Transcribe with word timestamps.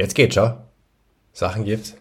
Jetzt 0.00 0.14
geht's 0.14 0.34
schon. 0.34 0.54
Sachen 1.34 1.64
gibt's. 1.64 1.94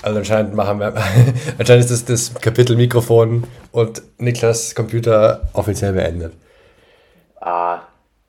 Also 0.00 0.18
anscheinend 0.18 0.54
machen 0.54 0.78
wir, 0.78 0.94
anscheinend 1.58 1.90
ist 1.90 1.90
das, 1.90 2.04
das 2.04 2.40
Kapitel 2.40 2.76
Mikrofon 2.76 3.48
und 3.72 4.00
Niklas 4.18 4.76
Computer 4.76 5.48
offiziell 5.54 5.92
beendet. 5.92 6.34
Ah, 7.40 7.80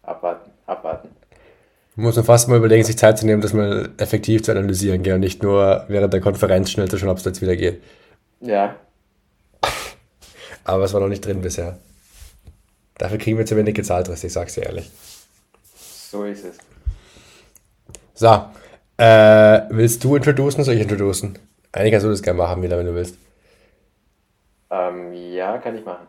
abwarten, 0.01 0.49
abwarten. 0.65 1.09
Muss 1.95 2.15
man 2.15 2.25
fast 2.25 2.49
mal 2.49 2.57
überlegen, 2.57 2.83
sich 2.83 2.97
Zeit 2.97 3.19
zu 3.19 3.27
nehmen, 3.27 3.43
das 3.43 3.53
mal 3.53 3.89
effektiv 3.97 4.41
zu 4.41 4.51
analysieren, 4.51 5.03
gell? 5.03 5.13
und 5.13 5.19
nicht 5.19 5.43
nur 5.43 5.85
während 5.87 6.11
der 6.11 6.21
Konferenz 6.21 6.71
schnell 6.71 6.89
zu 6.89 6.97
schauen, 6.97 7.09
ob 7.09 7.19
es 7.19 7.25
jetzt 7.25 7.41
wieder 7.43 7.55
geht. 7.55 7.83
Ja. 8.41 8.77
Aber 10.63 10.85
es 10.85 10.93
war 10.93 11.01
noch 11.01 11.07
nicht 11.07 11.23
drin 11.23 11.41
bisher. 11.41 11.77
Dafür 12.97 13.19
kriegen 13.19 13.37
wir 13.37 13.45
zu 13.45 13.55
wenig 13.55 13.75
gezahlt, 13.75 14.09
ich 14.09 14.33
sag's 14.33 14.55
dir 14.55 14.63
ehrlich. 14.63 14.89
So 16.09 16.23
ist 16.23 16.45
es. 16.45 16.57
So, 18.15 18.27
äh, 18.97 19.61
willst 19.69 20.03
du 20.05 20.15
introducen, 20.15 20.63
soll 20.63 20.75
ich 20.75 20.81
introducen? 20.81 21.37
Eigentlich 21.73 21.91
kannst 21.91 22.05
du 22.05 22.09
das 22.09 22.23
gerne 22.23 22.37
machen, 22.37 22.63
wieder, 22.63 22.77
wenn 22.77 22.85
du 22.85 22.95
willst. 22.95 23.17
Ähm, 24.71 25.11
ja, 25.13 25.57
kann 25.57 25.77
ich 25.77 25.83
machen. 25.83 26.07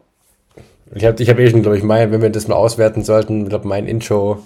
Ich 0.94 1.04
habe 1.04 1.20
ich 1.20 1.28
hab 1.28 1.38
eh 1.40 1.50
schon, 1.50 1.62
glaube 1.62 1.76
ich, 1.76 1.82
mein, 1.82 2.12
wenn 2.12 2.22
wir 2.22 2.30
das 2.30 2.46
mal 2.46 2.54
auswerten 2.54 3.02
sollten, 3.02 3.42
ich 3.42 3.48
glaube, 3.48 3.66
mein 3.66 3.88
Intro, 3.88 4.38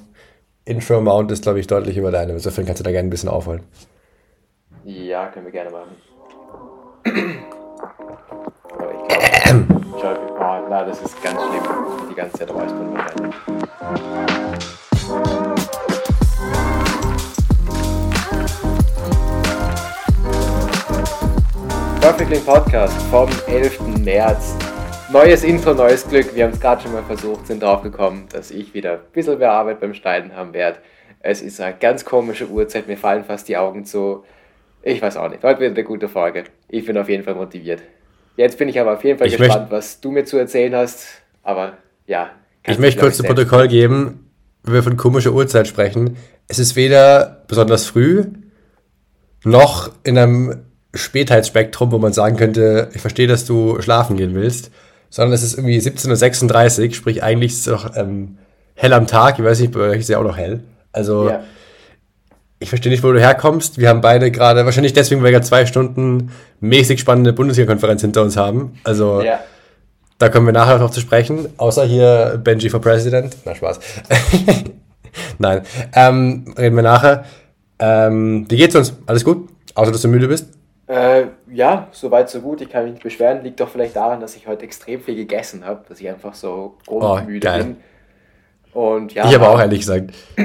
Intro-Mount 0.65 1.31
ist, 1.33 1.43
glaube 1.43 1.61
ich, 1.61 1.67
deutlich 1.67 1.99
über 1.99 2.11
deine. 2.11 2.33
Insofern 2.33 2.65
kannst 2.65 2.81
du 2.81 2.85
da 2.85 2.93
gerne 2.93 3.09
ein 3.09 3.11
bisschen 3.11 3.29
aufholen. 3.29 3.63
Ja, 4.85 5.27
können 5.29 5.45
wir 5.45 5.53
gerne 5.53 5.71
machen. 5.71 5.91
Aber 8.73 8.93
ich 8.93 10.01
glaube, 10.01 10.21
oh, 10.39 10.67
na, 10.71 10.85
das 10.85 11.03
ist 11.03 11.23
ganz 11.23 11.39
schlimm, 11.43 11.63
die 12.11 12.15
ganze 12.15 12.39
Zeit 12.39 12.51
räuspern 12.51 12.95
wahrscheinlich. 12.95 13.35
Perfectly 22.01 22.39
Podcast 22.39 22.99
vom 23.11 23.29
11. 23.47 23.99
März. 24.03 24.57
Neues 25.13 25.45
Intro, 25.45 25.75
neues 25.75 26.09
Glück. 26.09 26.35
Wir 26.35 26.45
haben 26.45 26.55
es 26.55 26.59
gerade 26.59 26.83
schon 26.83 26.95
mal 26.95 27.03
versucht, 27.03 27.47
sind 27.47 27.63
drauf 27.63 27.83
gekommen, 27.83 28.25
dass 28.33 28.51
ich 28.51 28.73
wieder 28.73 28.95
ein 28.95 29.01
bisschen 29.13 29.39
mehr 29.39 29.53
Arbeit 29.53 29.81
beim 29.81 29.93
Schneiden 29.93 30.35
haben 30.35 30.55
werde. 30.55 30.79
Es 31.21 31.43
ist 31.43 31.61
eine 31.61 31.77
ganz 31.79 32.07
komische 32.07 32.49
Uhrzeit, 32.49 32.89
mir 32.89 32.97
fallen 32.97 33.25
fast 33.25 33.49
die 33.49 33.59
Augen 33.59 33.85
zu. 33.85 34.25
Ich 34.83 35.03
weiß 35.03 35.19
auch 35.19 35.29
nicht. 35.29 35.43
Heute 35.43 35.61
wird 35.61 35.77
eine 35.77 35.85
gute 35.85 36.09
Folge. 36.09 36.45
Ich 36.71 36.87
bin 36.87 36.97
auf 36.97 37.11
jeden 37.11 37.23
Fall 37.23 37.35
motiviert. 37.35 37.83
Jetzt 38.39 38.57
bin 38.57 38.71
ich 38.71 38.81
aber 38.81 38.95
auf 38.95 39.05
jeden 39.05 39.19
Fall 39.19 39.29
Ich 39.29 39.37
gespannt, 39.37 39.71
was 39.71 40.01
du 40.01 40.11
mir 40.11 40.25
zu 40.25 40.39
erzählen 40.39 40.75
hast. 40.75 41.07
Aber 41.43 41.75
ja. 42.07 42.31
Ich 42.67 42.79
möchte 42.79 43.03
kurz 43.03 43.19
zu 43.19 43.25
Protokoll 43.25 43.69
geben, 43.69 44.31
wenn 44.63 44.73
wir 44.73 44.83
von 44.83 44.97
komischer 44.97 45.33
Uhrzeit 45.33 45.69
sprechen. 45.69 46.17
Es 46.49 46.59
ist 46.59 46.77
weder 46.77 47.45
besonders 47.47 47.85
früh, 47.85 48.25
noch 49.45 49.91
in 50.03 50.17
einem 50.17 50.70
Spätheitsspektrum, 50.95 51.93
wo 51.93 51.99
man 51.99 52.13
sagen 52.13 52.37
könnte, 52.37 52.89
ich 52.95 53.01
verstehe, 53.01 53.27
dass 53.27 53.45
du 53.45 53.81
schlafen 53.81 54.17
gehen 54.17 54.35
willst, 54.35 54.71
sondern 55.09 55.33
es 55.35 55.43
ist 55.43 55.55
irgendwie 55.55 55.79
17.36 55.79 56.87
Uhr, 56.89 56.95
sprich 56.95 57.23
eigentlich 57.23 57.53
ist 57.53 57.67
es 57.67 57.73
noch 57.73 57.97
ähm, 57.97 58.39
hell 58.75 58.93
am 58.93 59.07
Tag. 59.07 59.39
Ich 59.39 59.45
weiß 59.45 59.61
nicht, 59.61 59.73
bei 59.73 59.81
euch 59.81 60.01
ist 60.01 60.09
ja 60.09 60.19
auch 60.19 60.25
noch 60.25 60.37
hell. 60.37 60.61
Also 60.93 61.29
Ja. 61.31 61.41
ich 62.59 62.69
verstehe 62.69 62.91
nicht, 62.91 63.03
wo 63.05 63.13
du 63.13 63.21
herkommst. 63.21 63.79
Wir 63.79 63.89
haben 63.89 64.01
beide 64.01 64.31
gerade, 64.31 64.65
wahrscheinlich 64.65 64.93
deswegen, 64.93 65.21
weil 65.21 65.27
wir 65.27 65.33
gerade 65.39 65.47
zwei 65.47 65.67
Stunden 65.67 66.31
mäßig 66.61 66.99
spannende 67.01 67.33
Bundesliga-Konferenz 67.33 68.01
hinter 68.01 68.23
uns 68.23 68.37
haben. 68.37 68.73
Also 68.85 69.23
Ja. 69.23 69.41
da 70.19 70.29
kommen 70.29 70.47
wir 70.47 70.53
nachher 70.53 70.79
noch 70.79 70.91
zu 70.91 71.01
sprechen. 71.01 71.49
Außer 71.57 71.85
hier 71.85 72.41
Benji 72.43 72.69
for 72.69 72.81
President. 72.81 73.37
Na, 73.45 73.55
Spaß. 73.55 73.79
Nein. 75.39 75.63
Ähm, 75.95 76.55
reden 76.59 76.77
wir 76.77 76.83
nachher. 76.83 77.25
Ähm, 77.79 78.47
wie 78.49 78.57
geht's 78.57 78.75
uns? 78.77 78.93
Alles 79.07 79.25
gut? 79.25 79.49
Außer, 79.75 79.91
dass 79.93 80.03
du 80.03 80.09
müde 80.09 80.29
bist? 80.29 80.47
Äh, 80.91 81.29
ja, 81.53 81.87
soweit 81.93 82.29
so 82.29 82.41
gut. 82.41 82.61
Ich 82.63 82.69
kann 82.69 82.83
mich 82.83 82.95
nicht 82.95 83.03
beschweren. 83.05 83.45
Liegt 83.45 83.61
doch 83.61 83.69
vielleicht 83.69 83.95
daran, 83.95 84.19
dass 84.21 84.35
ich 84.35 84.49
heute 84.49 84.65
extrem 84.65 85.01
viel 85.01 85.15
gegessen 85.15 85.65
habe, 85.65 85.85
dass 85.89 86.01
ich 86.01 86.09
einfach 86.09 86.35
so 86.35 86.79
grundmüde 86.85 87.47
Oh, 87.47 87.51
geil. 87.53 87.63
bin. 87.63 87.77
Und 88.73 89.15
ja, 89.15 89.29
ich 89.29 89.35
aber 89.37 89.51
auch 89.51 89.61
ehrlich 89.61 89.81
gesagt. 89.81 90.13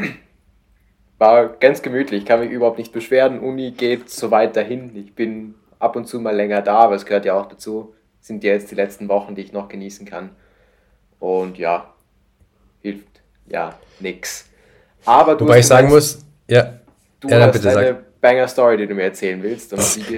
war 1.17 1.47
ganz 1.47 1.81
gemütlich. 1.81 2.21
Ich 2.21 2.25
kann 2.27 2.41
mich 2.41 2.51
überhaupt 2.51 2.77
nicht 2.77 2.91
beschweren. 2.91 3.39
Uni 3.39 3.71
geht 3.71 4.11
soweit 4.11 4.55
dahin. 4.55 4.95
Ich 4.95 5.15
bin 5.15 5.55
ab 5.79 5.95
und 5.95 6.05
zu 6.05 6.19
mal 6.19 6.35
länger 6.35 6.61
da, 6.61 6.77
aber 6.77 6.93
es 6.95 7.07
gehört 7.07 7.25
ja 7.25 7.33
auch 7.33 7.47
dazu. 7.47 7.95
Sind 8.21 8.43
ja 8.43 8.53
jetzt 8.53 8.69
die 8.69 8.75
letzten 8.75 9.09
Wochen, 9.09 9.33
die 9.33 9.41
ich 9.41 9.51
noch 9.51 9.67
genießen 9.67 10.05
kann. 10.05 10.29
Und 11.19 11.57
ja, 11.57 11.91
hilft 12.83 13.07
ja 13.47 13.73
nix. 13.99 14.47
Aber 15.05 15.33
du 15.33 15.45
Wobei 15.45 15.59
ich 15.59 15.67
sagen 15.67 15.89
muss, 15.89 16.23
ja, 16.47 16.73
du 17.19 17.29
ja, 17.29 17.39
hast 17.41 17.53
bitte 17.53 17.69
eine 17.69 17.87
sag. 17.87 18.03
Banger-Story, 18.25 18.77
die 18.77 18.87
du 18.87 18.95
mir 18.95 19.03
erzählen 19.03 19.41
willst. 19.43 19.71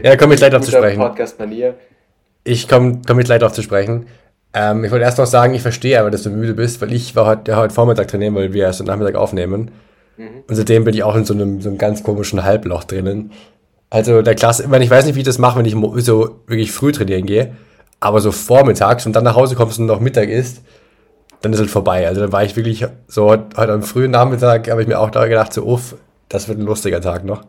Ja, 0.03 0.15
komm 0.15 0.31
ich 0.31 0.37
gleich 0.37 0.51
drauf 0.51 0.61
zu 0.61 0.71
sprechen. 0.71 0.99
Podcast-Manier. 0.99 1.75
Ich 2.43 2.69
komme 2.69 3.01
komm 3.05 3.17
mit 3.17 3.27
leid 3.27 3.41
drauf 3.41 3.51
zu 3.51 3.61
sprechen. 3.61 4.07
Ähm, 4.53 4.85
ich 4.85 4.91
wollte 4.91 5.03
erst 5.03 5.17
noch 5.17 5.25
sagen, 5.25 5.53
ich 5.53 5.61
verstehe 5.61 5.99
aber, 5.99 6.09
dass 6.09 6.23
du 6.23 6.29
müde 6.29 6.53
bist, 6.53 6.81
weil 6.81 6.93
ich 6.93 7.15
war 7.17 7.25
heute, 7.25 7.51
ja, 7.51 7.57
heute 7.57 7.73
Vormittag 7.73 8.07
trainieren, 8.07 8.33
weil 8.35 8.53
wir 8.53 8.63
erst 8.63 8.79
am 8.79 8.87
Nachmittag 8.87 9.15
aufnehmen. 9.15 9.71
Und 10.17 10.55
seitdem 10.55 10.83
bin 10.83 10.95
ich 10.95 11.03
auch 11.03 11.15
in 11.15 11.25
so 11.25 11.33
einem, 11.33 11.61
so 11.61 11.69
einem 11.69 11.77
ganz 11.77 12.01
komischen 12.01 12.43
Halbloch 12.43 12.85
drinnen. 12.85 13.31
Also 13.89 14.21
der 14.21 14.35
Klasse, 14.35 14.63
ich, 14.63 14.69
meine, 14.69 14.83
ich 14.83 14.89
weiß 14.89 15.05
nicht, 15.05 15.15
wie 15.15 15.19
ich 15.19 15.25
das 15.25 15.37
mache, 15.37 15.59
wenn 15.59 15.65
ich 15.65 15.75
so 16.03 16.39
wirklich 16.47 16.71
früh 16.71 16.91
trainieren 16.91 17.25
gehe, 17.25 17.55
aber 17.99 18.19
so 18.19 18.31
vormittags 18.31 19.05
und 19.05 19.15
dann 19.15 19.25
nach 19.25 19.35
Hause 19.35 19.55
kommst 19.55 19.79
und 19.79 19.85
noch 19.85 19.99
Mittag 19.99 20.29
isst, 20.29 20.61
dann 21.41 21.53
ist 21.53 21.59
es 21.59 21.69
vorbei. 21.69 22.07
Also 22.07 22.21
dann 22.21 22.31
war 22.31 22.43
ich 22.43 22.55
wirklich 22.55 22.85
so 23.07 23.25
heute, 23.25 23.57
heute 23.57 23.73
am 23.73 23.83
frühen 23.83 24.11
Nachmittag, 24.11 24.71
habe 24.71 24.81
ich 24.81 24.87
mir 24.87 24.99
auch 24.99 25.11
da 25.11 25.27
gedacht, 25.27 25.53
so 25.53 25.63
uff, 25.65 25.95
das 26.29 26.47
wird 26.47 26.57
ein 26.57 26.65
lustiger 26.65 26.99
Tag 26.99 27.23
noch. 27.23 27.43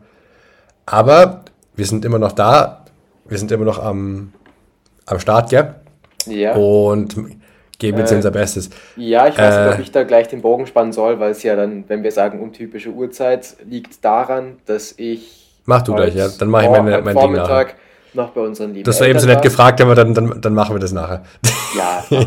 Aber 0.91 1.44
wir 1.76 1.87
sind 1.87 2.04
immer 2.04 2.19
noch 2.19 2.32
da, 2.32 2.84
wir 3.28 3.38
sind 3.38 3.53
immer 3.53 3.65
noch 3.65 3.78
am, 3.82 4.32
am 5.06 5.19
Start, 5.21 5.50
gell? 5.50 5.75
Ja. 6.26 6.54
Und 6.54 7.15
geben 7.78 7.99
jetzt 7.99 8.12
Äh, 8.12 8.16
unser 8.16 8.31
Bestes. 8.31 8.71
Ja, 8.97 9.28
ich 9.28 9.38
weiß 9.38 9.54
Äh. 9.54 9.65
nicht, 9.66 9.75
ob 9.75 9.81
ich 9.81 9.93
da 9.93 10.03
gleich 10.04 10.28
den 10.28 10.43
Bogen 10.43 10.66
spannen 10.66 10.93
soll, 10.93 11.21
weil 11.21 11.31
es 11.32 11.43
ja 11.43 11.54
dann, 11.56 11.84
wenn 11.88 12.03
wir 12.03 12.10
sagen 12.12 12.41
untypische 12.41 12.91
Uhrzeit, 12.91 13.56
liegt 13.69 14.04
daran, 14.04 14.56
dass 14.66 14.94
ich. 14.97 15.60
Mach 15.66 15.82
du 15.82 15.94
gleich, 15.94 16.15
ja. 16.15 16.28
Dann 16.28 16.49
mach 16.49 16.62
ich 16.62 16.71
meine- 16.71 16.91
mein 16.91 17.05
Ding 17.05 17.12
Vormittag 17.15 17.75
noch 18.15 18.31
bei 18.31 18.41
unseren 18.41 18.72
lieben 18.72 18.84
Das 18.84 18.99
war 19.00 19.06
eben 19.06 19.19
so 19.19 19.26
nett 19.26 19.43
gefragt, 19.43 19.81
aber 19.82 19.94
dann, 19.94 20.15
dann, 20.15 20.41
dann 20.41 20.55
machen 20.55 20.75
wir 20.75 20.81
das 20.81 20.93
nachher. 20.93 21.22
Ja, 21.76 22.03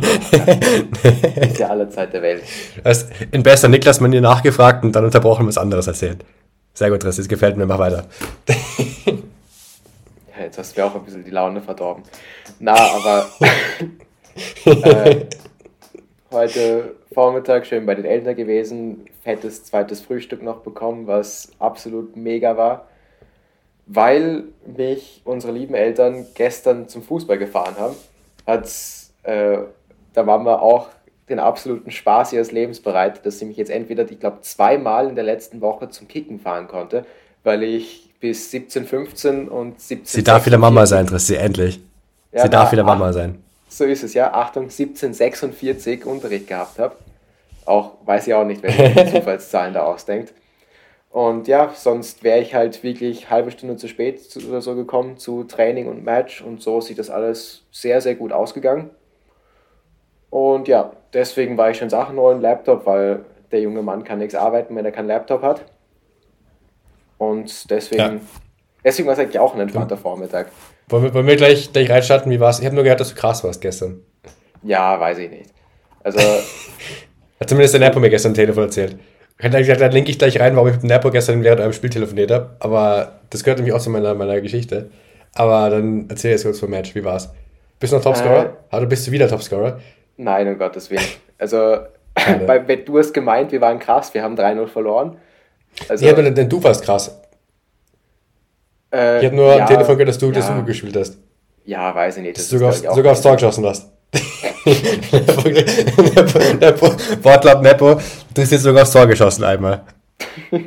ist 1.42 1.60
ja 1.60 1.68
aller 1.68 1.90
Zeit 1.90 2.14
der 2.14 2.22
Welt. 2.22 2.44
Hast 2.86 3.10
in 3.32 3.42
bester 3.44 3.68
Niklas-Manier 3.68 4.22
nachgefragt 4.22 4.84
und 4.84 4.96
dann 4.96 5.04
unterbrochen 5.06 5.48
was 5.48 5.58
anderes 5.58 5.88
erzählt. 5.88 6.24
Sehr 6.74 6.90
gut, 6.90 7.04
Riss, 7.04 7.18
das 7.18 7.28
gefällt 7.28 7.58
mir, 7.58 7.66
mach 7.66 7.80
weiter. 7.80 8.06
Ja, 10.34 10.46
jetzt 10.46 10.58
hast 10.58 10.76
du 10.76 10.82
mir 10.82 10.88
auch 10.88 10.96
ein 10.96 11.04
bisschen 11.04 11.26
die 11.26 11.30
Laune 11.30 11.62
verdorben. 11.62 12.04
Na, 12.60 12.74
aber 12.74 13.30
äh, 14.66 15.26
heute 16.32 16.96
Vormittag 17.14 17.66
schön 17.66 17.86
bei 17.86 17.96
den 17.96 18.06
Eltern 18.06 18.36
gewesen, 18.36 19.06
fettes 19.24 19.66
zweites 19.66 20.02
Frühstück 20.02 20.42
noch 20.42 20.62
bekommen, 20.62 21.06
was 21.06 21.52
absolut 21.60 22.16
mega 22.16 22.56
war, 22.56 22.88
weil 23.88 24.46
mich 24.66 25.22
unsere 25.26 25.52
lieben 25.52 25.76
Eltern 25.76 26.26
gestern 26.34 26.88
zum 26.88 27.04
Fußball 27.04 27.38
gefahren 27.38 27.76
haben. 27.78 27.96
Hat's, 28.48 29.14
äh, 29.24 29.58
da 30.14 30.26
waren 30.26 30.44
wir 30.46 30.62
auch 30.62 30.90
den 31.32 31.40
absoluten 31.40 31.92
Spaß 31.92 32.34
ihres 32.34 32.52
Lebens 32.52 32.80
bereit, 32.80 33.26
dass 33.26 33.40
sie 33.40 33.46
mich 33.46 33.58
jetzt 33.58 33.72
entweder, 33.72 34.10
ich 34.10 34.20
glaube, 34.20 34.42
zweimal 34.42 35.08
in 35.08 35.16
der 35.16 35.24
letzten 35.24 35.62
Woche 35.62 35.90
zum 35.90 36.08
Kicken 36.08 36.40
fahren 36.40 36.68
konnte, 36.68 37.06
weil 37.44 37.64
ich 37.64 38.10
bis 38.20 38.52
17, 38.52 38.86
15 38.86 39.48
und 39.48 39.82
17. 39.82 40.06
Sie 40.06 40.24
darf 40.24 40.46
wieder 40.46 40.58
Mama 40.58 40.86
46 40.86 40.90
sein, 40.90 41.08
Trissi, 41.08 41.36
endlich. 41.36 41.80
Ja, 42.32 42.44
Sie 42.44 42.50
darf 42.50 42.72
wieder 42.72 42.84
Mama 42.84 43.12
sein. 43.12 43.42
So 43.68 43.86
ist 43.86 44.04
es, 44.04 44.14
ja. 44.14 44.34
Achtung, 44.34 44.64
1746 44.64 46.06
Unterricht 46.06 46.48
gehabt 46.48 46.78
habe. 46.78 46.96
Auch, 47.66 47.94
weiß 48.06 48.28
ich 48.28 48.34
auch 48.34 48.46
nicht, 48.46 48.64
die 48.64 49.12
Zufallszahlen 49.12 49.74
da 49.74 49.84
ausdenkt. 49.84 50.34
Und 51.10 51.48
ja, 51.48 51.74
sonst 51.76 52.24
wäre 52.24 52.40
ich 52.40 52.54
halt 52.54 52.84
wirklich 52.84 53.30
halbe 53.30 53.52
Stunde 53.52 53.76
zu 53.76 53.90
spät 53.90 54.22
zu, 54.32 54.40
oder 54.48 54.62
so 54.62 54.76
gekommen 54.76 55.18
zu 55.18 55.44
Training 55.44 55.88
und 55.88 56.06
Match 56.06 56.42
und 56.42 56.62
so 56.62 56.80
sieht 56.80 57.00
das 57.00 57.10
alles 57.10 57.64
sehr, 57.72 58.00
sehr 58.00 58.16
gut 58.16 58.32
ausgegangen. 58.32 58.90
Und 60.32 60.68
ja, 60.68 60.92
deswegen 61.14 61.58
war 61.58 61.70
ich 61.70 61.78
schon 61.78 61.90
Sachen 61.92 62.16
neuen 62.16 62.42
Laptop, 62.42 62.86
weil 62.88 63.20
der 63.52 63.60
junge 63.62 63.84
Mann 63.84 64.04
kann 64.04 64.18
nichts 64.18 64.34
arbeiten, 64.34 64.76
wenn 64.76 64.86
er 64.86 64.92
keinen 64.92 65.08
Laptop 65.08 65.44
hat. 65.44 65.62
Und 67.18 67.70
deswegen, 67.70 68.02
Ja. 68.02 68.14
deswegen 68.84 69.08
war 69.08 69.14
es 69.14 69.20
eigentlich 69.20 69.40
auch 69.40 69.54
ein 69.54 69.60
entspannter 69.62 69.98
Vormittag. 69.98 70.48
Wollen 70.90 71.04
wir, 71.04 71.14
wollen 71.14 71.28
wir 71.28 71.36
gleich, 71.36 71.72
gleich 71.72 71.90
reinstarten? 71.90 72.32
Wie 72.32 72.40
war's? 72.40 72.60
Ich 72.60 72.66
habe 72.66 72.76
nur 72.76 72.84
gehört, 72.84 73.00
dass 73.00 73.10
du 73.10 73.16
krass 73.16 73.44
warst 73.44 73.62
gestern. 73.62 74.02
Ja, 74.64 75.00
weiß 75.00 75.20
ich 75.20 75.30
nicht. 75.30 75.50
Also, 76.04 76.20
Hat 77.40 77.50
zumindest 77.50 77.74
der 77.74 77.82
Nepo 77.82 78.00
mir 78.00 78.10
gestern 78.10 78.32
am 78.32 78.36
Telefon 78.36 78.64
erzählt. 78.64 78.98
Ich 79.38 79.46
hätte 79.46 79.58
gesagt, 79.58 79.82
da 79.82 79.88
linke 79.88 80.12
ich 80.12 80.20
gleich 80.20 80.40
rein, 80.40 80.56
warum 80.56 80.68
ich 80.70 80.76
mit 80.76 80.84
dem 80.84 80.90
Nepo 80.90 81.10
gestern 81.10 81.44
während 81.44 81.60
eurem 81.60 81.74
Spiel 81.74 81.90
telefoniert 81.90 82.30
habe. 82.32 82.56
Aber 82.60 83.20
das 83.32 83.44
gehört 83.44 83.58
nämlich 83.58 83.74
auch 83.74 83.82
zu 83.82 83.90
meiner, 83.90 84.14
meiner 84.14 84.40
Geschichte. 84.42 84.92
Aber 85.34 85.70
dann 85.72 86.06
erzähl 86.10 86.32
jetzt 86.32 86.44
kurz 86.44 86.60
vom 86.60 86.70
Match. 86.70 86.94
Wie 86.94 87.04
war's? 87.04 87.32
Bist 87.80 87.92
du 87.94 87.98
noch 87.98 88.04
Topscorer? 88.04 88.46
Äh. 88.46 88.50
Ah, 88.70 88.80
du 88.80 88.86
bist 88.86 89.08
du 89.08 89.12
wieder 89.12 89.28
Topscorer? 89.28 89.80
Nein, 90.18 90.48
um 90.48 90.58
Gottes 90.58 90.90
Willen. 90.90 91.06
Also, 91.38 91.78
bei, 92.48 92.68
wenn 92.68 92.86
du 92.86 93.00
hast 93.00 93.14
gemeint, 93.14 93.52
wir 93.52 93.62
waren 93.62 93.80
krass, 93.80 94.14
wir 94.14 94.24
haben 94.24 94.36
3-0 94.36 94.68
verloren. 94.68 95.18
Also, 95.88 96.06
ja, 96.06 96.14
denn, 96.14 96.36
denn 96.36 96.50
du 96.50 96.62
warst 96.64 96.84
krass. 96.84 97.18
Äh, 98.94 99.20
ich 99.20 99.26
habe 99.26 99.36
nur 99.36 99.56
ja, 99.56 99.64
am 99.64 99.68
Telefon 99.68 99.96
gehört, 99.96 100.10
dass 100.10 100.18
du 100.18 100.28
ja, 100.28 100.34
das 100.34 100.50
Uhr 100.50 100.64
gespielt 100.64 100.96
hast. 100.96 101.18
Ja, 101.66 101.94
weiß 101.96 102.18
ich 102.18 102.24
nicht. 102.24 102.38
Das 102.38 102.50
sogar, 102.50 102.72
ist, 102.72 102.84
sogar 102.84 103.14
aufs 103.14 103.22
Tor 103.22 103.36
geschossen 103.36 103.66
hast. 103.66 103.90
der 104.66 104.74
Wortlaut 107.24 107.62
Nepo, 107.62 108.02
du 108.34 108.42
hast 108.42 108.52
jetzt 108.52 108.64
sogar 108.64 108.82
aufs 108.84 108.92
Tor 108.92 109.08
geschossen 109.08 109.46
einmal. 109.46 109.86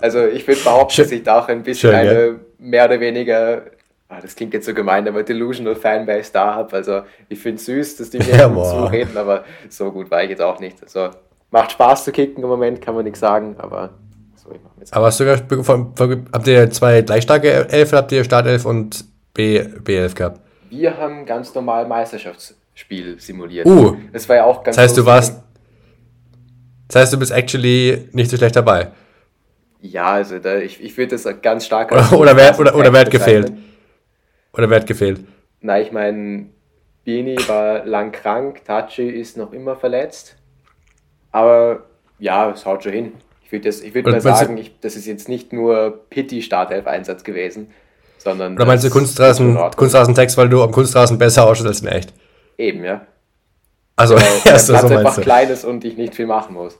also 0.00 0.26
ich 0.26 0.46
würde 0.46 0.60
behaupten, 0.62 0.92
Schön. 0.92 1.04
dass 1.04 1.12
ich 1.12 1.22
da 1.22 1.40
auch 1.40 1.48
ein 1.48 1.62
bisschen 1.62 1.90
Schön, 1.90 1.98
eine 1.98 2.26
ja. 2.26 2.34
mehr 2.58 2.84
oder 2.84 3.00
weniger, 3.00 3.62
ah, 4.10 4.20
das 4.20 4.34
klingt 4.34 4.52
jetzt 4.52 4.66
so 4.66 4.74
gemein, 4.74 5.08
aber 5.08 5.22
delusional 5.22 5.76
Fanbase 5.76 6.32
da 6.32 6.54
habe. 6.54 6.76
Also 6.76 7.02
ich 7.28 7.38
finde 7.38 7.56
es 7.56 7.66
süß, 7.66 7.96
dass 7.96 8.10
die 8.10 8.18
mir 8.18 8.36
ja, 8.36 8.62
zureden, 8.62 9.16
aber 9.16 9.44
so 9.68 9.90
gut 9.90 10.10
war 10.10 10.22
ich 10.22 10.30
jetzt 10.30 10.42
auch 10.42 10.60
nicht. 10.60 10.82
Also 10.82 11.10
macht 11.50 11.72
Spaß 11.72 12.04
zu 12.04 12.12
kicken 12.12 12.42
im 12.42 12.48
Moment, 12.48 12.82
kann 12.82 12.94
man 12.94 13.04
nichts 13.04 13.20
sagen, 13.20 13.54
aber 13.58 13.90
so, 14.36 14.50
ich 14.50 14.62
mache 14.62 14.74
jetzt. 14.80 14.92
Aber 14.92 15.06
hast 15.06 15.20
du 15.20 15.24
sogar, 15.24 16.26
habt 16.32 16.46
ihr 16.46 16.70
zwei 16.70 17.02
gleich 17.02 17.22
starke 17.22 17.68
Elf, 17.70 17.92
habt 17.92 18.12
ihr 18.12 18.24
Startelf 18.24 18.66
und 18.66 19.04
B, 19.32 19.60
B11 19.60 20.14
gehabt? 20.14 20.40
Wir 20.68 20.96
haben 20.96 21.24
ganz 21.24 21.54
normal 21.54 21.86
Meisterschaftsspiel 21.86 23.18
simuliert. 23.20 23.66
Uh, 23.66 23.96
das 24.12 24.28
war 24.28 24.36
ja 24.36 24.44
auch 24.44 24.62
ganz 24.62 24.76
Das 24.76 24.84
heißt, 24.84 24.98
du 24.98 25.06
warst. 25.06 25.42
Das 26.88 27.02
heißt, 27.02 27.12
du 27.12 27.18
bist 27.18 27.30
actually 27.30 28.08
nicht 28.12 28.30
so 28.30 28.36
schlecht 28.36 28.56
dabei. 28.56 28.88
Ja, 29.80 30.12
also 30.12 30.38
da, 30.40 30.56
ich, 30.56 30.82
ich 30.82 30.96
würde 30.96 31.16
das 31.16 31.28
ganz 31.40 31.64
stark. 31.64 31.92
Oder, 31.92 32.12
oder, 32.18 32.36
wer, 32.36 32.58
oder, 32.58 32.74
oder 32.74 32.92
wer 32.92 33.00
hat 33.00 33.10
gefehlt? 33.10 33.52
Oder 34.52 34.70
wer 34.70 34.80
hat 34.80 34.86
gefehlt? 34.86 35.20
Na, 35.60 35.80
ich 35.80 35.92
meine, 35.92 36.46
Bini 37.04 37.36
war 37.46 37.84
lang 37.84 38.12
krank, 38.12 38.64
Tachi 38.64 39.08
ist 39.08 39.36
noch 39.36 39.52
immer 39.52 39.76
verletzt. 39.76 40.36
Aber 41.32 41.84
ja, 42.18 42.50
es 42.50 42.66
haut 42.66 42.82
schon 42.82 42.92
hin. 42.92 43.12
Ich 43.42 43.52
würde 43.52 43.68
würd 43.94 44.06
mal 44.06 44.20
sagen, 44.20 44.56
ich, 44.58 44.78
das 44.80 44.94
ist 44.94 45.06
jetzt 45.06 45.28
nicht 45.28 45.52
nur 45.52 46.04
Pity-Startelf-Einsatz 46.10 47.24
gewesen, 47.24 47.70
sondern. 48.18 48.54
Oder 48.54 48.64
meinst 48.64 48.84
du 48.84 48.90
Kunstrasen, 48.90 49.56
Kunstrasen-Text, 49.76 50.36
weil 50.36 50.48
du 50.48 50.62
am 50.62 50.70
Kunstrasen 50.70 51.18
besser 51.18 51.46
ausschaust 51.46 51.66
als 51.66 51.80
in 51.80 51.88
echt? 51.88 52.12
Eben, 52.58 52.84
ja. 52.84 53.06
Also, 53.96 54.14
weil 54.16 54.22
der 54.22 54.50
Platz 54.50 54.66
so 54.66 54.74
einfach 54.74 55.16
du. 55.16 55.20
klein 55.22 55.48
ist 55.48 55.64
und 55.64 55.84
ich 55.84 55.96
nicht 55.96 56.14
viel 56.14 56.26
machen 56.26 56.54
muss. 56.54 56.78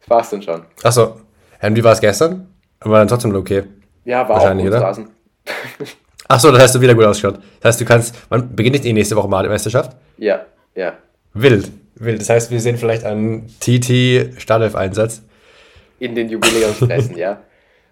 Das 0.00 0.10
war's 0.10 0.30
dann 0.30 0.42
schon. 0.42 0.62
Achso. 0.82 1.20
Und 1.60 1.76
wie 1.76 1.84
war 1.84 1.92
es 1.92 2.00
gestern? 2.00 2.48
War 2.80 2.98
dann 2.98 3.08
trotzdem 3.08 3.34
okay? 3.36 3.62
Ja, 4.04 4.28
war 4.28 4.36
Wahrscheinlich, 4.36 4.66
auch 4.66 4.70
Kunstrasen. 4.72 5.08
Achso, 6.28 6.50
das 6.50 6.62
heißt, 6.62 6.74
du 6.74 6.80
wieder 6.80 6.94
gut 6.94 7.04
ausgeschaut. 7.04 7.40
Das 7.60 7.70
heißt, 7.70 7.80
du 7.80 7.84
kannst, 7.84 8.14
man 8.30 8.54
beginnt 8.54 8.74
nicht 8.74 8.84
die 8.84 8.92
nächste 8.92 9.16
Woche 9.16 9.28
mal 9.28 9.42
die 9.42 9.48
Meisterschaft? 9.48 9.96
Ja, 10.18 10.46
ja. 10.74 10.94
Wild, 11.34 11.70
wild. 11.96 12.20
Das 12.20 12.30
heißt, 12.30 12.50
wir 12.50 12.60
sehen 12.60 12.78
vielleicht 12.78 13.04
einen 13.04 13.48
TT 13.60 14.40
Startelf-Einsatz. 14.40 15.22
In 15.98 16.14
den 16.14 16.28
Jubiläumspressen, 16.28 17.16
ja. 17.16 17.42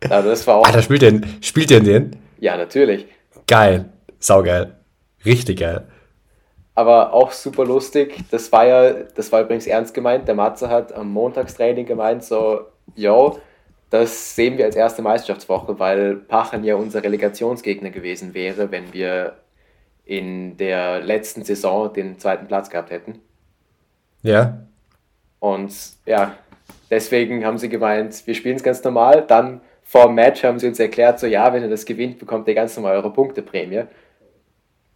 Also 0.09 0.31
das 0.31 0.47
war 0.47 0.57
auch. 0.57 0.65
Alter, 0.65 0.83
spielt 0.83 1.03
der, 1.03 1.21
spielt 1.41 1.71
der 1.71 1.79
in 1.79 1.85
den? 1.85 2.17
Ja, 2.39 2.57
natürlich. 2.57 3.07
Geil. 3.47 3.87
Saugeil. 4.19 4.75
Richtig 5.25 5.61
geil. 5.61 5.87
Aber 6.75 7.13
auch 7.13 7.33
super 7.33 7.65
lustig. 7.65 8.17
Das 8.31 8.51
war 8.53 8.67
ja, 8.67 8.93
das 9.15 9.31
war 9.33 9.43
übrigens 9.43 9.67
ernst 9.67 9.93
gemeint. 9.93 10.27
Der 10.27 10.35
Matze 10.35 10.69
hat 10.69 10.93
am 10.95 11.11
Montagstraining 11.13 11.85
gemeint, 11.85 12.25
so, 12.25 12.61
yo, 12.95 13.39
das 13.91 14.37
sehen 14.37 14.57
wir 14.57 14.65
als 14.65 14.77
erste 14.77 15.03
Meisterschaftswoche, 15.03 15.79
weil 15.79 16.17
Pachen 16.17 16.65
ja 16.65 16.77
unser 16.77 17.03
Relegationsgegner 17.03 17.91
gewesen 17.91 18.35
wäre, 18.35 18.71
wenn 18.71 18.93
wir 18.93 19.37
in 20.05 20.57
der 20.57 21.01
letzten 21.01 21.43
Saison 21.45 21.93
den 21.93 22.19
zweiten 22.19 22.47
Platz 22.47 22.71
gehabt 22.71 22.91
hätten. 22.91 23.21
Ja. 24.23 24.61
Und 25.41 25.73
ja, 26.07 26.37
deswegen 26.89 27.45
haben 27.45 27.59
sie 27.59 27.69
gemeint, 27.69 28.27
wir 28.27 28.35
spielen 28.35 28.57
es 28.57 28.63
ganz 28.63 28.83
normal, 28.85 29.25
dann 29.27 29.61
vor 29.83 30.07
dem 30.07 30.15
Match 30.15 30.45
haben 30.45 30.61
sie 30.61 30.69
uns 30.69 30.79
erklärt, 30.79 31.19
so 31.19 31.27
ja, 31.27 31.53
wenn 31.53 31.63
ihr 31.63 31.69
das 31.69 31.85
gewinnt, 31.85 32.21
bekommt 32.21 32.47
ihr 32.47 32.55
ganz 32.55 32.77
normal 32.77 32.97
eure 32.97 33.13
Punkteprämie. 33.13 33.85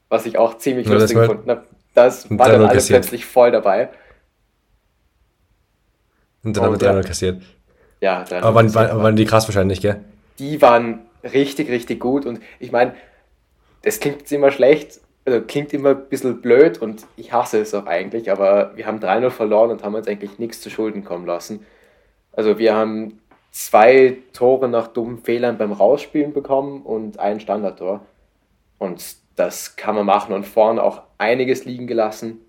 Was 0.09 0.25
ich 0.27 0.39
auch 0.39 0.59
ziemlich 0.59 0.87
ja, 0.87 0.93
lustig 0.93 1.19
gefunden 1.19 1.51
habe. 1.51 1.65
Das 1.95 2.31
war 2.31 2.49
dann 2.49 2.65
alles 2.65 2.87
plötzlich 2.87 3.25
voll 3.25 3.51
dabei. 3.51 3.89
Und 6.45 6.57
dann 6.57 6.65
haben 6.65 6.73
wir 6.75 6.79
300 6.79 7.07
kassiert. 7.07 7.43
Ja, 8.05 8.23
aber 8.43 8.55
waren, 8.55 8.75
waren, 8.75 9.03
waren 9.03 9.17
die 9.17 9.25
krass 9.25 9.49
wahrscheinlich, 9.49 9.81
gell? 9.81 9.97
Die 10.39 10.61
waren 10.61 11.01
richtig, 11.23 11.71
richtig 11.71 12.01
gut. 12.01 12.27
Und 12.27 12.39
ich 12.59 12.71
meine, 12.71 12.95
das 13.81 13.99
klingt 13.99 14.31
immer 14.31 14.51
schlecht, 14.51 15.01
also 15.25 15.41
klingt 15.41 15.73
immer 15.73 15.93
ein 15.93 16.05
bisschen 16.11 16.43
blöd 16.43 16.77
und 16.83 17.07
ich 17.17 17.33
hasse 17.33 17.59
es 17.61 17.73
auch 17.73 17.87
eigentlich, 17.87 18.31
aber 18.31 18.73
wir 18.77 18.85
haben 18.85 18.99
3-0 18.99 19.31
verloren 19.31 19.71
und 19.71 19.83
haben 19.83 19.95
uns 19.95 20.07
eigentlich 20.07 20.39
nichts 20.39 20.61
zu 20.61 20.69
Schulden 20.69 21.03
kommen 21.03 21.25
lassen. 21.25 21.65
Also 22.33 22.59
wir 22.59 22.75
haben 22.75 23.21
zwei 23.53 24.19
Tore 24.35 24.69
nach 24.69 24.89
dummen 24.89 25.17
Fehlern 25.17 25.57
beim 25.57 25.73
Rausspielen 25.73 26.35
bekommen 26.35 26.83
und 26.83 27.19
ein 27.19 27.41
Standardtor. 27.41 28.05
Und 28.77 29.03
das 29.37 29.77
kann 29.77 29.95
man 29.95 30.05
machen 30.05 30.35
und 30.35 30.45
vorne 30.47 30.83
auch 30.83 31.01
einiges 31.17 31.65
liegen 31.65 31.87
gelassen. 31.87 32.43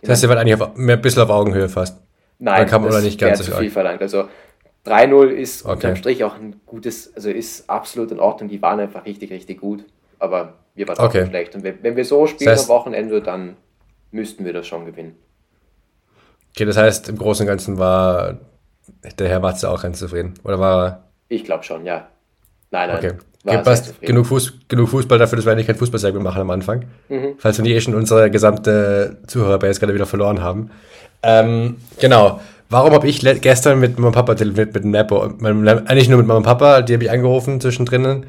Das 0.00 0.10
heißt, 0.10 0.22
ihr 0.22 0.28
wart 0.28 0.38
eigentlich 0.38 0.62
auf, 0.62 0.76
mehr 0.76 0.94
ein 0.94 1.02
bisschen 1.02 1.22
auf 1.22 1.30
Augenhöhe 1.30 1.68
fast. 1.68 2.00
Nein, 2.38 2.68
kann 2.68 2.82
man 2.82 2.92
das 2.92 3.02
nicht 3.02 3.20
ganz 3.20 3.42
zu 3.42 3.50
viel 3.50 3.70
verlangt. 3.70 4.00
Also 4.00 4.28
3-0 4.86 5.28
ist 5.28 5.64
okay. 5.64 5.72
unterm 5.72 5.96
Strich 5.96 6.24
auch 6.24 6.34
ein 6.34 6.60
gutes, 6.66 7.14
also 7.14 7.30
ist 7.30 7.70
absolut 7.70 8.10
in 8.10 8.18
Ordnung. 8.18 8.48
Die 8.48 8.60
waren 8.62 8.80
einfach 8.80 9.04
richtig, 9.04 9.30
richtig 9.30 9.60
gut. 9.60 9.84
Aber 10.18 10.54
wir 10.74 10.88
waren 10.88 10.98
okay. 10.98 11.24
auch 11.24 11.28
schlecht. 11.28 11.54
Und 11.54 11.64
wenn, 11.64 11.96
wir 11.96 12.04
so 12.04 12.26
spielen 12.26 12.50
das 12.50 12.60
heißt, 12.60 12.70
am 12.70 12.76
Wochenende, 12.76 13.20
dann 13.20 13.56
müssten 14.10 14.44
wir 14.44 14.52
das 14.52 14.66
schon 14.66 14.86
gewinnen. 14.86 15.16
Okay, 16.50 16.64
das 16.64 16.76
heißt, 16.76 17.08
im 17.08 17.16
Großen 17.16 17.44
und 17.44 17.48
Ganzen 17.48 17.78
war 17.78 18.38
der 19.18 19.28
Herr 19.28 19.40
Matze 19.40 19.70
auch 19.70 19.82
ganz 19.82 19.98
zufrieden? 19.98 20.34
Oder 20.44 20.58
war 20.58 20.86
er? 20.86 21.04
Ich 21.28 21.44
glaube 21.44 21.64
schon, 21.64 21.86
ja. 21.86 22.08
Nein, 22.70 22.88
nein. 22.88 22.98
Okay. 22.98 23.62
Passt. 23.62 24.00
Genug, 24.00 24.26
Fuß, 24.26 24.52
genug 24.68 24.88
Fußball 24.90 25.18
dafür, 25.18 25.36
dass 25.36 25.44
wir 25.44 25.52
eigentlich 25.52 25.66
kein 25.66 25.76
Fußballsegment 25.76 26.22
machen 26.22 26.42
am 26.42 26.50
Anfang. 26.50 26.84
Mhm. 27.08 27.34
Falls 27.38 27.58
wir 27.58 27.64
nicht 27.64 27.74
eh 27.74 27.80
schon 27.80 27.94
unsere 27.94 28.30
gesamte 28.30 29.18
Zuhörerbase 29.26 29.80
gerade 29.80 29.94
wieder 29.94 30.06
verloren 30.06 30.42
haben. 30.42 30.70
Ähm, 31.22 31.78
genau. 31.98 32.40
Warum 32.72 32.94
habe 32.94 33.06
ich 33.06 33.20
gestern 33.42 33.80
mit 33.80 33.98
meinem 33.98 34.12
Papa 34.12 34.34
telefoniert, 34.34 34.72
mit 34.72 34.82
dem 34.82 34.92
Nepo? 34.92 35.22
Eigentlich 35.22 36.08
nur 36.08 36.18
mit 36.18 36.26
meinem 36.26 36.42
Papa, 36.42 36.80
die 36.80 36.94
habe 36.94 37.04
ich 37.04 37.10
angerufen 37.10 37.60
zwischendrin. 37.60 38.24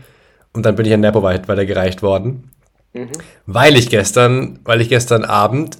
Und 0.51 0.65
dann 0.65 0.75
bin 0.75 0.85
ich 0.85 0.93
an 0.93 0.99
Nepo 0.99 1.23
weitergereicht 1.23 2.03
worden. 2.03 2.51
Mhm. 2.93 3.07
Weil 3.45 3.77
ich 3.77 3.89
gestern, 3.89 4.59
weil 4.65 4.81
ich 4.81 4.89
gestern 4.89 5.23
Abend 5.23 5.77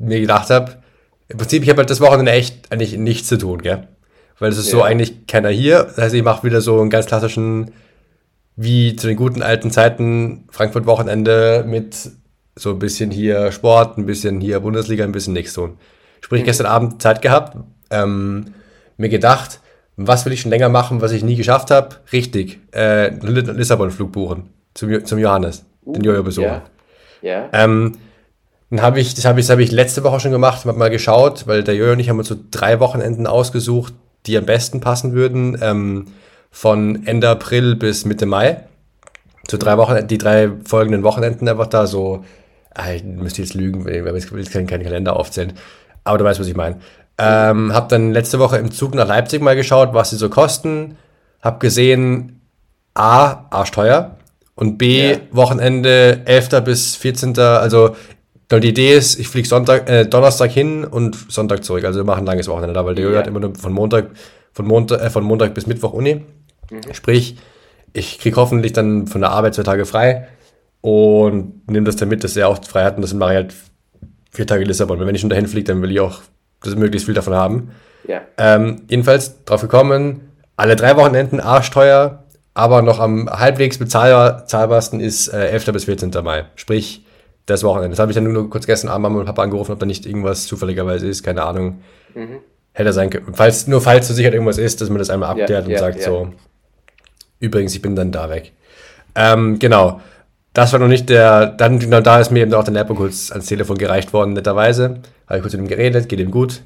mir 0.00 0.20
gedacht 0.20 0.50
habe, 0.50 0.78
im 1.28 1.38
Prinzip, 1.38 1.62
ich 1.62 1.70
habe 1.70 1.78
halt 1.78 1.90
das 1.90 2.00
Wochenende 2.00 2.32
echt 2.32 2.72
eigentlich 2.72 2.98
nichts 2.98 3.28
zu 3.28 3.38
tun, 3.38 3.62
gell? 3.62 3.86
weil 4.40 4.50
es 4.50 4.58
ist 4.58 4.72
ja. 4.72 4.78
so 4.78 4.82
eigentlich 4.82 5.28
keiner 5.28 5.50
hier. 5.50 5.84
Das 5.84 5.98
heißt, 5.98 6.14
ich 6.14 6.24
mache 6.24 6.42
wieder 6.42 6.60
so 6.60 6.80
einen 6.80 6.90
ganz 6.90 7.06
klassischen, 7.06 7.70
wie 8.56 8.96
zu 8.96 9.06
den 9.06 9.16
guten 9.16 9.40
alten 9.40 9.70
Zeiten, 9.70 10.48
Frankfurt-Wochenende 10.50 11.64
mit 11.64 12.10
so 12.56 12.70
ein 12.70 12.80
bisschen 12.80 13.12
hier 13.12 13.52
Sport, 13.52 13.98
ein 13.98 14.06
bisschen 14.06 14.40
hier 14.40 14.58
Bundesliga, 14.58 15.04
ein 15.04 15.12
bisschen 15.12 15.34
nichts 15.34 15.52
tun. 15.52 15.78
Sprich, 16.20 16.42
mhm. 16.42 16.46
gestern 16.46 16.66
Abend 16.66 17.00
Zeit 17.00 17.22
gehabt, 17.22 17.56
ähm, 17.90 18.54
mir 18.96 19.08
gedacht, 19.08 19.60
was 19.96 20.24
will 20.24 20.32
ich 20.32 20.40
schon 20.40 20.50
länger 20.50 20.68
machen, 20.68 21.00
was 21.00 21.12
ich 21.12 21.22
nie 21.22 21.36
geschafft 21.36 21.70
habe? 21.70 21.96
Richtig, 22.12 22.60
äh, 22.72 23.08
Lissabon-Flug 23.08 24.12
buchen 24.12 24.50
zum, 24.74 25.04
zum 25.04 25.18
Johannes, 25.18 25.64
uh, 25.84 25.92
den 25.92 26.04
Jojo 26.04 26.22
besuchen. 26.22 26.62
Ja. 27.22 27.30
ja. 27.30 27.48
Ähm, 27.52 27.98
dann 28.70 28.82
habe 28.82 29.00
ich, 29.00 29.14
das 29.14 29.24
habe 29.24 29.40
ich, 29.40 29.50
hab 29.50 29.58
ich 29.58 29.72
letzte 29.72 30.04
Woche 30.04 30.20
schon 30.20 30.30
gemacht, 30.30 30.64
habe 30.64 30.78
mal 30.78 30.90
geschaut, 30.90 31.46
weil 31.46 31.64
der 31.64 31.74
Jojo 31.74 31.92
und 31.92 32.00
ich 32.00 32.08
haben 32.08 32.18
uns 32.18 32.28
so 32.28 32.36
drei 32.50 32.80
Wochenenden 32.80 33.26
ausgesucht, 33.26 33.92
die 34.26 34.36
am 34.38 34.46
besten 34.46 34.80
passen 34.80 35.12
würden, 35.12 35.58
ähm, 35.60 36.06
von 36.50 37.06
Ende 37.06 37.28
April 37.28 37.76
bis 37.76 38.04
Mitte 38.04 38.26
Mai. 38.26 38.64
So 39.50 39.56
drei 39.56 39.76
Wochen, 39.76 40.06
die 40.06 40.18
drei 40.18 40.50
folgenden 40.64 41.02
Wochenenden 41.02 41.48
einfach 41.48 41.66
da 41.66 41.86
so, 41.86 42.24
ah, 42.74 42.92
ich 42.92 43.02
müsste 43.02 43.42
jetzt 43.42 43.54
lügen, 43.54 43.84
weil 43.84 44.16
ich 44.16 44.30
will 44.30 44.38
jetzt 44.38 44.52
keinen, 44.52 44.66
keinen 44.66 44.84
Kalender 44.84 45.16
aufzählen. 45.16 45.52
Aber 46.04 46.18
du 46.18 46.24
weißt, 46.24 46.40
was 46.40 46.46
ich 46.46 46.56
meine. 46.56 46.76
Ähm, 47.20 47.74
hab 47.74 47.88
dann 47.88 48.12
letzte 48.12 48.38
Woche 48.38 48.56
im 48.56 48.70
Zug 48.72 48.94
nach 48.94 49.06
Leipzig 49.06 49.42
mal 49.42 49.56
geschaut, 49.56 49.92
was 49.92 50.10
sie 50.10 50.16
so 50.16 50.28
kosten. 50.28 50.96
Hab 51.42 51.60
gesehen, 51.60 52.40
A, 52.94 53.46
arschteuer 53.50 54.16
und 54.54 54.78
B, 54.78 55.12
ja. 55.12 55.16
Wochenende 55.30 56.22
11. 56.24 56.62
bis 56.64 56.96
14. 56.96 57.38
Also 57.38 57.96
die 58.50 58.68
Idee 58.68 58.94
ist, 58.96 59.18
ich 59.18 59.28
fliege 59.28 59.46
Sonntag, 59.46 59.88
äh, 59.88 60.06
Donnerstag 60.06 60.50
hin 60.50 60.84
und 60.84 61.16
Sonntag 61.30 61.64
zurück. 61.64 61.84
Also 61.84 62.00
wir 62.00 62.04
machen 62.04 62.20
ein 62.20 62.26
langes 62.26 62.48
Wochenende 62.48 62.74
da, 62.74 62.84
weil 62.84 62.94
der 62.94 63.10
ja. 63.10 63.18
hat 63.18 63.26
immer 63.26 63.40
nur 63.40 63.54
von 63.54 63.72
Montag, 63.72 64.10
von 64.52 64.66
Montag, 64.66 65.00
äh, 65.00 65.10
von 65.10 65.24
Montag 65.24 65.54
bis 65.54 65.66
Mittwoch 65.66 65.92
Uni. 65.92 66.22
Mhm. 66.70 66.80
Sprich, 66.92 67.36
ich 67.92 68.18
kriege 68.18 68.36
hoffentlich 68.36 68.72
dann 68.72 69.06
von 69.06 69.20
der 69.20 69.30
Arbeit 69.30 69.54
zwei 69.54 69.62
Tage 69.62 69.86
frei 69.86 70.28
und 70.80 71.68
nehme 71.68 71.86
das 71.86 71.96
dann 71.96 72.08
mit, 72.08 72.24
dass 72.24 72.36
er 72.36 72.48
auch 72.48 72.64
frei 72.64 72.84
hat 72.84 72.96
und 72.96 73.02
das 73.02 73.14
mache 73.14 73.30
ich 73.30 73.36
halt 73.36 73.54
vier 74.32 74.46
Tage 74.46 74.64
Lissabon. 74.64 74.98
Weil 74.98 75.06
wenn 75.06 75.14
ich 75.14 75.20
schon 75.20 75.30
dahin 75.30 75.46
fliege, 75.46 75.66
dann 75.66 75.82
will 75.82 75.92
ich 75.92 76.00
auch 76.00 76.20
das 76.62 76.76
möglichst 76.76 77.06
viel 77.06 77.14
davon 77.14 77.34
haben. 77.34 77.70
Ja. 78.06 78.22
Ähm, 78.38 78.82
jedenfalls 78.88 79.44
drauf 79.44 79.60
gekommen, 79.60 80.32
alle 80.56 80.76
drei 80.76 80.96
Wochenenden 80.96 81.40
arschteuer, 81.40 82.24
aber 82.54 82.82
noch 82.82 82.98
am 82.98 83.28
halbwegs 83.30 83.78
bezahlbar, 83.78 84.42
bezahlbarsten 84.42 85.00
ist 85.00 85.28
äh, 85.28 85.48
11. 85.48 85.72
bis 85.72 85.84
14. 85.84 86.10
Mai. 86.22 86.46
Sprich, 86.56 87.04
das 87.46 87.64
Wochenende. 87.64 87.90
Das 87.90 87.98
habe 87.98 88.10
ich 88.12 88.14
dann 88.14 88.30
nur 88.30 88.48
kurz 88.48 88.66
gestern 88.66 88.90
Abend 88.90 89.02
mal 89.02 89.18
mit 89.18 89.26
Papa 89.26 89.42
angerufen, 89.42 89.72
ob 89.72 89.78
da 89.78 89.86
nicht 89.86 90.06
irgendwas 90.06 90.46
zufälligerweise 90.46 91.06
ist, 91.08 91.22
keine 91.22 91.42
Ahnung. 91.42 91.80
Mhm. 92.14 92.38
hätte 92.72 92.92
sein 92.92 93.10
können. 93.10 93.34
Falls, 93.34 93.66
nur 93.66 93.80
falls 93.80 94.06
zu 94.06 94.14
sicher 94.14 94.32
irgendwas 94.32 94.58
ist, 94.58 94.80
dass 94.80 94.88
man 94.88 94.98
das 94.98 95.10
einmal 95.10 95.30
abklärt 95.30 95.50
Ja, 95.50 95.60
und 95.64 95.70
ja, 95.70 95.78
sagt 95.78 95.98
ja. 96.00 96.06
so, 96.06 96.32
übrigens, 97.38 97.74
ich 97.74 97.82
bin 97.82 97.94
dann 97.94 98.12
da 98.12 98.30
weg. 98.30 98.52
Ähm, 99.14 99.58
genau. 99.58 100.00
Das 100.52 100.72
war 100.72 100.80
noch 100.80 100.88
nicht 100.88 101.08
der, 101.08 101.46
dann 101.46 101.78
genau 101.78 102.00
da 102.00 102.20
ist 102.20 102.30
mir 102.30 102.40
eben 102.42 102.52
auch 102.54 102.64
der 102.64 102.72
Neppo 102.72 102.94
kurz 102.94 103.30
ans 103.30 103.46
Telefon 103.46 103.78
gereicht 103.78 104.12
worden, 104.12 104.32
netterweise. 104.32 105.00
Habe 105.28 105.36
ich 105.38 105.42
kurz 105.42 105.52
mit 105.54 105.62
ihm 105.62 105.68
geredet, 105.68 106.08
geht 106.08 106.18
ihm 106.20 106.30
gut. 106.32 106.62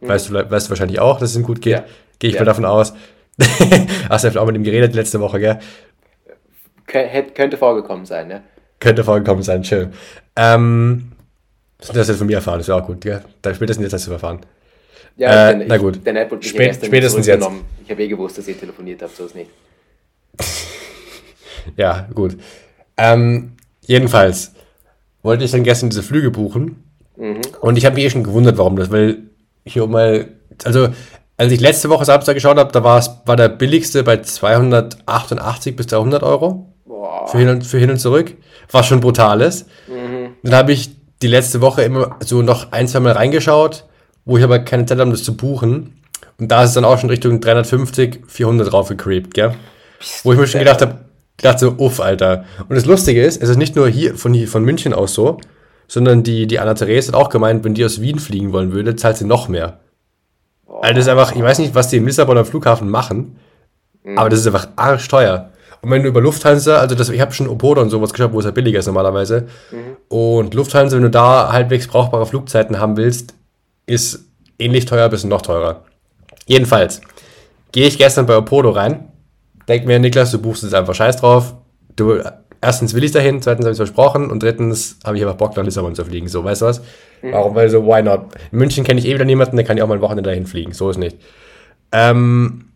Weißt, 0.00 0.28
du, 0.30 0.34
weißt 0.50 0.66
du 0.66 0.70
wahrscheinlich 0.70 1.00
auch, 1.00 1.18
dass 1.18 1.30
es 1.30 1.36
ihm 1.36 1.42
gut 1.42 1.60
geht. 1.60 1.78
Mhm. 1.78 1.82
Ja. 1.82 1.84
Gehe 2.20 2.28
ich 2.30 2.34
Ja. 2.34 2.42
mal 2.42 2.46
davon 2.46 2.64
aus. 2.64 2.92
Hast 4.08 4.24
du 4.24 4.40
auch 4.40 4.46
mit 4.46 4.54
ihm 4.54 4.62
geredet 4.62 4.94
letzte 4.94 5.18
Woche, 5.20 5.40
gell? 5.40 5.58
Könnte 6.86 7.56
vorgekommen 7.56 8.06
sein, 8.06 8.28
ne? 8.28 8.42
Könnte 8.78 9.02
vorgekommen 9.02 9.42
sein, 9.42 9.62
chill. 9.62 9.90
Ähm, 10.36 11.10
das 11.78 11.88
hast 11.88 11.94
du 11.96 12.12
jetzt 12.12 12.18
von 12.18 12.26
mir 12.28 12.36
erfahren, 12.36 12.58
das 12.58 12.68
wäre 12.68 12.80
auch 12.80 12.86
gut, 12.86 13.00
gell? 13.00 13.22
Da 13.42 13.52
spätestens 13.52 13.82
jetzt 13.84 13.92
hast 13.94 14.06
du 14.06 14.12
erfahren. 14.12 14.40
Ja, 15.16 15.50
Äh, 15.50 15.58
denn 15.58 15.68
na 15.68 15.76
gut. 15.76 16.04
Der 16.06 16.12
mich 16.12 16.22
Spät- 16.48 16.68
gestern 16.68 16.86
spätestens 16.86 17.24
zurückgenommen. 17.26 17.64
Ich 17.84 17.90
habe 17.90 18.02
eh 18.04 18.08
gewusst, 18.08 18.38
dass 18.38 18.46
ihr 18.46 18.58
telefoniert 18.58 19.02
habt, 19.02 19.16
so 19.16 19.26
ist 19.26 19.34
nicht. 19.34 19.50
Ja, 21.76 22.06
gut. 22.14 22.36
Ähm, 22.96 23.52
jedenfalls 23.82 24.52
wollte 25.22 25.44
ich 25.44 25.50
dann 25.50 25.64
gestern 25.64 25.90
diese 25.90 26.02
Flüge 26.02 26.30
buchen. 26.30 26.82
Und 27.60 27.76
ich 27.76 27.86
habe 27.86 27.94
mich 27.96 28.04
eh 28.04 28.10
schon 28.10 28.24
gewundert, 28.24 28.58
warum 28.58 28.76
das, 28.76 28.90
weil 28.90 29.18
hier 29.64 29.86
mal, 29.86 30.28
also 30.64 30.88
als 31.36 31.52
ich 31.52 31.60
letzte 31.60 31.88
Woche 31.88 32.04
Samstag 32.04 32.34
geschaut 32.34 32.58
habe, 32.58 32.72
da 32.72 32.84
war 32.84 32.98
es 32.98 33.10
war 33.24 33.36
der 33.36 33.48
billigste 33.48 34.02
bei 34.04 34.18
288 34.18 35.74
bis 35.74 35.86
300 35.88 36.22
Euro 36.22 36.72
Boah. 36.84 37.26
für 37.26 37.38
hin 37.38 37.48
und, 37.48 37.66
für 37.66 37.78
hin 37.78 37.90
und 37.90 37.98
zurück, 37.98 38.36
was 38.70 38.86
schon 38.86 39.00
brutal 39.00 39.40
ist. 39.40 39.66
Dann 40.42 40.54
habe 40.54 40.72
ich 40.72 40.90
die 41.22 41.26
letzte 41.26 41.60
Woche 41.60 41.82
immer 41.82 42.16
so 42.20 42.42
noch 42.42 42.72
ein, 42.72 42.86
zwei 42.86 43.00
Mal 43.00 43.12
reingeschaut, 43.12 43.84
wo 44.24 44.36
ich 44.36 44.44
aber 44.44 44.58
keine 44.58 44.86
Zeit 44.86 44.98
habe, 44.98 45.10
das 45.10 45.24
zu 45.24 45.36
buchen. 45.36 46.00
Und 46.38 46.50
da 46.50 46.62
ist 46.62 46.70
es 46.70 46.74
dann 46.74 46.84
auch 46.84 46.98
schon 46.98 47.10
Richtung 47.10 47.40
350, 47.40 48.24
400 48.26 48.72
drauf 48.72 48.88
gecreept, 48.88 49.34
gell? 49.34 49.54
Wo 50.22 50.32
ich 50.32 50.38
mir 50.38 50.46
schon 50.46 50.60
gedacht 50.60 50.82
habe, 50.82 50.98
gedacht 51.36 51.58
so, 51.58 51.74
uff, 51.78 52.00
Alter. 52.00 52.44
Und 52.68 52.76
das 52.76 52.86
Lustige 52.86 53.22
ist, 53.22 53.42
es 53.42 53.48
ist 53.48 53.56
nicht 53.56 53.76
nur 53.76 53.88
hier 53.88 54.14
von, 54.16 54.32
hier, 54.34 54.48
von 54.48 54.64
München 54.64 54.92
aus 54.92 55.14
so, 55.14 55.38
sondern 55.88 56.22
die, 56.22 56.46
die 56.46 56.58
Anna-Therese 56.58 57.08
hat 57.08 57.14
auch 57.14 57.28
gemeint, 57.28 57.64
wenn 57.64 57.74
die 57.74 57.84
aus 57.84 58.00
Wien 58.00 58.18
fliegen 58.18 58.52
wollen 58.52 58.72
würde, 58.72 58.96
zahlt 58.96 59.16
sie 59.16 59.26
noch 59.26 59.48
mehr. 59.48 59.80
Also 60.66 60.94
das 60.94 61.04
ist 61.04 61.08
einfach, 61.08 61.34
ich 61.34 61.42
weiß 61.42 61.58
nicht, 61.58 61.74
was 61.74 61.88
die 61.88 61.98
im 61.98 62.06
Lissabonner 62.06 62.44
Flughafen 62.44 62.90
machen, 62.90 63.36
aber 64.16 64.28
das 64.28 64.40
ist 64.40 64.46
einfach 64.46 64.68
arschteuer. 64.76 65.50
Und 65.82 65.90
wenn 65.90 66.02
du 66.02 66.08
über 66.08 66.20
Lufthansa, 66.20 66.78
also 66.78 66.94
das, 66.94 67.10
ich 67.10 67.20
habe 67.20 67.32
schon 67.32 67.48
Opoda 67.48 67.82
und 67.82 67.90
sowas 67.90 68.12
geschaut, 68.12 68.32
wo 68.32 68.38
es 68.38 68.46
ja 68.46 68.50
billiger 68.50 68.78
ist 68.78 68.86
normalerweise. 68.86 69.48
Und 70.08 70.54
Lufthansa, 70.54 70.96
wenn 70.96 71.02
du 71.02 71.10
da 71.10 71.52
halbwegs 71.52 71.86
brauchbare 71.86 72.26
Flugzeiten 72.26 72.80
haben 72.80 72.96
willst, 72.96 73.34
ist 73.86 74.24
ähnlich 74.58 74.86
teuer, 74.86 75.08
bisschen 75.10 75.30
noch 75.30 75.42
teurer. 75.42 75.84
Jedenfalls 76.46 77.02
gehe 77.72 77.86
ich 77.86 77.98
gestern 77.98 78.26
bei 78.26 78.36
Opodo 78.36 78.70
rein, 78.70 79.08
denk 79.68 79.86
mir, 79.86 79.98
Niklas, 79.98 80.30
du 80.30 80.40
buchst 80.40 80.62
jetzt 80.62 80.74
einfach 80.74 80.94
Scheiß 80.94 81.16
drauf. 81.18 81.54
Du, 81.96 82.20
erstens 82.60 82.94
will 82.94 83.04
ich 83.04 83.12
dahin, 83.12 83.40
zweitens 83.42 83.66
habe 83.66 83.72
ich 83.72 83.76
versprochen 83.76 84.30
und 84.30 84.42
drittens 84.42 84.98
habe 85.04 85.16
ich 85.16 85.22
einfach 85.22 85.36
Bock 85.36 85.56
nach 85.56 85.64
Lissabon 85.64 85.94
zu 85.94 86.04
fliegen. 86.04 86.28
So, 86.28 86.44
weißt 86.44 86.62
du 86.62 86.66
was? 86.66 86.82
Warum? 87.22 87.54
Weil 87.54 87.68
so, 87.70 87.86
why 87.86 88.02
not? 88.02 88.26
In 88.52 88.58
München 88.58 88.84
kenne 88.84 89.00
ich 89.00 89.06
eh 89.06 89.14
wieder 89.14 89.24
niemanden, 89.24 89.56
der 89.56 89.64
kann 89.64 89.76
ja 89.76 89.84
auch 89.84 89.88
mal 89.88 89.94
ein 89.94 90.00
Wochenende 90.00 90.28
dahin 90.28 90.46
fliegen. 90.46 90.72
So 90.72 90.90
ist 90.90 90.98
nicht. 90.98 91.16
Ähm, 91.92 92.66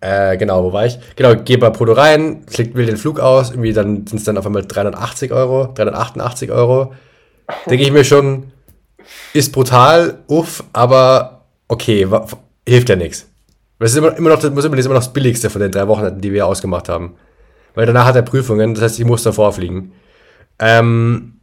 äh, 0.00 0.36
genau, 0.36 0.64
wo 0.64 0.72
war 0.72 0.86
ich? 0.86 0.98
Genau, 1.16 1.34
gehe 1.34 1.58
bei 1.58 1.70
Podo 1.70 1.92
rein, 1.92 2.46
klick, 2.46 2.74
will 2.74 2.86
den 2.86 2.96
Flug 2.96 3.18
aus, 3.18 3.50
irgendwie 3.50 3.72
dann 3.72 4.06
sind 4.06 4.18
es 4.18 4.24
dann 4.24 4.38
auf 4.38 4.46
einmal 4.46 4.64
380 4.64 5.32
Euro, 5.32 5.72
388 5.74 6.50
Euro. 6.52 6.94
Denke 7.66 7.82
ich 7.82 7.92
mir 7.92 8.04
schon, 8.04 8.52
ist 9.32 9.52
brutal, 9.52 10.18
uff, 10.28 10.64
aber 10.72 11.46
okay, 11.66 12.06
hilft 12.66 12.88
ja 12.88 12.96
nichts. 12.96 13.27
Das 13.78 13.92
ist 13.92 13.96
immer, 13.96 14.16
immer 14.16 14.30
noch, 14.30 14.40
das 14.40 14.50
muss 14.50 14.64
immer, 14.64 14.76
das 14.76 14.86
immer 14.86 14.94
noch 14.94 15.04
das 15.04 15.12
billigste 15.12 15.50
von 15.50 15.60
den 15.60 15.70
drei 15.70 15.86
Wochen, 15.86 16.20
die 16.20 16.32
wir 16.32 16.46
ausgemacht 16.46 16.88
haben. 16.88 17.14
Weil 17.74 17.86
danach 17.86 18.06
hat 18.06 18.16
er 18.16 18.22
Prüfungen, 18.22 18.74
das 18.74 18.82
heißt, 18.82 18.98
ich 18.98 19.04
muss 19.04 19.22
davor 19.22 19.52
fliegen. 19.52 19.92
Ähm, 20.58 21.40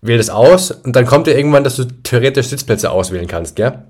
wähle 0.00 0.18
das 0.18 0.30
aus 0.30 0.70
und 0.70 0.94
dann 0.94 1.06
kommt 1.06 1.26
ja 1.26 1.34
irgendwann, 1.34 1.64
dass 1.64 1.76
du 1.76 1.84
theoretisch 1.84 2.48
Sitzplätze 2.48 2.90
auswählen 2.90 3.26
kannst, 3.26 3.56
gell? 3.56 3.82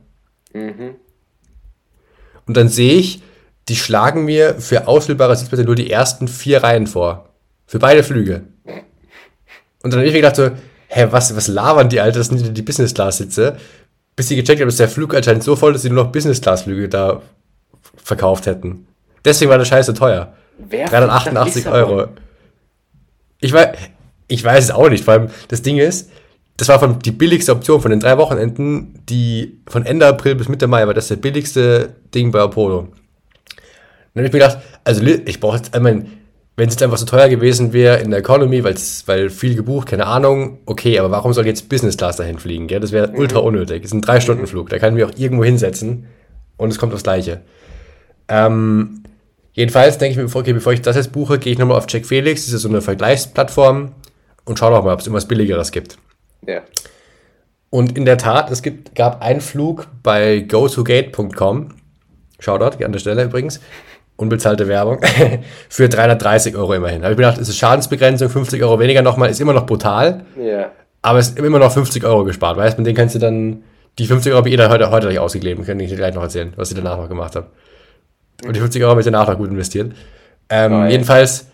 Und 2.47 2.57
dann 2.57 2.69
sehe 2.69 2.95
ich, 2.95 3.23
die 3.69 3.77
schlagen 3.77 4.25
mir 4.25 4.55
für 4.59 4.89
auswählbare 4.89 5.37
Sitzplätze 5.37 5.65
nur 5.65 5.75
die 5.75 5.91
ersten 5.91 6.29
vier 6.29 6.63
Reihen 6.63 6.87
vor. 6.87 7.35
Für 7.67 7.79
beide 7.79 8.03
Flüge. 8.03 8.45
Und 9.83 9.93
dann 9.93 10.01
habe 10.01 10.07
ich 10.07 10.15
mir 10.15 10.21
gedacht 10.21 10.37
so, 10.37 10.51
hä, 10.89 11.09
was, 11.11 11.37
was 11.37 11.49
labern 11.49 11.91
die 11.91 12.01
Alter, 12.01 12.19
das 12.21 12.29
sind 12.29 12.57
die 12.57 12.63
Business-Class-Sitze. 12.63 13.59
Bis 14.19 14.27
sie 14.27 14.35
gecheckt 14.35 14.61
haben, 14.61 14.67
ist 14.67 14.81
der 14.81 14.89
Flug 14.89 15.15
anscheinend 15.15 15.45
so 15.45 15.55
voll, 15.55 15.73
dass 15.73 15.83
sie 15.83 15.91
nur 15.91 16.03
noch 16.03 16.11
Business-Class-Flüge 16.11 16.89
da 16.89 17.23
verkauft 18.03 18.47
hätten. 18.47 18.89
Deswegen 19.25 19.49
war 19.49 19.59
der 19.59 19.65
Scheiß 19.65 19.87
so 19.87 19.93
teuer. 19.93 20.35
Wer 20.59 20.89
fliegt 20.89 21.07
nach 21.07 21.23
388 21.23 21.55
Lissabon? 21.55 21.81
Euro. 21.81 22.09
Ich 23.39 23.53
weiß, 23.53 23.77
ich 24.27 24.43
weiß 24.43 24.65
es 24.65 24.71
auch 24.73 24.89
nicht, 24.89 25.05
vor 25.05 25.15
allem 25.15 25.31
das 25.47 25.63
Ding 25.63 25.79
ist, 25.79 26.11
das 26.57 26.67
war 26.67 26.81
von, 26.81 26.99
die 26.99 27.13
billigste 27.13 27.53
Option 27.53 27.81
von 27.81 27.93
den 27.93 28.01
drei 28.01 28.19
Wochenenden, 28.19 29.05
die 29.09 29.61
von 29.69 29.87
Ende 29.87 30.09
April 30.09 30.35
bis 30.35 30.49
Mitte 30.49 30.67
Mai 30.67 30.85
war 30.85 30.95
das 30.95 31.07
der 31.07 31.15
billigste 31.15 31.95
Ding 32.13 32.33
bei 32.33 32.41
Apollo. 32.41 32.89
Dann 32.89 32.89
habe 34.17 34.27
ich 34.27 34.33
mir 34.33 34.41
gedacht, 34.41 34.59
also 34.83 35.01
ich 35.01 35.39
brauche 35.39 35.59
jetzt, 35.59 35.77
ich 35.77 35.81
meine, 35.81 36.07
wenn 36.59 36.67
es 36.67 36.75
jetzt 36.75 36.83
einfach 36.83 36.99
so 36.99 37.07
teuer 37.07 37.29
gewesen 37.29 37.73
wäre 37.73 37.99
in 37.99 38.11
der 38.11 38.19
Economy, 38.19 38.65
weil's, 38.65 39.05
weil 39.07 39.31
viel 39.31 39.55
gebucht, 39.55 39.91
keine 39.91 40.07
Ahnung, 40.07 40.59
okay, 40.67 40.99
aber 40.99 41.13
warum 41.13 41.33
soll 41.33 41.47
jetzt 41.47 41.69
Business 41.69 41.97
Class 41.97 42.17
dahin 42.17 42.41
fliegen? 42.41 42.67
Gell? 42.67 42.81
Das 42.81 42.91
wäre 42.91 43.13
ultra 43.13 43.39
unnötig. 43.39 43.83
Das 43.83 43.93
ist 43.93 43.95
ein 43.95 44.03
Drei-Stunden-Flug, 44.03 44.69
da 44.69 44.81
kann 44.81 44.89
ich 44.89 45.05
mich 45.05 45.05
auch 45.05 45.17
irgendwo 45.17 45.45
hinsetzen 45.45 46.09
und 46.57 46.71
es 46.71 46.79
kommt 46.79 46.93
aufs 46.93 47.05
Gleiche. 47.05 47.43
Ähm, 48.27 49.05
jedenfalls 49.53 49.99
denke 49.99 50.21
ich 50.21 50.35
mir, 50.35 50.37
okay, 50.37 50.53
bevor 50.53 50.73
ich 50.73 50.83
das 50.83 50.97
jetzt 50.97 51.13
buche, 51.13 51.39
gehe 51.39 51.53
ich 51.53 51.61
nochmal 51.61 51.79
auf 51.79 51.87
Check 51.87 52.05
Felix, 52.05 52.47
das 52.47 52.55
ist 52.55 52.63
so 52.63 52.69
eine 52.69 52.83
Vergleichsplattform 52.83 53.93
und 54.45 54.59
schaue 54.59 54.73
noch 54.73 54.83
mal, 54.83 54.95
ob 54.95 54.99
es 54.99 55.07
irgendwas 55.07 55.29
Billigeres 55.29 55.71
gibt. 55.71 55.97
Ja. 56.45 56.63
Und 57.71 57.97
in 57.97 58.05
der 58.05 58.19
Tat, 58.19 58.51
es 58.51 58.63
gibt, 58.63 58.97
gab 58.97 59.23
einen 59.23 59.41
Flug 59.41 59.87
bei 60.03 60.41
gotogate.com, 60.41 61.69
Shoutout 62.41 62.85
an 62.85 62.91
der 62.91 62.99
Stelle 62.99 63.23
übrigens, 63.23 63.61
unbezahlte 64.19 64.69
Werbung, 64.69 65.01
für 65.71 65.89
330 65.89 66.55
Euro 66.57 66.75
immerhin. 66.75 67.01
Da 67.01 67.05
habe 67.07 67.13
ich 67.15 67.19
mir 67.19 67.25
gedacht, 67.25 67.41
es 67.41 67.49
ist 67.49 67.57
Schadensbegrenzung, 67.57 68.29
50 68.29 68.63
Euro 68.63 68.79
weniger 68.79 69.01
nochmal, 69.01 69.31
ist 69.31 69.41
immer 69.41 69.53
noch 69.55 69.65
brutal, 69.65 70.25
Ja. 70.37 70.71
aber 71.03 71.19
es 71.21 71.29
ist 71.31 71.39
immer 71.39 71.59
noch 71.59 71.73
50 71.73 72.05
Euro 72.05 72.25
gespart. 72.25 72.57
Weißt 72.57 72.77
du, 72.77 72.83
mit 72.83 72.87
denen 72.89 72.97
kannst 72.97 73.15
du 73.15 73.19
dann, 73.21 73.63
die 73.99 74.07
50 74.07 74.33
Euro 74.33 74.39
habe 74.41 74.51
ich 74.51 74.59
eh 74.59 74.69
heute, 74.69 74.91
heute 74.91 75.07
gleich 75.07 75.19
ausgegeben, 75.21 75.65
kann 75.65 75.79
ich 75.81 75.89
dir 75.89 75.97
gleich 75.97 76.15
noch 76.15 76.23
erzählen, 76.23 76.53
was 76.57 76.71
ich 76.71 76.77
danach 76.77 76.99
noch 76.99 77.09
gemacht 77.09 77.37
habe. 77.37 77.47
Und 78.45 78.55
die 78.55 78.61
50 78.61 78.83
Euro 78.83 78.91
habe 78.91 79.01
ich 79.01 79.05
danach 79.07 79.29
noch 79.29 79.39
gut 79.39 79.51
investiert. 79.51 79.93
Ähm, 80.51 80.71
Geil. 80.73 80.91
jedenfalls, 80.91 81.47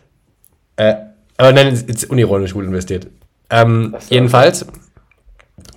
äh, 0.76 0.94
aber 1.36 1.52
nein, 1.52 1.68
jetzt 1.86 2.08
unironisch 2.10 2.54
gut 2.54 2.64
investiert. 2.64 3.08
Ähm, 3.50 3.94
jedenfalls 4.08 4.66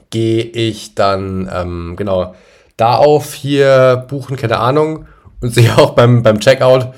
gehe 0.09 0.43
ich 0.43 0.95
dann, 0.95 1.49
ähm, 1.53 1.95
genau, 1.97 2.33
da 2.77 2.95
auf, 2.95 3.33
hier 3.33 4.05
buchen, 4.07 4.37
keine 4.37 4.59
Ahnung, 4.59 5.05
und 5.41 5.53
sehe 5.53 5.77
auch 5.77 5.91
beim, 5.91 6.23
beim 6.23 6.39
Checkout, 6.39 6.93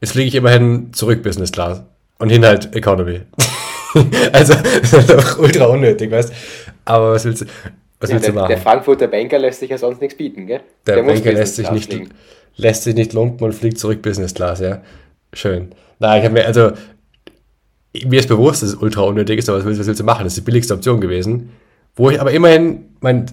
jetzt 0.00 0.12
fliege 0.12 0.28
ich 0.28 0.34
immerhin 0.34 0.92
zurück 0.92 1.22
Business 1.22 1.52
Class 1.52 1.82
und 2.18 2.30
hin 2.30 2.44
halt 2.44 2.74
Economy. 2.74 3.22
also, 4.32 4.54
das 4.54 4.92
ist 4.92 5.10
doch 5.10 5.38
ultra 5.38 5.66
unnötig, 5.66 6.10
weißt 6.10 6.32
Aber 6.84 7.12
was 7.12 7.24
willst 7.24 7.42
du, 7.42 7.46
was 8.00 8.10
ja 8.10 8.14
willst 8.14 8.26
der, 8.26 8.34
du 8.34 8.40
machen? 8.40 8.48
der 8.48 8.58
Frankfurter 8.58 9.08
Banker 9.08 9.38
lässt 9.38 9.60
sich 9.60 9.70
ja 9.70 9.78
sonst 9.78 10.00
nichts 10.00 10.16
bieten, 10.16 10.46
gell? 10.46 10.60
Der, 10.86 11.02
muss 11.02 11.14
Banker 11.14 11.32
lässt 11.32 11.56
sich, 11.56 11.70
nicht, 11.70 11.92
fliegen. 11.92 12.10
lässt 12.56 12.84
sich 12.84 12.94
nicht 12.94 13.12
lumpen 13.12 13.44
und 13.44 13.52
fliegt 13.54 13.78
zurück 13.78 14.02
Business 14.02 14.34
Class, 14.34 14.60
ja. 14.60 14.82
Schön. 15.32 15.72
Na, 15.98 16.18
ich 16.18 16.24
habe 16.24 16.34
mir, 16.34 16.46
also, 16.46 16.72
mir 18.04 18.20
ist 18.20 18.28
bewusst, 18.28 18.62
dass 18.62 18.70
es 18.70 18.76
ultra 18.76 19.02
unnötig 19.02 19.38
ist, 19.38 19.48
aber 19.48 19.58
was 19.58 19.64
willst, 19.64 19.80
was 19.80 19.86
willst 19.86 20.00
du 20.00 20.04
machen? 20.04 20.24
Das 20.24 20.32
ist 20.32 20.38
die 20.38 20.44
billigste 20.44 20.74
Option 20.74 21.00
gewesen. 21.00 21.50
Wo 21.96 22.10
ich 22.10 22.20
aber 22.20 22.30
immerhin, 22.30 22.84
mein, 23.00 23.26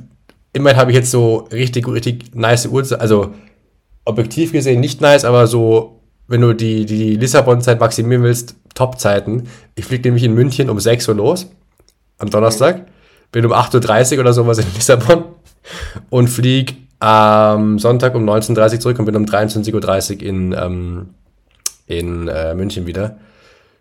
immerhin 0.53 0.79
habe 0.79 0.91
ich 0.91 0.97
jetzt 0.97 1.11
so 1.11 1.47
richtig, 1.51 1.87
richtig 1.87 2.33
nice 2.33 2.65
Uhrzeit, 2.65 2.99
also 2.99 3.33
objektiv 4.05 4.51
gesehen 4.51 4.79
nicht 4.79 5.01
nice, 5.01 5.25
aber 5.25 5.47
so, 5.47 6.01
wenn 6.27 6.41
du 6.41 6.53
die, 6.53 6.85
die 6.85 7.15
Lissabon-Zeit 7.15 7.79
maximieren 7.79 8.23
willst, 8.23 8.55
Top-Zeiten. 8.73 9.47
Ich 9.75 9.85
fliege 9.85 10.07
nämlich 10.07 10.23
in 10.23 10.33
München 10.33 10.69
um 10.69 10.79
6 10.79 11.07
Uhr 11.09 11.15
los, 11.15 11.47
am 12.17 12.29
Donnerstag, 12.29 12.85
bin 13.31 13.45
um 13.45 13.53
8.30 13.53 14.13
Uhr 14.13 14.19
oder 14.21 14.33
sowas 14.33 14.59
in 14.59 14.65
Lissabon 14.75 15.25
und 16.09 16.27
fliege 16.27 16.75
am 16.99 17.79
Sonntag 17.79 18.15
um 18.15 18.27
19.30 18.29 18.73
Uhr 18.73 18.79
zurück 18.79 18.99
und 18.99 19.05
bin 19.05 19.15
um 19.15 19.25
23.30 19.25 20.15
Uhr 20.15 20.21
in, 20.21 20.53
ähm, 20.53 21.09
in 21.87 22.27
äh, 22.27 22.53
München 22.53 22.85
wieder. 22.85 23.17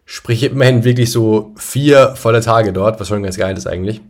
Sprich, 0.06 0.42
immerhin 0.42 0.84
wirklich 0.84 1.10
so 1.10 1.54
vier 1.56 2.14
volle 2.16 2.40
Tage 2.40 2.72
dort, 2.72 3.00
was 3.00 3.08
schon 3.08 3.22
ganz 3.22 3.38
geil 3.38 3.56
ist 3.56 3.66
eigentlich. 3.66 4.00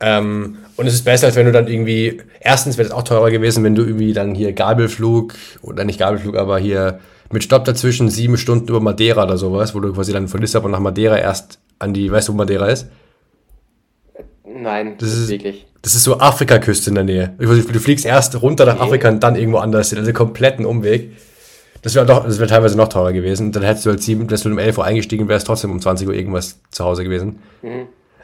Ähm, 0.00 0.58
und 0.76 0.86
es 0.86 0.94
ist 0.94 1.04
besser, 1.04 1.26
als 1.28 1.36
wenn 1.36 1.46
du 1.46 1.52
dann 1.52 1.68
irgendwie, 1.68 2.20
erstens 2.40 2.76
wäre 2.76 2.86
es 2.88 2.92
auch 2.92 3.02
teurer 3.02 3.30
gewesen, 3.30 3.64
wenn 3.64 3.74
du 3.74 3.82
irgendwie 3.82 4.12
dann 4.12 4.34
hier 4.34 4.52
Gabelflug, 4.52 5.34
oder 5.62 5.84
nicht 5.84 5.98
Gabelflug, 5.98 6.36
aber 6.36 6.58
hier 6.58 7.00
mit 7.32 7.42
Stopp 7.44 7.64
dazwischen 7.64 8.08
sieben 8.10 8.36
Stunden 8.36 8.68
über 8.68 8.80
Madeira 8.80 9.24
oder 9.24 9.38
sowas, 9.38 9.74
wo 9.74 9.80
du 9.80 9.92
quasi 9.92 10.12
dann 10.12 10.28
von 10.28 10.40
Lissabon 10.40 10.70
nach 10.70 10.80
Madeira 10.80 11.18
erst 11.18 11.58
an 11.78 11.94
die, 11.94 12.10
weißt 12.12 12.28
du, 12.28 12.32
wo 12.34 12.36
Madeira 12.36 12.66
ist? 12.66 12.88
Nein, 14.44 14.94
Das 14.98 15.12
ist- 15.14 15.28
wirklich. 15.28 15.66
Das 15.82 15.94
ist 15.94 16.04
so 16.04 16.18
Afrikaküste 16.18 16.90
in 16.90 16.94
der 16.96 17.04
Nähe. 17.04 17.34
Du 17.38 17.46
du 17.46 17.78
fliegst 17.78 18.04
erst 18.04 18.40
runter 18.42 18.64
nach 18.64 18.74
Nee. 18.76 18.80
Afrika 18.80 19.08
und 19.08 19.20
dann 19.22 19.36
irgendwo 19.36 19.58
anders 19.58 19.90
hin. 19.90 19.98
Also 19.98 20.12
kompletten 20.12 20.64
Umweg. 20.66 21.12
Das 21.82 21.94
wäre 21.94 22.04
doch, 22.06 22.24
das 22.24 22.38
wäre 22.40 22.48
teilweise 22.48 22.76
noch 22.76 22.88
teurer 22.88 23.12
gewesen. 23.12 23.52
Dann 23.52 23.62
hättest 23.62 23.86
du 23.86 23.90
halt 23.90 24.02
sieben, 24.02 24.26
dass 24.26 24.42
du 24.42 24.48
um 24.48 24.58
11 24.58 24.78
Uhr 24.78 24.84
eingestiegen 24.84 25.28
wärst, 25.28 25.46
trotzdem 25.46 25.70
um 25.70 25.80
20 25.80 26.08
Uhr 26.08 26.14
irgendwas 26.14 26.58
zu 26.72 26.84
Hause 26.84 27.04
gewesen. 27.04 27.38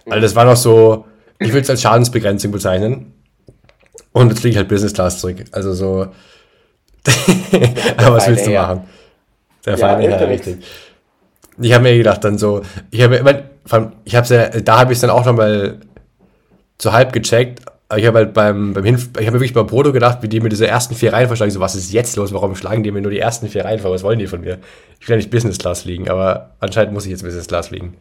Also 0.07 0.21
das 0.21 0.35
war 0.35 0.45
noch 0.45 0.57
so, 0.57 1.05
ich 1.43 1.53
würde 1.53 1.61
es 1.61 1.71
als 1.71 1.83
Schadensbegrenzung 1.83 2.51
bezeichnen. 2.53 3.13
Und 4.13 4.29
jetzt 4.29 4.41
fliege 4.41 4.53
ich 4.53 4.57
halt 4.59 4.69
Business 4.69 4.93
Class 4.93 5.21
zurück. 5.21 5.39
Also 5.53 5.73
so. 5.75 6.07
Aber 7.97 8.17
was 8.17 8.29
willst 8.29 8.47
du 8.47 8.51
machen? 8.51 8.83
Der 9.65 9.77
Ja, 9.79 9.99
Herr, 9.99 10.11
ja 10.11 10.17
richtig. 10.27 10.65
Ich 11.61 11.73
habe 11.73 11.83
mir 11.85 11.97
gedacht 11.97 12.25
dann 12.25 12.39
so, 12.39 12.63
ich 12.91 13.03
habe 13.03 13.17
immer, 13.17 13.43
ich 14.05 14.15
habe 14.17 14.27
ja, 14.35 14.49
da 14.49 14.79
habe 14.81 14.93
ich 14.93 14.97
es 14.97 15.01
dann 15.01 15.11
auch 15.11 15.25
noch 15.25 15.35
mal 15.35 15.79
so 16.81 16.93
halb 16.93 17.13
gecheckt. 17.13 17.61
Aber 17.89 18.01
ich 18.01 18.07
habe 18.07 18.19
halt 18.19 18.33
beim, 18.33 18.73
beim 18.73 18.85
Hinf 18.85 19.11
ich 19.19 19.27
habe 19.27 19.33
mir 19.33 19.41
wirklich 19.41 19.53
beim 19.53 19.67
Proto 19.67 19.93
gedacht, 19.93 20.19
wie 20.23 20.29
die 20.29 20.41
mir 20.41 20.49
diese 20.49 20.67
ersten 20.67 20.95
vier 20.95 21.13
Reihen 21.13 21.27
verschlagen. 21.27 21.53
So, 21.53 21.61
was 21.61 21.75
ist 21.75 21.93
jetzt 21.93 22.17
los? 22.17 22.33
Warum 22.33 22.57
schlagen 22.57 22.83
die 22.83 22.91
mir 22.91 23.03
nur 23.03 23.11
die 23.11 23.19
ersten 23.19 23.49
vier 23.49 23.67
Reihen 23.67 23.81
vor? 23.81 23.91
Was 23.91 24.03
wollen 24.03 24.19
die 24.19 24.27
von 24.27 24.41
mir? 24.41 24.59
Ich 24.99 25.09
will 25.09 25.15
ja 25.15 25.17
nicht 25.19 25.31
Business 25.31 25.59
Class 25.59 25.83
fliegen, 25.83 26.09
aber 26.09 26.55
anscheinend 26.59 26.95
muss 26.95 27.05
ich 27.05 27.11
jetzt 27.11 27.23
Business 27.23 27.47
Class 27.49 27.69
fliegen. 27.69 27.95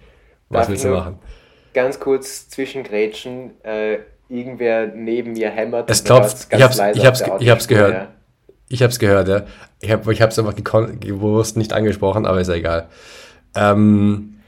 Was 0.48 0.62
Darf 0.62 0.70
willst 0.70 0.84
du 0.86 0.90
nur- 0.90 0.98
machen? 1.00 1.20
Ganz 1.74 2.00
kurz 2.00 2.50
zwischengrätschen, 2.50 3.52
äh, 3.64 4.00
irgendwer 4.30 4.88
neben 4.88 5.34
mir 5.34 5.50
hämmert. 5.50 5.90
Es 5.90 6.04
klopft. 6.04 6.48
Ich 6.52 6.62
hab's- 6.62 6.80
ich 6.96 7.06
hab's 7.06 7.22
ich 7.40 7.50
hab's 7.50 7.68
gehört. 7.68 8.08
Ich 8.70 8.82
habe 8.82 8.92
es 8.92 9.00
gehört, 9.00 9.28
ja. 9.28 9.44
Ich 9.82 9.92
habe 9.92 10.14
ich 10.14 10.22
hab's 10.22 10.40
einfach 10.40 10.56
gewusst, 10.56 11.58
nicht 11.58 11.74
angesprochen, 11.74 12.26
aber 12.26 12.40
ist 12.40 12.48
ja 12.48 12.54
egal. 12.56 12.88
Ähm, 13.56 14.40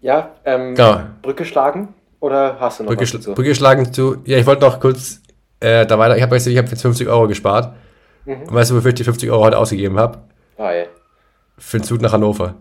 Ja, 0.00 0.18
ja 0.18 0.30
ähm, 0.44 0.74
Genau. 0.74 1.00
Brücke 1.22 1.44
schlagen? 1.44 1.88
Oder 2.20 2.58
hast 2.60 2.80
du 2.80 2.84
noch 2.84 2.90
Brücke, 2.90 3.02
was? 3.02 3.34
Brücke 3.34 3.54
schlagen 3.54 3.92
zu. 3.92 4.16
Ja, 4.24 4.38
ich 4.38 4.46
wollte 4.46 4.62
noch 4.66 4.80
kurz 4.80 5.20
äh, 5.60 5.86
da 5.86 5.98
weiter. 5.98 6.16
Ich 6.16 6.22
habe 6.22 6.34
jetzt, 6.36 6.46
ich 6.46 6.56
hab 6.58 6.68
jetzt 6.68 6.82
50 6.82 7.08
Euro 7.08 7.26
gespart. 7.28 7.74
Mhm. 8.26 8.42
Und 8.42 8.54
weißt 8.54 8.70
du, 8.70 8.76
wofür 8.76 8.88
ich 8.90 8.94
die 8.96 9.04
50 9.04 9.30
Euro 9.30 9.44
heute 9.44 9.58
ausgegeben 9.58 9.98
habe? 9.98 10.18
Ah, 10.58 10.72
ja. 10.72 10.84
Für 11.58 11.78
den 11.78 11.84
Zug 11.84 12.00
nach 12.00 12.12
Hannover. 12.12 12.54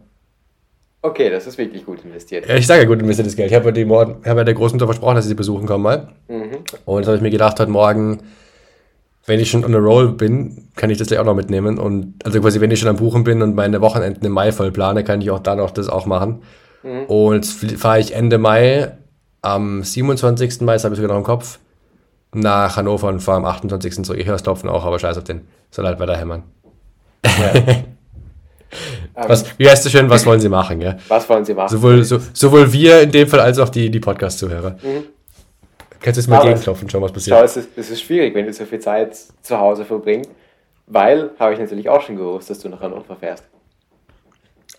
Okay, 1.06 1.30
das 1.30 1.46
ist 1.48 1.58
wirklich 1.58 1.86
gut 1.86 2.00
investiert. 2.06 2.48
Ja, 2.48 2.56
ich 2.56 2.66
sage 2.66 2.82
ja 2.84 2.88
gut 2.88 3.02
investiertes 3.02 3.36
Geld. 3.36 3.52
Ich 3.52 3.56
habe 3.56 3.66
ja, 3.66 3.72
die 3.72 3.84
Mord- 3.84 4.16
ich 4.22 4.28
habe 4.30 4.40
ja 4.40 4.44
der 4.46 4.54
Großmutter 4.54 4.86
versprochen, 4.86 5.16
dass 5.16 5.26
ich 5.26 5.30
sie 5.30 5.36
besuchen 5.36 5.66
komme 5.68 5.84
mal. 5.84 6.08
Mhm. 6.30 6.60
Und 6.86 7.00
jetzt 7.00 7.08
habe 7.08 7.18
ich 7.18 7.22
mir 7.22 7.30
gedacht, 7.30 7.60
heute 7.60 7.70
Morgen, 7.70 8.20
wenn 9.26 9.38
ich 9.40 9.52
schon 9.52 9.66
on 9.66 9.76
a 9.76 9.80
roll 9.80 10.14
bin, 10.14 10.70
kann 10.78 10.90
ich 10.90 10.98
das 10.98 11.08
gleich 11.10 11.20
auch 11.20 11.26
noch 11.26 11.36
mitnehmen. 11.36 11.78
Und 11.78 12.16
also 12.26 12.40
quasi, 12.40 12.62
wenn 12.62 12.72
ich 12.72 12.80
schon 12.80 12.88
am 12.88 12.96
Buchen 12.96 13.26
bin 13.26 13.42
und 13.42 13.54
meine 13.54 13.82
Wochenenden 13.82 14.26
im 14.26 14.32
Mai 14.32 14.54
voll 14.54 14.72
plane, 14.72 15.04
kann 15.04 15.20
ich 15.20 15.30
auch 15.30 15.40
da 15.40 15.56
noch 15.56 15.72
das 15.72 15.90
auch 15.90 16.06
machen. 16.06 16.42
Mhm. 16.84 17.04
Und 17.08 17.46
fahre 17.46 18.00
ich 18.00 18.16
Ende 18.16 18.38
Mai, 18.38 18.94
am 19.42 19.84
27. 19.84 20.62
Mai, 20.62 20.74
das 20.74 20.86
habe 20.86 20.96
ich 20.96 21.02
sogar 21.02 21.14
noch 21.14 21.20
im 21.22 21.26
Kopf, 21.26 21.60
nach 22.34 22.78
Hannover 22.78 23.10
und 23.10 23.20
fahre 23.20 23.40
am 23.40 23.46
28. 23.46 24.06
zurück. 24.06 24.20
Ich 24.22 24.26
höre 24.26 24.36
das 24.36 24.44
Klopfen 24.44 24.70
auch, 24.70 24.86
aber 24.86 25.00
scheiß 25.00 25.18
auf 25.18 25.26
den. 25.26 25.42
Soll 25.70 25.86
halt 25.86 26.00
weiter 26.00 26.16
hämmern. 26.16 26.44
Ähm, 27.24 27.84
Was, 29.16 29.46
wie 29.60 29.70
heißt 29.70 29.86
es 29.86 29.92
schön, 29.92 30.10
was 30.10 30.26
wollen 30.26 30.40
Sie 30.40 30.50
machen, 30.50 30.80
gell? 30.80 30.98
was 31.08 31.30
wollen 31.30 31.46
Sie 31.46 31.54
machen? 31.54 31.70
Sowohl, 31.70 32.04
so, 32.04 32.20
sowohl 32.34 32.72
wir 32.74 33.02
in 33.02 33.12
dem 33.12 33.28
Fall 33.28 33.40
als 33.42 33.60
auch 33.60 33.70
die, 33.70 33.90
die 33.92 34.00
Podcast-Zuhörer. 34.00 34.76
Kannst 36.00 36.18
du 36.18 36.22
jetzt 36.22 36.28
mal 36.28 36.36
Mhm. 36.38 36.42
Aber- 36.42 36.50
gegenklopfen, 36.50 36.90
schauen, 36.90 37.02
was 37.04 37.12
passiert? 37.12 37.38
Schau, 37.38 37.44
es 37.46 37.58
ist, 37.58 37.70
es 37.76 37.90
ist 37.92 38.02
schwierig, 38.02 38.34
wenn 38.36 38.46
du 38.46 38.54
so 38.54 38.66
viel 38.66 38.80
Zeit 38.80 39.16
zu 39.42 39.58
Hause 39.58 39.86
verbringst, 39.86 40.30
weil, 40.88 41.30
habe 41.40 41.54
ich 41.54 41.60
natürlich 41.60 41.88
auch 41.90 42.02
schon 42.02 42.16
gewusst, 42.18 42.50
dass 42.50 42.60
du 42.60 42.70
nach 42.70 42.82
Hannover 42.82 43.16
fährst. 43.16 43.44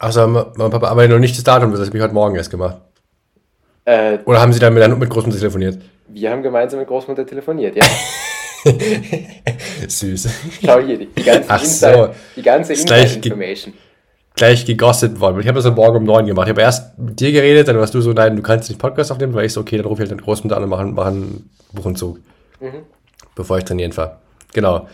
Achso, 0.01 0.27
mein 0.27 0.71
Papa, 0.71 0.89
aber 0.89 1.07
noch 1.07 1.19
nicht 1.21 1.37
das 1.37 1.45
Datum, 1.45 1.71
das 1.71 1.87
habe 1.87 1.97
ich 1.97 2.03
heute 2.03 2.13
Morgen 2.15 2.35
erst 2.35 2.51
gemacht. 2.51 2.79
Äh, 3.87 4.19
Oder 4.25 4.41
haben 4.41 4.53
Sie 4.53 4.59
dann 4.59 4.75
mit, 4.75 4.99
mit 4.99 5.11
Großmutter 5.11 5.39
telefoniert? 5.39 5.79
wir 6.09 6.31
haben 6.31 6.43
gemeinsam 6.43 6.81
mit 6.81 6.89
Großmutter 6.89 7.25
telefoniert, 7.27 7.77
ja. 7.77 7.85
Süß. 9.89 10.29
Schau 10.65 10.81
hier, 10.81 10.99
die, 10.99 11.23
ganze 11.23 11.45
Ach 11.51 11.63
Inside, 11.63 11.95
so. 11.95 12.09
die 12.37 12.43
ganze 12.43 12.73
Inside-Information. 12.73 13.75
Gleich 14.37 14.67
gegossipt 14.67 15.21
worden. 15.21 15.39
Ich 15.41 15.47
habe 15.47 15.57
das 15.57 15.67
am 15.67 15.75
Morgen 15.77 15.99
um 15.99 16.05
9 16.05 16.27
gemacht. 16.27 16.47
Ich 16.49 16.51
habe 16.51 16.61
erst 16.63 16.99
mit 16.99 17.21
dir 17.21 17.31
geredet, 17.31 17.69
dann 17.69 17.79
warst 17.79 17.95
du 17.95 18.01
so, 18.01 18.13
nein, 18.13 18.35
du 18.35 18.43
kannst 18.43 18.69
nicht 18.69 18.81
Podcast 18.81 19.13
aufnehmen, 19.13 19.33
weil 19.35 19.47
ich 19.47 19.53
so, 19.53 19.61
okay, 19.61 19.77
dann 19.77 19.87
rufe 19.87 20.03
ich 20.03 20.11
halt 20.11 20.19
den 20.19 20.25
Großmutter 20.25 20.57
an 20.57 20.65
und 20.65 20.71
mache 20.71 20.85
mach 20.87 21.07
einen 21.07 21.51
Buchenzug. 21.73 22.19
Mhm. 22.61 22.83
Bevor 23.37 23.59
ich 23.59 23.65
trainieren 23.65 23.93
fahre. 23.93 24.19
Genau. 24.53 24.89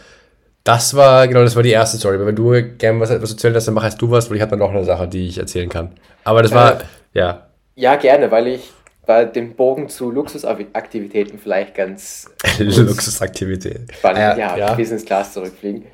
Das 0.62 0.94
war, 0.94 1.26
genau, 1.26 1.42
das 1.42 1.56
war 1.56 1.62
die 1.62 1.70
erste 1.70 1.96
Story. 1.96 2.18
Wenn 2.24 2.36
du 2.36 2.50
gerne 2.76 3.00
was, 3.00 3.10
was 3.10 3.30
erzählen 3.32 3.54
lässt, 3.54 3.66
dann 3.66 3.74
mach 3.74 3.84
erst 3.84 4.00
du 4.02 4.10
was, 4.10 4.28
weil 4.28 4.36
ich 4.36 4.42
habe 4.42 4.50
dann 4.50 4.58
noch 4.58 4.70
eine 4.70 4.84
Sache, 4.84 5.08
die 5.08 5.26
ich 5.26 5.38
erzählen 5.38 5.70
kann. 5.70 5.92
Aber 6.24 6.42
das 6.42 6.52
war, 6.52 6.80
Äh, 6.80 6.84
ja, 7.14 7.46
Ja, 7.76 7.96
gerne, 7.96 8.30
weil 8.30 8.46
ich 8.46 8.70
bei 9.06 9.24
dem 9.24 9.54
Bogen 9.56 9.88
zu 9.88 10.10
Luxusaktivitäten 10.10 11.38
vielleicht 11.38 11.74
ganz 11.74 12.30
Luxusaktivität. 12.58 13.92
spannend, 13.94 14.18
Ja, 14.18 14.36
ja, 14.36 14.56
ja. 14.56 14.74
Business 14.74 15.04
Class 15.04 15.32
zurückfliegen. 15.32 15.84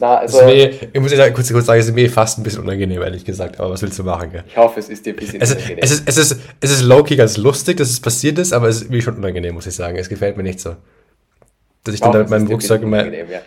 Na, 0.00 0.18
also, 0.18 0.44
mir, 0.44 0.70
ich 0.92 1.00
muss 1.00 1.10
dir 1.10 1.30
kurz, 1.32 1.52
kurz 1.52 1.66
sagen, 1.66 1.80
es 1.80 1.86
ist 1.86 1.94
mir 1.94 2.10
fast 2.10 2.38
ein 2.38 2.42
bisschen 2.42 2.62
unangenehm, 2.62 3.02
ehrlich 3.02 3.24
gesagt. 3.24 3.58
Aber 3.60 3.70
was 3.70 3.82
willst 3.82 3.98
du 3.98 4.04
machen, 4.04 4.32
gell? 4.32 4.44
ich 4.48 4.56
hoffe, 4.56 4.80
es 4.80 4.88
ist 4.88 5.04
dir 5.06 5.10
ein 5.12 5.16
bisschen 5.16 5.40
Es, 5.40 5.52
unangenehm. 5.52 5.78
es, 5.82 5.90
ist, 5.92 6.02
es, 6.08 6.16
ist, 6.16 6.40
es 6.60 6.70
ist 6.70 6.82
low-key 6.82 7.16
ganz 7.16 7.36
lustig, 7.36 7.76
dass 7.76 7.90
es 7.90 8.00
passiert 8.00 8.38
ist, 8.38 8.52
aber 8.52 8.68
es 8.68 8.82
ist 8.82 8.90
mir 8.90 9.00
schon 9.02 9.16
unangenehm, 9.16 9.54
muss 9.54 9.66
ich 9.66 9.74
sagen. 9.74 9.96
Es 9.96 10.08
gefällt 10.08 10.36
mir 10.36 10.42
nicht 10.42 10.60
so. 10.60 10.76
Dass 11.84 11.94
ich 11.94 12.00
dann 12.00 12.08
hoffe, 12.10 12.18
da 12.18 12.22
mit 12.24 12.30
meinem 12.30 12.46
Rucksack, 12.48 12.82
unangenehm, 12.82 13.30
ja. 13.30 13.40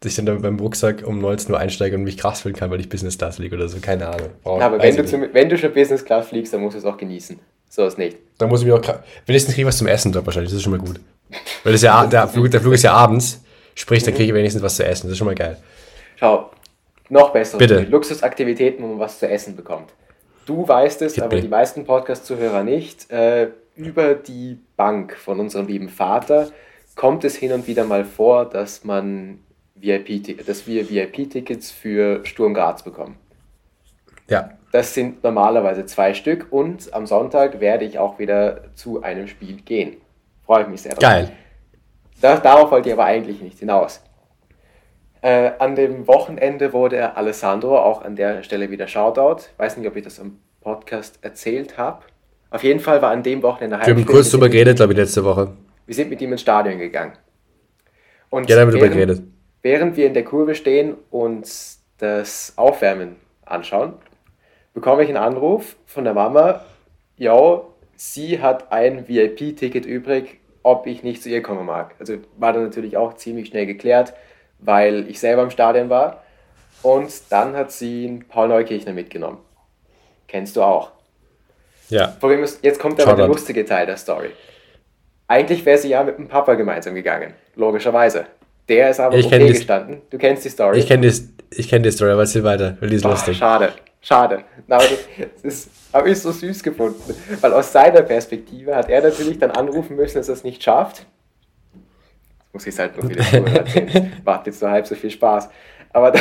dass 0.00 0.10
ich 0.12 0.16
dann 0.16 0.26
da 0.26 0.32
mit 0.34 0.42
meinem 0.42 0.58
Rucksack 0.58 1.06
um 1.06 1.18
19 1.20 1.50
Uhr 1.52 1.58
einsteige 1.58 1.96
und 1.96 2.04
mich 2.04 2.16
krass 2.16 2.42
fühlen 2.42 2.54
kann, 2.54 2.70
weil 2.70 2.80
ich 2.80 2.88
Business 2.88 3.18
Class 3.18 3.36
fliege 3.36 3.56
oder 3.56 3.68
so. 3.68 3.78
Keine 3.80 4.08
Ahnung. 4.08 4.28
Brauch- 4.42 4.60
Aber 4.60 4.78
weiß 4.78 4.82
wenn 4.96 5.04
ich 5.04 5.10
du, 5.10 5.18
zum, 5.18 5.24
wenn 5.32 5.48
du 5.48 5.58
schon 5.58 5.72
Business 5.72 6.04
Class 6.04 6.28
fliegst, 6.28 6.52
dann 6.52 6.60
musst 6.60 6.74
du 6.74 6.78
es 6.78 6.84
auch 6.84 6.96
genießen. 6.96 7.38
So 7.68 7.84
ist 7.86 7.98
nicht. 7.98 8.18
Dann 8.38 8.48
muss 8.48 8.60
ich 8.60 8.66
mir 8.66 8.74
auch. 8.74 8.82
Wenigstens 9.26 9.54
kriege 9.54 9.62
ich 9.62 9.68
was 9.68 9.78
zum 9.78 9.88
Essen 9.88 10.12
dort 10.12 10.24
wahrscheinlich. 10.26 10.50
Das 10.52 10.58
ist 10.58 10.62
schon 10.62 10.72
mal 10.72 10.78
gut. 10.78 11.00
Weil 11.64 11.72
das 11.72 11.82
ja, 11.82 12.06
der, 12.06 12.28
Flug, 12.28 12.48
der 12.50 12.60
Flug 12.60 12.74
ist 12.74 12.82
ja 12.84 12.92
abends. 12.92 13.40
Sprich, 13.74 14.02
Mhm. 14.02 14.06
dann 14.06 14.14
kriege 14.14 14.28
ich 14.28 14.34
wenigstens 14.34 14.62
was 14.62 14.76
zu 14.76 14.84
essen. 14.84 15.06
Das 15.06 15.12
ist 15.12 15.18
schon 15.18 15.26
mal 15.26 15.34
geil. 15.34 15.56
Schau, 16.16 16.50
noch 17.08 17.30
besser. 17.32 17.58
Bitte. 17.58 17.80
Luxusaktivitäten, 17.80 18.82
wo 18.84 18.88
man 18.88 18.98
was 18.98 19.18
zu 19.18 19.28
essen 19.28 19.56
bekommt. 19.56 19.92
Du 20.46 20.66
weißt 20.66 21.02
es, 21.02 21.14
Gib 21.14 21.24
aber 21.24 21.36
mir. 21.36 21.42
die 21.42 21.48
meisten 21.48 21.84
Podcast-Zuhörer 21.84 22.62
nicht. 22.64 23.10
Äh, 23.10 23.48
über 23.76 24.14
die 24.14 24.58
Bank 24.76 25.16
von 25.16 25.40
unserem 25.40 25.66
lieben 25.66 25.88
Vater 25.88 26.50
kommt 26.94 27.24
es 27.24 27.34
hin 27.34 27.52
und 27.52 27.66
wieder 27.66 27.84
mal 27.84 28.04
vor, 28.04 28.44
dass 28.48 28.84
man 28.84 29.40
VIP, 29.74 30.44
dass 30.46 30.66
wir 30.66 30.88
VIP-Tickets 30.88 31.70
für 31.72 32.24
Sturm 32.24 32.54
Graz 32.54 32.84
bekommen. 32.84 33.16
Ja. 34.28 34.50
Das 34.72 34.94
sind 34.94 35.22
normalerweise 35.24 35.86
zwei 35.86 36.14
Stück 36.14 36.46
und 36.50 36.92
am 36.94 37.06
Sonntag 37.06 37.60
werde 37.60 37.84
ich 37.84 37.98
auch 37.98 38.18
wieder 38.18 38.62
zu 38.74 39.02
einem 39.02 39.26
Spiel 39.28 39.56
gehen. 39.56 39.96
Freue 40.46 40.62
ich 40.62 40.68
mich 40.68 40.82
sehr 40.82 40.92
drauf. 40.92 41.00
Geil. 41.02 41.32
Da, 42.24 42.38
darauf 42.38 42.70
wollte 42.70 42.88
ich 42.88 42.94
aber 42.94 43.04
eigentlich 43.04 43.42
nicht 43.42 43.58
hinaus. 43.58 44.02
Äh, 45.20 45.50
an 45.58 45.76
dem 45.76 46.06
Wochenende 46.06 46.72
wurde 46.72 47.18
Alessandro, 47.18 47.78
auch 47.78 48.00
an 48.00 48.16
der 48.16 48.42
Stelle 48.42 48.70
wieder 48.70 48.88
Shoutout. 48.88 49.42
Weiß 49.58 49.76
nicht, 49.76 49.86
ob 49.86 49.94
ich 49.94 50.04
das 50.04 50.18
am 50.18 50.38
Podcast 50.62 51.18
erzählt 51.20 51.76
habe. 51.76 52.02
Auf 52.48 52.64
jeden 52.64 52.80
Fall 52.80 53.02
war 53.02 53.10
an 53.10 53.22
dem 53.22 53.42
Wochenende 53.42 53.76
Wir 53.84 53.94
haben 53.94 54.06
kurz 54.06 54.30
drüber 54.30 54.48
geredet, 54.48 54.76
glaube 54.76 54.94
ich, 54.94 54.98
letzte 54.98 55.22
Woche. 55.22 55.52
Wir 55.84 55.94
sind 55.94 56.08
mit 56.08 56.22
ihm 56.22 56.32
ins 56.32 56.40
Stadion 56.40 56.78
gegangen. 56.78 57.12
Und 58.30 58.48
Ja, 58.48 58.56
da 58.56 58.62
haben 58.62 58.68
wir 58.68 58.80
drüber 58.80 58.94
während- 58.94 59.06
geredet. 59.18 59.22
Während 59.60 59.96
wir 59.98 60.06
in 60.06 60.14
der 60.14 60.24
Kurve 60.24 60.54
stehen 60.54 60.94
und 61.10 61.46
das 61.98 62.54
Aufwärmen 62.56 63.16
anschauen, 63.44 63.92
bekomme 64.72 65.02
ich 65.02 65.10
einen 65.10 65.18
Anruf 65.18 65.76
von 65.84 66.04
der 66.04 66.14
Mama, 66.14 66.64
ja, 67.18 67.60
sie 67.96 68.40
hat 68.40 68.72
ein 68.72 69.08
VIP-Ticket 69.08 69.84
übrig, 69.84 70.40
ob 70.64 70.88
ich 70.88 71.04
nicht 71.04 71.22
zu 71.22 71.28
ihr 71.28 71.42
kommen 71.42 71.64
mag. 71.64 71.94
Also 72.00 72.14
war 72.38 72.52
dann 72.52 72.64
natürlich 72.64 72.96
auch 72.96 73.14
ziemlich 73.14 73.46
schnell 73.48 73.66
geklärt, 73.66 74.12
weil 74.58 75.08
ich 75.08 75.20
selber 75.20 75.42
im 75.44 75.50
Stadion 75.50 75.88
war. 75.90 76.24
Und 76.82 77.12
dann 77.30 77.54
hat 77.56 77.70
sie 77.70 78.20
Paul 78.28 78.48
Neukirchner 78.48 78.92
mitgenommen. 78.92 79.38
Kennst 80.26 80.56
du 80.56 80.62
auch. 80.62 80.90
Ja. 81.90 82.08
Problem 82.08 82.42
ist, 82.42 82.64
jetzt 82.64 82.80
kommt 82.80 83.00
aber 83.00 83.14
der 83.14 83.28
lustige 83.28 83.64
Teil 83.64 83.86
der 83.86 83.96
Story. 83.96 84.30
Eigentlich 85.28 85.64
wäre 85.64 85.78
sie 85.78 85.88
ja 85.90 86.02
mit 86.02 86.18
dem 86.18 86.28
Papa 86.28 86.54
gemeinsam 86.54 86.94
gegangen, 86.94 87.34
logischerweise. 87.56 88.26
Der 88.68 88.90
ist 88.90 89.00
aber 89.00 89.16
Ich 89.16 89.28
das- 89.28 89.38
gestanden. 89.38 90.00
Du 90.10 90.18
kennst 90.18 90.44
die 90.44 90.48
Story. 90.48 90.78
Ich 90.78 90.86
kenne 90.88 91.08
die, 91.08 91.28
ich 91.50 91.68
kenn 91.68 91.82
die 91.82 91.90
Story, 91.90 92.10
aber 92.12 92.22
erzähl 92.22 92.42
weiter, 92.44 92.76
weil 92.80 92.88
die 92.90 92.96
ist 92.96 93.04
Ach, 93.06 93.10
lustig. 93.10 93.36
schade, 93.36 93.72
schade. 94.04 94.44
Na, 94.66 94.76
aber 94.76 94.84
das, 94.84 94.98
das 95.42 95.44
ist, 95.44 95.70
habe 95.92 96.10
ich 96.10 96.20
so 96.20 96.30
süß 96.30 96.62
gefunden. 96.62 97.14
Weil 97.40 97.52
aus 97.52 97.72
seiner 97.72 98.02
Perspektive 98.02 98.76
hat 98.76 98.88
er 98.88 99.02
natürlich 99.02 99.38
dann 99.38 99.50
anrufen 99.50 99.96
müssen, 99.96 100.18
dass 100.18 100.28
er 100.28 100.34
es 100.34 100.44
nicht 100.44 100.62
schafft. 100.62 101.06
Jetzt 102.38 102.54
muss 102.54 102.66
ich 102.66 102.74
es 102.74 102.78
halt 102.78 102.96
nur 103.00 103.10
wieder 103.10 103.24
erzählen. 103.24 104.12
Macht 104.24 104.46
jetzt 104.46 104.62
nur 104.62 104.70
halb 104.70 104.86
so 104.86 104.94
viel 104.94 105.10
Spaß. 105.10 105.48
Aber 105.92 106.12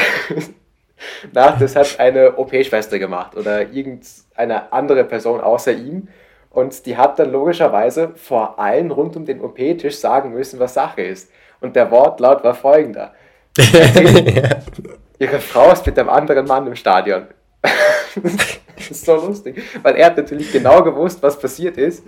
na, 1.33 1.51
das 1.51 1.75
hat 1.75 1.99
eine 1.99 2.37
OP-Schwester 2.37 2.99
gemacht 2.99 3.35
oder 3.35 3.69
irgendeine 3.69 4.71
andere 4.71 5.03
Person 5.03 5.41
außer 5.41 5.73
ihm. 5.73 6.07
Und 6.49 6.85
die 6.85 6.97
hat 6.97 7.17
dann 7.17 7.31
logischerweise 7.31 8.11
vor 8.15 8.59
allen 8.59 8.91
rund 8.91 9.15
um 9.15 9.25
den 9.25 9.41
OP-Tisch 9.41 9.97
sagen 9.97 10.33
müssen, 10.33 10.59
was 10.59 10.75
Sache 10.75 11.01
ist. 11.01 11.31
Und 11.61 11.75
der 11.75 11.89
Wortlaut 11.89 12.43
war 12.43 12.53
folgender. 12.53 13.13
Ihre 15.19 15.39
Frau 15.39 15.71
ist 15.71 15.85
mit 15.85 15.97
einem 15.97 16.09
anderen 16.09 16.45
Mann 16.45 16.67
im 16.67 16.75
Stadion. 16.75 17.27
das 18.23 18.91
ist 18.91 19.05
so 19.05 19.15
lustig. 19.15 19.61
Weil 19.81 19.95
er 19.95 20.07
hat 20.07 20.17
natürlich 20.17 20.51
genau 20.51 20.83
gewusst, 20.83 21.21
was 21.21 21.39
passiert 21.39 21.77
ist. 21.77 22.03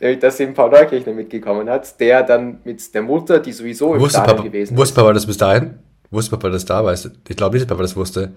Nämlich, 0.00 0.18
dass 0.18 0.40
ihm 0.40 0.54
Paul 0.54 0.70
Neukirchner 0.70 1.12
mitgekommen 1.12 1.68
hat, 1.68 1.98
der 2.00 2.22
dann 2.22 2.60
mit 2.64 2.94
der 2.94 3.02
Mutter, 3.02 3.38
die 3.38 3.52
sowieso 3.52 3.94
im 3.94 4.00
wusste 4.00 4.18
Stadion 4.18 4.36
Papa, 4.36 4.48
gewesen 4.48 4.76
Wusste 4.76 4.94
Papa 4.94 5.12
das 5.12 5.26
bis 5.26 5.36
dahin? 5.36 5.78
Wusste 6.10 6.30
Papa 6.32 6.48
das 6.50 6.64
da? 6.64 6.84
Weißt 6.84 7.04
du? 7.06 7.08
Ich 7.28 7.36
glaube 7.36 7.56
nicht, 7.56 7.62
dass 7.64 7.68
Papa 7.68 7.82
das 7.82 7.96
wusste. 7.96 8.32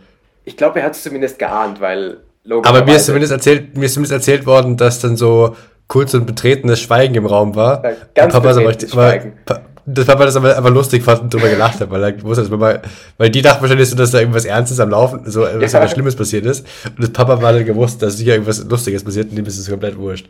Ich 0.46 0.58
glaube, 0.58 0.80
er 0.80 0.86
hat 0.86 0.94
es 0.94 1.04
zumindest 1.04 1.40
geahnt, 1.40 1.80
weil 1.82 2.18
Aber 2.64 2.84
mir 2.86 2.96
ist, 2.96 3.06
zumindest 3.06 3.32
erzählt, 3.32 3.78
mir 3.78 3.86
ist 3.86 3.94
zumindest 3.94 4.14
erzählt 4.14 4.46
worden, 4.46 4.78
dass 4.78 5.00
dann 5.00 5.16
so 5.18 5.56
kurz 5.88 6.14
und 6.14 6.26
betretenes 6.26 6.80
Schweigen 6.80 7.16
im 7.16 7.26
Raum 7.26 7.56
war. 7.56 7.84
Ja, 7.84 7.92
ganz 8.14 8.34
Papa 8.34 8.50
aber, 8.52 8.60
betretenes 8.60 8.94
aber, 8.94 9.10
Schweigen. 9.10 9.34
Pa- 9.46 9.62
dass 9.94 10.06
Papa 10.06 10.26
das 10.26 10.36
aber 10.36 10.56
einfach 10.58 10.70
lustig 10.72 11.04
fand 11.04 11.22
und 11.22 11.34
drüber 11.34 11.50
gelacht 11.50 11.80
hat, 11.80 11.90
weil 11.90 12.04
er 12.04 12.24
wusste, 12.24 12.42
dass 12.44 12.52
Mama, 12.52 12.80
weil 13.18 13.30
die 13.30 13.42
dachten 13.42 13.62
wahrscheinlich 13.62 13.90
so, 13.90 13.96
dass 13.96 14.12
da 14.12 14.20
irgendwas 14.20 14.46
Ernstes 14.46 14.80
am 14.80 14.90
Laufen, 14.90 15.22
so 15.30 15.44
etwas 15.46 15.72
Ja. 15.74 15.88
Schlimmes 15.88 16.16
passiert 16.16 16.46
ist. 16.46 16.66
Und 16.86 17.00
das 17.02 17.10
Papa 17.12 17.42
war 17.42 17.54
dann 17.54 17.66
gewusst, 17.66 18.02
dass 18.02 18.18
sicher 18.18 18.32
irgendwas 18.34 18.64
Lustiges 18.66 19.04
passiert 19.04 19.30
und 19.30 19.36
dem 19.36 19.46
ist 19.46 19.58
es 19.58 19.70
komplett 19.70 19.98
wurscht. 19.98 20.28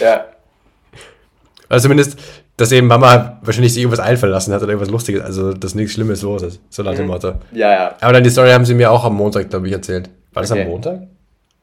Ja, 0.00 0.24
Also 1.68 1.84
zumindest, 1.84 2.18
dass 2.56 2.70
eben 2.72 2.86
Mama 2.86 3.38
wahrscheinlich 3.42 3.72
sich 3.72 3.82
irgendwas 3.82 4.00
einfallen 4.04 4.32
lassen 4.32 4.52
hat 4.52 4.62
oder 4.62 4.70
irgendwas 4.72 4.90
Lustiges, 4.90 5.22
also 5.22 5.52
dass 5.54 5.74
nichts 5.74 5.94
Schlimmes 5.94 6.22
los 6.22 6.42
ist. 6.42 6.60
So 6.70 6.82
nach 6.82 6.92
Mhm. 6.92 6.96
dem 6.98 7.06
Motto. 7.08 7.34
ja, 7.52 7.72
ja. 7.72 7.94
Aber 8.00 8.12
dann 8.12 8.22
die 8.22 8.30
Story 8.30 8.50
haben 8.50 8.64
sie 8.64 8.74
mir 8.74 8.90
auch 8.92 9.04
am 9.04 9.14
Montag, 9.14 9.50
glaube 9.50 9.66
ich, 9.66 9.72
erzählt. 9.72 10.08
War 10.32 10.42
das 10.42 10.52
Okay. 10.52 10.62
am 10.62 10.68
Montag? 10.68 11.00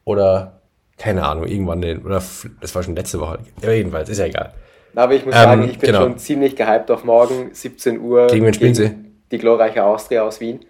Oder, 0.04 0.60
keine 0.98 1.24
Ahnung, 1.24 1.46
irgendwann, 1.46 1.80
den, 1.80 2.02
oder 2.02 2.22
das 2.60 2.74
war 2.74 2.82
schon 2.82 2.96
letzte 2.96 3.20
Woche. 3.20 3.38
Ja, 3.62 3.70
jedenfalls, 3.70 4.08
ist 4.08 4.18
ja 4.18 4.26
egal. 4.26 4.52
Aber 4.94 5.14
ich 5.14 5.24
muss 5.24 5.34
Ähm, 5.34 5.42
sagen, 5.42 5.62
ich 5.64 5.78
bin 5.78 5.86
genau. 5.88 6.02
schon 6.02 6.18
ziemlich 6.18 6.54
gehypt 6.56 6.90
auf 6.90 7.04
morgen, 7.04 7.50
17 7.54 8.00
Uhr. 8.00 8.26
Gegen 8.26 8.44
wen 8.46 8.54
spielen 8.54 8.74
sie? 8.74 8.94
Die 9.30 9.38
glorreiche 9.38 9.84
Austria 9.84 10.22
aus 10.22 10.40
Wien. 10.40 10.60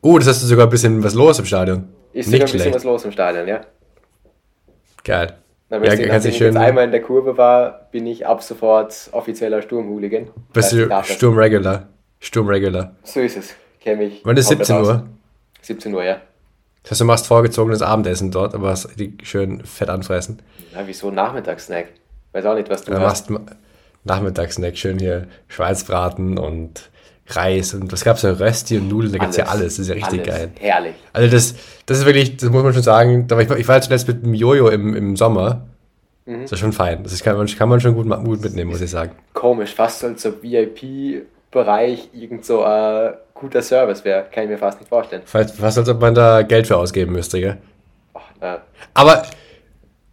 Oh, 0.00 0.18
das 0.18 0.26
hast 0.28 0.42
du 0.42 0.46
sogar 0.46 0.66
ein 0.66 0.70
bisschen 0.70 1.02
was 1.04 1.14
los 1.14 1.38
im 1.38 1.44
Stadion. 1.44 1.88
Ist 2.12 2.26
sogar 2.26 2.40
Nicht 2.40 2.54
ein 2.54 2.58
bisschen 2.58 2.74
was 2.74 2.84
los 2.84 3.04
im 3.04 3.12
Stadion, 3.12 3.46
ja. 3.46 3.60
Geil. 5.04 5.34
Dann 5.68 5.82
Ja, 5.84 5.94
ja, 5.94 6.00
ich, 6.00 6.08
nachdem 6.08 6.30
ich 6.30 6.36
schön- 6.36 6.46
jetzt 6.54 6.56
einmal 6.56 6.84
in 6.84 6.90
der 6.90 7.00
Kurve 7.02 7.36
war, 7.38 7.88
bin 7.92 8.06
ich 8.06 8.26
ab 8.26 8.42
sofort 8.42 9.08
offizieller 9.12 9.62
Sturmhooligan. 9.62 10.28
Bist 10.52 10.72
du 10.72 10.86
darf 10.88 11.06
das. 11.06 11.16
Sturm 11.16 11.38
Regular? 11.38 11.88
Sturm 12.20 12.48
Regular. 12.48 12.94
So 13.04 13.20
ist 13.20 13.36
es. 13.36 13.54
Kenn 13.80 13.98
mich. 13.98 14.20
Wann 14.24 14.36
ist 14.36 14.48
komplett 14.48 14.66
17 14.66 14.76
aus. 14.82 14.88
Uhr? 14.88 15.06
17 15.62 15.94
Uhr, 15.94 16.04
ja. 16.04 16.20
Das 16.82 16.92
heißt, 16.92 17.00
du 17.00 17.04
machst 17.04 17.26
vorgezogenes 17.26 17.80
Abendessen 17.80 18.30
dort, 18.30 18.54
aber 18.54 18.70
hast 18.70 18.88
die 18.98 19.16
schön 19.22 19.64
fett 19.64 19.88
anfressen. 19.88 20.42
Na, 20.74 20.80
wieso 20.84 21.10
Nachmittagssnack? 21.10 21.86
Weiß 22.32 22.44
auch 22.46 22.54
nicht, 22.54 22.68
was 22.70 22.82
du 22.84 22.92
Dann 22.92 23.02
hast. 23.02 23.30
machst 23.30 23.46
Nachmittagssnack 24.04 24.76
schön 24.76 24.98
hier 24.98 25.26
Schweinsbraten 25.48 26.38
und 26.38 26.90
Reis 27.28 27.72
und 27.74 27.92
was 27.92 28.02
gab's 28.04 28.22
da? 28.22 28.32
Rösti 28.32 28.78
und 28.78 28.88
Nudeln, 28.88 29.12
da 29.12 29.18
gibt's 29.18 29.36
ja 29.36 29.44
alles. 29.46 29.76
Das 29.76 29.78
ist 29.80 29.88
ja 29.88 29.94
richtig 29.94 30.20
alles. 30.22 30.26
geil. 30.34 30.50
Herrlich. 30.58 30.94
Also 31.12 31.30
das, 31.30 31.54
das 31.86 31.98
ist 31.98 32.04
wirklich, 32.06 32.36
das 32.36 32.50
muss 32.50 32.62
man 32.64 32.74
schon 32.74 32.82
sagen. 32.82 33.26
Ich, 33.30 33.48
war- 33.50 33.58
ich 33.58 33.68
war 33.68 33.80
zuletzt 33.80 34.08
mit 34.08 34.24
dem 34.24 34.34
Jojo 34.34 34.68
im, 34.68 34.94
im 34.96 35.16
Sommer. 35.16 35.62
Mhm. 36.26 36.42
Das 36.42 36.52
ist 36.52 36.58
schon 36.58 36.72
fein. 36.72 37.02
Das 37.04 37.12
ist, 37.12 37.22
kann, 37.22 37.36
man, 37.36 37.46
kann 37.46 37.68
man 37.68 37.80
schon 37.80 37.94
gut, 37.94 38.08
gut 38.24 38.42
mitnehmen, 38.42 38.70
muss 38.70 38.80
ich 38.80 38.90
sagen. 38.90 39.12
Komisch, 39.34 39.74
fast 39.74 40.00
so 40.00 40.08
als 40.08 40.24
VIP-Bereich 41.02 42.08
irgend 42.12 42.44
so 42.44 42.64
ein 42.64 43.14
guter 43.34 43.62
Service 43.62 44.04
wäre. 44.04 44.26
Kann 44.32 44.44
ich 44.44 44.50
mir 44.50 44.58
fast 44.58 44.80
nicht 44.80 44.88
vorstellen. 44.88 45.22
Fast, 45.24 45.56
fast 45.56 45.78
als 45.78 45.88
ob 45.88 46.00
man 46.00 46.14
da 46.14 46.42
Geld 46.42 46.66
für 46.66 46.76
ausgeben 46.76 47.12
müsste, 47.12 47.40
gell? 47.40 47.58
Oh, 48.14 48.20
na, 48.40 48.58
Aber 48.94 49.22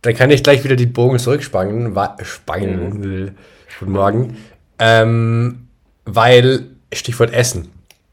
dann 0.01 0.13
kann 0.15 0.31
ich 0.31 0.43
gleich 0.43 0.63
wieder 0.63 0.75
die 0.75 0.85
Bogen 0.85 1.19
zurückspannen. 1.19 1.93
Spangen. 2.23 3.35
Guten 3.79 3.91
Morgen. 3.91 4.37
Ähm, 4.79 5.67
weil, 6.05 6.67
Stichwort 6.93 7.33
Essen. 7.33 7.69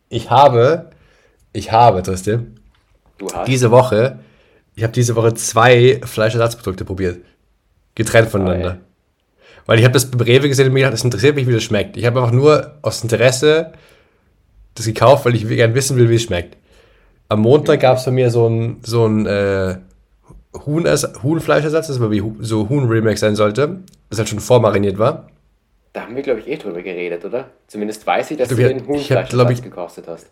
Ich 0.08 0.30
habe, 0.30 0.90
ich 1.52 1.72
habe, 1.72 2.02
Tristan, 2.02 2.58
diese 3.46 3.70
Woche, 3.70 4.18
ich 4.74 4.82
habe 4.82 4.92
diese 4.92 5.16
Woche 5.16 5.34
zwei 5.34 6.00
Fleischersatzprodukte 6.04 6.84
probiert. 6.84 7.18
Getrennt 7.94 8.28
voneinander. 8.28 8.78
Weil 9.64 9.78
ich 9.78 9.84
habe 9.84 9.94
das 9.94 10.10
beim 10.10 10.20
Rewe 10.20 10.48
gesehen 10.48 10.66
und 10.66 10.74
mir 10.74 10.80
gedacht, 10.80 10.94
das 10.94 11.04
interessiert 11.04 11.34
mich, 11.34 11.46
wie 11.48 11.52
das 11.52 11.64
schmeckt. 11.64 11.96
Ich 11.96 12.04
habe 12.04 12.20
einfach 12.20 12.32
nur 12.32 12.76
aus 12.82 13.02
Interesse 13.02 13.72
das 14.74 14.86
gekauft, 14.86 15.24
weil 15.24 15.34
ich 15.34 15.48
gerne 15.48 15.74
wissen 15.74 15.96
will, 15.96 16.10
wie 16.10 16.16
es 16.16 16.22
schmeckt. 16.22 16.56
Am 17.28 17.40
Montag 17.40 17.80
gab 17.80 17.96
es 17.96 18.04
bei 18.04 18.10
mir 18.10 18.30
so 18.30 18.48
ein, 18.48 18.78
so 18.82 19.06
ein 19.06 19.26
äh, 19.26 19.76
Huhn 20.66 20.84
Huhnfleischersatz, 21.22 21.86
das 21.86 22.00
wie 22.00 22.22
so 22.40 22.68
Huhn-Remake 22.68 23.16
sein 23.18 23.36
sollte, 23.36 23.80
das 24.10 24.18
halt 24.18 24.28
schon 24.28 24.40
vormariniert 24.40 24.98
war. 24.98 25.28
Da 25.92 26.02
haben 26.02 26.14
wir, 26.16 26.22
glaube 26.22 26.40
ich, 26.40 26.48
eh 26.48 26.56
drüber 26.56 26.82
geredet, 26.82 27.24
oder? 27.24 27.48
Zumindest 27.68 28.06
weiß 28.06 28.32
ich, 28.32 28.36
dass 28.36 28.50
Ich 28.50 28.56
du 28.56 28.62
glaub, 28.62 28.68
den 28.68 28.76
ich 28.78 28.82
hab- 28.82 28.88
Huhnfleisch 28.88 29.28
glaub 29.30 29.50
ich- 29.50 29.62
gekostet 29.62 30.06
hast. 30.08 30.26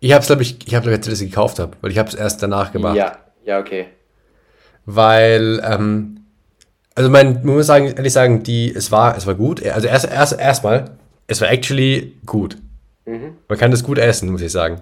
Ich 0.00 0.12
habe 0.12 0.20
es, 0.22 0.26
glaube 0.26 0.42
ich, 0.42 0.56
ich 0.66 0.74
habe, 0.74 0.90
als 0.90 1.06
ich 1.06 1.12
das 1.12 1.20
gekauft 1.20 1.58
habe, 1.58 1.76
weil 1.80 1.90
ich 1.92 1.98
habe 1.98 2.08
es 2.08 2.14
erst 2.14 2.42
danach 2.42 2.72
gemacht. 2.72 2.96
Ja, 2.96 3.16
ja, 3.44 3.58
okay. 3.60 3.86
weil 4.86 5.62
ähm, 5.64 6.20
also 6.94 7.10
mein, 7.10 7.44
man 7.44 7.56
muss 7.56 7.66
sagen, 7.66 7.86
ehrlich 7.96 8.12
sagen, 8.12 8.42
die, 8.42 8.72
es 8.74 8.92
war, 8.92 9.16
es 9.16 9.26
war 9.26 9.34
gut. 9.34 9.64
Also 9.64 9.86
erst, 9.88 10.06
erst, 10.10 10.38
erstmal, 10.38 10.90
es 11.26 11.40
war 11.40 11.50
actually 11.50 12.14
gut. 12.26 12.56
Man 13.06 13.58
kann 13.58 13.70
das 13.70 13.82
gut 13.84 13.98
essen, 13.98 14.30
muss 14.30 14.40
ich 14.42 14.52
sagen. 14.52 14.80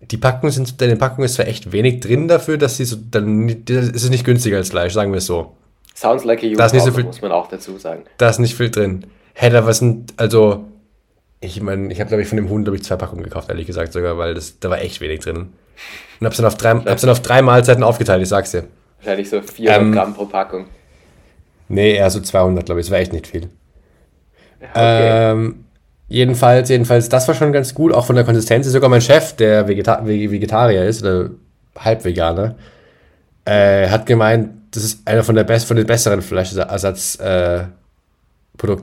Die 0.00 0.16
Packungen 0.18 0.52
sind, 0.52 0.80
in 0.82 0.88
den 0.90 0.98
Packungen 0.98 1.24
ist 1.24 1.34
zwar 1.34 1.46
echt 1.48 1.72
wenig 1.72 2.00
drin 2.00 2.28
dafür, 2.28 2.58
dass 2.58 2.76
sie 2.76 2.84
so, 2.84 2.96
dann 3.10 3.48
das 3.64 3.88
ist 3.88 4.04
es 4.04 4.10
nicht 4.10 4.24
günstiger 4.24 4.58
als 4.58 4.68
Fleisch, 4.70 4.92
sagen 4.92 5.10
wir 5.12 5.18
es 5.18 5.26
so. 5.26 5.56
Sounds 5.94 6.24
like 6.24 6.42
a 6.44 6.48
Da 6.54 6.66
ist 6.66 6.74
nicht 6.74 6.84
so 6.84 6.92
viel- 6.92 7.04
muss 7.04 7.22
man 7.22 7.32
auch 7.32 7.48
dazu 7.48 7.78
sagen. 7.78 8.04
Da 8.18 8.28
ist 8.28 8.38
nicht 8.38 8.54
viel 8.54 8.70
drin. 8.70 9.06
Hätte 9.32 9.64
was 9.66 9.78
sind, 9.78 10.12
also, 10.18 10.64
ich 11.40 11.60
meine, 11.62 11.90
ich 11.92 11.98
habe 12.00 12.08
glaube 12.08 12.22
ich 12.22 12.28
von 12.28 12.36
dem 12.36 12.50
Huhn, 12.50 12.62
glaube 12.64 12.76
ich, 12.76 12.84
zwei 12.84 12.96
Packungen 12.96 13.24
gekauft, 13.24 13.48
ehrlich 13.48 13.66
gesagt 13.66 13.92
sogar, 13.94 14.18
weil 14.18 14.34
das, 14.34 14.58
da 14.60 14.68
war 14.68 14.80
echt 14.82 15.00
wenig 15.00 15.20
drin. 15.20 15.48
Und 16.20 16.26
hab's 16.26 16.36
dann 16.36 16.46
auf 16.46 16.56
drei, 16.56 16.70
hab's 16.74 17.00
dann 17.00 17.10
auf 17.10 17.20
drei 17.22 17.40
Mahlzeiten 17.42 17.82
aufgeteilt, 17.82 18.22
ich 18.22 18.28
sag's 18.28 18.50
dir. 18.50 18.64
Wahrscheinlich 19.00 19.28
so 19.30 19.40
400 19.40 19.80
Ähm, 19.82 19.92
Gramm 19.92 20.14
pro 20.14 20.26
Packung. 20.26 20.66
Nee, 21.68 21.94
eher 21.96 22.10
so 22.10 22.20
200, 22.20 22.64
glaube 22.66 22.80
ich, 22.80 22.86
das 22.86 22.92
war 22.92 22.98
echt 22.98 23.12
nicht 23.12 23.26
viel. 23.26 23.48
Okay. 24.60 24.70
Ähm, 24.74 25.64
jedenfalls, 26.08 26.68
jedenfalls, 26.68 27.08
das 27.08 27.26
war 27.28 27.34
schon 27.34 27.52
ganz 27.52 27.74
gut, 27.74 27.92
auch 27.92 28.06
von 28.06 28.16
der 28.16 28.24
Konsistenz. 28.24 28.66
Sogar 28.66 28.88
mein 28.90 29.00
Chef, 29.00 29.34
der 29.34 29.66
Vegeta 29.68 30.02
Veg- 30.04 30.30
Vegetarier 30.30 30.84
ist, 30.84 31.02
oder 31.02 31.30
Halbveganer, 31.78 32.54
äh, 33.44 33.88
hat 33.88 34.06
gemeint, 34.06 34.50
das 34.72 34.84
ist 34.84 35.06
einer 35.08 35.22
von, 35.24 35.34
der 35.36 35.44
best 35.44 35.66
von 35.66 35.76
den 35.76 35.86
besseren 35.86 36.20
Fleischersatzprodukten 36.22 37.68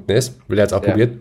äh, 0.10 0.18
ist. 0.18 0.34
Will 0.48 0.58
er 0.58 0.64
jetzt 0.66 0.74
auch 0.74 0.84
Ja. 0.84 0.90
probiert. 0.90 1.18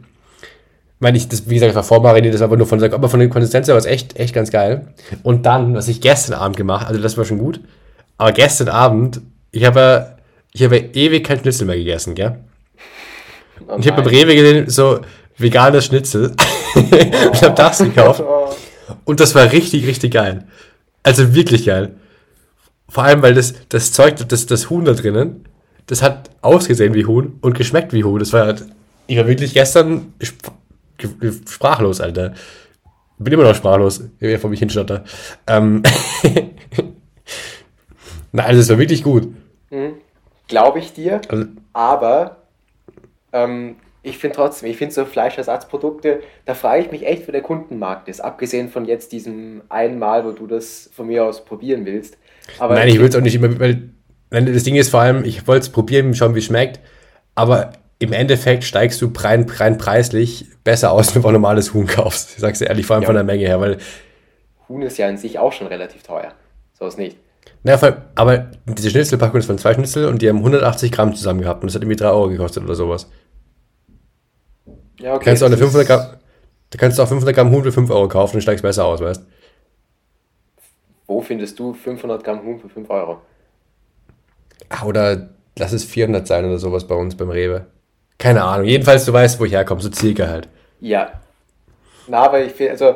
Meine, 1.01 1.17
ich, 1.17 1.29
das, 1.29 1.49
wie 1.49 1.55
gesagt, 1.55 1.75
war 1.75 1.83
vormariniert, 1.83 2.33
das 2.33 2.41
war 2.41 2.47
aber 2.49 2.57
nur 2.57 2.67
von 2.67 2.79
der, 2.79 2.93
aber 2.93 3.09
von 3.09 3.19
der 3.19 3.29
Konsistenz 3.29 3.67
her 3.67 3.75
war 3.75 3.81
es 3.81 3.87
echt, 3.87 4.17
echt 4.19 4.33
ganz 4.35 4.51
geil. 4.53 4.87
Und 5.25 5.47
dann, 5.47 5.75
was 5.75 5.89
ich 5.89 6.01
gestern 6.01 6.35
Abend 6.35 6.57
gemacht 6.57 6.87
also 6.87 7.01
das 7.03 7.17
war 7.19 7.25
schon 7.25 7.39
gut, 7.39 7.61
aber 8.19 8.31
gestern 8.33 8.69
Abend, 8.69 9.21
ich 9.51 9.65
habe 9.65 9.81
ja- 9.81 10.17
ich 10.53 10.63
habe 10.63 10.77
ewig 10.77 11.25
kein 11.25 11.41
Schnitzel 11.41 11.67
mehr 11.67 11.77
gegessen, 11.77 12.15
gell? 12.15 12.37
Oh 13.67 13.75
Und 13.75 13.81
ich 13.85 13.91
habe 13.91 14.03
beim 14.03 14.13
nein. 14.13 14.23
Rewe 14.23 14.35
gesehen, 14.37 14.69
so 14.71 15.01
veganes 15.39 15.87
Schnitzel. 15.87 16.35
ich 16.75 17.43
habe 17.43 17.55
das 17.55 17.79
gekauft. 17.79 18.21
Oh, 18.21 18.51
Und 19.05 19.21
das 19.21 19.35
war 19.35 19.51
richtig, 19.53 19.87
richtig 19.87 20.13
geil. 20.13 20.47
Also 21.03 21.35
wirklich 21.35 21.67
geil. 21.67 21.95
Vor 22.89 23.05
allem, 23.05 23.23
weil 23.23 23.35
das, 23.35 23.55
das 23.69 23.93
Zeug, 23.93 24.17
das, 24.29 24.47
das 24.47 24.71
Huhn 24.71 24.85
da 24.85 24.93
drinnen, 24.93 25.47
das 25.87 26.03
hat 26.03 26.31
ausgesehen 26.43 26.95
wie 26.95 27.07
Huhn 27.07 27.39
und 27.41 27.55
geschmeckt 27.55 27.93
wie 27.93 28.05
Huhn. 28.05 28.19
Das 28.19 28.33
war 28.33 28.47
halt, 28.47 28.65
ich 29.07 29.17
war 29.17 29.27
wirklich 29.27 29.55
gestern 29.55 30.13
sp 30.21 30.53
ge- 30.99 31.33
sprachlos, 31.49 32.01
Alter. 32.01 32.35
Bin 33.19 33.33
immer 33.33 33.45
noch 33.45 33.55
sprachlos, 33.55 34.03
wie 34.19 34.27
ich 34.33 34.41
vor 34.41 34.51
mich 34.51 34.59
hinstotter. 34.61 35.05
Ähm, 35.47 35.83
Na, 38.33 38.45
also 38.45 38.61
es 38.61 38.69
war 38.69 38.79
wirklich 38.79 39.03
gut. 39.03 39.29
Glaube 40.49 40.79
ich 40.81 40.93
dir, 40.93 41.21
Also, 41.29 41.47
aber 41.73 42.37
ähm, 43.33 43.77
ich 44.03 44.19
finde 44.19 44.37
trotzdem, 44.37 44.69
ich 44.69 44.77
finde 44.77 44.95
so 44.95 45.05
Fleischersatzprodukte, 45.05 46.21
da 46.45 46.55
frage 46.55 46.83
ich 46.85 46.91
mich 46.91 47.07
echt, 47.07 47.29
wie 47.29 47.33
der 47.33 47.43
Kundenmarkt 47.43 48.09
ist, 48.09 48.21
abgesehen 48.21 48.69
von 48.69 48.85
jetzt 48.85 49.13
diesem 49.13 49.63
einen 49.69 49.99
Mal, 49.99 50.25
wo 50.25 50.33
du 50.33 50.47
das 50.47 50.91
von 50.95 51.07
mir 51.07 51.25
aus 51.25 51.45
probieren 51.45 51.87
willst. 51.87 52.19
Aber 52.59 52.75
Nein, 52.75 52.89
ich 52.89 52.99
will 52.99 53.09
es 53.09 53.15
auch 53.17 53.21
nicht 53.21 53.35
immer, 53.37 53.59
weil 53.61 53.91
nein, 54.31 54.53
das 54.53 54.65
Ding 54.65 54.75
ist 54.75 54.91
vor 54.91 55.01
allem, 55.01 55.25
ich 55.25 55.47
wollte 55.47 55.63
es 55.63 55.69
probieren, 55.71 56.15
schauen, 56.15 56.35
wie 56.35 56.41
es 56.41 56.47
schmeckt, 56.47 56.81
aber 57.35 57.73
im 58.01 58.13
Endeffekt 58.13 58.65
steigst 58.65 59.01
du 59.01 59.13
rein, 59.17 59.47
rein 59.49 59.79
preislich 59.79 60.47
besser 60.65 60.91
aus, 60.91 61.15
wenn 61.15 61.23
du 61.23 61.29
ein 61.29 61.35
normales 61.35 61.73
Huhn 61.73 61.87
kaufst. 61.87 62.33
Ich 62.35 62.41
sag's 62.41 62.59
dir 62.59 62.67
ehrlich, 62.67 62.85
vor 62.87 62.95
allem 62.97 63.03
Ja. 63.05 63.07
von 63.07 63.15
der 63.15 63.25
Menge 63.25 63.47
her, 63.47 63.61
weil, 63.61 63.79
Huhn 64.69 64.83
ist 64.83 64.99
ja 64.99 65.09
in 65.09 65.17
sich 65.19 65.39
auch 65.39 65.53
schon 65.53 65.67
relativ 65.69 66.03
teuer. 66.03 66.33
So 66.79 66.87
ist 66.87 66.99
nicht. 66.99 67.17
na, 67.63 67.79
vor 67.79 67.89
allem, 67.89 67.97
aber 68.17 68.51
diese 68.67 68.91
Schnitzelpackung 68.91 69.39
ist 69.39 69.47
von 69.47 69.59
zwei 69.59 69.75
Schnitzel 69.75 70.07
und 70.07 70.21
die 70.23 70.29
haben 70.29 70.39
180 70.39 70.91
Gramm 70.91 71.15
zusammen 71.15 71.43
gehabt 71.43 71.63
und 71.63 71.69
das 71.71 71.77
hat 71.77 71.83
irgendwie 71.83 71.97
3 71.97 72.09
Euro 72.09 72.29
gekostet 72.29 72.65
oder 72.65 72.75
sowas. 72.75 73.09
Ja, 74.99 75.15
okay. 75.15 75.25
kannst 75.27 75.43
du 75.43 75.47
auch 75.47 75.51
eine 75.51 75.57
das 75.57 75.65
500 75.73 75.83
ist- 75.83 75.89
Gramm, 76.11 76.21
da 76.71 76.79
kannst 76.79 76.99
du 76.99 77.03
auch 77.03 77.09
500 77.09 77.35
Gramm 77.35 77.51
Huhn 77.51 77.63
für 77.63 77.73
5 77.73 77.91
Euro 77.91 78.09
kaufen 78.09 78.37
und 78.37 78.43
steigst 78.43 78.63
besser 78.63 78.85
aus, 78.85 79.01
weißt 79.01 79.23
Wo 81.07 81.21
findest 81.21 81.59
du 81.59 81.75
500 81.75 82.23
Gramm 82.25 82.43
Huhn 82.45 82.59
für 82.59 82.69
5 82.69 82.89
Euro? 82.91 83.19
Ah, 84.69 84.85
Oder 84.87 85.31
lass 85.59 85.73
es 85.73 85.85
400 85.85 86.27
sein 86.27 86.45
oder 86.45 86.59
sowas 86.59 86.87
bei 86.87 86.95
uns 86.95 87.17
beim 87.17 87.31
Rewe. 87.31 87.67
Keine 88.19 88.43
Ahnung. 88.45 88.67
Jedenfalls, 88.67 89.05
du 89.05 89.13
weißt, 89.13 89.39
wo 89.41 89.45
ich 89.45 89.53
herkomme, 89.53 89.81
so 89.81 89.91
circa 89.93 90.29
halt. 90.29 90.49
Ja. 90.81 91.21
Na, 92.07 92.19
aber 92.25 92.41
ich 92.45 92.53
finde, 92.53 92.73
also 92.73 92.95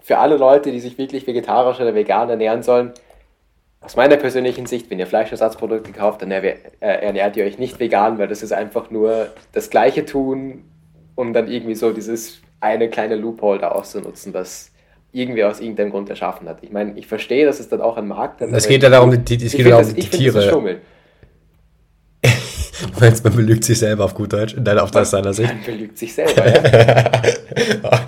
für 0.00 0.18
alle 0.18 0.36
Leute, 0.36 0.70
die 0.72 0.80
sich 0.80 0.98
wirklich 0.98 1.26
vegetarisch 1.26 1.80
oder 1.80 1.94
vegan 1.94 2.28
ernähren 2.28 2.62
sollen, 2.62 2.92
aus 3.80 3.96
meiner 3.96 4.16
persönlichen 4.16 4.66
Sicht, 4.66 4.90
wenn 4.90 4.98
ihr 4.98 5.06
Fleischersatzprodukte 5.06 5.92
kauft, 5.92 6.20
dann 6.22 6.30
äh, 6.32 6.56
ernährt 6.80 7.36
ihr 7.36 7.44
euch 7.44 7.58
nicht 7.58 7.78
vegan, 7.78 8.18
weil 8.18 8.26
das 8.28 8.42
ist 8.42 8.52
einfach 8.52 8.90
nur 8.90 9.28
das 9.52 9.70
Gleiche 9.70 10.04
tun 10.04 10.64
und 11.18 11.32
dann 11.32 11.50
irgendwie 11.50 11.74
so 11.74 11.92
dieses 11.92 12.38
eine 12.60 12.88
kleine 12.88 13.16
Loophole 13.16 13.58
da 13.58 13.70
auszunutzen, 13.70 14.32
was 14.34 14.70
irgendwie 15.10 15.42
aus 15.42 15.58
irgendeinem 15.58 15.90
Grund 15.90 16.08
erschaffen 16.08 16.48
hat. 16.48 16.58
Ich 16.62 16.70
meine, 16.70 16.96
ich 16.96 17.08
verstehe, 17.08 17.44
dass 17.44 17.58
es 17.58 17.68
dann 17.68 17.80
auch 17.80 17.96
ein 17.96 18.06
Markt 18.06 18.40
hat. 18.40 18.50
Es 18.52 18.68
geht 18.68 18.84
ja 18.84 18.88
darum, 18.88 19.24
die, 19.24 19.34
es 19.44 19.52
geht 19.52 19.66
darum, 19.66 19.84
das, 19.84 19.94
die 19.94 20.08
Tiere. 20.08 20.80
Du 22.80 23.00
meinst, 23.00 23.24
man 23.24 23.34
belügt 23.34 23.64
sich 23.64 23.80
selber 23.80 24.04
auf 24.04 24.14
gut 24.14 24.32
Deutsch? 24.32 24.54
Nein, 24.56 24.78
auf 24.78 24.92
das 24.92 25.10
seiner 25.10 25.32
Sicht. 25.32 25.52
Man 25.52 25.64
belügt 25.64 25.98
sich 25.98 26.14
selber, 26.14 26.46
ja. 26.46 27.10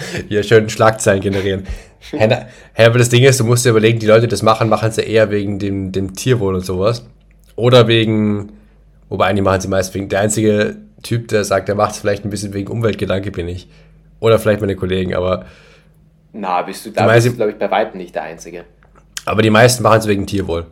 Hier 0.28 0.44
schön 0.44 0.70
Schlagzeilen 0.70 1.20
generieren. 1.20 1.66
Hey, 2.12 2.46
aber 2.76 2.98
das 2.98 3.08
Ding 3.08 3.24
ist, 3.24 3.40
du 3.40 3.44
musst 3.44 3.64
dir 3.64 3.70
überlegen, 3.70 3.98
die 3.98 4.06
Leute, 4.06 4.22
die 4.22 4.28
das 4.28 4.42
machen, 4.42 4.68
machen 4.68 4.90
es 4.90 4.96
ja 4.96 5.02
eher 5.02 5.30
wegen 5.32 5.58
dem, 5.58 5.90
dem 5.90 6.14
Tierwohl 6.14 6.54
und 6.54 6.64
sowas. 6.64 7.04
Oder 7.56 7.88
wegen, 7.88 8.52
wobei 9.08 9.26
einige 9.26 9.42
machen 9.42 9.60
sie 9.60 9.66
meist 9.66 9.92
wegen, 9.92 10.08
der 10.08 10.20
einzige 10.20 10.76
Typ, 11.02 11.28
der 11.28 11.44
sagt, 11.44 11.68
der 11.68 11.74
macht 11.74 11.92
es 11.92 11.98
vielleicht 11.98 12.24
ein 12.24 12.30
bisschen 12.30 12.52
wegen 12.52 12.70
Umweltgedanke, 12.70 13.30
bin 13.30 13.48
ich. 13.48 13.68
Oder 14.20 14.38
vielleicht 14.38 14.60
meine 14.60 14.76
Kollegen, 14.76 15.14
aber. 15.14 15.46
Na, 16.32 16.62
bist 16.62 16.86
du 16.86 16.90
da, 16.90 17.12
bist 17.12 17.26
du, 17.26 17.34
glaube 17.34 17.52
ich, 17.52 17.58
bei 17.58 17.70
weitem 17.70 17.98
nicht 17.98 18.14
der 18.14 18.22
Einzige. 18.22 18.64
Aber 19.24 19.42
die 19.42 19.50
meisten 19.50 19.82
machen 19.82 19.98
es 19.98 20.06
wegen 20.06 20.26
Tierwohl. 20.26 20.66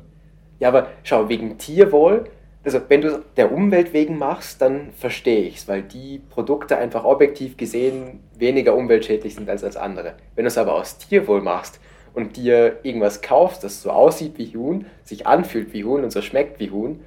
Ja, 0.60 0.68
aber 0.68 0.88
schau, 1.02 1.28
wegen 1.28 1.58
Tierwohl 1.58 2.24
also 2.64 2.80
wenn 2.88 3.00
du 3.00 3.24
der 3.36 3.52
Umwelt 3.52 3.92
wegen 3.92 4.18
machst, 4.18 4.60
dann 4.60 4.92
verstehe 4.92 5.42
ich 5.42 5.56
es, 5.56 5.68
weil 5.68 5.82
die 5.82 6.20
Produkte 6.30 6.76
einfach 6.76 7.04
objektiv 7.04 7.56
gesehen 7.56 8.20
weniger 8.36 8.74
umweltschädlich 8.74 9.34
sind 9.34 9.48
als 9.48 9.64
als 9.64 9.76
andere. 9.76 10.14
Wenn 10.34 10.44
du 10.44 10.48
es 10.48 10.58
aber 10.58 10.74
aus 10.74 10.98
Tierwohl 10.98 11.40
machst 11.40 11.80
und 12.14 12.36
dir 12.36 12.78
irgendwas 12.82 13.22
kaufst, 13.22 13.64
das 13.64 13.82
so 13.82 13.90
aussieht 13.90 14.34
wie 14.36 14.54
Huhn, 14.54 14.86
sich 15.04 15.26
anfühlt 15.26 15.72
wie 15.72 15.84
Huhn 15.84 16.04
und 16.04 16.10
so 16.10 16.20
schmeckt 16.20 16.60
wie 16.60 16.70
Huhn 16.70 17.00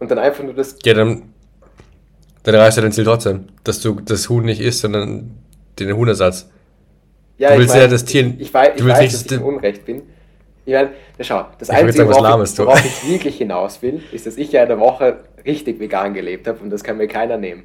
und 0.00 0.10
dann 0.10 0.18
einfach 0.18 0.44
nur 0.44 0.54
das... 0.54 0.76
Ja, 0.84 0.94
dann, 0.94 1.32
dann 2.52 2.62
reißt 2.62 2.78
du 2.78 2.82
dein 2.82 2.92
Ziel 2.92 3.04
trotzdem, 3.04 3.44
dass 3.64 3.80
du 3.80 4.00
das 4.00 4.28
Huhn 4.28 4.44
nicht 4.44 4.60
isst, 4.60 4.80
sondern 4.80 5.30
den 5.78 5.96
Huhnersatz. 5.96 6.48
Ja, 7.38 7.52
du 7.52 7.58
willst 7.58 7.74
ich 7.74 7.80
mein, 7.80 7.82
ja 7.82 7.88
das 7.88 8.04
Tier... 8.04 8.26
Ich, 8.26 8.40
ich 8.40 8.54
weiß, 8.54 8.70
ich 8.76 8.84
weiß 8.84 9.12
dass 9.12 9.22
ich 9.26 9.32
im 9.32 9.42
Unrecht 9.44 9.84
bin, 9.84 10.02
ich 10.68 10.74
meine, 10.74 10.90
schau, 11.20 11.46
das 11.58 11.70
ich 11.70 11.74
Einzige, 11.74 12.04
sagen, 12.04 12.10
worauf, 12.10 12.52
ich, 12.52 12.58
worauf 12.58 12.84
ich 12.84 13.10
wirklich 13.10 13.38
hinaus 13.38 13.80
will, 13.80 14.02
ist, 14.12 14.26
dass 14.26 14.36
ich 14.36 14.52
ja 14.52 14.64
eine 14.64 14.78
Woche 14.78 15.16
richtig 15.46 15.80
vegan 15.80 16.12
gelebt 16.12 16.46
habe 16.46 16.58
und 16.58 16.68
das 16.68 16.84
kann 16.84 16.98
mir 16.98 17.08
keiner 17.08 17.38
nehmen. 17.38 17.62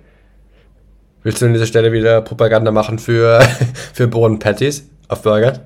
Willst 1.24 1.42
du 1.42 1.46
an 1.48 1.52
dieser 1.52 1.66
Stelle 1.66 1.92
wieder 1.92 2.22
Propaganda 2.22 2.72
machen 2.72 3.00
für, 3.00 3.42
für 3.94 4.08
Bohnen-Patties 4.08 4.90
auf 5.10 5.22
Burger? 5.22 5.60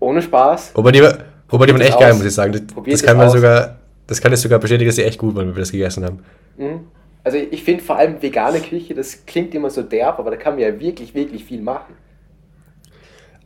Ohne 0.00 0.20
Spaß. 0.20 0.72
Wobei 0.74 0.90
die, 0.90 1.02
wobei 1.48 1.66
die 1.66 1.72
waren 1.72 1.82
echt 1.82 1.94
aus. 1.94 2.00
geil, 2.00 2.14
muss 2.14 2.24
ich 2.24 2.34
sagen. 2.34 2.52
Das, 2.52 2.62
das 2.84 3.02
kann 3.04 3.16
man 3.16 3.30
sogar, 3.30 3.78
das 4.08 4.20
kann 4.20 4.32
ich 4.32 4.40
sogar 4.40 4.58
bestätigen, 4.58 4.88
dass 4.88 4.96
sie 4.96 5.04
echt 5.04 5.18
gut 5.18 5.36
waren, 5.36 5.46
wenn 5.46 5.54
wir 5.54 5.60
das 5.60 5.70
gegessen 5.70 6.04
haben. 6.04 6.18
Mhm. 6.56 6.80
Also 7.24 7.38
ich 7.38 7.62
finde 7.62 7.82
vor 7.82 7.96
allem 7.96 8.22
vegane 8.22 8.60
Küche, 8.60 8.94
das 8.94 9.26
klingt 9.26 9.54
immer 9.54 9.70
so 9.70 9.82
derb, 9.82 10.18
aber 10.18 10.30
da 10.30 10.36
kann 10.36 10.54
man 10.54 10.62
ja 10.62 10.80
wirklich, 10.80 11.14
wirklich 11.14 11.44
viel 11.44 11.60
machen. 11.60 11.94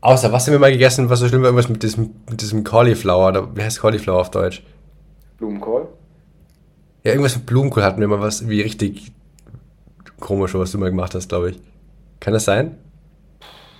Außer, 0.00 0.32
was 0.32 0.46
haben 0.46 0.52
wir 0.52 0.58
mal 0.58 0.72
gegessen, 0.72 1.08
was 1.08 1.20
so 1.20 1.28
schlimm 1.28 1.42
war, 1.42 1.48
irgendwas 1.48 1.68
mit 1.68 1.82
diesem, 1.82 2.10
mit 2.28 2.40
diesem 2.40 2.64
Cauliflower, 2.64 3.28
oder 3.28 3.56
wie 3.56 3.62
heißt 3.62 3.80
Cauliflower 3.80 4.20
auf 4.20 4.30
Deutsch? 4.30 4.62
Blumenkohl? 5.38 5.88
Ja, 7.04 7.12
irgendwas 7.12 7.36
mit 7.36 7.46
Blumenkohl 7.46 7.82
hatten 7.82 8.00
wir 8.00 8.08
mal 8.08 8.20
was 8.20 8.48
wie 8.48 8.60
richtig 8.60 9.12
komisch, 10.20 10.54
was 10.54 10.72
du 10.72 10.78
mal 10.78 10.90
gemacht 10.90 11.14
hast, 11.14 11.28
glaube 11.28 11.50
ich. 11.50 11.60
Kann 12.20 12.32
das 12.32 12.44
sein? 12.44 12.78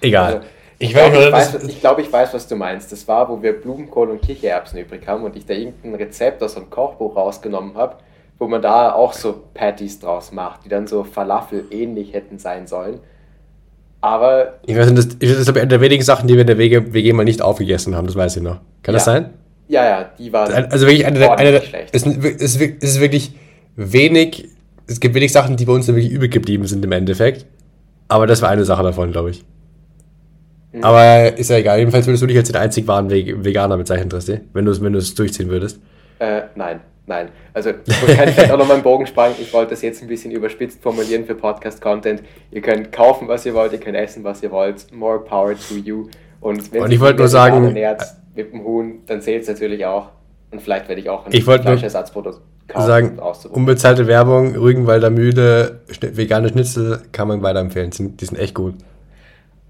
Egal. 0.00 0.34
Also, 0.34 0.46
ich, 0.78 0.88
ich 0.88 0.94
glaube, 0.94 1.16
ich, 1.16 1.32
weiß, 1.32 1.64
ich, 1.64 1.80
glaub, 1.80 1.98
ich 2.00 2.12
weiß, 2.12 2.34
was 2.34 2.48
du 2.48 2.56
meinst. 2.56 2.90
Das 2.90 3.06
war, 3.06 3.28
wo 3.28 3.40
wir 3.40 3.60
Blumenkohl 3.60 4.10
und 4.10 4.20
Kichererbsen 4.20 4.80
übrig 4.80 5.06
haben 5.06 5.22
und 5.22 5.36
ich 5.36 5.46
da 5.46 5.54
irgendein 5.54 5.94
Rezept 5.94 6.42
aus 6.42 6.56
einem 6.56 6.70
Kochbuch 6.70 7.14
rausgenommen 7.14 7.76
habe, 7.76 7.98
wo 8.42 8.48
man 8.48 8.60
da 8.60 8.92
auch 8.92 9.12
so 9.12 9.44
Patties 9.54 10.00
draus 10.00 10.32
macht, 10.32 10.64
die 10.64 10.68
dann 10.68 10.88
so 10.88 11.04
Falafel 11.04 11.64
ähnlich 11.70 12.12
hätten 12.12 12.40
sein 12.40 12.66
sollen. 12.66 12.98
Aber. 14.00 14.58
Ich 14.66 14.76
weiß 14.76 14.90
nicht, 14.90 14.98
das, 14.98 15.18
das 15.20 15.38
ist 15.38 15.48
eine 15.48 15.68
der 15.68 15.80
wenigen 15.80 16.02
Sachen, 16.02 16.26
die 16.26 16.34
wir 16.34 16.40
in 16.40 16.48
der 16.48 16.58
WG, 16.58 16.92
WG 16.92 17.12
mal 17.12 17.22
nicht 17.22 17.40
aufgegessen 17.40 17.94
haben, 17.94 18.08
das 18.08 18.16
weiß 18.16 18.38
ich 18.38 18.42
noch. 18.42 18.56
Kann 18.82 18.94
ja. 18.94 18.98
das 18.98 19.04
sein? 19.04 19.30
Ja, 19.68 19.84
ja, 19.84 20.10
die 20.18 20.32
waren. 20.32 20.52
Also 20.72 20.86
wirklich 20.86 21.06
eine 21.06 21.20
der. 21.20 21.38
Eine 21.38 21.52
der 21.52 21.62
es, 21.92 22.04
ist, 22.04 22.60
es 22.60 22.60
ist 22.60 23.00
wirklich 23.00 23.32
wenig. 23.76 24.48
Es 24.88 24.98
gibt 24.98 25.14
wenig 25.14 25.30
Sachen, 25.30 25.56
die 25.56 25.64
bei 25.64 25.72
uns 25.72 25.86
dann 25.86 25.94
wirklich 25.94 26.12
übrig 26.12 26.32
geblieben 26.32 26.66
sind 26.66 26.84
im 26.84 26.90
Endeffekt. 26.90 27.46
Aber 28.08 28.26
das 28.26 28.42
war 28.42 28.48
eine 28.48 28.64
Sache 28.64 28.82
davon, 28.82 29.12
glaube 29.12 29.30
ich. 29.30 29.44
Mhm. 30.72 30.82
Aber 30.82 31.38
ist 31.38 31.48
ja 31.48 31.58
egal. 31.58 31.78
Jedenfalls 31.78 32.08
würdest 32.08 32.24
du 32.24 32.26
dich 32.26 32.36
als 32.36 32.48
den 32.48 32.56
einzig 32.56 32.88
wahren 32.88 33.08
Veganer 33.08 33.76
bezeichnen, 33.76 34.10
Tristi, 34.10 34.40
wenn 34.52 34.64
du 34.64 34.72
es 34.72 34.82
wenn 34.82 34.92
durchziehen 34.92 35.48
würdest. 35.48 35.78
Äh, 36.22 36.42
nein. 36.54 36.80
Nein, 37.04 37.30
also 37.52 37.70
ich 37.70 38.16
kann 38.16 38.28
vielleicht 38.28 38.52
auch 38.52 38.58
noch 38.58 38.68
mal 38.68 38.74
einen 38.74 38.84
Bogen 38.84 39.08
spannen. 39.08 39.34
Ich 39.40 39.52
wollte 39.52 39.70
das 39.70 39.82
jetzt 39.82 40.02
ein 40.02 40.08
bisschen 40.08 40.30
überspitzt 40.30 40.80
formulieren 40.80 41.24
für 41.24 41.34
Podcast-Content. 41.34 42.22
Ihr 42.52 42.60
könnt 42.60 42.92
kaufen, 42.92 43.26
was 43.26 43.44
ihr 43.44 43.54
wollt, 43.54 43.72
ihr 43.72 43.80
könnt 43.80 43.96
essen, 43.96 44.22
was 44.22 44.40
ihr 44.40 44.52
wollt. 44.52 44.92
More 44.92 45.18
power 45.18 45.54
to 45.54 45.74
you. 45.74 46.06
Und 46.40 46.72
wenn 46.72 46.84
Und 46.84 46.92
ich 46.92 47.00
wollte 47.00 47.18
nur 47.18 47.28
sagen, 47.28 47.64
ernährt, 47.64 48.04
mit 48.36 48.52
dem 48.52 48.62
Huhn, 48.62 49.00
dann 49.06 49.20
zählt 49.20 49.42
es 49.42 49.48
natürlich 49.48 49.84
auch. 49.84 50.10
Und 50.52 50.62
vielleicht 50.62 50.88
werde 50.88 51.00
ich 51.00 51.10
auch 51.10 51.26
ein 51.26 51.32
Fleischersatzprodukt 51.32 52.40
kaufen. 52.68 52.86
Sagen, 52.86 53.18
unbezahlte 53.50 54.06
Werbung, 54.06 54.54
Rügenwalder 54.54 55.10
Mühle, 55.10 55.80
vegane 56.00 56.50
Schnitzel 56.50 57.02
kann 57.10 57.26
man 57.26 57.42
weiterempfehlen. 57.42 57.90
Die 57.90 58.24
sind 58.24 58.38
echt 58.38 58.54
gut. 58.54 58.74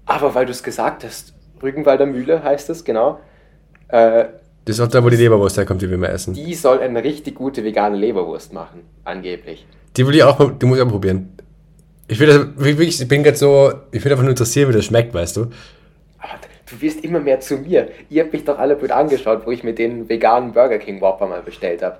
Aber 0.05 0.35
weil 0.35 0.45
du 0.45 0.51
es 0.51 0.61
gesagt 0.61 1.03
hast, 1.03 1.33
Rügenwalder 1.63 2.05
Mühle 2.05 2.43
heißt 2.43 2.69
es, 2.69 2.83
genau. 2.83 3.19
Äh, 3.87 4.25
das 4.65 4.77
ist 4.77 4.81
auch 4.81 4.87
da, 4.87 5.03
wo 5.03 5.09
die 5.09 5.17
Leberwurst 5.17 5.57
herkommt, 5.57 5.81
die 5.81 5.89
wir 5.89 5.95
immer 5.95 6.09
essen. 6.09 6.33
Die 6.33 6.53
soll 6.55 6.79
eine 6.79 7.03
richtig 7.03 7.35
gute 7.35 7.63
vegane 7.63 7.97
Leberwurst 7.97 8.53
machen, 8.53 8.81
angeblich. 9.03 9.65
Die 9.97 10.07
will 10.07 10.15
ich 10.15 10.23
auch, 10.23 10.51
die 10.51 10.65
muss 10.65 10.77
ich 10.77 10.83
auch 10.83 10.89
probieren. 10.89 11.37
Ich 12.07 12.19
will 12.19 12.27
das, 12.27 12.47
wirklich, 12.55 12.99
ich 12.99 13.07
bin 13.07 13.23
gerade 13.23 13.37
so, 13.37 13.73
ich 13.91 14.03
will 14.03 14.11
einfach 14.11 14.23
nur 14.23 14.31
interessieren, 14.31 14.69
wie 14.69 14.73
das 14.73 14.85
schmeckt, 14.85 15.13
weißt 15.13 15.37
du. 15.37 15.41
Aber 16.19 16.39
du 16.69 16.81
wirst 16.81 17.03
immer 17.03 17.19
mehr 17.19 17.39
zu 17.39 17.57
mir. 17.57 17.89
Ihr 18.09 18.23
habt 18.23 18.33
mich 18.33 18.45
doch 18.45 18.57
alle 18.57 18.75
blöd 18.75 18.91
angeschaut, 18.91 19.45
wo 19.45 19.51
ich 19.51 19.63
mir 19.63 19.73
den 19.73 20.07
veganen 20.07 20.53
Burger 20.53 20.77
King 20.77 21.01
Whopper 21.01 21.27
mal 21.27 21.41
bestellt 21.41 21.81
habe. 21.81 21.97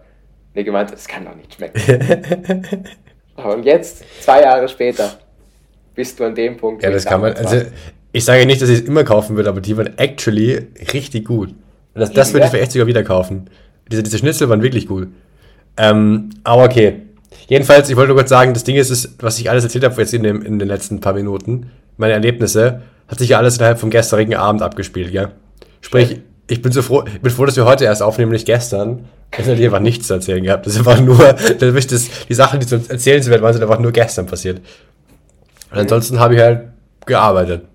Mir 0.53 0.63
gemeint, 0.63 0.91
das 0.91 1.07
kann 1.07 1.25
doch 1.25 1.35
nicht 1.35 1.55
schmecken. 1.55 2.85
Und 3.35 3.65
jetzt, 3.65 4.03
zwei 4.21 4.41
Jahre 4.41 4.69
später, 4.69 5.17
bist 5.95 6.19
du 6.19 6.25
an 6.25 6.35
dem 6.35 6.57
Punkt. 6.57 6.83
Ja, 6.83 6.91
das 6.91 7.05
kann 7.05 7.21
man, 7.21 7.33
also, 7.33 7.61
ich 8.11 8.23
sage 8.23 8.45
nicht, 8.45 8.61
dass 8.61 8.69
ich 8.69 8.81
es 8.81 8.85
immer 8.85 9.03
kaufen 9.03 9.35
würde, 9.35 9.49
aber 9.49 9.61
die 9.61 9.75
waren 9.75 9.97
actually 9.97 10.67
richtig 10.93 11.25
gut. 11.25 11.55
Das, 11.93 12.11
das 12.11 12.33
würde 12.33 12.45
ich 12.45 12.51
vielleicht 12.51 12.71
sogar 12.71 12.87
wieder 12.87 13.03
kaufen. 13.03 13.49
Diese, 13.91 14.03
diese 14.03 14.17
Schnitzel 14.17 14.49
waren 14.49 14.61
wirklich 14.61 14.89
cool. 14.89 15.09
Ähm, 15.77 16.29
aber 16.43 16.63
okay. 16.63 17.01
Jedenfalls, 17.47 17.89
ich 17.89 17.95
wollte 17.95 18.09
nur 18.09 18.17
kurz 18.17 18.29
sagen, 18.29 18.53
das 18.53 18.63
Ding 18.63 18.75
ist, 18.75 18.89
ist 18.89 19.15
was 19.19 19.39
ich 19.39 19.49
alles 19.49 19.63
erzählt 19.63 19.83
habe 19.83 19.99
jetzt 19.99 20.13
in, 20.13 20.23
dem, 20.23 20.41
in 20.41 20.59
den 20.59 20.67
letzten 20.67 20.99
paar 20.99 21.13
Minuten, 21.13 21.71
meine 21.97 22.13
Erlebnisse, 22.13 22.81
hat 23.07 23.19
sich 23.19 23.29
ja 23.29 23.37
alles 23.37 23.57
innerhalb 23.57 23.79
vom 23.79 23.89
gestrigen 23.89 24.35
Abend 24.35 24.61
abgespielt, 24.61 25.11
ja. 25.11 25.31
Sprich, 25.81 26.21
ich 26.47 26.61
bin 26.61 26.71
so 26.71 26.81
froh, 26.81 27.03
ich 27.05 27.21
bin 27.21 27.31
froh, 27.31 27.45
dass 27.45 27.55
wir 27.55 27.65
heute 27.65 27.85
erst 27.85 28.01
aufnehmen, 28.01 28.31
nicht 28.31 28.45
gestern. 28.45 29.05
Ich 29.31 29.45
hätte 29.45 29.63
einfach 29.63 29.79
nichts 29.79 30.07
zu 30.07 30.13
erzählen 30.13 30.43
gehabt. 30.43 30.65
Das 30.65 30.73
ist 30.77 30.79
einfach 30.79 31.01
nur, 31.01 31.17
das, 31.17 32.09
die 32.29 32.33
Sachen, 32.33 32.59
die 32.59 32.67
zu 32.67 32.75
erzählen 32.75 33.21
sind, 33.21 33.41
waren, 33.41 33.53
sind 33.53 33.63
einfach 33.63 33.79
nur 33.79 33.91
gestern 33.91 34.25
passiert. 34.25 34.61
Und 35.71 35.79
ansonsten 35.79 36.19
habe 36.19 36.35
ich 36.35 36.41
halt 36.41 36.69
gearbeitet. 37.05 37.65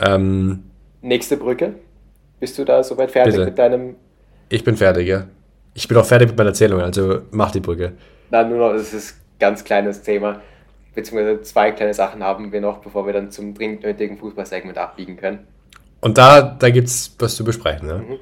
Ähm, 0.00 0.64
Nächste 1.00 1.36
Brücke? 1.36 1.74
Bist 2.40 2.58
du 2.58 2.64
da 2.64 2.82
soweit 2.82 3.10
fertig 3.10 3.34
Bitte. 3.34 3.46
mit 3.46 3.58
deinem. 3.58 3.96
Ich 4.48 4.62
bin 4.62 4.76
fertig, 4.76 5.08
ja. 5.08 5.26
Ich 5.74 5.88
bin 5.88 5.96
auch 5.96 6.04
fertig 6.04 6.28
mit 6.28 6.38
meiner 6.38 6.50
Erzählung, 6.50 6.80
also 6.80 7.20
mach 7.30 7.50
die 7.50 7.60
Brücke. 7.60 7.92
Na, 8.30 8.42
nur 8.44 8.58
noch, 8.58 8.72
das 8.72 8.92
ist 8.94 9.16
ein 9.16 9.38
ganz 9.38 9.64
kleines 9.64 10.02
Thema. 10.02 10.40
Beziehungsweise 10.94 11.42
zwei 11.42 11.72
kleine 11.72 11.92
Sachen 11.92 12.22
haben 12.22 12.52
wir 12.52 12.60
noch, 12.60 12.78
bevor 12.78 13.06
wir 13.06 13.12
dann 13.12 13.30
zum 13.30 13.52
dringend 13.54 13.82
nötigen 13.82 14.16
Fußballsegment 14.16 14.78
abbiegen 14.78 15.16
können. 15.16 15.46
Und 16.00 16.16
da, 16.16 16.40
da 16.40 16.70
gibt 16.70 16.88
es 16.88 17.14
was 17.18 17.36
zu 17.36 17.44
besprechen, 17.44 17.88
ne? 17.88 17.94
Mhm. 17.98 18.18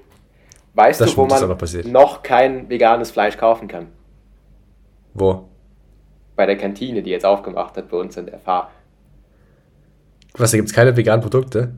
Weißt 0.74 1.00
das 1.00 1.12
du, 1.12 1.18
wo 1.18 1.26
man 1.26 1.48
noch, 1.48 1.84
noch 1.84 2.22
kein 2.22 2.68
veganes 2.68 3.12
Fleisch 3.12 3.36
kaufen 3.36 3.68
kann? 3.68 3.86
Wo? 5.14 5.48
Bei 6.34 6.46
der 6.46 6.56
Kantine, 6.56 7.02
die 7.02 7.10
jetzt 7.10 7.24
aufgemacht 7.24 7.76
hat 7.76 7.88
bei 7.88 7.96
uns 7.96 8.16
in 8.16 8.26
der 8.26 8.40
Fahr. 8.40 8.72
Was, 10.36 10.50
da 10.50 10.56
gibt 10.56 10.68
es 10.68 10.74
keine 10.74 10.96
veganen 10.96 11.20
Produkte? 11.20 11.74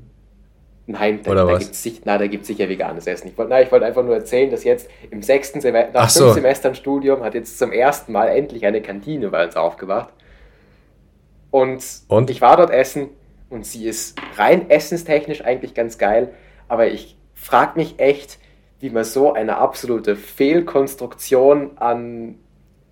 Nein, 0.88 1.20
da, 1.24 1.34
da 1.34 2.26
gibt 2.28 2.42
es 2.42 2.46
sicher 2.46 2.68
veganes 2.68 3.08
Essen. 3.08 3.28
Ich 3.28 3.36
wollte 3.36 3.72
wollt 3.72 3.82
einfach 3.82 4.04
nur 4.04 4.14
erzählen, 4.14 4.50
dass 4.50 4.62
jetzt 4.62 4.88
im 5.10 5.20
sechsten 5.20 5.60
Semester, 5.60 5.92
nach 5.92 6.08
so. 6.08 6.24
fünf 6.24 6.34
Semestern 6.34 6.74
Studium, 6.76 7.24
hat 7.24 7.34
jetzt 7.34 7.58
zum 7.58 7.72
ersten 7.72 8.12
Mal 8.12 8.28
endlich 8.28 8.64
eine 8.64 8.80
Kantine 8.80 9.28
bei 9.30 9.44
uns 9.44 9.56
aufgewacht. 9.56 10.10
Und, 11.50 11.84
und, 12.06 12.30
ich 12.30 12.40
war 12.40 12.56
dort 12.56 12.70
essen 12.70 13.08
und 13.50 13.66
sie 13.66 13.86
ist 13.86 14.16
rein 14.36 14.70
essenstechnisch 14.70 15.44
eigentlich 15.44 15.74
ganz 15.74 15.98
geil, 15.98 16.34
aber 16.68 16.86
ich 16.88 17.16
frage 17.34 17.78
mich 17.78 17.98
echt, 17.98 18.38
wie 18.78 18.90
man 18.90 19.04
so 19.04 19.32
eine 19.32 19.56
absolute 19.56 20.16
Fehlkonstruktion 20.16 21.78
an 21.78 22.36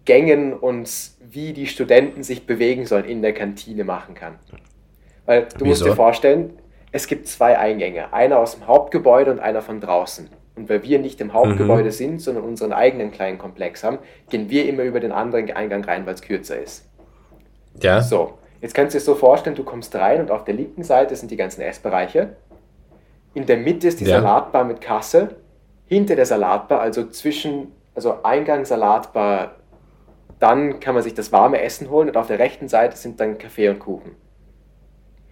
Gängen 0.05 0.53
und 0.53 0.91
wie 1.21 1.53
die 1.53 1.67
Studenten 1.67 2.23
sich 2.23 2.47
bewegen 2.47 2.87
sollen 2.87 3.05
in 3.05 3.23
der 3.23 3.35
Kantine 3.35 3.85
machen 3.85 4.15
kann. 4.15 4.39
Weil 5.27 5.43
du 5.43 5.61
Wieso? 5.61 5.65
musst 5.67 5.85
dir 5.85 5.95
vorstellen, 5.95 6.59
es 6.95 7.09
gibt 7.09 7.27
zwei 7.27 7.59
Eingänge, 7.59 8.13
einer 8.13 8.39
aus 8.39 8.55
dem 8.55 8.69
Hauptgebäude 8.69 9.33
und 9.33 9.41
einer 9.41 9.63
von 9.63 9.81
draußen. 9.81 10.29
Und 10.55 10.69
weil 10.69 10.85
wir 10.85 11.01
nicht 11.01 11.21
im 11.21 11.33
Hauptgebäude 11.33 11.87
mhm. 11.87 11.91
sind, 11.91 12.21
sondern 12.21 12.45
unseren 12.45 12.73
eigenen 12.73 13.11
kleinen 13.11 13.37
Komplex 13.37 13.83
haben, 13.83 13.99
gehen 14.31 14.49
wir 14.49 14.69
immer 14.69 14.85
über 14.85 15.01
den 15.01 15.11
anderen 15.11 15.51
Eingang 15.51 15.83
rein, 15.83 16.07
weil 16.07 16.15
es 16.15 16.23
kürzer 16.23 16.57
ist. 16.57 16.89
Ja. 17.83 18.01
So, 18.01 18.35
jetzt 18.61 18.77
kannst 18.77 18.95
du 18.95 18.99
dir 18.99 19.05
so 19.05 19.17
vorstellen, 19.17 19.57
du 19.57 19.65
kommst 19.65 19.93
rein 19.97 20.21
und 20.21 20.31
auf 20.31 20.45
der 20.45 20.55
linken 20.55 20.85
Seite 20.85 21.17
sind 21.17 21.33
die 21.33 21.37
ganzen 21.37 21.63
Essbereiche. 21.63 22.37
In 23.35 23.45
der 23.47 23.57
Mitte 23.57 23.89
ist 23.89 23.99
die 23.99 24.05
ja. 24.05 24.21
Salatbar 24.21 24.63
mit 24.63 24.81
Kasse. 24.81 25.35
Hinter 25.87 26.15
der 26.15 26.27
Salatbar, 26.27 26.79
also 26.79 27.09
zwischen, 27.09 27.73
also 27.97 28.23
Eingang 28.23 28.65
Salatbar, 28.65 29.57
dann 30.39 30.79
kann 30.79 30.95
man 30.95 31.03
sich 31.03 31.15
das 31.15 31.33
warme 31.33 31.61
Essen 31.61 31.91
holen 31.91 32.09
und 32.09 32.17
auf 32.17 32.29
der 32.29 32.39
rechten 32.39 32.69
Seite 32.69 32.97
sind 32.97 33.19
dann 33.19 33.37
Kaffee 33.37 33.69
und 33.69 33.81
Kuchen. 33.81 34.13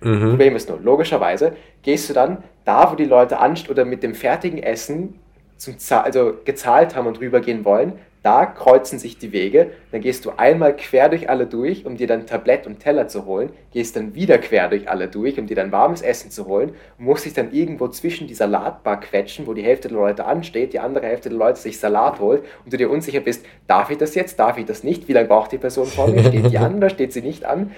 Mhm. 0.03 0.31
Problem 0.31 0.57
ist 0.57 0.69
nur, 0.69 0.81
logischerweise 0.81 1.53
gehst 1.83 2.09
du 2.11 2.15
dann 2.15 2.43
da, 2.65 2.91
wo 2.91 2.97
die 2.97 3.05
Leute 3.05 3.39
anst 3.39 3.69
oder 3.71 3.85
mit 3.85 4.03
dem 4.03 4.15
fertigen 4.15 4.63
Essen 4.63 5.19
zum 5.57 5.77
also 5.91 6.35
gezahlt 6.45 6.97
haben 6.97 7.07
und 7.07 7.21
rübergehen 7.21 7.65
wollen, 7.65 7.93
da 8.23 8.47
kreuzen 8.47 9.01
sich 9.01 9.19
die 9.19 9.33
Wege. 9.33 9.73
Dann 9.91 10.01
gehst 10.01 10.25
du 10.25 10.31
einmal 10.37 10.77
quer 10.77 11.09
durch 11.09 11.29
alle 11.29 11.47
durch, 11.47 11.85
um 11.87 11.97
dir 11.97 12.07
dann 12.07 12.27
Tablett 12.27 12.69
und 12.69 12.79
Teller 12.79 13.09
zu 13.09 13.27
holen. 13.27 13.51
Gehst 13.73 13.97
dann 13.97 14.15
wieder 14.15 14.39
quer 14.39 14.69
durch 14.69 14.89
alle 14.89 15.09
durch, 15.09 15.39
um 15.41 15.49
dir 15.49 15.57
dann 15.57 15.73
warmes 15.73 16.03
Essen 16.03 16.31
zu 16.31 16.47
holen. 16.47 16.73
Musst 16.99 17.25
dich 17.25 17.33
dann 17.33 17.53
irgendwo 17.53 17.89
zwischen 17.89 18.29
die 18.29 18.35
Salatbar 18.35 19.01
quetschen, 19.01 19.49
wo 19.49 19.55
die 19.55 19.65
Hälfte 19.65 19.89
der 19.89 19.97
Leute 19.97 20.25
ansteht, 20.25 20.73
die 20.73 20.79
andere 20.79 21.07
Hälfte 21.07 21.31
der 21.31 21.39
Leute 21.39 21.59
sich 21.59 21.81
Salat 21.81 22.21
holt 22.21 22.45
und 22.65 22.73
du 22.73 22.77
dir 22.77 22.91
unsicher 22.91 23.21
bist, 23.21 23.45
darf 23.67 23.91
ich 23.91 23.99
das 23.99 24.15
jetzt, 24.15 24.39
darf 24.39 24.57
ich 24.57 24.67
das 24.67 24.85
nicht? 24.85 25.09
Wie 25.09 25.13
lange 25.13 25.27
braucht 25.27 25.51
die 25.51 25.59
Person 25.59 25.87
vor 25.87 26.07
mir? 26.07 26.23
Steht 26.23 26.51
die 26.51 26.59
an 26.59 26.77
oder 26.77 26.91
steht 26.91 27.13
sie 27.13 27.23
nicht 27.23 27.45
an? 27.45 27.73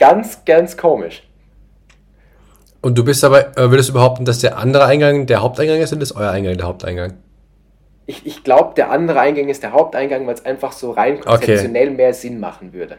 Ganz, 0.00 0.44
ganz 0.44 0.76
komisch. 0.76 1.29
Und 2.82 2.96
du 2.96 3.04
bist 3.04 3.24
aber, 3.24 3.56
äh, 3.58 3.70
würdest 3.70 3.90
du 3.90 3.92
behaupten, 3.92 4.24
dass 4.24 4.38
der 4.38 4.58
andere 4.58 4.84
Eingang 4.84 5.26
der 5.26 5.42
Haupteingang 5.42 5.80
ist 5.80 5.92
oder 5.92 6.02
ist 6.02 6.16
euer 6.16 6.30
Eingang 6.30 6.56
der 6.56 6.66
Haupteingang? 6.66 7.14
Ich, 8.06 8.26
ich 8.26 8.42
glaube, 8.42 8.74
der 8.74 8.90
andere 8.90 9.20
Eingang 9.20 9.48
ist 9.48 9.62
der 9.62 9.72
Haupteingang, 9.72 10.26
weil 10.26 10.34
es 10.34 10.44
einfach 10.44 10.72
so 10.72 10.90
rein 10.90 11.20
konzeptionell 11.20 11.88
okay. 11.88 11.96
mehr 11.96 12.14
Sinn 12.14 12.40
machen 12.40 12.72
würde. 12.72 12.96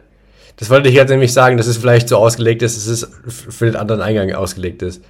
Das 0.56 0.70
wollte 0.70 0.88
ich 0.88 0.94
jetzt 0.94 1.10
nämlich 1.10 1.32
sagen, 1.32 1.56
dass 1.56 1.66
es 1.66 1.76
vielleicht 1.76 2.08
so 2.08 2.16
ausgelegt 2.16 2.62
ist, 2.62 2.76
dass 2.76 2.86
es 2.86 3.10
für 3.26 3.66
den 3.66 3.76
anderen 3.76 4.00
Eingang 4.00 4.32
ausgelegt 4.32 4.82
ist. 4.82 5.02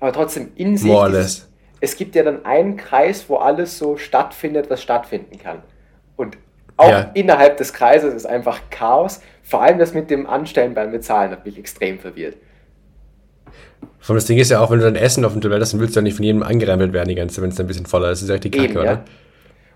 Aber 0.00 0.12
trotzdem 0.12 0.48
in 0.56 0.76
sich. 0.76 0.90
Dieses, 0.90 1.48
es 1.80 1.96
gibt 1.96 2.14
ja 2.14 2.22
dann 2.22 2.44
einen 2.44 2.76
Kreis, 2.76 3.26
wo 3.28 3.36
alles 3.36 3.78
so 3.78 3.96
stattfindet, 3.96 4.70
was 4.70 4.82
stattfinden 4.82 5.38
kann. 5.38 5.62
Und 6.16 6.38
auch 6.76 6.88
ja. 6.88 7.10
innerhalb 7.14 7.58
des 7.58 7.72
Kreises 7.72 8.14
ist 8.14 8.26
einfach 8.26 8.60
Chaos. 8.70 9.20
Vor 9.42 9.62
allem 9.62 9.78
das 9.78 9.94
mit 9.94 10.10
dem 10.10 10.26
Anstellen 10.26 10.74
beim 10.74 10.90
Bezahlen 10.90 11.30
hat 11.30 11.44
mich 11.44 11.58
extrem 11.58 11.98
verwirrt. 11.98 12.36
Vor 14.04 14.14
das 14.14 14.26
Ding 14.26 14.36
ist 14.36 14.50
ja 14.50 14.60
auch, 14.60 14.70
wenn 14.70 14.80
du 14.80 14.84
dein 14.84 14.96
Essen 14.96 15.24
auf 15.24 15.32
dem 15.32 15.40
Toilette 15.40 15.62
hast, 15.62 15.72
dann 15.72 15.80
willst 15.80 15.96
du 15.96 16.00
ja 16.00 16.02
nicht 16.02 16.14
von 16.14 16.24
jedem 16.26 16.42
angerempelt 16.42 16.92
werden, 16.92 17.08
die 17.08 17.14
ganze, 17.14 17.40
wenn 17.40 17.48
es 17.48 17.58
ein 17.58 17.66
bisschen 17.66 17.86
voller 17.86 18.10
ist. 18.10 18.20
Das 18.20 18.24
ist 18.24 18.28
ja 18.28 18.36
die 18.36 18.50
Kacke, 18.50 18.64
Eben, 18.64 18.74
ja. 18.74 18.80
oder? 18.82 19.04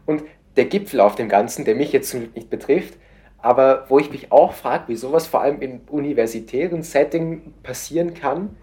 Und 0.05 0.23
der 0.55 0.67
Gipfel 0.67 1.01
auf 1.01 1.15
dem 1.15 1.31
Ganzen, 1.31 1.65
der 1.65 1.75
mich 1.75 1.93
jetzt 1.93 2.13
nicht 2.13 2.51
betrifft, 2.51 2.99
aber 3.39 3.87
wo 3.89 3.99
ich 3.99 4.11
mich 4.11 4.31
auch 4.31 4.53
frage, 4.53 4.89
wie 4.89 4.97
sowas 4.97 5.27
vor 5.27 5.41
allem 5.41 5.63
im 5.63 5.81
universitären 5.89 6.83
Setting 6.83 7.55
passieren 7.63 8.13
kann, 8.13 8.55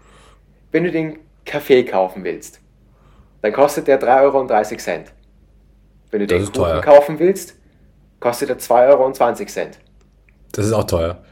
wenn 0.70 0.84
du 0.84 0.92
den 0.92 1.18
Kaffee 1.44 1.84
kaufen 1.84 2.22
willst, 2.22 2.60
dann 3.42 3.52
kostet 3.52 3.88
der 3.88 4.00
3,30 4.00 4.22
Euro. 4.22 5.04
Wenn 6.12 6.20
du 6.20 6.26
das 6.28 6.44
den 6.44 6.44
Kuchen 6.44 6.52
teuer. 6.52 6.80
kaufen 6.80 7.18
willst, 7.18 7.56
kostet 8.20 8.50
er 8.50 8.58
2,20 8.58 8.88
Euro. 8.88 9.12
Das 10.52 10.64
ist 10.64 10.72
auch 10.72 10.84
teuer. 10.84 11.24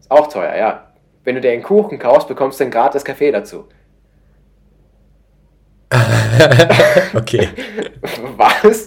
Ist 0.00 0.10
auch 0.10 0.26
teuer, 0.26 0.56
ja. 0.56 0.92
Wenn 1.22 1.36
du 1.36 1.40
dir 1.40 1.52
einen 1.52 1.62
Kuchen 1.62 2.00
kaufst, 2.00 2.26
bekommst 2.26 2.58
du 2.58 2.64
einen 2.64 2.72
gratis 2.72 3.04
Kaffee 3.04 3.30
dazu. 3.30 3.68
okay. 7.14 7.48
Was? 8.36 8.86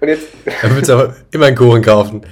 Und 0.00 0.08
jetzt. 0.08 0.28
Dann 0.62 0.76
willst 0.76 0.90
du 0.90 0.92
aber 0.94 1.16
immer 1.30 1.46
einen 1.46 1.56
Kuchen 1.56 1.82
kaufen. 1.82 2.22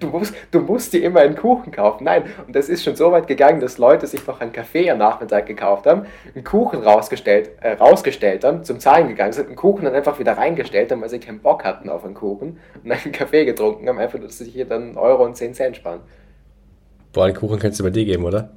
Du 0.00 0.08
musst, 0.08 0.34
du 0.50 0.60
musst 0.60 0.92
dir 0.92 1.02
immer 1.02 1.20
einen 1.20 1.36
Kuchen 1.36 1.70
kaufen. 1.70 2.04
Nein, 2.04 2.24
und 2.46 2.56
das 2.56 2.68
ist 2.68 2.82
schon 2.82 2.96
so 2.96 3.12
weit 3.12 3.26
gegangen, 3.26 3.60
dass 3.60 3.76
Leute 3.76 4.06
sich 4.06 4.26
noch 4.26 4.40
einen 4.40 4.52
Kaffee 4.52 4.90
am 4.90 4.98
Nachmittag 4.98 5.46
gekauft 5.46 5.86
haben, 5.86 6.06
einen 6.34 6.44
Kuchen 6.44 6.82
rausgestellt, 6.82 7.50
äh, 7.60 7.72
rausgestellt 7.72 8.44
haben, 8.44 8.64
zum 8.64 8.80
Zahlen 8.80 9.08
gegangen 9.08 9.32
sind, 9.32 9.48
einen 9.48 9.56
Kuchen 9.56 9.84
dann 9.84 9.94
einfach 9.94 10.18
wieder 10.18 10.32
reingestellt 10.32 10.92
haben, 10.92 11.02
weil 11.02 11.10
sie 11.10 11.18
keinen 11.18 11.40
Bock 11.40 11.64
hatten 11.64 11.90
auf 11.90 12.04
einen 12.04 12.14
Kuchen 12.14 12.58
und 12.82 12.90
einen 12.90 13.12
Kaffee 13.12 13.44
getrunken 13.44 13.86
haben, 13.88 13.98
einfach, 13.98 14.18
dass 14.18 14.38
sie 14.38 14.46
hier 14.46 14.64
dann 14.64 14.82
einen 14.82 14.96
Euro 14.96 15.24
und 15.24 15.36
10 15.36 15.52
Cent 15.52 15.76
sparen. 15.76 16.00
Boah, 17.12 17.26
einen 17.26 17.34
Kuchen 17.34 17.58
kannst 17.58 17.78
du 17.78 17.84
bei 17.84 17.90
dir 17.90 18.06
geben, 18.06 18.24
oder? 18.24 18.50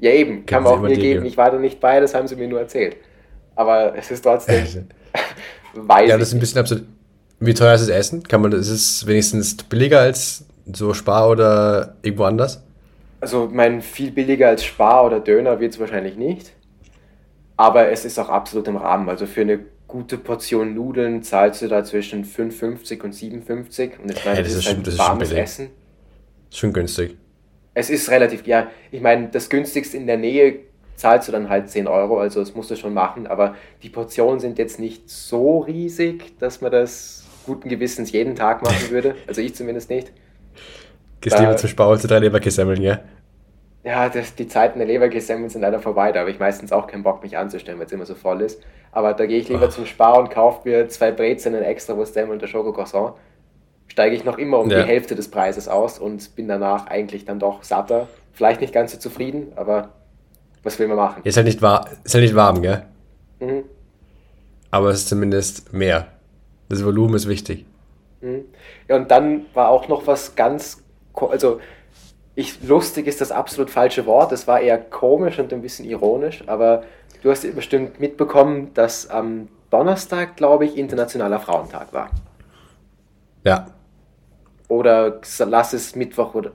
Ja, 0.00 0.10
eben, 0.10 0.46
kann 0.46 0.64
man 0.64 0.72
auch 0.72 0.80
mir 0.80 0.88
geben. 0.88 1.00
geben. 1.00 1.26
Ich 1.26 1.36
war 1.36 1.50
da 1.50 1.58
nicht 1.58 1.80
bei, 1.80 2.00
das 2.00 2.14
haben 2.14 2.26
sie 2.26 2.36
mir 2.36 2.48
nur 2.48 2.60
erzählt 2.60 2.96
aber 3.56 3.96
es 3.96 4.10
ist 4.10 4.22
trotzdem 4.22 4.64
weiß 5.74 6.08
Ja, 6.08 6.16
das 6.16 6.28
ist 6.28 6.34
ein 6.34 6.40
bisschen 6.40 6.60
absurd. 6.60 6.82
Wie 7.40 7.54
teuer 7.54 7.74
ist 7.74 7.82
das 7.82 7.88
Essen? 7.88 8.22
Kann 8.22 8.40
man, 8.40 8.52
ist 8.52 8.70
es 8.70 9.06
wenigstens 9.06 9.56
billiger 9.56 10.00
als 10.00 10.44
so 10.72 10.94
Spar 10.94 11.28
oder 11.28 11.96
irgendwo 12.02 12.24
anders? 12.24 12.62
Also, 13.20 13.48
mein 13.52 13.82
viel 13.82 14.10
billiger 14.10 14.48
als 14.48 14.64
Spar 14.64 15.04
oder 15.04 15.20
Döner 15.20 15.58
wird 15.60 15.74
es 15.74 15.80
wahrscheinlich 15.80 16.16
nicht. 16.16 16.52
Aber 17.56 17.88
es 17.90 18.04
ist 18.04 18.18
auch 18.18 18.28
absolut 18.28 18.68
im 18.68 18.76
Rahmen. 18.76 19.08
Also 19.08 19.26
für 19.26 19.40
eine 19.40 19.60
gute 19.88 20.18
Portion 20.18 20.74
Nudeln 20.74 21.22
zahlst 21.22 21.62
du 21.62 21.68
da 21.68 21.84
zwischen 21.84 22.24
5,50 22.24 23.02
und 23.02 23.14
7,50. 23.14 23.98
Und 23.98 24.10
ich 24.10 24.24
meine, 24.24 24.36
ja, 24.36 24.42
das, 24.42 24.54
das, 24.54 24.54
ist, 24.54 24.66
halt 24.66 24.86
das 24.86 24.98
warmes 24.98 25.30
ist 25.30 25.38
Essen. 25.38 25.70
Ist 26.50 26.58
schon 26.58 26.72
günstig. 26.72 27.16
Es 27.72 27.90
ist 27.90 28.10
relativ, 28.10 28.46
ja, 28.46 28.68
ich 28.90 29.00
meine, 29.00 29.28
das 29.28 29.48
günstigste 29.48 29.96
in 29.96 30.06
der 30.06 30.16
Nähe 30.16 30.60
zahlst 30.96 31.28
du 31.28 31.32
dann 31.32 31.48
halt 31.48 31.70
10 31.70 31.86
Euro, 31.86 32.18
also 32.18 32.40
das 32.40 32.54
musst 32.54 32.70
du 32.70 32.76
schon 32.76 32.94
machen, 32.94 33.26
aber 33.26 33.54
die 33.82 33.90
Portionen 33.90 34.40
sind 34.40 34.58
jetzt 34.58 34.80
nicht 34.80 35.08
so 35.08 35.60
riesig, 35.60 36.38
dass 36.38 36.60
man 36.60 36.72
das 36.72 37.24
guten 37.44 37.68
Gewissens 37.68 38.10
jeden 38.12 38.34
Tag 38.34 38.62
machen 38.62 38.90
würde, 38.90 39.14
also 39.26 39.40
ich 39.40 39.54
zumindest 39.54 39.90
nicht. 39.90 40.10
Gehst 41.20 41.38
lieber 41.38 41.56
zum 41.56 41.68
Spar 41.68 41.98
zu 41.98 42.08
drei 42.08 42.18
Leberkässemmeln, 42.18 42.82
ja? 42.82 43.00
Ja, 43.84 44.08
das, 44.08 44.34
die 44.34 44.48
Zeiten 44.48 44.80
der 44.80 44.88
Leberkässemmeln 44.88 45.48
sind 45.48 45.60
leider 45.60 45.78
vorbei, 45.78 46.10
da 46.10 46.20
habe 46.20 46.30
ich 46.30 46.40
meistens 46.40 46.72
auch 46.72 46.88
keinen 46.88 47.04
Bock, 47.04 47.22
mich 47.22 47.38
anzustellen, 47.38 47.78
weil 47.78 47.86
es 47.86 47.92
immer 47.92 48.04
so 48.04 48.16
voll 48.16 48.40
ist. 48.40 48.60
Aber 48.90 49.12
da 49.14 49.26
gehe 49.26 49.38
ich 49.38 49.48
lieber 49.48 49.66
oh. 49.66 49.70
zum 49.70 49.86
Spar 49.86 50.18
und 50.18 50.30
kaufe 50.30 50.68
mir 50.68 50.88
zwei 50.88 51.12
Brezeln, 51.12 51.54
ein 51.54 51.62
extra 51.62 51.96
Wurstsemmel 51.96 52.32
und 52.32 52.42
der 52.42 52.48
Schokocroissant. 52.48 53.14
Steige 53.86 54.16
ich 54.16 54.24
noch 54.24 54.38
immer 54.38 54.58
um 54.58 54.70
ja. 54.70 54.82
die 54.82 54.88
Hälfte 54.88 55.14
des 55.14 55.30
Preises 55.30 55.68
aus 55.68 55.98
und 56.00 56.34
bin 56.34 56.48
danach 56.48 56.88
eigentlich 56.88 57.24
dann 57.24 57.38
doch 57.38 57.62
satter. 57.62 58.08
Vielleicht 58.32 58.60
nicht 58.60 58.72
ganz 58.72 58.92
so 58.92 58.98
zufrieden, 58.98 59.52
aber 59.54 59.90
was 60.66 60.78
will 60.78 60.88
man 60.88 60.96
machen? 60.96 61.22
Ist 61.24 61.36
halt 61.36 61.46
nicht, 61.46 61.62
war 61.62 61.88
ist 62.04 62.14
halt 62.14 62.24
nicht 62.24 62.34
warm, 62.34 62.60
gell? 62.60 62.84
Mhm. 63.40 63.64
Aber 64.70 64.90
es 64.90 64.98
ist 64.98 65.08
zumindest 65.08 65.72
mehr. 65.72 66.08
Das 66.68 66.84
Volumen 66.84 67.14
ist 67.14 67.28
wichtig. 67.28 67.64
Mhm. 68.20 68.44
Ja, 68.88 68.96
und 68.96 69.10
dann 69.10 69.46
war 69.54 69.68
auch 69.68 69.88
noch 69.88 70.06
was 70.06 70.34
ganz, 70.34 70.82
also 71.14 71.60
ich, 72.34 72.62
lustig 72.64 73.06
ist 73.06 73.20
das 73.20 73.30
absolut 73.30 73.70
falsche 73.70 74.04
Wort, 74.06 74.32
es 74.32 74.46
war 74.46 74.60
eher 74.60 74.78
komisch 74.78 75.38
und 75.38 75.52
ein 75.52 75.62
bisschen 75.62 75.86
ironisch, 75.86 76.42
aber 76.46 76.82
du 77.22 77.30
hast 77.30 77.54
bestimmt 77.54 78.00
mitbekommen, 78.00 78.74
dass 78.74 79.08
am 79.08 79.48
Donnerstag, 79.70 80.36
glaube 80.36 80.66
ich, 80.66 80.76
Internationaler 80.76 81.40
Frauentag 81.40 81.92
war. 81.92 82.10
Ja. 83.44 83.66
Oder 84.68 85.20
lass 85.38 85.72
es 85.72 85.94
Mittwoch 85.94 86.34
oder 86.34 86.50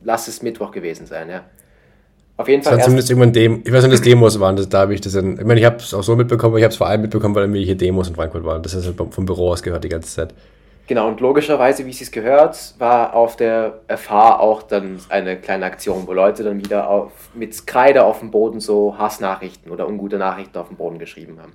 lass 0.00 0.26
es 0.26 0.42
Mittwoch 0.42 0.70
gewesen 0.70 1.06
sein, 1.06 1.28
ja. 1.28 1.44
Auf 2.42 2.48
jeden 2.48 2.62
Fall. 2.64 2.76
Das 2.76 2.84
zumindest 2.84 3.08
irgendwann 3.08 3.32
Dem 3.32 3.62
ich 3.64 3.72
weiß 3.72 3.84
nicht, 3.84 3.94
dass 3.94 4.02
Demos 4.02 4.40
waren. 4.40 4.56
Das, 4.56 4.68
da 4.68 4.80
habe 4.80 4.94
ich 4.94 5.00
das 5.00 5.12
dann, 5.12 5.38
ich 5.38 5.44
meine, 5.44 5.60
ich 5.60 5.66
habe 5.66 5.76
es 5.76 5.94
auch 5.94 6.02
so 6.02 6.16
mitbekommen, 6.16 6.52
aber 6.52 6.58
ich 6.58 6.64
habe 6.64 6.72
es 6.72 6.76
vor 6.76 6.88
allem 6.88 7.02
mitbekommen, 7.02 7.34
weil 7.36 7.52
hier 7.54 7.76
Demos 7.76 8.08
in 8.08 8.16
Frankfurt 8.16 8.44
waren. 8.44 8.62
Das 8.62 8.74
ist 8.74 8.84
halt 8.84 8.96
vom 8.96 9.26
Büro 9.26 9.52
aus 9.52 9.62
gehört 9.62 9.84
die 9.84 9.88
ganze 9.88 10.12
Zeit. 10.12 10.34
Genau, 10.88 11.06
und 11.06 11.20
logischerweise, 11.20 11.86
wie 11.86 11.90
es 11.90 12.10
gehört, 12.10 12.74
war 12.78 13.14
auf 13.14 13.36
der 13.36 13.80
FH 13.88 14.40
auch 14.40 14.62
dann 14.62 14.98
eine 15.08 15.36
kleine 15.36 15.66
Aktion, 15.66 16.08
wo 16.08 16.12
Leute 16.12 16.42
dann 16.42 16.58
wieder 16.58 16.90
auf, 16.90 17.12
mit 17.34 17.66
Kreide 17.66 18.04
auf 18.04 18.18
dem 18.18 18.32
Boden 18.32 18.58
so 18.58 18.98
Hassnachrichten 18.98 19.70
oder 19.70 19.86
ungute 19.86 20.18
Nachrichten 20.18 20.58
auf 20.58 20.66
dem 20.66 20.76
Boden 20.76 20.98
geschrieben 20.98 21.38
haben. 21.40 21.52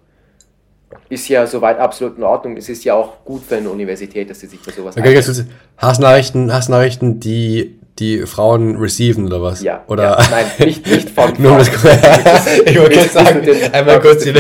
Ist 1.10 1.28
ja 1.28 1.46
soweit 1.46 1.80
absolut 1.80 2.18
in 2.18 2.24
Ordnung. 2.24 2.56
Es 2.56 2.70
ist 2.70 2.86
ja 2.86 2.94
auch 2.94 3.26
gut 3.26 3.44
für 3.44 3.58
eine 3.58 3.70
Universität, 3.70 4.30
dass 4.30 4.40
sie 4.40 4.48
sich 4.48 4.62
für 4.62 4.72
sowas 4.72 4.96
okay, 4.96 5.22
Hassnachrichten, 5.78 6.54
Hassnachrichten, 6.54 7.20
die 7.20 7.78
die 8.00 8.26
Frauen 8.26 8.78
receiven 8.78 9.26
oder 9.26 9.42
was? 9.42 9.64
Ja. 9.64 9.84
Oder 9.88 10.20
ja, 10.20 10.28
nein, 10.30 10.46
nicht, 10.60 10.88
nicht 10.88 11.10
von 11.10 11.34
Nur 11.38 11.58
das, 11.58 11.70
Ich 12.66 12.80
wollte 12.80 13.00
kurz 13.00 13.14
sagen, 13.14 13.48
einmal 13.72 14.00
kurz 14.00 14.24
hier, 14.24 14.36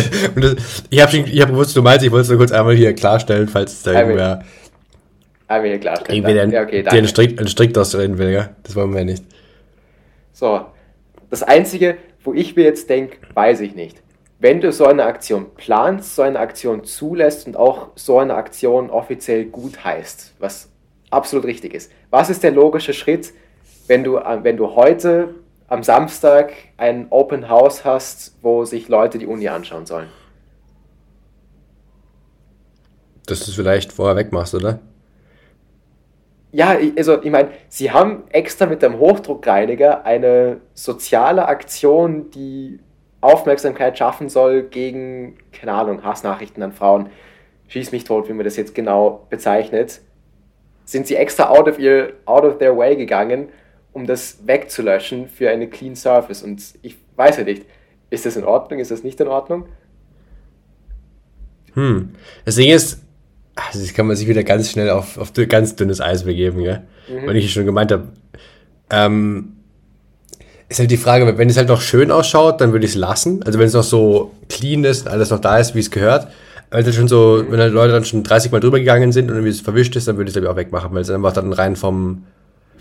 ich 0.89 1.01
habe 1.01 1.17
ich 1.17 1.41
hab 1.41 1.49
gewusst, 1.49 1.75
du 1.75 1.81
meinst, 1.81 2.05
ich 2.05 2.11
wollte 2.11 2.23
es 2.23 2.29
nur 2.29 2.37
kurz 2.37 2.51
einmal 2.51 2.75
hier 2.75 2.93
klarstellen, 2.93 3.47
falls 3.47 3.73
es 3.73 3.83
da 3.83 3.93
irgendwer 3.93 4.43
einmal 5.47 5.69
hier 5.69 5.79
klarstellen. 5.79 6.17
Irgendwie 6.17 6.33
den, 6.33 6.51
ja, 6.51 6.63
okay, 6.63 6.83
den 6.83 7.07
Strick, 7.07 7.39
einen 7.39 7.47
Strick 7.47 7.77
ausreden 7.77 8.17
will, 8.17 8.31
ja? 8.31 8.49
Das 8.63 8.75
wollen 8.75 8.93
wir 8.93 9.05
nicht. 9.05 9.23
So, 10.33 10.65
das 11.29 11.43
Einzige, 11.43 11.97
wo 12.23 12.33
ich 12.33 12.55
mir 12.55 12.63
jetzt 12.63 12.89
denke, 12.89 13.17
weiß 13.33 13.61
ich 13.61 13.75
nicht. 13.75 14.01
Wenn 14.39 14.61
du 14.61 14.71
so 14.71 14.85
eine 14.85 15.05
Aktion 15.05 15.47
planst, 15.55 16.15
so 16.15 16.21
eine 16.21 16.37
Aktion 16.39 16.83
zulässt 16.83 17.47
und 17.47 17.57
auch 17.57 17.87
so 17.95 18.19
eine 18.19 18.35
Aktion 18.35 18.91
offiziell 18.91 19.45
gut 19.45 19.83
heißt, 19.83 20.35
was 20.37 20.69
absolut 21.09 21.45
richtig 21.45 21.73
ist, 21.73 21.91
was 22.11 22.29
ist 22.29 22.43
der 22.43 22.51
logische 22.51 22.93
Schritt, 22.93 23.33
wenn 23.87 24.03
du, 24.03 24.17
äh, 24.17 24.43
wenn 24.43 24.57
du 24.57 24.75
heute 24.75 25.35
am 25.67 25.83
Samstag 25.83 26.53
ein 26.77 27.07
Open 27.09 27.49
House 27.49 27.83
hast, 27.83 28.37
wo 28.41 28.63
sich 28.65 28.87
Leute 28.87 29.17
die 29.17 29.25
Uni 29.25 29.47
anschauen 29.47 29.85
sollen? 29.85 30.09
dass 33.27 33.41
du 33.41 33.51
es 33.51 33.55
vielleicht 33.55 33.93
vorher 33.93 34.15
wegmachst, 34.15 34.55
oder? 34.55 34.79
Ja, 36.51 36.77
also 36.97 37.21
ich 37.21 37.29
meine, 37.29 37.49
sie 37.67 37.91
haben 37.91 38.23
extra 38.29 38.65
mit 38.65 38.81
dem 38.81 38.97
Hochdruckreiniger 38.97 40.05
eine 40.05 40.61
soziale 40.73 41.45
Aktion, 41.45 42.31
die 42.31 42.79
Aufmerksamkeit 43.19 43.97
schaffen 43.97 44.29
soll 44.29 44.63
gegen, 44.63 45.37
keine 45.51 45.73
Ahnung, 45.73 46.03
Hassnachrichten 46.03 46.63
an 46.63 46.71
Frauen. 46.71 47.09
Schieß 47.67 47.91
mich 47.91 48.05
tot, 48.05 48.29
wie 48.29 48.33
man 48.33 48.45
das 48.45 48.55
jetzt 48.55 48.73
genau 48.73 49.27
bezeichnet. 49.29 49.99
Sind 50.85 51.05
sie 51.05 51.17
extra 51.17 51.49
out 51.49 51.67
of, 51.67 51.77
ihr, 51.79 52.13
out 52.25 52.45
of 52.45 52.59
their 52.59 52.77
way 52.77 52.95
gegangen, 52.95 53.49
um 53.97 54.05
das 54.05 54.37
wegzulöschen 54.45 55.27
für 55.27 55.49
eine 55.49 55.67
Clean 55.67 55.95
Surface. 55.95 56.43
Und 56.43 56.61
ich 56.83 56.97
weiß 57.15 57.37
ja 57.37 57.43
nicht, 57.43 57.63
ist 58.11 58.27
das 58.27 58.35
in 58.35 58.43
Ordnung, 58.43 58.79
ist 58.79 58.91
das 58.91 59.03
nicht 59.03 59.19
in 59.19 59.27
Ordnung? 59.27 59.65
Hm. 61.73 62.09
Das 62.45 62.55
Ding 62.55 62.69
ist, 62.69 63.01
also 63.55 63.79
das 63.79 63.93
kann 63.95 64.05
man 64.05 64.15
sich 64.15 64.27
wieder 64.27 64.43
ganz 64.43 64.69
schnell 64.69 64.91
auf, 64.91 65.17
auf 65.17 65.33
ganz 65.47 65.75
dünnes 65.75 65.99
Eis 65.99 66.23
begeben, 66.23 66.63
gell? 66.63 66.83
Mhm. 67.09 67.27
Weil 67.27 67.37
ich 67.37 67.51
schon 67.51 67.65
gemeint 67.65 67.91
habe. 67.91 68.09
Ähm, 68.91 69.53
ist 70.69 70.79
halt 70.79 70.91
die 70.91 70.97
Frage, 70.97 71.37
wenn 71.37 71.49
es 71.49 71.57
halt 71.57 71.69
noch 71.69 71.81
schön 71.81 72.11
ausschaut, 72.11 72.61
dann 72.61 72.73
würde 72.73 72.85
ich 72.85 72.91
es 72.91 72.97
lassen. 72.97 73.41
Also 73.43 73.57
wenn 73.57 73.65
es 73.65 73.73
noch 73.73 73.83
so 73.83 74.31
clean 74.47 74.83
ist, 74.83 75.07
alles 75.07 75.31
noch 75.31 75.39
da 75.39 75.57
ist, 75.57 75.73
wie 75.73 75.79
es 75.79 75.89
gehört. 75.89 76.27
Wenn 76.69 76.85
halt 76.85 76.93
schon 76.93 77.07
so, 77.07 77.43
mhm. 77.43 77.51
wenn 77.51 77.59
halt 77.59 77.73
Leute 77.73 77.93
dann 77.93 78.05
schon 78.05 78.23
30 78.23 78.51
Mal 78.51 78.59
drüber 78.59 78.77
gegangen 78.77 79.11
sind 79.11 79.31
und 79.31 79.37
irgendwie 79.37 79.51
es 79.51 79.61
verwischt 79.61 79.95
ist, 79.95 80.07
dann 80.07 80.17
würde 80.17 80.29
ich 80.29 80.35
es 80.35 80.41
glaube 80.41 80.47
ich 80.47 80.51
auch 80.51 80.57
wegmachen, 80.57 80.93
weil 80.93 81.01
es 81.01 81.09
einfach 81.09 81.33
dann 81.33 81.51
rein 81.51 81.75
vom. 81.75 82.25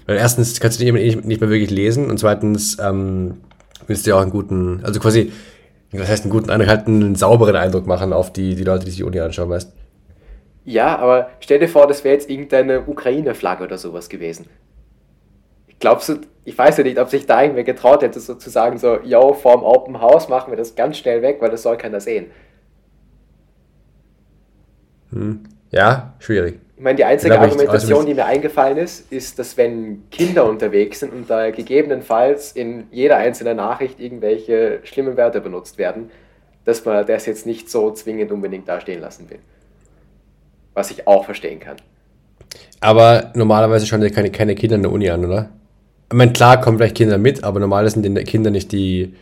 Weil 0.06 0.16
erstens 0.16 0.58
kannst 0.60 0.80
du 0.80 0.84
nicht, 0.84 1.24
nicht 1.24 1.40
mehr 1.40 1.50
wirklich 1.50 1.70
lesen 1.70 2.10
und 2.10 2.18
zweitens 2.18 2.78
ähm, 2.78 3.38
willst 3.86 4.06
du 4.06 4.10
ja 4.10 4.16
auch 4.16 4.22
einen 4.22 4.30
guten, 4.30 4.80
also 4.84 5.00
quasi, 5.00 5.32
was 5.92 6.08
heißt 6.08 6.24
einen 6.24 6.32
guten 6.32 6.50
Eindruck, 6.50 6.68
halt 6.68 6.86
einen 6.86 7.16
sauberen 7.16 7.56
Eindruck 7.56 7.86
machen 7.86 8.12
auf 8.12 8.32
die, 8.32 8.54
die 8.54 8.64
Leute, 8.64 8.84
die 8.84 8.90
sich 8.90 8.98
die 8.98 9.04
Uni 9.04 9.18
anschauen, 9.18 9.50
weißt 9.50 9.72
Ja, 10.64 10.96
aber 10.98 11.30
stell 11.40 11.58
dir 11.58 11.68
vor, 11.68 11.88
das 11.88 12.04
wäre 12.04 12.14
jetzt 12.14 12.30
irgendeine 12.30 12.86
Ukraine-Flagge 12.86 13.64
oder 13.64 13.78
sowas 13.78 14.08
gewesen. 14.08 14.46
Glaubst 15.80 16.08
du, 16.08 16.20
ich 16.44 16.56
weiß 16.56 16.78
ja 16.78 16.84
nicht, 16.84 16.98
ob 16.98 17.10
sich 17.10 17.26
da 17.26 17.42
irgendwer 17.42 17.64
getraut 17.64 18.02
hätte, 18.02 18.20
sozusagen 18.20 18.78
so, 18.78 19.00
yo, 19.02 19.34
vorm 19.34 19.62
Open 19.62 20.00
House 20.00 20.28
machen 20.28 20.52
wir 20.52 20.56
das 20.56 20.74
ganz 20.76 20.96
schnell 20.96 21.20
weg, 21.20 21.38
weil 21.40 21.50
das 21.50 21.62
soll 21.62 21.76
keiner 21.76 22.00
sehen. 22.00 22.26
Hm. 25.10 25.40
Ja, 25.70 26.14
schwierig. 26.18 26.60
Ich 26.76 26.82
meine, 26.82 26.96
die 26.96 27.04
einzige 27.04 27.40
Argumentation, 27.40 28.04
die 28.04 28.12
mir 28.12 28.26
eingefallen 28.26 28.76
ist, 28.76 29.10
ist, 29.10 29.38
dass 29.38 29.56
wenn 29.56 30.10
Kinder 30.10 30.44
unterwegs 30.44 31.00
sind 31.00 31.10
und 31.10 31.30
da 31.30 31.50
gegebenenfalls 31.50 32.52
in 32.52 32.84
jeder 32.90 33.16
einzelnen 33.16 33.56
Nachricht 33.56 33.98
irgendwelche 33.98 34.80
schlimmen 34.84 35.16
Wörter 35.16 35.40
benutzt 35.40 35.78
werden, 35.78 36.10
dass 36.66 36.84
man 36.84 37.06
das 37.06 37.24
jetzt 37.24 37.46
nicht 37.46 37.70
so 37.70 37.90
zwingend 37.92 38.30
unbedingt 38.30 38.68
da 38.68 38.78
stehen 38.80 39.00
lassen 39.00 39.30
will. 39.30 39.38
Was 40.74 40.90
ich 40.90 41.06
auch 41.06 41.24
verstehen 41.24 41.60
kann. 41.60 41.76
Aber 42.80 43.32
normalerweise 43.34 43.86
schauen 43.86 44.02
ja 44.02 44.10
keine, 44.10 44.30
keine 44.30 44.54
Kinder 44.54 44.76
in 44.76 44.82
der 44.82 44.92
Uni 44.92 45.08
an, 45.08 45.24
oder? 45.24 45.48
Ich 46.10 46.16
meine, 46.16 46.34
klar 46.34 46.60
kommen 46.60 46.76
vielleicht 46.76 46.96
Kinder 46.96 47.16
mit, 47.16 47.42
aber 47.42 47.58
normalerweise 47.58 48.00
sind 48.00 48.14
die 48.14 48.24
Kinder 48.24 48.50
nicht 48.50 48.70
die, 48.72 49.14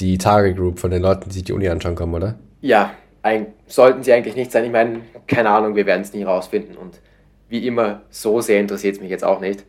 die 0.00 0.18
Target 0.18 0.56
Group 0.56 0.80
von 0.80 0.90
den 0.90 1.02
Leuten, 1.02 1.28
die 1.28 1.34
sich 1.34 1.44
die 1.44 1.52
Uni 1.52 1.68
anschauen 1.68 1.94
kommen, 1.94 2.14
oder? 2.14 2.34
Ja, 2.60 2.90
ein, 3.22 3.46
sollten 3.66 4.02
sie 4.02 4.12
eigentlich 4.12 4.36
nicht 4.36 4.52
sein. 4.52 4.64
Ich 4.64 4.72
meine, 4.72 5.00
keine 5.26 5.50
Ahnung, 5.50 5.76
wir 5.76 5.86
werden 5.86 6.02
es 6.02 6.12
nie 6.12 6.22
rausfinden. 6.22 6.76
Und 6.76 7.00
wie 7.48 7.66
immer, 7.66 8.02
so 8.10 8.40
sehr 8.40 8.60
interessiert 8.60 8.96
es 8.96 9.00
mich 9.00 9.10
jetzt 9.10 9.24
auch 9.24 9.40
nicht. 9.40 9.64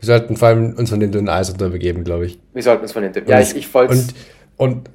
Wir 0.00 0.06
sollten 0.06 0.36
vor 0.36 0.48
allem 0.48 0.74
uns 0.74 0.90
von 0.90 1.00
dem 1.00 1.12
dünnen 1.12 1.28
Eis 1.28 1.50
unterbegeben, 1.50 2.04
glaube 2.04 2.26
ich. 2.26 2.38
Wir 2.52 2.62
sollten 2.62 2.82
uns 2.82 2.92
von 2.92 3.02
den 3.02 3.12
dünnen 3.12 3.28
Ja, 3.28 3.40
ich, 3.40 3.54
ich 3.54 3.68
folge 3.68 3.94
und, 3.94 4.14
und 4.56 4.90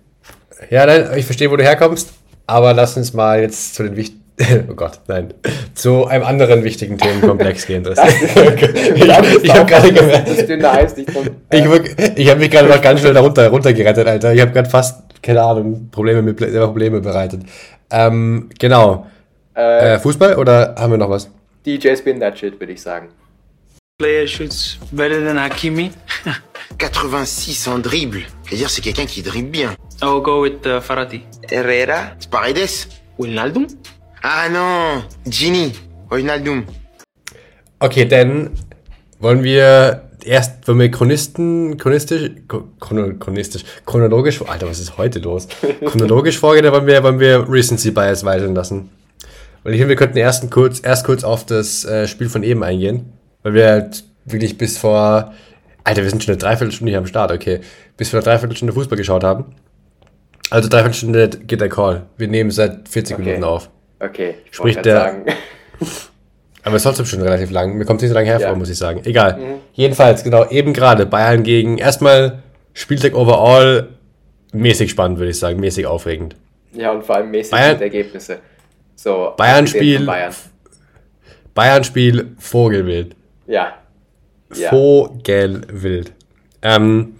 ja, 0.70 0.86
nein, 0.86 1.08
ich 1.16 1.26
verstehe, 1.26 1.50
wo 1.50 1.56
du 1.56 1.64
herkommst, 1.64 2.14
aber 2.46 2.74
lass 2.74 2.98
uns 2.98 3.14
mal 3.14 3.40
jetzt 3.42 3.76
zu 3.76 3.84
den 3.84 3.96
wichtigen. 3.96 4.24
Oh 4.70 4.76
Gott, 4.76 5.00
nein. 5.08 5.34
Zu 5.74 6.06
einem 6.06 6.24
anderen 6.24 6.64
wichtigen 6.64 6.98
Themenkomplex 6.98 7.66
gehen. 7.66 7.84
Das 7.84 7.98
ich 7.98 9.04
ich 9.44 9.54
habe 9.56 9.66
gerade 9.66 9.92
gemerkt. 9.92 10.30
Das 10.30 10.46
dünne 10.46 10.70
Eis 10.70 10.96
nicht 10.96 11.10
von, 11.10 11.26
äh. 11.26 11.58
Ich, 11.58 11.66
ich 12.16 12.30
habe 12.30 12.40
mich 12.40 12.52
gerade 12.52 12.68
noch 12.68 12.82
ganz 12.82 13.00
schnell 13.00 13.16
darunter 13.16 13.48
runtergerettet, 13.50 14.08
Alter. 14.08 14.34
Ich 14.34 14.42
habe 14.42 14.52
gerade 14.52 14.70
fast, 14.70 15.02
keine 15.24 15.42
Ahnung, 15.42 15.90
Probleme 15.90 16.22
mit 16.22 16.38
Probleme 16.38 17.02
bereitet. 17.02 17.42
Ähm, 17.90 18.50
genau. 18.60 19.08
Äh, 19.56 19.96
äh, 19.96 20.00
Fußball 20.00 20.36
oder 20.36 20.76
haben 20.78 20.92
wir 20.92 20.98
noch 20.98 21.10
was? 21.10 21.30
DJ 21.66 21.96
Spin 21.96 22.20
That 22.20 22.38
Shit, 22.38 22.60
würde 22.60 22.74
ich 22.74 22.82
sagen. 22.82 23.10
Player 23.98 24.28
shoots 24.28 24.78
better 24.92 25.26
than 25.26 25.40
Hakimi. 25.40 25.92
86 26.78 27.68
en 27.68 27.80
dribble. 27.80 28.26
C'est-à-dire 28.44 28.70
c'est 28.70 28.82
quelqu'un 28.82 29.06
qui 29.06 29.22
dribble 29.24 29.50
bien. 29.50 29.76
I'll 30.02 30.22
go 30.22 30.44
with 30.44 30.66
uh, 30.66 30.80
Farati. 30.80 31.24
Herrera. 31.50 32.12
Paredes. 32.30 32.88
Wijnaldum? 33.18 33.66
Ah 34.22 34.50
non, 34.50 35.04
Gini. 35.26 35.72
Wijnaldum. 36.12 36.66
Okay, 37.80 38.06
dann 38.06 38.52
wollen 39.20 39.44
wir 39.44 40.07
erst, 40.28 40.68
wenn 40.68 40.80
wir 40.80 40.92
Chronisten, 40.92 41.78
chronistisch, 41.78 42.32
chronistisch, 42.80 43.64
chronologisch, 43.86 44.42
Alter, 44.48 44.70
was 44.70 44.80
ist 44.80 44.98
heute 44.98 45.20
los? 45.20 45.48
chronologisch 45.86 46.38
vorgehen, 46.38 46.64
dann 46.64 46.74
wollen 46.74 46.88
wir, 46.88 47.04
wollen 47.04 47.20
wir 47.20 47.50
Recency 47.50 47.92
Bias 47.92 48.24
walten 48.24 48.54
lassen. 48.54 48.90
Und 49.64 49.74
ich 49.74 49.80
finde, 49.80 49.90
wir 49.90 49.96
könnten 49.96 50.18
erst 50.18 50.50
kurz, 50.52 50.80
erst 50.84 51.06
kurz 51.06 51.24
auf 51.24 51.46
das 51.46 51.84
äh, 51.86 52.08
Spiel 52.08 52.30
von 52.30 52.44
eben 52.44 52.64
eingehen, 52.64 53.14
weil 53.44 53.54
wir 53.54 53.68
halt 53.68 54.04
wirklich 54.26 54.58
bis 54.58 54.78
vor, 54.78 55.34
Alter, 55.84 56.04
wir 56.04 56.10
sind 56.10 56.24
schon 56.24 56.34
eine 56.34 56.40
Dreiviertelstunde 56.40 56.92
hier 56.92 57.00
am 57.00 57.08
Start, 57.08 57.32
okay, 57.32 57.62
bis 57.98 58.10
vor 58.10 58.20
einer 58.20 58.26
Dreiviertelstunde 58.26 58.74
Fußball 58.74 58.98
geschaut 58.98 59.24
haben. 59.24 59.56
Also 60.50 60.70
Dreiviertelstunde 60.70 61.30
geht 61.30 61.60
der 61.60 61.70
Call. 61.70 62.04
Wir 62.18 62.28
nehmen 62.28 62.52
seit 62.52 62.88
40 62.88 63.16
okay. 63.16 63.26
Minuten 63.26 63.44
auf. 63.44 63.70
Okay, 64.00 64.36
ich 64.46 64.56
Sprich 64.56 64.78
der. 64.78 65.24
Aber 66.68 66.76
es 66.76 66.82
ist 66.82 66.84
trotzdem 66.84 67.06
schon 67.06 67.22
relativ 67.22 67.50
lang. 67.50 67.78
Mir 67.78 67.86
kommt 67.86 68.00
es 68.00 68.04
nicht 68.04 68.10
so 68.10 68.16
lange 68.16 68.28
hervor, 68.28 68.50
ja. 68.50 68.56
muss 68.56 68.70
ich 68.70 68.78
sagen. 68.78 69.00
Egal. 69.06 69.38
Mhm. 69.38 69.44
Jedenfalls, 69.72 70.22
genau, 70.22 70.50
eben 70.50 70.74
gerade 70.74 71.06
Bayern 71.06 71.44
gegen 71.44 71.78
erstmal 71.78 72.44
Spieltag 72.74 73.16
overall 73.16 73.88
mäßig 74.52 74.92
spannend, 74.92 75.18
würde 75.18 75.32
ich 75.32 75.40
sagen. 75.40 75.62
Mäßig 75.62 75.86
aufregend. 75.86 76.36
Ja, 76.74 76.92
und 76.92 77.06
vor 77.06 77.16
allem 77.16 77.32
mäßig 77.32 77.52
Bayern, 77.52 77.82
Ergebnisse. 77.82 78.40
So, 78.96 79.34
Bayern-Spiel. 79.38 80.06
Bayern. 80.06 80.34
Bayern-Spiel 81.54 82.36
Vogelwild. 82.38 83.16
Ja. 83.48 83.76
ja. 84.54 84.70
Vogelwild. 84.70 86.12
Ähm, 86.62 87.16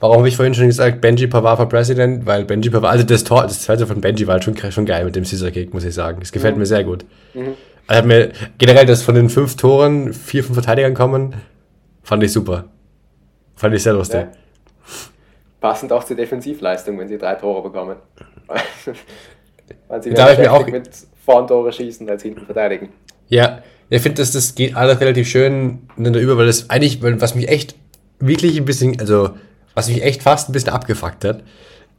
Warum 0.00 0.16
habe 0.16 0.28
ich 0.28 0.34
vorhin 0.34 0.52
schon 0.52 0.66
gesagt, 0.66 1.00
Benji 1.00 1.28
Pavard 1.28 1.58
for 1.58 1.68
President? 1.68 2.26
Weil 2.26 2.44
Benji 2.44 2.70
Pavard, 2.70 2.90
also 2.90 3.04
das 3.04 3.22
Tor, 3.22 3.44
das 3.44 3.62
zweite 3.62 3.86
von 3.86 4.00
Benji 4.00 4.26
war 4.26 4.32
halt 4.32 4.42
schon, 4.42 4.56
schon 4.72 4.84
geil 4.84 5.04
mit 5.04 5.14
dem 5.14 5.24
Scissor 5.24 5.52
Kick, 5.52 5.72
muss 5.72 5.84
ich 5.84 5.94
sagen. 5.94 6.18
Das 6.18 6.32
gefällt 6.32 6.56
mhm. 6.56 6.62
mir 6.62 6.66
sehr 6.66 6.82
gut. 6.82 7.04
Mhm. 7.34 7.54
Also 7.86 7.98
hat 7.98 8.06
mir 8.06 8.32
generell, 8.58 8.86
dass 8.86 9.02
von 9.02 9.14
den 9.14 9.28
fünf 9.28 9.56
Toren 9.56 10.12
vier 10.12 10.44
von 10.44 10.54
Verteidigern 10.54 10.94
kommen, 10.94 11.34
fand 12.02 12.22
ich 12.22 12.32
super. 12.32 12.66
Fand 13.56 13.74
ich 13.74 13.82
sehr 13.82 13.92
lustig. 13.92 14.20
Ja. 14.20 14.28
Passend 15.60 15.92
auch 15.92 16.04
zur 16.04 16.16
Defensivleistung, 16.16 16.98
wenn 16.98 17.08
sie 17.08 17.18
drei 17.18 17.34
Tore 17.34 17.62
bekommen. 17.62 17.96
Weil 19.88 20.02
sie 20.02 20.10
da 20.10 20.32
ich 20.32 20.38
mir 20.38 20.52
auch 20.52 20.66
mit 20.66 20.88
vorn 21.24 21.46
Tore 21.46 21.72
schießen 21.72 22.08
als 22.08 22.22
hinten 22.22 22.44
verteidigen. 22.44 22.90
Ja, 23.28 23.62
ich 23.88 24.02
finde, 24.02 24.22
das, 24.22 24.32
das 24.32 24.54
geht 24.54 24.74
alles 24.74 25.00
relativ 25.00 25.28
schön 25.28 25.86
ineinander 25.96 26.20
über, 26.20 26.36
weil 26.36 26.46
das 26.46 26.70
eigentlich, 26.70 27.02
was 27.02 27.34
mich 27.34 27.48
echt 27.48 27.76
wirklich 28.18 28.56
ein 28.56 28.64
bisschen, 28.64 28.98
also 28.98 29.30
was 29.74 29.88
mich 29.88 30.02
echt 30.02 30.22
fast 30.22 30.48
ein 30.48 30.52
bisschen 30.52 30.70
abgefuckt 30.70 31.24
hat, 31.24 31.42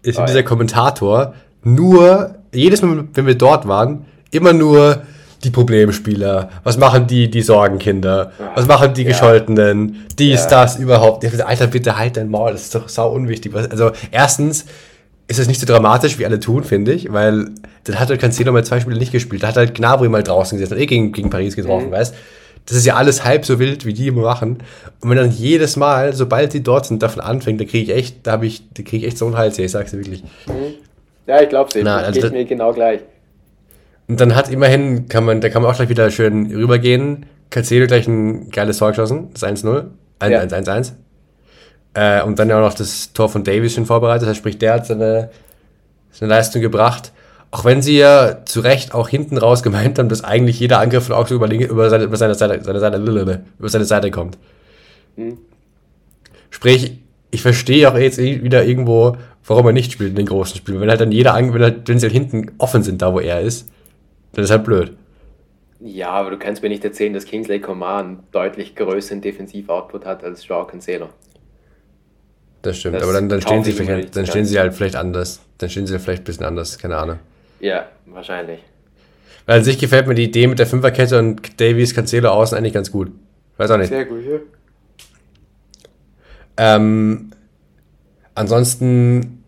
ist 0.02 0.20
oh, 0.20 0.26
dieser 0.26 0.40
ja. 0.40 0.44
Kommentator 0.44 1.36
nur, 1.64 2.36
jedes 2.54 2.82
Mal, 2.82 3.08
wenn 3.14 3.26
wir 3.26 3.36
dort 3.36 3.68
waren, 3.68 4.06
immer 4.32 4.54
nur 4.54 5.04
die 5.44 5.52
Problemspieler, 5.52 6.50
was 6.64 6.78
machen 6.78 7.08
die, 7.08 7.30
die 7.30 7.42
Sorgenkinder, 7.42 8.32
was 8.56 8.68
machen 8.68 8.94
die 8.94 9.04
ja. 9.04 9.10
Gescholtenen, 9.10 10.06
dies, 10.18 10.44
ja. 10.44 10.50
das, 10.50 10.78
überhaupt. 10.78 11.26
Alter, 11.42 11.68
bitte 11.68 11.98
halt 11.98 12.18
dein 12.18 12.30
Maul, 12.30 12.54
das 12.54 12.64
ist 12.64 12.76
doch 12.76 12.90
sau 12.90 13.12
unwichtig. 13.12 13.54
Also, 13.54 13.92
erstens 14.12 14.66
ist 15.28 15.40
es 15.40 15.48
nicht 15.48 15.60
so 15.60 15.66
dramatisch, 15.66 16.20
wie 16.20 16.26
alle 16.26 16.40
tun, 16.40 16.64
finde 16.64 16.94
ich, 16.94 17.12
weil 17.12 17.50
dann 17.86 18.00
hat 18.00 18.10
halt 18.10 18.22
Cancelo 18.22 18.52
mal 18.52 18.64
zwei 18.64 18.80
Spiele 18.80 18.98
nicht 18.98 19.12
gespielt. 19.12 19.44
Da 19.44 19.48
hat 19.48 19.58
halt 19.58 19.76
Gnabry 19.76 20.10
mal 20.10 20.24
draußen 20.24 20.58
gesetzt, 20.58 20.72
hat 20.72 20.80
eh 20.80 20.86
gegen, 20.86 21.12
gegen 21.12 21.30
Paris 21.30 21.56
getroffen, 21.56 21.88
mhm. 21.88 21.92
weißt 21.92 22.16
das 22.66 22.78
ist 22.78 22.86
ja 22.86 22.96
alles 22.96 23.26
halb 23.26 23.46
so 23.46 23.60
wild, 23.60 23.86
wie 23.86 23.94
die 23.94 24.08
immer 24.08 24.22
machen. 24.22 24.60
Und 25.02 25.10
wenn 25.10 25.18
dann 25.18 25.32
jedes 25.32 25.76
Mal, 25.76 26.14
sobald 26.14 26.54
die 26.54 26.64
dort 26.64 26.86
sind, 26.86 27.04
davon 27.04 27.22
anfängt, 27.22 27.60
da 27.60 27.66
kriege 27.66 27.92
ich 27.92 27.98
echt, 27.98 28.26
da 28.26 28.34
habe 28.34 28.46
ich, 28.46 28.64
da 28.74 28.84
kriege 28.84 29.06
ich 29.06 29.12
echt 29.12 29.18
so 29.18 29.26
einen 29.26 29.38
Hals, 29.38 29.60
ich 29.60 29.72
sag's 29.72 29.92
dir 29.92 29.98
wirklich. 29.98 30.24
Mhm. 30.48 30.76
Ja, 31.28 31.42
ich 31.42 31.50
glaube 31.50 31.70
es 31.78 31.86
also 31.86 32.22
geht 32.22 32.32
mir 32.32 32.46
genau 32.46 32.74
gleich. 32.74 33.02
Und 34.08 34.20
dann 34.20 34.36
hat 34.36 34.50
immerhin, 34.50 35.08
kann 35.08 35.24
man, 35.26 35.42
da 35.42 35.50
kann 35.50 35.62
man 35.62 35.72
auch 35.72 35.76
gleich 35.76 35.90
wieder 35.90 36.12
schön 36.12 36.52
rübergehen. 36.52 37.26
Cancelo 37.50 37.88
gleich 37.88 38.08
ein 38.08 38.50
geiles 38.50 38.78
Tor 38.78 38.90
geschossen, 38.90 39.30
das 39.34 39.44
1-0, 39.44 39.86
1-1-1. 40.20 40.94
Ja. 41.96 42.20
Äh, 42.20 42.24
und 42.24 42.40
dann 42.40 42.50
ja 42.50 42.58
auch 42.58 42.68
noch 42.68 42.74
das 42.74 43.14
Tor 43.14 43.30
von 43.30 43.44
Davies 43.44 43.76
schon 43.76 43.86
vorbereitet, 43.86 44.24
das 44.24 44.30
heißt, 44.30 44.40
sprich, 44.40 44.58
der 44.58 44.74
hat 44.74 44.88
seine, 44.88 45.30
seine 46.12 46.32
Leistung 46.32 46.62
gebracht. 46.62 47.12
Auch 47.52 47.66
wenn 47.66 47.84
sie 47.84 48.00
ja 48.00 48.44
zu 48.46 48.62
Recht 48.62 48.96
auch 48.96 49.08
hinten 49.08 49.38
raus 49.38 49.62
gemeint 49.62 50.00
haben, 50.00 50.10
dass 50.10 50.24
eigentlich 50.24 50.60
jeder 50.60 50.80
Angriff 50.80 51.06
von 51.06 51.16
Augsburg 51.16 51.44
über, 51.44 51.54
über, 51.54 51.90
seine, 51.92 52.06
über, 52.06 52.18
seine, 52.18 52.34
Seite, 52.34 52.64
seine 52.64 52.80
Seite, 52.80 52.98
über 52.98 53.70
seine 53.70 53.86
Seite 53.86 54.10
kommt. 54.10 54.40
Mhm. 55.16 55.38
Sprich, 56.50 57.00
ich 57.30 57.42
verstehe 57.44 57.90
auch 57.92 57.96
jetzt 57.96 58.18
wieder 58.18 58.66
irgendwo, 58.66 59.18
warum 59.46 59.68
er 59.68 59.74
nicht 59.74 59.92
spielt 59.92 60.12
in 60.12 60.16
den 60.16 60.26
großen 60.26 60.58
Spielen. 60.58 60.82
Wenn 60.82 60.90
halt 60.90 61.02
dann 61.02 61.12
jeder, 61.12 61.36
wenn, 61.36 61.62
halt, 61.62 61.88
wenn 61.88 62.00
sie 62.00 62.08
halt 62.08 62.14
hinten 62.14 62.52
offen 62.58 62.82
sind, 62.82 63.04
da 63.04 63.14
wo 63.14 63.20
er 63.20 63.42
ist, 63.42 63.70
dann 64.34 64.44
ist 64.44 64.52
halt 64.52 64.64
blöd. 64.64 64.96
Ja, 65.80 66.12
aber 66.12 66.32
du 66.32 66.38
kannst 66.38 66.64
mir 66.64 66.70
nicht 66.70 66.84
erzählen, 66.86 67.14
dass 67.14 67.26
Kingsley 67.26 67.60
Coman 67.60 68.06
einen 68.06 68.24
deutlich 68.32 68.76
größeren 68.76 69.22
Defensiv-Output 69.22 70.06
hat 70.06 70.24
als 70.24 70.48
Joao 70.48 70.66
Cancelo. 70.66 71.10
Das 72.62 72.80
stimmt, 72.80 72.96
Das 72.96 73.04
aber 73.04 73.14
dann, 73.14 73.28
dann 73.28 73.42
stehen 73.42 73.64
sie 73.64 73.74
vielleicht, 73.74 74.16
dann 74.16 74.26
stehen 74.26 74.46
sie 74.46 74.58
halt 74.58 74.74
vielleicht 74.74 74.96
anders. 74.96 75.42
Dann 75.58 75.70
stehen 75.70 75.86
sie 75.86 76.00
vielleicht 76.00 76.22
ein 76.22 76.26
bisschen 76.26 76.46
anders, 76.46 76.78
keine 76.78 76.98
Ahnung. 76.98 77.20
Ja, 77.60 77.88
wahrscheinlich. 78.06 78.62
Weil 79.46 79.58
an 79.58 79.64
sich 79.66 79.78
gefällt 79.78 80.08
mir 80.08 80.16
die 80.16 80.24
Idee 80.24 80.48
mit 80.48 80.60
der 80.60 80.68
Fünferkette 80.68 81.20
und 81.20 81.60
Davies, 81.60 81.94
Cancelo 81.94 82.30
außen 82.30 82.58
eigentlich 82.58 82.74
ganz 82.74 82.90
gut. 82.90 83.12
Weiß 83.58 83.70
auch 83.70 83.78
nicht. 83.78 83.90
Sehr 83.90 84.06
gut, 84.06 84.24
ja. 84.26 84.40
Ähm, 86.56 87.32
ansonsten, 88.36 89.43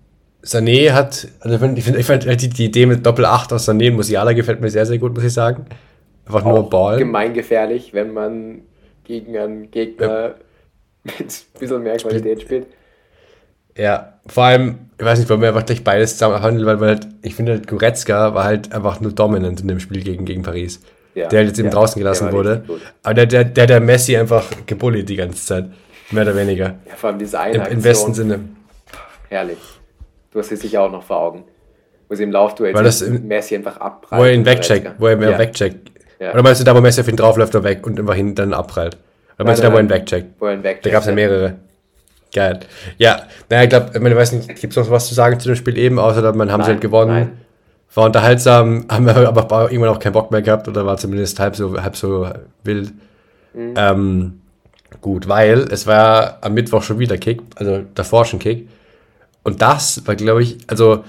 Sané 0.46 0.91
hat, 0.91 1.28
also 1.39 1.56
ich 1.56 1.84
finde, 1.84 2.00
ich 2.00 2.06
find, 2.06 2.41
die, 2.41 2.50
die 2.50 2.66
Idee 2.66 2.86
mit 2.86 3.06
Doppel 3.06 3.26
8 3.26 3.52
aus 3.54 3.68
Sané 3.68 3.89
und 3.89 3.96
Musiala 3.96 4.34
gefällt 4.34 4.62
mir 4.62 4.70
sehr, 4.70 4.86
sehr 4.86 5.00
gut, 5.00 5.14
muss 5.16 5.24
ich 5.24 5.34
sagen. 5.34 5.66
Einfach 6.26 6.43
nur 6.43 6.60
Auch 6.60 6.70
Ball. 6.70 6.98
gemeingefährlich, 6.98 7.93
wenn 7.93 8.14
man 8.14 8.62
gegen 9.04 9.38
einen 9.38 9.72
Gegner 9.72 10.36
mit 11.04 11.16
ein 11.20 11.60
bisschen 11.60 11.84
mehr 11.84 11.98
Qualität 11.98 12.41
spielt. 12.41 12.68
Ja, 13.78 14.20
vor 14.28 14.46
allem, 14.46 14.78
ich 14.98 15.06
weiß 15.06 15.20
nicht, 15.20 15.30
wollen 15.30 15.41
wir 15.41 15.50
einfach 15.50 15.66
gleich 15.66 15.84
beides 15.84 16.14
zusammen 16.14 16.41
handeln, 16.41 16.66
weil, 16.66 16.80
weil 16.80 16.89
halt, 16.89 17.08
ich 17.24 17.36
finde, 17.36 17.54
halt, 17.54 17.68
Goretzka 17.68 18.34
war 18.34 18.43
halt 18.46 18.72
einfach 18.72 19.02
nur 19.02 19.12
dominant 19.12 19.62
in 19.62 19.68
dem 19.68 19.80
Spiel 19.80 20.02
gegen, 20.04 20.26
gegen 20.26 20.43
Paris. 20.43 20.82
Ja, 21.16 21.28
der 21.28 21.39
halt 21.39 21.50
jetzt 21.50 21.60
eben 21.60 21.70
ja, 21.70 21.74
draußen 21.74 22.00
gelassen 22.00 22.32
wurde. 22.32 22.66
Aber 23.04 23.14
der, 23.14 23.26
der, 23.26 23.46
der, 23.46 23.68
der 23.68 23.80
Messi 23.80 24.16
einfach 24.16 24.46
gebullied 24.66 25.10
die 25.10 25.16
ganze 25.16 25.46
Zeit. 25.46 25.70
Mehr 26.12 26.24
oder 26.24 26.36
weniger. 26.36 26.76
Ja, 26.88 26.96
vor 26.96 27.10
allem 27.10 27.20
diese 27.20 27.38
Im, 27.38 27.43
eine 27.43 27.56
Im 27.56 27.62
Aktion. 27.62 27.82
besten 27.82 28.14
Sinne. 28.14 28.39
Herrlich. 29.30 29.58
Du 30.36 30.42
hast 30.42 30.52
es 30.52 30.60
sicher 30.60 30.82
auch 30.82 30.92
noch 30.92 31.02
vor 31.02 31.16
Augen. 31.16 31.44
Wo 32.10 32.16
sie 32.16 32.24
im 32.24 32.32
Laufduell 32.34 32.74
Weil 32.74 32.84
das 32.84 33.02
im- 33.02 33.26
Messi 33.26 33.56
einfach 33.56 33.78
abprallt. 33.78 34.22
Wo 34.22 34.26
er 34.26 34.34
ihn 34.34 34.46
wegcheckt, 34.46 34.92
wo 35.00 35.08
er 35.08 35.14
ihn 35.14 35.22
ja. 35.22 35.40
wegcheckt. 35.40 35.92
Ja. 36.20 36.34
Oder 36.34 36.44
meinst 36.44 36.60
du 36.60 36.66
da, 36.66 36.76
wo 36.76 36.82
Messi 36.82 37.00
auf 37.00 37.08
ihn 37.08 37.16
draufläuft 37.16 37.56
und 37.56 37.64
weg 37.64 37.88
und 37.88 37.98
einfach 37.98 38.16
hin 38.16 38.36
dann 38.36 38.54
abprallt? 38.54 38.98
Oder 39.38 39.46
meinst 39.46 39.64
du 39.64 39.68
da, 39.68 39.72
wo 39.72 39.78
er 39.78 39.84
ihn 39.84 39.88
nein. 39.88 40.02
wegcheckt? 40.02 40.34
Wo 40.38 40.48
er 40.48 40.56
ihn 40.56 40.64
wegcheckt. 40.64 40.88
Da 40.88 40.90
gab 40.90 41.02
es 41.04 41.08
ja 41.08 41.14
mehrere. 41.14 41.56
Geil. 42.34 42.60
Ja, 42.98 43.22
naja, 43.50 43.64
ich 43.64 43.70
glaube, 43.70 43.92
ich 43.94 44.00
meine, 44.02 44.10
ich 44.14 44.20
weiß 44.20 44.34
nicht, 44.34 44.48
gibt 44.60 44.76
es 44.76 44.76
noch 44.76 44.92
was 44.92 45.08
zu 45.08 45.14
sagen 45.14 45.40
zu 45.40 45.48
dem 45.48 45.56
Spiel 45.56 45.78
eben, 45.78 46.00
außer 46.00 46.22
dass 46.22 46.36
man 46.36 46.52
haben 46.52 46.64
sie 46.64 46.68
Nein, 46.68 46.76
halt 46.76 46.82
gewonnen. 46.82 47.12
nein. 47.14 47.32
War 47.94 48.06
unterhaltsam, 48.08 48.88
haben 48.92 49.06
wir 49.06 49.16
aber 49.16 49.72
irgendwann 49.72 49.96
auch 49.96 50.00
keinen 50.00 50.12
Bock 50.12 50.32
mehr 50.32 50.42
gehabt 50.42 50.68
oder 50.68 50.86
war 50.86 50.98
zumindest 50.98 51.40
halb 51.40 51.56
so, 51.56 51.82
halb 51.82 51.96
so 51.96 52.28
wild. 52.66 52.92
Mhm. 53.54 53.74
Ähm, 53.78 54.42
gut, 55.00 55.30
weil 55.30 55.60
es 55.72 55.88
war 55.88 56.40
am 56.42 56.56
Mittwoch 56.56 56.84
schon 56.84 57.00
wieder 57.00 57.18
Kick, 57.18 57.42
also 57.56 57.84
davor 57.96 58.26
schon 58.26 58.40
Kick. 58.40 58.68
Und 59.46 59.62
das 59.62 60.06
war, 60.08 60.16
glaube 60.16 60.41
ich, 60.41 60.58
also 60.66 61.04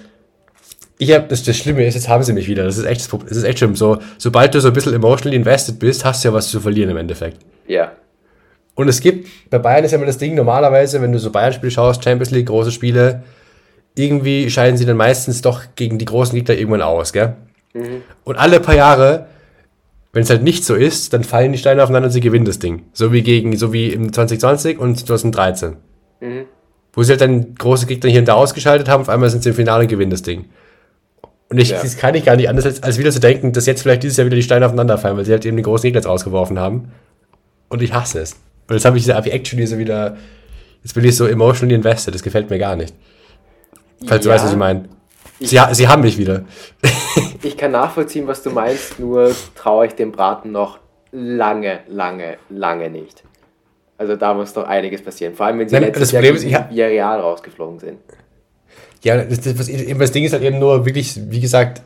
ich 0.99 1.13
habe 1.13 1.27
das, 1.27 1.43
das 1.43 1.57
Schlimme 1.57 1.87
ist, 1.87 1.95
jetzt 1.95 2.09
haben 2.09 2.23
sie 2.23 2.35
mich 2.35 2.49
wieder. 2.49 2.65
Das 2.65 2.77
ist 2.77 2.85
echt, 2.85 3.13
das 3.13 3.37
ist 3.37 3.45
echt 3.45 3.59
schlimm. 3.59 3.75
So, 3.75 3.99
sobald 4.19 4.55
du 4.55 4.61
so 4.61 4.69
ein 4.69 4.75
bisschen 4.75 4.93
emotionally 4.93 5.37
invested 5.37 5.79
bist, 5.79 6.05
hast 6.05 6.23
du 6.23 6.29
ja 6.29 6.35
was 6.35 6.51
zu 6.51 6.61
verlieren 6.61 6.91
im 6.91 6.99
Endeffekt. 6.99 7.39
Ja. 7.67 7.93
Und 8.75 8.89
es 8.89 9.01
gibt, 9.01 9.27
bei 9.49 9.59
Bayern 9.59 9.85
ist 9.85 9.93
ja 9.93 9.97
immer 9.97 10.07
das 10.07 10.19
Ding, 10.19 10.35
normalerweise, 10.35 11.01
wenn 11.01 11.13
du 11.13 11.19
so 11.19 11.31
Bayern-Spiele 11.31 11.71
schaust, 11.71 12.05
Champions 12.05 12.31
League, 12.31 12.47
große 12.47 12.73
Spiele, 12.73 13.23
irgendwie 13.95 14.51
scheiden 14.51 14.77
sie 14.77 14.85
dann 14.85 14.99
meistens 14.99 15.41
doch 15.41 15.63
gegen 15.75 15.99
die 15.99 16.05
großen 16.05 16.35
Gegner 16.35 16.57
irgendwann 16.57 16.83
aus, 16.83 17.15
gell? 17.15 17.37
Und 18.25 18.37
alle 18.37 18.61
paar 18.61 18.75
Jahre, 18.75 19.29
wenn 20.13 20.25
es 20.25 20.31
halt 20.31 20.43
nicht 20.43 20.67
so 20.67 20.75
ist, 20.75 21.15
dann 21.15 21.25
fallen 21.25 21.53
die 21.53 21.59
Steine 21.59 21.83
aufeinander 21.83 22.09
und 22.09 22.13
sie 22.13 22.21
gewinnen 22.21 22.45
das 22.45 22.59
Ding. 22.59 22.83
So 22.93 23.15
wie 23.15 23.23
gegen, 23.23 23.57
so 23.57 23.73
wie 23.73 23.93
im 23.93 24.13
2020 24.13 24.79
und 24.79 24.99
2013. 24.99 25.77
Wo 26.97 27.03
sie 27.05 27.13
halt 27.13 27.21
dann 27.21 27.55
große 27.55 27.87
Gegner 27.87 28.11
hier 28.11 28.19
und 28.21 28.27
da 28.27 28.35
ausgeschaltet 28.35 28.89
haben, 28.89 29.03
auf 29.03 29.09
einmal 29.09 29.31
sind 29.31 29.45
sie 29.45 29.51
im 29.51 29.55
Finale 29.55 29.83
und 29.85 29.89
gewinnen 29.89 30.11
das 30.11 30.23
Ding. 30.23 30.47
Und 31.49 31.59
ich, 31.59 31.69
Ja. 31.71 31.81
das 31.81 31.97
kann 31.97 32.15
ich 32.17 32.25
gar 32.25 32.35
nicht 32.35 32.49
anders, 32.49 32.65
als, 32.67 32.83
als 32.83 32.99
wieder 32.99 33.13
zu 33.13 33.21
denken, 33.21 33.53
dass 33.53 33.67
jetzt 33.67 33.83
vielleicht 33.83 34.03
dieses 34.03 34.17
Jahr 34.17 34.27
wieder 34.27 34.35
die 34.35 34.43
Steine 34.43 34.67
aufeinander 34.67 34.99
fallen, 34.99 35.17
weil 35.17 35.25
sie 35.25 35.31
halt 35.31 35.45
eben 35.47 35.57
den 35.57 35.63
großen 35.65 35.83
Gegner 35.83 35.99
jetzt 36.01 36.09
rausgeworfen 36.09 36.59
haben. 36.59 36.91
Und 37.69 37.83
ich 37.83 37.93
hasse 37.93 38.19
es. 38.21 38.33
Und 38.69 38.75
jetzt 38.75 38.85
habe 38.85 38.97
ich 38.97 39.05
diese 39.05 39.15
actually 39.15 39.67
so 39.67 39.79
wieder, 39.79 40.17
jetzt 40.83 40.95
bin 40.95 41.05
ich 41.05 41.15
so 41.17 41.27
emotionally 41.27 41.77
invested, 41.77 42.13
das 42.15 42.23
gefällt 42.25 42.51
mir 42.51 42.59
gar 42.59 42.75
nicht. 42.75 42.93
Falls 44.07 44.25
du 44.25 44.29
Ja. 44.31 44.35
weißt, 44.35 44.45
was 44.47 44.53
ich 44.53 44.59
meine. 44.59 44.89
Sie, 45.39 45.59
sie 45.73 45.89
haben 45.89 46.03
mich 46.03 46.19
wieder. 46.19 46.45
Ich 47.43 47.57
kann 47.57 47.71
nachvollziehen, 47.71 48.27
was 48.27 48.43
du 48.43 48.51
meinst, 48.51 48.99
nur 48.99 49.31
traue 49.55 49.87
ich 49.87 49.93
dem 49.95 50.11
Braten 50.11 50.51
noch 50.53 50.79
lange, 51.13 51.81
lange, 51.89 52.39
lange 52.49 52.91
nicht. 52.91 53.23
Also 53.99 54.17
da 54.17 54.35
muss 54.35 54.55
noch 54.55 54.65
einiges 54.65 55.03
passieren. 55.03 55.35
Vor 55.35 55.47
allem, 55.47 55.59
wenn 55.59 55.69
sie 55.69 55.75
Nein, 55.75 55.85
letztes 55.85 56.13
Jahr 56.13 56.23
Problem 56.23 56.49
ist, 56.49 56.55
hab- 56.55 56.71
Villarreal 56.71 57.21
rausgeflogen 57.21 57.79
sind. 57.79 57.99
Ja, 59.03 59.25
das, 59.25 59.41
das, 59.41 59.59
was, 59.59 59.71
das 59.99 60.13
Ding 60.13 60.25
ist 60.25 60.33
halt 60.33 60.43
eben 60.43 60.59
nur 60.59 60.85
wirklich, 60.85 61.19
wie 61.31 61.41
gesagt, 61.41 61.83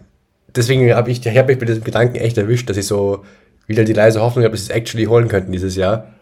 deswegen 0.54 0.92
habe 0.94 1.10
ich, 1.10 1.24
ich 1.24 1.38
habe 1.38 1.52
mich 1.52 1.60
mit 1.60 1.68
diesem 1.68 1.84
Gedanken 1.84 2.16
echt 2.16 2.38
erwischt, 2.38 2.68
dass 2.70 2.76
ich 2.76 2.86
so 2.86 3.24
wieder 3.66 3.84
die 3.84 3.92
leise 3.92 4.20
Hoffnung 4.20 4.44
habe, 4.44 4.52
dass 4.52 4.66
sie 4.66 4.72
es 4.72 4.76
actually 4.76 5.04
holen 5.06 5.28
könnten 5.28 5.52
dieses 5.52 5.76
Jahr. 5.76 6.12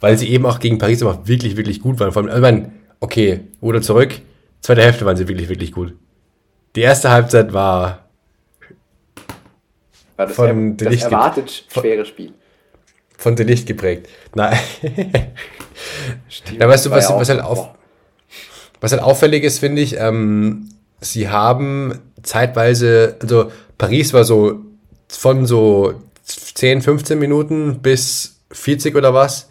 Weil 0.00 0.18
sie 0.18 0.28
eben 0.28 0.46
auch 0.46 0.58
gegen 0.58 0.78
Paris 0.78 1.00
immer 1.00 1.26
wirklich, 1.26 1.56
wirklich 1.56 1.80
gut 1.80 1.98
waren. 2.00 2.12
Vor 2.12 2.22
allem, 2.22 2.30
also 2.30 2.38
ich 2.44 2.52
meine, 2.52 2.72
okay, 3.00 3.40
oder 3.60 3.80
zurück, 3.82 4.20
zweite 4.60 4.82
Hälfte 4.82 5.04
waren 5.04 5.16
sie 5.16 5.28
wirklich, 5.28 5.48
wirklich 5.48 5.72
gut. 5.72 5.94
Die 6.76 6.80
erste 6.80 7.10
Halbzeit 7.10 7.52
war 7.52 8.08
War 10.16 10.26
das, 10.26 10.36
Von 10.36 10.70
er, 10.70 10.76
der 10.76 10.90
das 10.90 11.02
erwartet 11.02 11.64
schwere 11.72 12.04
Spiel. 12.04 12.32
Von 13.22 13.36
der 13.36 13.46
Licht 13.46 13.66
geprägt. 13.66 14.08
Nein. 14.34 14.58
ja, 16.58 16.68
weißt 16.68 16.86
du, 16.86 16.90
was, 16.90 17.08
was, 17.08 17.28
halt 17.28 17.40
auf, 17.40 17.68
was 18.80 18.90
halt 18.90 19.00
auffällig 19.00 19.44
ist, 19.44 19.60
finde 19.60 19.80
ich, 19.80 19.96
ähm, 19.96 20.70
sie 21.00 21.28
haben 21.28 22.00
zeitweise, 22.24 23.16
also 23.22 23.52
Paris 23.78 24.12
war 24.12 24.24
so 24.24 24.60
von 25.08 25.46
so 25.46 25.94
10, 26.24 26.82
15 26.82 27.16
Minuten 27.16 27.78
bis 27.80 28.40
40 28.50 28.96
oder 28.96 29.14
was, 29.14 29.48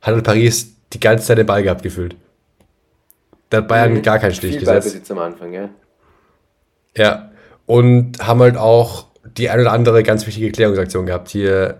hat 0.00 0.14
halt 0.14 0.24
Paris 0.24 0.74
die 0.92 1.00
ganze 1.00 1.26
Zeit 1.26 1.38
den 1.38 1.46
Ball 1.46 1.62
gehabt 1.62 1.84
gefühlt. 1.84 2.16
Da 3.50 3.58
hat 3.58 3.68
Bayern 3.68 4.02
gar 4.02 4.18
keinen 4.18 4.34
Stich 4.34 4.50
Viel 4.50 4.60
gesetzt. 4.60 4.86
Ballbesitz 4.86 5.10
am 5.12 5.18
Anfang, 5.18 5.52
ja. 5.52 5.68
Ja. 6.96 7.30
Und 7.66 8.18
haben 8.26 8.40
halt 8.40 8.56
auch 8.56 9.06
die 9.36 9.48
ein 9.48 9.60
oder 9.60 9.72
andere 9.72 10.02
ganz 10.02 10.26
wichtige 10.26 10.50
Klärungsaktion 10.50 11.06
gehabt. 11.06 11.28
Hier, 11.28 11.78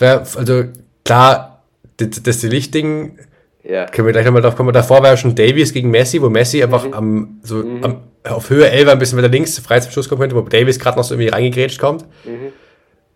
also 0.00 0.64
klar, 1.04 1.62
das, 1.96 2.22
das 2.22 2.42
Lichtding, 2.42 3.18
Ja. 3.62 3.86
können 3.86 4.06
wir 4.06 4.12
gleich 4.12 4.24
nochmal 4.24 4.42
drauf 4.42 4.56
kommen. 4.56 4.72
Davor 4.72 5.02
war 5.02 5.10
ja 5.10 5.16
schon 5.16 5.34
Davies 5.34 5.72
gegen 5.72 5.90
Messi, 5.90 6.20
wo 6.20 6.28
Messi 6.28 6.62
einfach 6.62 6.90
am, 6.92 7.40
so 7.42 7.60
am, 7.60 7.98
auf 8.24 8.50
Höhe 8.50 8.68
11 8.70 8.88
ein 8.88 8.98
bisschen 8.98 9.18
weiter 9.18 9.28
links 9.28 9.58
frei 9.58 9.80
zum 9.80 9.92
Schuss 9.92 10.08
kommen 10.08 10.20
könnte, 10.20 10.36
wo 10.36 10.40
Davies 10.42 10.78
gerade 10.78 10.96
noch 10.96 11.04
so 11.04 11.14
irgendwie 11.14 11.28
reingegrätscht 11.30 11.78
kommt. 11.78 12.04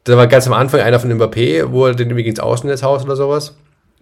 Da 0.04 0.16
war 0.16 0.26
ganz 0.26 0.46
am 0.46 0.52
Anfang 0.52 0.80
einer 0.80 1.00
von 1.00 1.12
Mbappé, 1.12 1.70
wo 1.70 1.86
er 1.86 1.94
den 1.94 2.08
irgendwie 2.08 2.28
ins 2.28 2.40
Außennetz 2.40 2.82
haust 2.82 3.04
oder 3.04 3.16
sowas. 3.16 3.56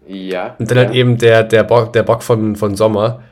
Ja. 0.06 0.54
Und 0.58 0.70
dann 0.70 0.78
ja. 0.78 0.84
halt 0.84 0.94
eben 0.94 1.18
der, 1.18 1.42
der, 1.42 1.64
Bock, 1.64 1.92
der 1.92 2.02
Bock 2.04 2.22
von, 2.22 2.54
von 2.54 2.76
Sommer. 2.76 3.22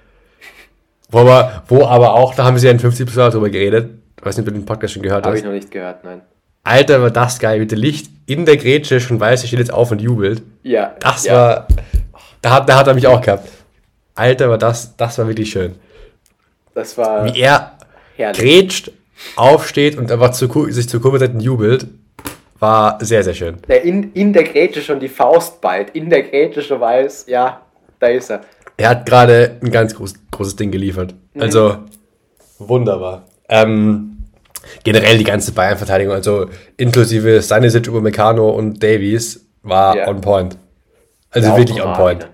Wo 1.10 1.20
aber, 1.20 1.62
wo 1.68 1.84
aber 1.84 2.14
auch, 2.14 2.34
da 2.34 2.44
haben 2.44 2.58
sie 2.58 2.66
ja 2.66 2.72
in 2.72 2.80
50 2.80 3.06
Plus 3.06 3.32
drüber 3.32 3.50
geredet. 3.50 3.90
Ich 4.18 4.26
weiß 4.26 4.36
nicht, 4.36 4.48
ob 4.48 4.52
du 4.52 4.58
den 4.58 4.66
Podcast 4.66 4.94
schon 4.94 5.02
gehört 5.02 5.24
Habe 5.24 5.34
hast. 5.34 5.40
ich 5.40 5.44
noch 5.44 5.52
nicht 5.52 5.70
gehört, 5.70 6.02
nein. 6.02 6.22
Alter, 6.64 7.02
war 7.02 7.10
das 7.10 7.38
geil. 7.38 7.60
Mit 7.60 7.70
dem 7.70 7.78
Licht 7.78 8.10
in 8.26 8.46
der 8.46 8.56
Grätsche 8.56 8.98
schon 9.00 9.20
weiß, 9.20 9.42
er 9.42 9.48
steht 9.48 9.58
jetzt 9.58 9.72
auf 9.72 9.90
und 9.90 10.00
jubelt. 10.00 10.42
Ja. 10.62 10.94
Das 10.98 11.24
ja. 11.24 11.34
war, 11.34 11.68
da 12.40 12.50
hat, 12.50 12.68
da 12.68 12.78
hat 12.78 12.86
er 12.86 12.94
mich 12.94 13.06
auch 13.06 13.20
gehabt. 13.20 13.48
Alter, 14.14 14.48
war 14.48 14.58
das, 14.58 14.96
das 14.96 15.18
war 15.18 15.28
wirklich 15.28 15.50
schön. 15.50 15.74
Das 16.74 16.96
war 16.96 17.26
Wie 17.26 17.40
er 17.40 17.72
herrlich. 18.16 18.40
grätscht, 18.40 18.90
aufsteht 19.36 19.96
und 19.96 20.10
einfach 20.10 20.30
zu, 20.30 20.70
sich 20.70 20.88
zur 20.88 21.00
Kurve 21.00 21.24
und 21.28 21.40
jubelt, 21.40 21.86
war 22.58 22.98
sehr, 23.04 23.22
sehr 23.22 23.34
schön. 23.34 23.56
Der 23.68 23.82
in, 23.82 24.12
in 24.12 24.32
der 24.32 24.44
Grätsche 24.44 24.80
schon 24.80 25.00
die 25.00 25.08
Faust 25.08 25.60
ballt. 25.60 25.90
In 25.90 26.08
der 26.08 26.22
Grätsche 26.22 26.62
schon 26.62 26.80
weiß, 26.80 27.26
ja, 27.28 27.60
da 27.98 28.06
ist 28.06 28.30
er. 28.30 28.40
Er 28.76 28.88
hat 28.88 29.06
gerade 29.06 29.58
ein 29.62 29.70
ganz 29.70 29.94
groß, 29.94 30.14
großes 30.30 30.56
Ding 30.56 30.70
geliefert. 30.70 31.14
Also, 31.38 31.78
wunderbar. 32.58 33.24
Ähm, 33.48 34.13
generell 34.84 35.18
die 35.18 35.24
ganze 35.24 35.52
Bayern-Verteidigung, 35.52 36.14
also 36.14 36.46
inklusive 36.76 37.42
Stanisic, 37.42 37.88
Upamecano 37.88 38.50
und 38.50 38.82
Davies, 38.82 39.44
war 39.62 39.96
Ja. 39.96 40.08
on 40.08 40.20
point. 40.20 40.56
Also 41.30 41.48
Der 41.48 41.56
wirklich 41.58 41.82
on 41.82 41.92
point. 41.94 42.20
ne? 42.20 42.28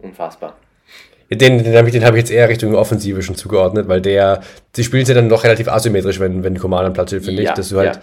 Unfassbar. 0.00 0.56
Den, 1.30 1.64
den 1.64 1.76
habe 1.76 1.88
ich, 1.88 1.92
den 1.94 2.04
hab 2.04 2.12
ich 2.12 2.20
jetzt 2.20 2.30
eher 2.30 2.48
Richtung 2.48 2.74
Offensive 2.74 3.22
schon 3.22 3.36
zugeordnet, 3.36 3.88
weil 3.88 4.00
der, 4.02 4.42
die 4.76 4.84
spielen 4.84 5.06
sie 5.06 5.14
dann 5.14 5.28
doch 5.30 5.44
relativ 5.44 5.66
asymmetrisch, 5.68 6.20
wenn, 6.20 6.44
wenn 6.44 6.58
Command 6.58 6.86
am 6.86 6.92
Platz 6.92 7.08
steht, 7.10 7.24
finde 7.24 7.42
Ja, 7.42 7.50
ich. 7.50 7.56
Dass 7.56 7.70
du 7.70 7.78
halt, 7.78 7.96
ja. 7.96 8.02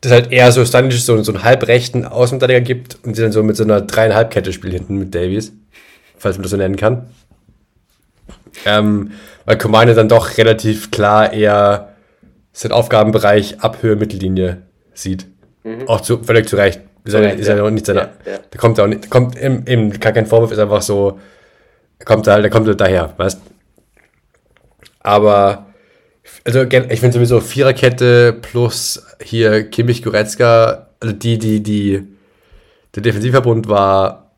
dass 0.00 0.12
halt 0.12 0.32
eher 0.32 0.50
so 0.50 0.64
Stanisic 0.64 1.00
so, 1.02 1.22
so 1.22 1.32
einen 1.32 1.44
halbrechten 1.44 2.04
Außenverteidiger 2.04 2.60
gibt 2.62 2.98
und 3.04 3.14
sie 3.14 3.22
dann 3.22 3.30
so 3.32 3.42
mit 3.44 3.56
so 3.56 3.62
einer 3.62 3.80
dreieinhalb 3.82 4.30
Kette 4.32 4.52
spielen 4.52 4.72
hinten 4.72 4.98
mit 4.98 5.14
Davies. 5.14 5.52
Falls 6.18 6.36
man 6.38 6.42
das 6.42 6.50
so 6.50 6.56
nennen 6.56 6.76
kann. 6.76 7.06
Ähm, 8.64 9.12
weil 9.44 9.58
Command 9.58 9.96
dann 9.96 10.08
doch 10.08 10.38
relativ 10.38 10.90
klar 10.90 11.32
eher 11.32 11.90
seinen 12.56 12.72
Aufgabenbereich 12.72 13.60
ab 13.60 13.82
Höhe 13.82 13.96
Mittellinie 13.96 14.62
sieht. 14.94 15.26
Auch 15.86 16.00
zu, 16.00 16.22
völlig 16.22 16.48
zu 16.48 16.56
Recht. 16.56 16.80
Ist 17.04 17.14
Mhm. 17.14 17.38
Ist 17.38 17.48
ja 17.48 17.62
auch 17.62 17.70
nicht 17.70 17.86
seine, 17.86 18.00
Ja, 18.00 18.32
ja. 18.32 18.38
da 18.50 18.58
kommt 18.58 18.78
er 18.78 18.84
auch 18.84 18.88
nicht, 18.88 19.10
kommt 19.10 19.36
im, 19.36 19.64
im, 19.66 19.90
gar 20.00 20.12
kein 20.12 20.26
Vorwurf, 20.26 20.52
ist 20.52 20.58
einfach 20.58 20.80
so, 20.80 21.20
er 21.98 22.04
kommt 22.06 22.26
da, 22.26 22.40
der 22.40 22.50
kommt 22.50 22.66
halt 22.66 22.80
daher, 22.80 23.12
weißt 23.16 23.40
Aber, 25.00 25.66
also 26.44 26.62
ich 26.62 27.00
finde 27.00 27.12
sowieso 27.12 27.40
Viererkette 27.40 28.32
plus 28.32 29.06
hier 29.22 29.68
Kimmich 29.68 30.02
Goretzka, 30.02 30.88
also 30.98 31.14
die, 31.14 31.38
die, 31.38 31.62
die 31.62 32.02
der 32.94 33.02
Defensivverbund 33.02 33.68
war, 33.68 34.32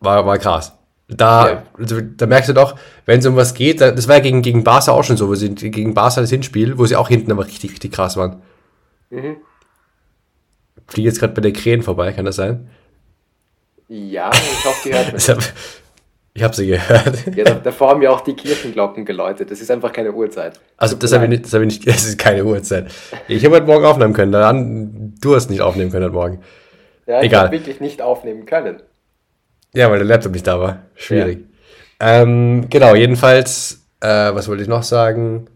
war, 0.00 0.26
war 0.26 0.38
krass. 0.38 0.72
Da, 1.16 1.48
Ja. 1.48 1.62
also, 1.78 2.00
da 2.00 2.26
merkst 2.26 2.48
du 2.48 2.54
doch, 2.54 2.76
wenn 3.06 3.20
es 3.20 3.26
um 3.26 3.36
was 3.36 3.54
geht, 3.54 3.80
da, 3.80 3.90
das 3.90 4.08
war 4.08 4.16
ja 4.16 4.22
gegen, 4.22 4.42
gegen 4.42 4.64
Barca 4.64 4.92
auch 4.92 5.04
schon 5.04 5.16
so, 5.16 5.28
wo 5.28 5.34
sie 5.34 5.54
gegen 5.54 5.94
Barca 5.94 6.20
das 6.20 6.30
Hinspiel, 6.30 6.78
wo 6.78 6.86
sie 6.86 6.96
auch 6.96 7.08
hinten 7.08 7.30
aber 7.30 7.46
richtig, 7.46 7.70
richtig 7.72 7.92
krass 7.92 8.16
waren. 8.16 8.42
Mhm. 9.10 9.36
Fliege 10.88 11.08
jetzt 11.08 11.20
gerade 11.20 11.32
bei 11.32 11.40
der 11.40 11.52
Krähen 11.52 11.82
vorbei, 11.82 12.12
kann 12.12 12.24
das 12.24 12.36
sein? 12.36 12.68
Ja, 13.88 14.30
ich 14.32 14.64
hoffe, 14.64 14.88
die 14.88 14.94
hört 14.94 15.12
mich. 15.12 15.28
habe 15.28 15.40
ich 16.36 16.42
hab 16.42 16.54
sie 16.54 16.66
gehört. 16.66 17.36
Ja, 17.36 17.44
da, 17.44 17.54
davor 17.54 17.90
haben 17.90 18.02
ja 18.02 18.10
auch 18.10 18.22
die 18.22 18.34
Kirchenglocken 18.34 19.04
geläutet. 19.04 19.52
Das 19.52 19.60
ist 19.60 19.70
einfach 19.70 19.92
keine 19.92 20.12
Uhrzeit. 20.12 20.58
Also 20.76 20.96
das 20.96 21.12
habe 21.12 21.24
ich 21.24 21.30
nicht, 21.30 21.44
das 21.44 21.54
habe 21.54 21.64
ich 21.64 21.78
nicht, 21.78 21.86
das 21.86 22.04
ist 22.04 22.18
keine 22.18 22.44
Uhrzeit. 22.44 22.90
Ich 23.28 23.44
habe 23.44 23.54
heute 23.56 23.66
Morgen 23.66 23.84
aufnehmen 23.84 24.14
können, 24.14 24.32
dann, 24.32 25.14
du 25.20 25.36
hast 25.36 25.48
nicht 25.48 25.60
aufnehmen 25.60 25.92
können 25.92 26.04
heute 26.06 26.14
Morgen. 26.14 26.40
Ja, 27.06 27.22
ich 27.22 27.32
habe 27.32 27.52
wirklich 27.52 27.80
nicht 27.80 28.02
aufnehmen 28.02 28.46
können. 28.46 28.82
Ja, 29.74 29.90
weil 29.90 29.98
der 29.98 30.06
Laptop 30.06 30.32
nicht 30.32 30.46
da 30.46 30.58
war. 30.60 30.82
Schwierig. 30.94 31.44
Ähm, 32.00 32.66
genau, 32.70 32.94
jedenfalls, 32.94 33.84
äh, 34.00 34.06
was 34.34 34.48
wollte 34.48 34.62
ich 34.62 34.68
noch 34.68 34.82
sagen? 34.82 35.46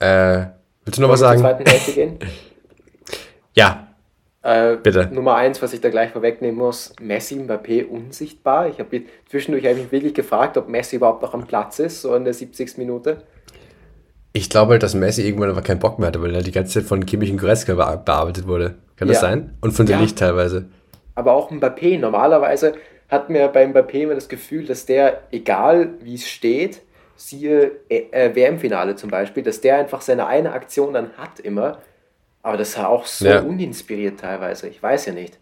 Äh, 0.00 0.46
willst 0.84 0.98
du 0.98 1.02
noch 1.02 1.08
was 1.10 1.20
zur 1.20 1.28
sagen? 1.28 1.40
zweiten 1.40 1.66
Hälfte 1.66 1.92
gehen? 1.92 2.18
Ja, 3.56 3.88
Äh, 4.42 4.76
Bitte. 4.76 5.08
Nummer 5.12 5.34
eins, 5.34 5.60
was 5.60 5.72
ich 5.74 5.80
da 5.82 5.90
gleich 5.90 6.12
vorwegnehmen 6.12 6.56
muss, 6.56 6.94
Messi, 7.00 7.34
Mbappé 7.34 7.84
unsichtbar. 7.86 8.68
Ich 8.68 8.78
habe 8.78 9.02
zwischendurch 9.28 9.64
mich 9.64 9.92
wirklich 9.92 10.14
gefragt, 10.14 10.56
ob 10.56 10.68
Messi 10.68 10.96
überhaupt 10.96 11.20
noch 11.20 11.34
am 11.34 11.46
Platz 11.46 11.78
ist, 11.80 12.00
so 12.00 12.14
in 12.14 12.24
der 12.24 12.32
70. 12.32 12.78
Minute. 12.78 13.24
ich 14.32 14.48
glaube 14.48 14.72
halt, 14.72 14.82
dass 14.84 14.94
Messi 14.94 15.26
irgendwann 15.26 15.50
aber 15.50 15.60
keinen 15.62 15.80
Bock 15.80 15.98
mehr 15.98 16.06
hatte, 16.08 16.22
weil 16.22 16.34
er 16.34 16.42
die 16.42 16.52
ganze 16.52 16.74
Zeit 16.80 16.84
von 16.88 17.04
Kimmich 17.04 17.30
und 17.32 17.38
Goretzka 17.38 17.74
bea- 17.74 17.96
bearbeitet 17.96 18.46
wurde. 18.46 18.76
Kann 18.96 19.08
das 19.08 19.16
Ja. 19.16 19.22
sein? 19.28 19.58
Und 19.60 19.72
von 19.72 19.86
Ja. 19.88 19.98
Licht 20.00 20.16
teilweise. 20.18 20.66
Aber 21.20 21.34
auch 21.34 21.50
Mbappé, 21.50 21.98
normalerweise 21.98 22.72
hat 23.10 23.28
mir 23.28 23.48
beim 23.48 23.72
Mbappé 23.72 24.04
immer 24.04 24.14
das 24.14 24.30
Gefühl, 24.30 24.64
dass 24.64 24.86
der, 24.86 25.24
egal 25.30 25.90
wie 26.00 26.14
es 26.14 26.26
steht, 26.26 26.80
siehe 27.14 27.72
äh, 27.90 28.06
äh, 28.10 28.34
WM-Finale 28.34 28.96
zum 28.96 29.10
Beispiel, 29.10 29.42
dass 29.42 29.60
der 29.60 29.76
einfach 29.76 30.00
seine 30.00 30.26
eine 30.26 30.52
Aktion 30.52 30.94
dann 30.94 31.10
hat 31.18 31.38
immer. 31.40 31.82
Aber 32.42 32.56
das 32.56 32.78
war 32.78 32.88
auch 32.88 33.04
so 33.04 33.26
Ja. 33.26 33.40
uninspiriert 33.42 34.20
teilweise. 34.20 34.66
Ich 34.68 34.82
weiß 34.82 35.04
ja 35.04 35.12
nicht. 35.12 35.38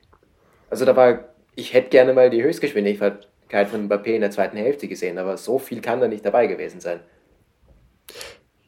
Also 0.69 0.85
da 0.85 0.97
war, 0.97 1.21
ich 1.55 1.75
hätte 1.75 1.91
gerne 1.91 2.13
mal 2.13 2.29
die 2.29 2.43
Höchstgeschwindigkeit 2.43 3.69
von 3.71 3.89
Mbappé 3.89 4.15
in 4.17 4.23
der 4.23 4.33
zweiten 4.33 4.57
Hälfte 4.57 4.89
gesehen, 4.89 5.17
aber 5.17 5.37
so 5.37 5.61
viel 5.61 5.81
kann 5.81 6.01
da 6.01 6.09
nicht 6.09 6.27
dabei 6.27 6.49
gewesen 6.49 6.81
sein. 6.81 6.99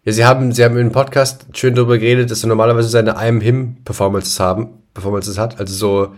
Ja, 0.04 0.12
sie 0.12 0.24
haben, 0.24 0.52
sie 0.52 0.62
haben 0.64 0.78
im 0.78 0.92
Podcast 0.92 1.46
schön 1.54 1.74
darüber 1.74 1.98
geredet, 1.98 2.30
dass 2.30 2.44
er 2.44 2.48
normalerweise 2.48 2.88
seine 2.88 3.16
I'm 3.18 3.42
Him 3.42 3.78
Performances 3.84 4.38
haben, 4.38 4.84
Performances 4.94 5.36
hat. 5.36 5.58
Also 5.58 5.74
so, 5.74 6.14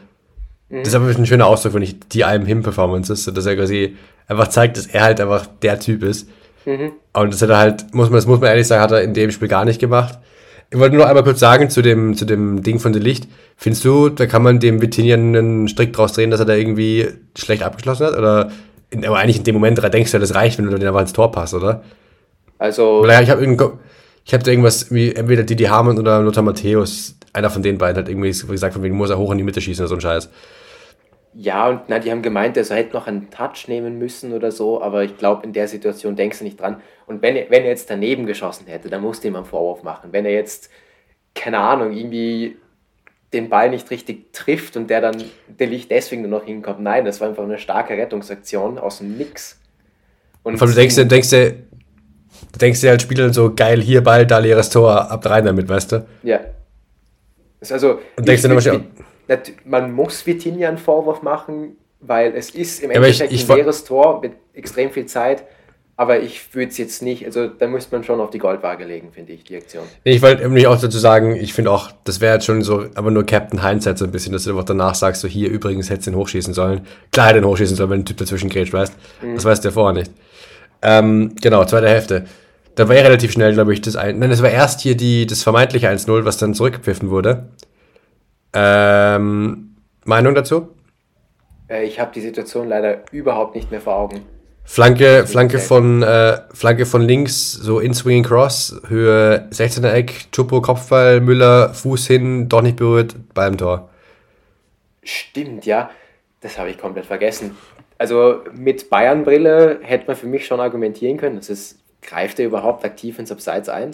das 0.80 0.88
ist 0.88 0.94
aber 0.94 1.06
ein 1.06 1.26
schöner 1.26 1.46
Ausdruck, 1.46 1.74
wenn 1.74 1.82
ich 1.82 2.00
die 2.00 2.24
I'm 2.24 2.44
Him 2.46 2.62
Performances, 2.62 3.24
so 3.24 3.30
dass 3.30 3.46
er 3.46 3.56
quasi 3.56 3.96
einfach 4.26 4.48
zeigt, 4.48 4.76
dass 4.76 4.86
er 4.86 5.02
halt 5.02 5.20
einfach 5.20 5.46
der 5.60 5.78
Typ 5.78 6.02
ist. 6.02 6.28
Und 7.12 7.32
das 7.32 7.42
hat 7.42 7.50
er 7.50 7.58
halt, 7.58 7.94
muss 7.94 8.08
man, 8.08 8.16
das 8.16 8.26
muss 8.26 8.40
man 8.40 8.48
ehrlich 8.48 8.66
sagen, 8.66 8.82
hat 8.82 8.92
er 8.92 9.02
in 9.02 9.14
dem 9.14 9.30
Spiel 9.30 9.48
gar 9.48 9.64
nicht 9.64 9.80
gemacht. 9.80 10.18
Ich 10.70 10.78
wollte 10.78 10.94
nur 10.94 11.04
noch 11.04 11.10
einmal 11.10 11.24
kurz 11.24 11.40
sagen 11.40 11.68
zu 11.68 11.82
dem, 11.82 12.16
zu 12.16 12.24
dem 12.24 12.62
Ding 12.62 12.78
von 12.78 12.94
der 12.94 13.02
Licht. 13.02 13.28
Findest 13.56 13.84
du, 13.84 14.08
da 14.08 14.24
kann 14.24 14.42
man 14.42 14.58
dem 14.58 14.80
Vitinien 14.80 15.36
einen 15.36 15.68
Strick 15.68 15.92
draus 15.92 16.14
drehen, 16.14 16.30
dass 16.30 16.40
er 16.40 16.46
da 16.46 16.54
irgendwie 16.54 17.08
schlecht 17.36 17.62
abgeschlossen 17.62 18.06
hat? 18.06 18.16
Oder, 18.16 18.50
in, 18.88 19.04
aber 19.04 19.18
eigentlich 19.18 19.36
in 19.36 19.44
dem 19.44 19.54
Moment 19.54 19.82
denkst 19.92 20.12
du 20.12 20.18
das 20.18 20.34
reicht, 20.34 20.56
wenn 20.56 20.70
du 20.70 20.78
den 20.78 20.88
aber 20.88 21.02
ins 21.02 21.12
Tor 21.12 21.30
passt, 21.30 21.52
oder? 21.52 21.82
Also, 22.58 23.00
Oder 23.00 23.20
ich 23.20 23.28
habe 23.28 23.44
ich 24.24 24.32
hab 24.32 24.44
da 24.44 24.50
irgendwas 24.50 24.90
wie 24.90 25.12
entweder 25.14 25.42
Didi 25.42 25.64
Hamann 25.64 25.98
oder 25.98 26.20
Lothar 26.20 26.44
Matthäus, 26.44 27.16
einer 27.32 27.50
von 27.50 27.62
den 27.62 27.76
beiden 27.76 27.98
hat 27.98 28.08
irgendwie 28.08 28.28
gesagt, 28.28 28.74
von 28.74 28.82
wegen 28.82 28.96
muss 28.96 29.10
er 29.10 29.18
hoch 29.18 29.32
in 29.32 29.38
die 29.38 29.44
Mitte 29.44 29.60
schießen 29.60 29.82
oder 29.82 29.88
so 29.88 29.96
ein 29.96 30.00
Scheiß. 30.00 30.30
Ja, 31.34 31.68
und 31.68 31.80
na, 31.88 31.98
die 31.98 32.10
haben 32.10 32.22
gemeint, 32.22 32.56
er 32.56 32.64
hätte 32.64 32.92
noch 32.94 33.06
einen 33.06 33.30
Touch 33.30 33.66
nehmen 33.68 33.98
müssen 33.98 34.32
oder 34.32 34.50
so, 34.52 34.82
aber 34.82 35.02
ich 35.04 35.16
glaube, 35.16 35.44
in 35.46 35.52
der 35.52 35.66
Situation 35.68 36.14
denkst 36.16 36.38
du 36.38 36.44
nicht 36.44 36.60
dran. 36.60 36.80
Und 37.06 37.22
wenn 37.22 37.36
er, 37.36 37.50
wenn 37.50 37.62
er 37.64 37.70
jetzt 37.70 37.88
daneben 37.90 38.26
geschossen 38.26 38.66
hätte, 38.66 38.88
dann 38.90 39.00
musste 39.02 39.28
ihm 39.28 39.36
einen 39.36 39.44
Vorwurf 39.44 39.82
machen. 39.82 40.12
Wenn 40.12 40.24
er 40.24 40.32
jetzt, 40.32 40.68
keine 41.34 41.58
Ahnung, 41.58 41.92
irgendwie 41.92 42.56
den 43.32 43.48
Ball 43.48 43.70
nicht 43.70 43.90
richtig 43.90 44.32
trifft 44.34 44.76
und 44.76 44.90
der 44.90 45.00
dann 45.00 45.16
der 45.48 45.66
Licht 45.66 45.90
deswegen 45.90 46.22
nur 46.22 46.40
noch 46.40 46.44
hinkommt. 46.44 46.80
Nein, 46.80 47.04
das 47.06 47.20
war 47.20 47.28
einfach 47.28 47.44
eine 47.44 47.58
starke 47.58 47.94
Rettungsaktion 47.94 48.78
aus 48.78 48.98
dem 48.98 49.16
Nix. 49.16 49.58
Und 50.42 50.58
Vor 50.58 50.66
allem 50.66 50.76
denkst 50.76 50.96
du, 50.96 51.06
denkst 51.06 51.30
du, 51.30 51.50
du 51.52 52.58
denkst 52.60 52.80
dir 52.82 52.90
als 52.90 53.02
Spieler 53.02 53.32
so 53.32 53.54
geil, 53.54 53.80
hier 53.80 54.02
Ball, 54.02 54.26
da 54.26 54.36
leeres 54.38 54.68
Tor, 54.68 55.10
ab 55.10 55.24
rein 55.24 55.46
damit, 55.46 55.66
weißt 55.66 55.92
du? 55.92 56.06
Ja. 56.22 56.40
Also, 57.70 58.00
Und 58.16 58.28
denkst 58.28 58.44
ich 58.44 58.50
du 58.50 58.54
nat- 58.54 58.84
man 59.64 59.92
muss 59.92 60.26
Vitinha 60.26 60.68
einen 60.68 60.78
Vorwurf 60.78 61.22
machen, 61.22 61.76
weil 62.00 62.34
es 62.34 62.50
ist 62.50 62.82
im 62.82 62.90
Ja, 62.90 62.96
aber 62.98 63.08
ich- 63.08 63.20
Endeffekt 63.20 63.32
ich 63.44 63.50
ein 63.50 63.56
leeres 63.56 63.84
Tor 63.84 64.20
mit 64.20 64.32
extrem 64.54 64.90
viel 64.90 65.06
Zeit, 65.06 65.44
aber 65.96 66.20
ich 66.20 66.54
würde 66.54 66.70
es 66.70 66.78
jetzt 66.78 67.02
nicht, 67.02 67.24
also 67.26 67.46
da 67.46 67.66
müsste 67.68 67.94
man 67.94 68.02
schon 68.02 68.20
auf 68.20 68.30
die 68.30 68.38
Goldwaage 68.38 68.84
legen, 68.84 69.10
finde 69.12 69.32
ich, 69.32 69.44
die 69.44 69.56
Aktion. 69.56 69.84
Nee, 70.04 70.12
Ich 70.12 70.22
wollte 70.22 70.42
nämlich 70.42 70.66
auch 70.66 70.80
dazu 70.80 70.98
sagen, 70.98 71.36
ich 71.36 71.52
finde 71.52 71.70
auch, 71.70 71.92
das 72.04 72.20
wäre 72.20 72.34
jetzt 72.34 72.46
schon 72.46 72.62
so, 72.62 72.86
aber 72.94 73.10
nur 73.10 73.24
Captain 73.24 73.62
Hindsight 73.64 73.98
so 73.98 74.04
ein 74.06 74.10
bisschen, 74.10 74.32
dass 74.32 74.44
du 74.44 74.50
einfach 74.50 74.64
danach 74.64 74.94
sagst, 74.94 75.20
so 75.20 75.28
hier 75.28 75.48
übrigens 75.50 75.90
hättest 75.90 76.08
du 76.08 76.12
den 76.12 76.18
hochschießen 76.18 76.54
sollen. 76.54 76.86
Klar 77.12 77.28
hätte 77.28 77.40
den 77.40 77.48
hochschießen 77.48 77.76
sollen, 77.76 77.90
wenn 77.90 78.00
ein 78.00 78.04
Typ 78.06 78.16
dazwischen 78.16 78.48
grätscht, 78.50 78.72
weißt. 78.72 78.94
Das 79.34 79.44
weißt 79.44 79.62
du 79.64 79.68
ja 79.68 79.72
vorher 79.72 79.92
nicht. 79.92 80.10
Ähm, 80.80 81.34
genau, 81.40 81.64
zweite 81.64 81.88
Hälfte. 81.88 82.24
Da 82.74 82.88
war 82.88 82.96
ja 82.96 83.02
relativ 83.02 83.30
schnell, 83.32 83.52
glaube 83.52 83.72
ich, 83.74 83.82
das 83.82 83.96
ein. 83.96 84.18
Nein, 84.18 84.30
das 84.30 84.42
war 84.42 84.50
erst 84.50 84.80
hier 84.80 84.96
die, 84.96 85.26
das 85.26 85.42
vermeintliche 85.42 85.88
1-0, 85.88 86.24
was 86.24 86.38
dann 86.38 86.54
zurückgepfiffen 86.54 87.10
wurde. 87.10 87.48
Ähm, 88.54 89.76
Meinung 90.04 90.34
dazu? 90.34 90.68
Äh, 91.68 91.84
ich 91.84 91.98
habe 91.98 92.12
die 92.14 92.20
Situation 92.20 92.68
leider 92.68 93.02
überhaupt 93.12 93.54
nicht 93.54 93.70
mehr 93.70 93.80
vor 93.80 93.94
Augen. 93.96 94.22
Flanke, 94.64 95.26
Flanke 95.26 95.58
von, 95.58 96.02
äh, 96.02 96.40
Flanke 96.54 96.86
von 96.86 97.02
links, 97.02 97.52
so 97.52 97.80
in 97.80 97.94
Swinging 97.94 98.22
Cross, 98.22 98.80
Höhe 98.88 99.48
16er 99.50 99.92
Eck, 99.92 100.30
Chupo 100.30 100.60
Kopfball, 100.60 101.20
Müller, 101.20 101.74
Fuß 101.74 102.06
hin, 102.06 102.48
doch 102.48 102.62
nicht 102.62 102.76
berührt, 102.76 103.16
beim 103.34 103.58
Tor. 103.58 103.90
Stimmt, 105.02 105.66
ja, 105.66 105.90
das 106.40 106.58
habe 106.58 106.70
ich 106.70 106.78
komplett 106.78 107.06
vergessen. 107.06 107.56
Also 107.98 108.42
mit 108.54 108.88
Bayern-Brille 108.88 109.80
hätte 109.82 110.06
man 110.06 110.16
für 110.16 110.26
mich 110.26 110.46
schon 110.46 110.60
argumentieren 110.60 111.18
können, 111.18 111.36
dass 111.36 111.50
es 111.50 111.78
greift 112.02 112.38
er 112.40 112.46
überhaupt 112.46 112.84
aktiv 112.84 113.18
ins 113.18 113.30
Abseits 113.30 113.68
ein? 113.68 113.92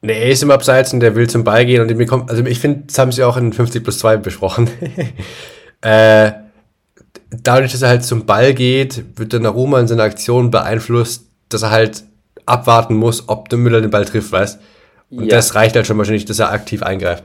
Nee, 0.00 0.12
er 0.20 0.28
ist 0.30 0.42
im 0.42 0.50
Abseits 0.50 0.92
und 0.92 1.00
der 1.00 1.16
will 1.16 1.28
zum 1.28 1.42
Ball 1.44 1.66
gehen 1.66 1.80
und 1.82 1.96
mir 1.96 2.06
kommt, 2.06 2.30
also 2.30 2.44
ich 2.44 2.60
finde, 2.60 2.84
das 2.86 2.98
haben 2.98 3.10
sie 3.10 3.24
auch 3.24 3.36
in 3.36 3.52
50 3.52 3.82
plus 3.82 3.98
2 3.98 4.16
besprochen. 4.18 4.70
äh, 5.80 6.32
dadurch, 7.30 7.72
dass 7.72 7.82
er 7.82 7.88
halt 7.88 8.04
zum 8.04 8.24
Ball 8.24 8.54
geht, 8.54 9.18
wird 9.18 9.32
der 9.32 9.40
Naruma 9.40 9.80
in 9.80 9.88
seiner 9.88 10.04
Aktion 10.04 10.50
beeinflusst, 10.50 11.26
dass 11.48 11.62
er 11.62 11.70
halt 11.70 12.04
abwarten 12.46 12.94
muss, 12.94 13.28
ob 13.28 13.48
der 13.48 13.58
Müller 13.58 13.80
den 13.80 13.90
Ball 13.90 14.04
trifft, 14.04 14.30
weißt 14.32 14.60
Und 15.10 15.24
Ja. 15.24 15.36
das 15.36 15.54
reicht 15.54 15.74
halt 15.74 15.86
schon 15.86 15.98
wahrscheinlich, 15.98 16.24
dass 16.24 16.38
er 16.38 16.52
aktiv 16.52 16.82
eingreift. 16.82 17.24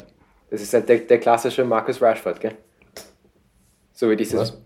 Das 0.50 0.62
ist 0.62 0.74
halt 0.74 0.90
der, 0.90 0.98
der 0.98 1.20
klassische 1.20 1.64
Marcus 1.66 2.02
Rashford, 2.02 2.40
gell? 2.40 2.54
So 3.94 4.10
wie 4.10 4.16
dieses. 4.16 4.40
Was? 4.40 4.58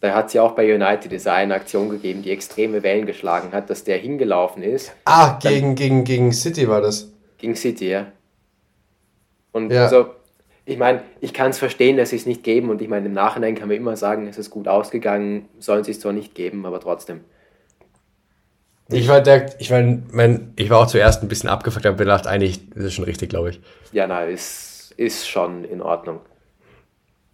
Da 0.00 0.14
hat 0.14 0.26
es 0.28 0.32
ja 0.32 0.42
auch 0.42 0.52
bei 0.52 0.72
United 0.72 1.10
diese 1.10 1.32
eine 1.32 1.54
Aktion 1.54 1.88
gegeben, 1.88 2.22
die 2.22 2.30
extreme 2.30 2.84
Wellen 2.84 3.04
geschlagen 3.06 3.48
hat, 3.52 3.68
dass 3.68 3.82
der 3.82 3.98
hingelaufen 3.98 4.62
ist 4.62 4.92
Ah, 5.04 5.38
gegen, 5.42 5.74
gegen, 5.74 6.04
gegen 6.04 6.32
City 6.32 6.68
war 6.68 6.80
das. 6.80 7.08
Gegen 7.38 7.54
City, 7.56 7.88
ja. 7.88 8.12
Und 9.52 9.72
Ja. 9.72 9.84
also, 9.84 10.10
ich 10.64 10.76
meine, 10.76 11.02
ich 11.20 11.32
kann 11.32 11.50
es 11.50 11.58
verstehen, 11.58 11.96
dass 11.96 12.10
sie 12.10 12.16
es 12.16 12.26
nicht 12.26 12.42
geben 12.42 12.68
und 12.68 12.82
ich 12.82 12.88
meine, 12.88 13.06
im 13.06 13.14
Nachhinein 13.14 13.54
kann 13.54 13.68
man 13.68 13.76
immer 13.76 13.96
sagen, 13.96 14.26
es 14.26 14.36
ist 14.36 14.50
gut 14.50 14.68
ausgegangen, 14.68 15.48
sollen 15.58 15.84
sie 15.84 15.92
es 15.92 16.00
zwar 16.00 16.12
nicht 16.12 16.34
geben, 16.34 16.66
aber 16.66 16.80
trotzdem. 16.80 17.20
Ich 18.90 19.08
war 19.08 19.20
der, 19.20 19.60
ich 19.60 19.70
war, 19.70 19.82
mein, 20.12 20.52
ich 20.56 20.70
war 20.70 20.80
auch 20.80 20.86
zuerst 20.86 21.22
ein 21.22 21.28
bisschen 21.28 21.50
abgefuckt, 21.50 21.84
aber 21.86 21.96
gedacht, 21.96 22.26
eigentlich 22.26 22.60
ist 22.74 22.84
es 22.84 22.94
schon 22.94 23.04
richtig, 23.04 23.28
glaube 23.28 23.50
ich. 23.50 23.60
Ja, 23.92 24.06
na, 24.06 24.24
ist, 24.24 24.92
ist 24.96 25.28
schon 25.28 25.64
in 25.64 25.82
Ordnung. 25.82 26.20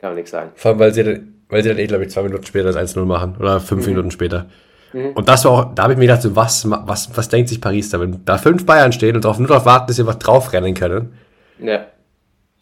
Kann 0.00 0.10
man 0.10 0.16
nichts 0.16 0.32
sagen. 0.32 0.50
Vor 0.56 0.72
allem, 0.72 0.80
weil 0.80 0.92
sie 0.92 1.04
dann, 1.04 1.34
weil 1.48 1.62
sie 1.62 1.68
dann 1.68 1.78
eh, 1.78 1.86
glaube 1.86 2.04
ich, 2.04 2.10
zwei 2.10 2.22
Minuten 2.22 2.44
später 2.44 2.72
das 2.72 2.96
1-0 2.96 3.04
machen. 3.04 3.36
Oder 3.38 3.60
fünf 3.60 3.86
Minuten 3.86 4.10
später. 4.10 4.48
Und 4.94 5.28
das 5.28 5.44
war 5.44 5.50
auch, 5.52 5.74
da 5.74 5.84
habe 5.84 5.94
ich 5.94 5.98
mir 5.98 6.06
gedacht, 6.06 6.22
so, 6.22 6.36
was, 6.36 6.68
was, 6.68 7.16
was 7.16 7.28
denkt 7.28 7.48
sich 7.48 7.60
Paris 7.60 7.90
da, 7.90 8.00
wenn 8.00 8.24
da 8.24 8.38
fünf 8.38 8.64
Bayern 8.64 8.92
stehen 8.92 9.16
und 9.16 9.24
darauf 9.24 9.38
nur 9.38 9.48
darauf 9.48 9.66
warten, 9.66 9.88
dass 9.88 9.96
sie 9.96 10.02
einfach 10.02 10.14
draufrennen 10.14 10.74
können? 10.74 11.14
Ja. 11.58 11.86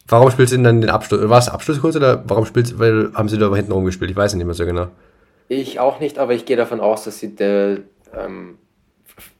Warum 0.07 0.31
spielst 0.31 0.51
du 0.51 0.57
denn 0.57 0.63
dann 0.63 0.81
den 0.81 0.89
Abschluss? 0.89 1.29
War 1.29 1.37
es 1.37 1.47
Abschlusskurs 1.47 1.95
oder 1.95 2.23
warum 2.27 2.45
spielst 2.45 2.77
weil 2.79 3.11
haben 3.13 3.29
sie 3.29 3.37
da 3.37 3.53
hinten 3.55 3.71
rumgespielt? 3.71 4.11
Ich 4.11 4.17
weiß 4.17 4.31
es 4.31 4.35
nicht 4.35 4.45
mehr 4.45 4.55
so 4.55 4.65
genau. 4.65 4.87
Ich 5.47 5.79
auch 5.79 5.99
nicht, 5.99 6.17
aber 6.17 6.33
ich 6.33 6.45
gehe 6.45 6.57
davon 6.57 6.81
aus, 6.81 7.03
dass 7.03 7.19
sie 7.19 7.35
der, 7.35 7.77
ähm, 8.17 8.57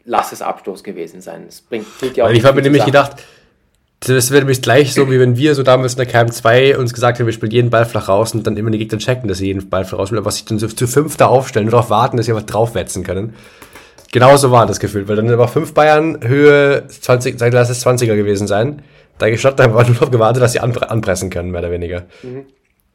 lass 0.05 0.31
es 0.31 0.41
Abstoß 0.41 0.83
gewesen 0.83 1.21
sein. 1.21 1.45
Es 1.47 1.61
bringt, 1.61 1.87
tut 1.99 2.15
ja 2.15 2.23
auch 2.23 2.29
Weil 2.29 2.37
ich 2.37 2.45
habe 2.45 2.55
mir 2.55 2.61
nämlich 2.61 2.83
zur 2.83 2.93
Sache. 2.93 3.09
gedacht, 3.09 3.23
das 4.05 4.31
wäre 4.31 4.41
nämlich 4.41 4.61
gleich 4.61 4.93
so, 4.93 5.09
wie 5.09 5.19
wenn 5.19 5.37
wir 5.37 5.55
so 5.55 5.63
damals 5.63 5.93
in 5.93 5.97
der 5.97 6.05
Camp 6.05 6.33
2 6.33 6.77
uns 6.77 6.93
gesagt 6.93 7.19
haben, 7.19 7.25
wir 7.25 7.33
spielen 7.33 7.51
jeden 7.51 7.69
Ball 7.69 7.85
flach 7.85 8.09
raus 8.09 8.33
und 8.33 8.45
dann 8.45 8.57
immer 8.57 8.71
die 8.71 8.77
Gegner 8.77 8.97
checken, 8.97 9.27
dass 9.27 9.37
sie 9.37 9.47
jeden 9.47 9.69
Ball 9.69 9.85
flach 9.85 9.99
rausspielen, 9.99 10.23
aber 10.23 10.31
sich 10.31 10.45
dann 10.45 10.59
so 10.59 10.67
zu 10.67 10.87
fünf 10.87 11.17
da 11.17 11.27
aufstellen, 11.27 11.65
nur 11.65 11.71
darauf 11.71 11.89
warten, 11.89 12.17
dass 12.17 12.25
sie 12.25 12.33
einfach 12.33 12.45
draufwetzen 12.45 13.03
können. 13.03 13.35
Genauso 14.11 14.51
war 14.51 14.65
das 14.65 14.79
Gefühl, 14.79 15.07
weil 15.07 15.15
dann 15.15 15.29
aber 15.29 15.47
fünf 15.47 15.73
Bayern 15.73 16.19
Höhe 16.23 16.85
20, 16.87 17.39
sag, 17.39 17.51
lass 17.53 17.69
es 17.69 17.85
20er 17.85 18.15
gewesen 18.15 18.45
sein. 18.47 18.81
Da 19.17 19.29
gestanden 19.29 19.65
haben 19.65 19.75
wir 19.75 19.83
nur 19.85 20.01
noch 20.01 20.11
gewartet, 20.11 20.43
dass 20.43 20.53
sie 20.53 20.59
anpre 20.59 20.89
anpressen 20.89 21.29
können, 21.29 21.51
mehr 21.51 21.61
oder 21.61 21.71
weniger. 21.71 22.03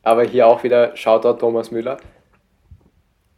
Aber 0.02 0.24
hier 0.24 0.46
auch 0.46 0.62
wieder 0.62 0.96
Shoutout 0.96 1.38
Thomas 1.38 1.70
Müller. 1.70 1.96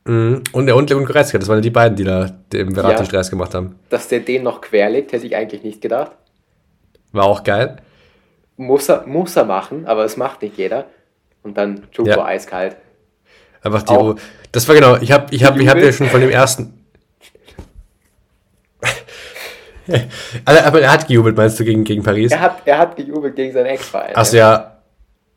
Mhm. 0.07 0.43
Und 0.53 0.67
der 0.67 0.77
und 0.77 0.91
Leon 0.91 1.05
Goretzka, 1.05 1.39
das 1.39 1.49
waren 1.49 1.59
ja 1.59 1.63
die 1.63 1.71
beiden, 1.71 1.97
die 1.97 2.05
da 2.05 2.31
dem 2.53 2.75
Verratti 2.75 3.03
Ja. 3.03 3.05
Stress 3.05 3.31
gemacht 3.31 3.55
haben. 3.55 3.77
Dass 3.91 4.09
der 4.09 4.21
den 4.21 4.43
noch 4.43 4.61
querlegt, 4.61 5.13
hätte 5.13 5.27
ich 5.27 5.37
eigentlich 5.37 5.63
nicht 5.63 5.81
gedacht. 5.81 6.13
War 7.13 7.25
auch 7.25 7.43
geil. 7.45 7.77
Muss 8.57 8.89
er, 8.89 9.07
muss 9.07 9.37
er 9.37 9.45
machen, 9.45 9.87
aber 9.87 10.05
es 10.05 10.17
macht 10.17 10.43
nicht 10.43 10.57
jeder. 10.59 10.85
Und 11.43 11.57
dann 11.57 11.91
Chupo 11.91 12.11
Ja. 12.11 12.25
eiskalt. 12.25 12.77
Einfach 13.63 13.83
die. 13.83 13.93
Auch- 13.93 14.17
Das 14.53 14.67
war 14.69 14.75
genau. 14.75 14.97
Ich 14.97 15.13
habe 15.13 15.35
ich 15.35 15.45
hab, 15.45 15.59
ich 15.59 15.69
hab 15.69 15.79
ja 15.79 15.93
schon 15.93 16.09
von 16.09 16.21
dem 16.21 16.31
ersten. 16.31 16.75
aber 20.45 20.81
er 20.81 20.93
hat 20.93 21.09
gejubelt, 21.09 21.37
meinst 21.37 21.59
du, 21.59 21.65
gegen, 21.65 21.85
gegen 21.85 22.03
Paris? 22.03 22.31
Er 22.33 22.41
hat, 22.41 22.63
er 22.65 22.79
hat 22.79 22.97
gejubelt 22.97 23.35
gegen 23.35 23.53
seinen 23.53 23.67
Ex-Verein. 23.67 24.15
Achso, 24.15 24.37
ja. 24.37 24.77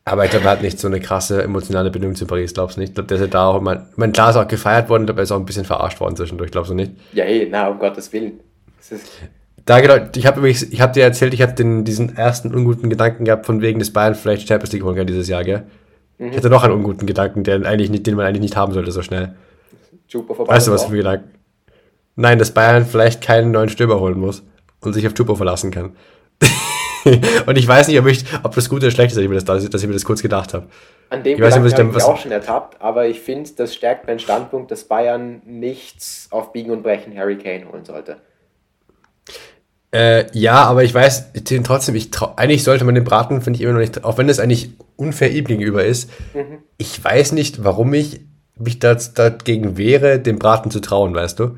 Aber 0.06 0.26
ich 0.26 0.32
glaube, 0.32 0.46
er 0.46 0.52
hat 0.52 0.62
nicht 0.62 0.80
so 0.80 0.88
eine 0.88 1.00
krasse 1.00 1.42
emotionale 1.44 1.90
Bindung 1.90 2.14
zu 2.16 2.26
Paris, 2.28 2.54
glaubst 2.54 2.76
du 2.76 2.82
nicht? 2.82 2.90
Ich 2.90 2.96
glaube, 2.96 3.08
der 3.08 3.16
ist 3.16 3.22
ja 3.22 3.28
da 3.28 3.48
auch 3.48 3.58
immer. 3.58 3.88
Ich 3.92 3.98
meine, 3.98 4.12
klar 4.12 4.30
ist 4.32 4.36
auch 4.36 4.48
gefeiert 4.48 4.90
worden, 4.90 5.10
aber 5.10 5.20
er 5.20 5.24
ist 5.24 5.32
auch 5.32 5.38
ein 5.40 5.46
bisschen 5.46 5.64
verarscht 5.66 6.00
worden 6.02 6.18
zwischendurch, 6.18 6.52
glaubst 6.52 6.72
du 6.72 6.76
nicht? 6.76 6.92
Ja, 7.14 7.24
hey, 7.24 7.48
na, 7.50 7.70
um 7.70 7.80
Gottes 7.80 8.12
Willen. 8.12 8.40
Da 9.66 9.80
genau, 9.80 9.96
ich 10.16 10.26
habe 10.26 10.50
ich 10.50 10.82
habe 10.82 10.94
dir 10.94 11.04
erzählt, 11.04 11.34
ich 11.34 11.42
habe 11.42 11.54
den 11.54 11.86
diesen 11.86 12.18
ersten 12.18 12.54
unguten 12.54 12.90
Gedanken 12.90 13.26
gehabt, 13.26 13.46
von 13.46 13.62
wegen 13.62 13.80
des 13.80 13.94
Bayern 13.94 14.16
vielleicht 14.16 14.48
Champions 14.48 14.74
League 14.74 14.84
holen 14.84 14.96
kann 14.96 15.08
dieses 15.08 15.28
Jahr, 15.28 15.44
gell? 15.44 15.64
Ich 16.20 16.38
hatte 16.38 16.50
noch 16.50 16.64
einen 16.64 16.74
unguten 16.74 17.08
Gedanken, 17.08 17.44
der 17.44 17.66
eigentlich 17.66 17.90
nicht, 17.90 18.06
den 18.08 18.16
man 18.16 18.26
eigentlich 18.26 18.42
nicht 18.42 18.56
haben 18.56 18.74
sollte 18.74 18.92
so 18.92 19.02
schnell. 19.02 19.36
Chupo 20.08 20.34
vorbei. 20.34 20.54
Weißt 20.54 20.68
du, 20.68 20.72
was 20.72 20.86
für 20.86 20.92
ein 20.92 20.98
Gedanken? 20.98 21.30
Nein, 22.16 22.40
dass 22.40 22.52
Bayern 22.52 22.86
vielleicht 22.86 23.22
keinen 23.22 23.52
neuen 23.52 23.70
Stürmer 23.70 24.00
holen 24.00 24.20
muss 24.20 24.44
und 24.82 24.94
sich 24.94 25.08
auf 25.08 25.14
Tupo 25.14 25.36
verlassen 25.36 25.72
kann. 25.72 25.96
und 27.46 27.58
ich 27.58 27.68
weiß 27.68 27.88
nicht, 27.88 28.00
ob, 28.00 28.06
ich, 28.08 28.24
ob 28.44 28.54
das 28.54 28.70
gut 28.70 28.82
oder 28.82 28.92
schlecht 28.92 29.12
ist, 29.12 29.18
dass 29.18 29.24
ich 29.24 29.30
mir 29.30 29.40
das, 29.40 29.46
dass 29.46 29.82
ich 29.82 29.88
mir 29.88 29.94
das 29.94 30.06
kurz 30.06 30.22
gedacht 30.22 30.54
habe. 30.54 30.68
An 31.10 31.24
dem 31.24 31.36
Ich 31.36 31.42
weiß 31.42 31.56
nicht, 31.56 31.66
ich 31.66 31.72
Gedanken 31.76 31.98
ich 31.98 32.04
auch 32.04 32.18
schon 32.18 32.32
ertappt, 32.32 32.82
aber 32.82 33.08
ich 33.08 33.20
finde, 33.20 33.50
das 33.58 33.74
stärkt 33.74 34.08
meinen 34.08 34.20
Standpunkt, 34.20 34.72
dass 34.72 34.84
Bayern 34.84 35.42
nichts 35.46 36.28
auf 36.32 36.54
Biegen 36.54 36.72
und 36.72 36.84
Brechen 36.84 37.18
Harry 37.18 37.38
Kane 37.38 37.66
holen 37.72 37.86
sollte. 37.86 38.18
Äh, 39.94 40.26
ja, 40.34 40.64
aber 40.66 40.84
ich 40.84 40.94
weiß 40.94 41.34
den 41.34 41.64
trotzdem, 41.64 41.94
ich 41.96 42.10
trau, 42.10 42.34
eigentlich 42.36 42.64
sollte 42.64 42.84
man 42.84 42.96
den 42.96 43.04
Braten, 43.04 43.42
finde 43.42 43.58
ich 43.58 43.62
immer 43.64 43.74
noch 43.74 43.80
nicht, 43.80 44.04
auch 44.04 44.18
wenn 44.18 44.28
das 44.28 44.40
eigentlich 44.40 44.72
unfair 44.96 45.32
ihm 45.32 45.46
gegenüber 45.46 45.86
ist, 45.86 46.10
ich 46.78 47.04
weiß 47.04 47.32
nicht, 47.34 47.64
warum 47.64 47.94
ich 47.94 48.22
mich 48.58 48.80
das, 48.80 49.14
dagegen 49.14 49.78
wehre, 49.78 50.20
dem 50.20 50.40
Braten 50.40 50.72
zu 50.72 50.80
trauen, 50.80 51.14
weißt 51.14 51.40
du? 51.40 51.58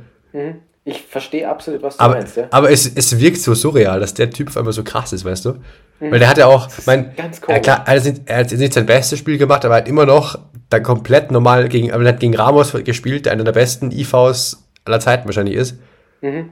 Ich 0.83 1.01
verstehe 1.03 1.49
absolut, 1.49 1.81
was 1.81 1.95
du 1.97 2.03
Aber, 2.03 2.15
meinst, 2.15 2.35
ja. 2.35 2.47
aber 2.51 2.69
es, 2.69 2.85
es 2.93 3.19
wirkt 3.19 3.37
so 3.39 3.53
surreal, 3.53 3.99
dass 4.01 4.13
der 4.13 4.29
Typ 4.29 4.49
auf 4.49 4.57
einmal 4.57 4.73
so 4.73 4.83
krass 4.83 5.13
ist, 5.13 5.23
weißt 5.25 5.45
du? 5.45 5.55
Weil 6.01 6.19
der 6.19 6.27
hat 6.27 6.37
ja 6.37 6.47
auch, 6.47 6.67
mein, 6.85 7.15
ganz 7.15 7.39
er, 7.39 7.45
komisch. 7.45 7.61
klar, 7.61 7.83
er, 7.87 7.95
hat, 7.95 8.03
nicht- 8.05 8.21
er 8.25 8.37
hat 8.39 8.51
jetzt 8.51 8.59
nicht 8.59 8.73
sein 8.73 8.85
bestes 8.85 9.17
Spiel 9.17 9.37
gemacht, 9.37 9.63
aber 9.63 9.75
er 9.75 9.77
hat 9.81 9.87
immer 9.87 10.05
noch 10.05 10.37
da 10.69 10.79
komplett 10.81 11.31
normal 11.31 11.69
gegen, 11.69 11.91
aber 11.93 12.03
er 12.03 12.09
hat 12.09 12.19
gegen 12.19 12.35
Ramos 12.35 12.73
gespielt, 12.83 13.25
der 13.25 13.31
einer 13.33 13.45
der 13.45 13.53
besten 13.53 13.91
IVs 13.91 14.67
aller 14.83 14.99
Zeiten 14.99 15.25
wahrscheinlich 15.25 15.55
ist. 15.55 15.77
Mhm. 16.21 16.49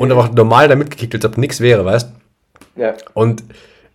Und 0.00 0.10
aber 0.10 0.24
auch 0.24 0.32
normal 0.32 0.66
da 0.66 0.76
mitgekickt, 0.76 1.14
als 1.14 1.26
ob 1.26 1.36
nichts 1.36 1.60
wäre, 1.60 1.84
weißt 1.84 2.10
Ja. 2.74 2.94
Und 3.12 3.44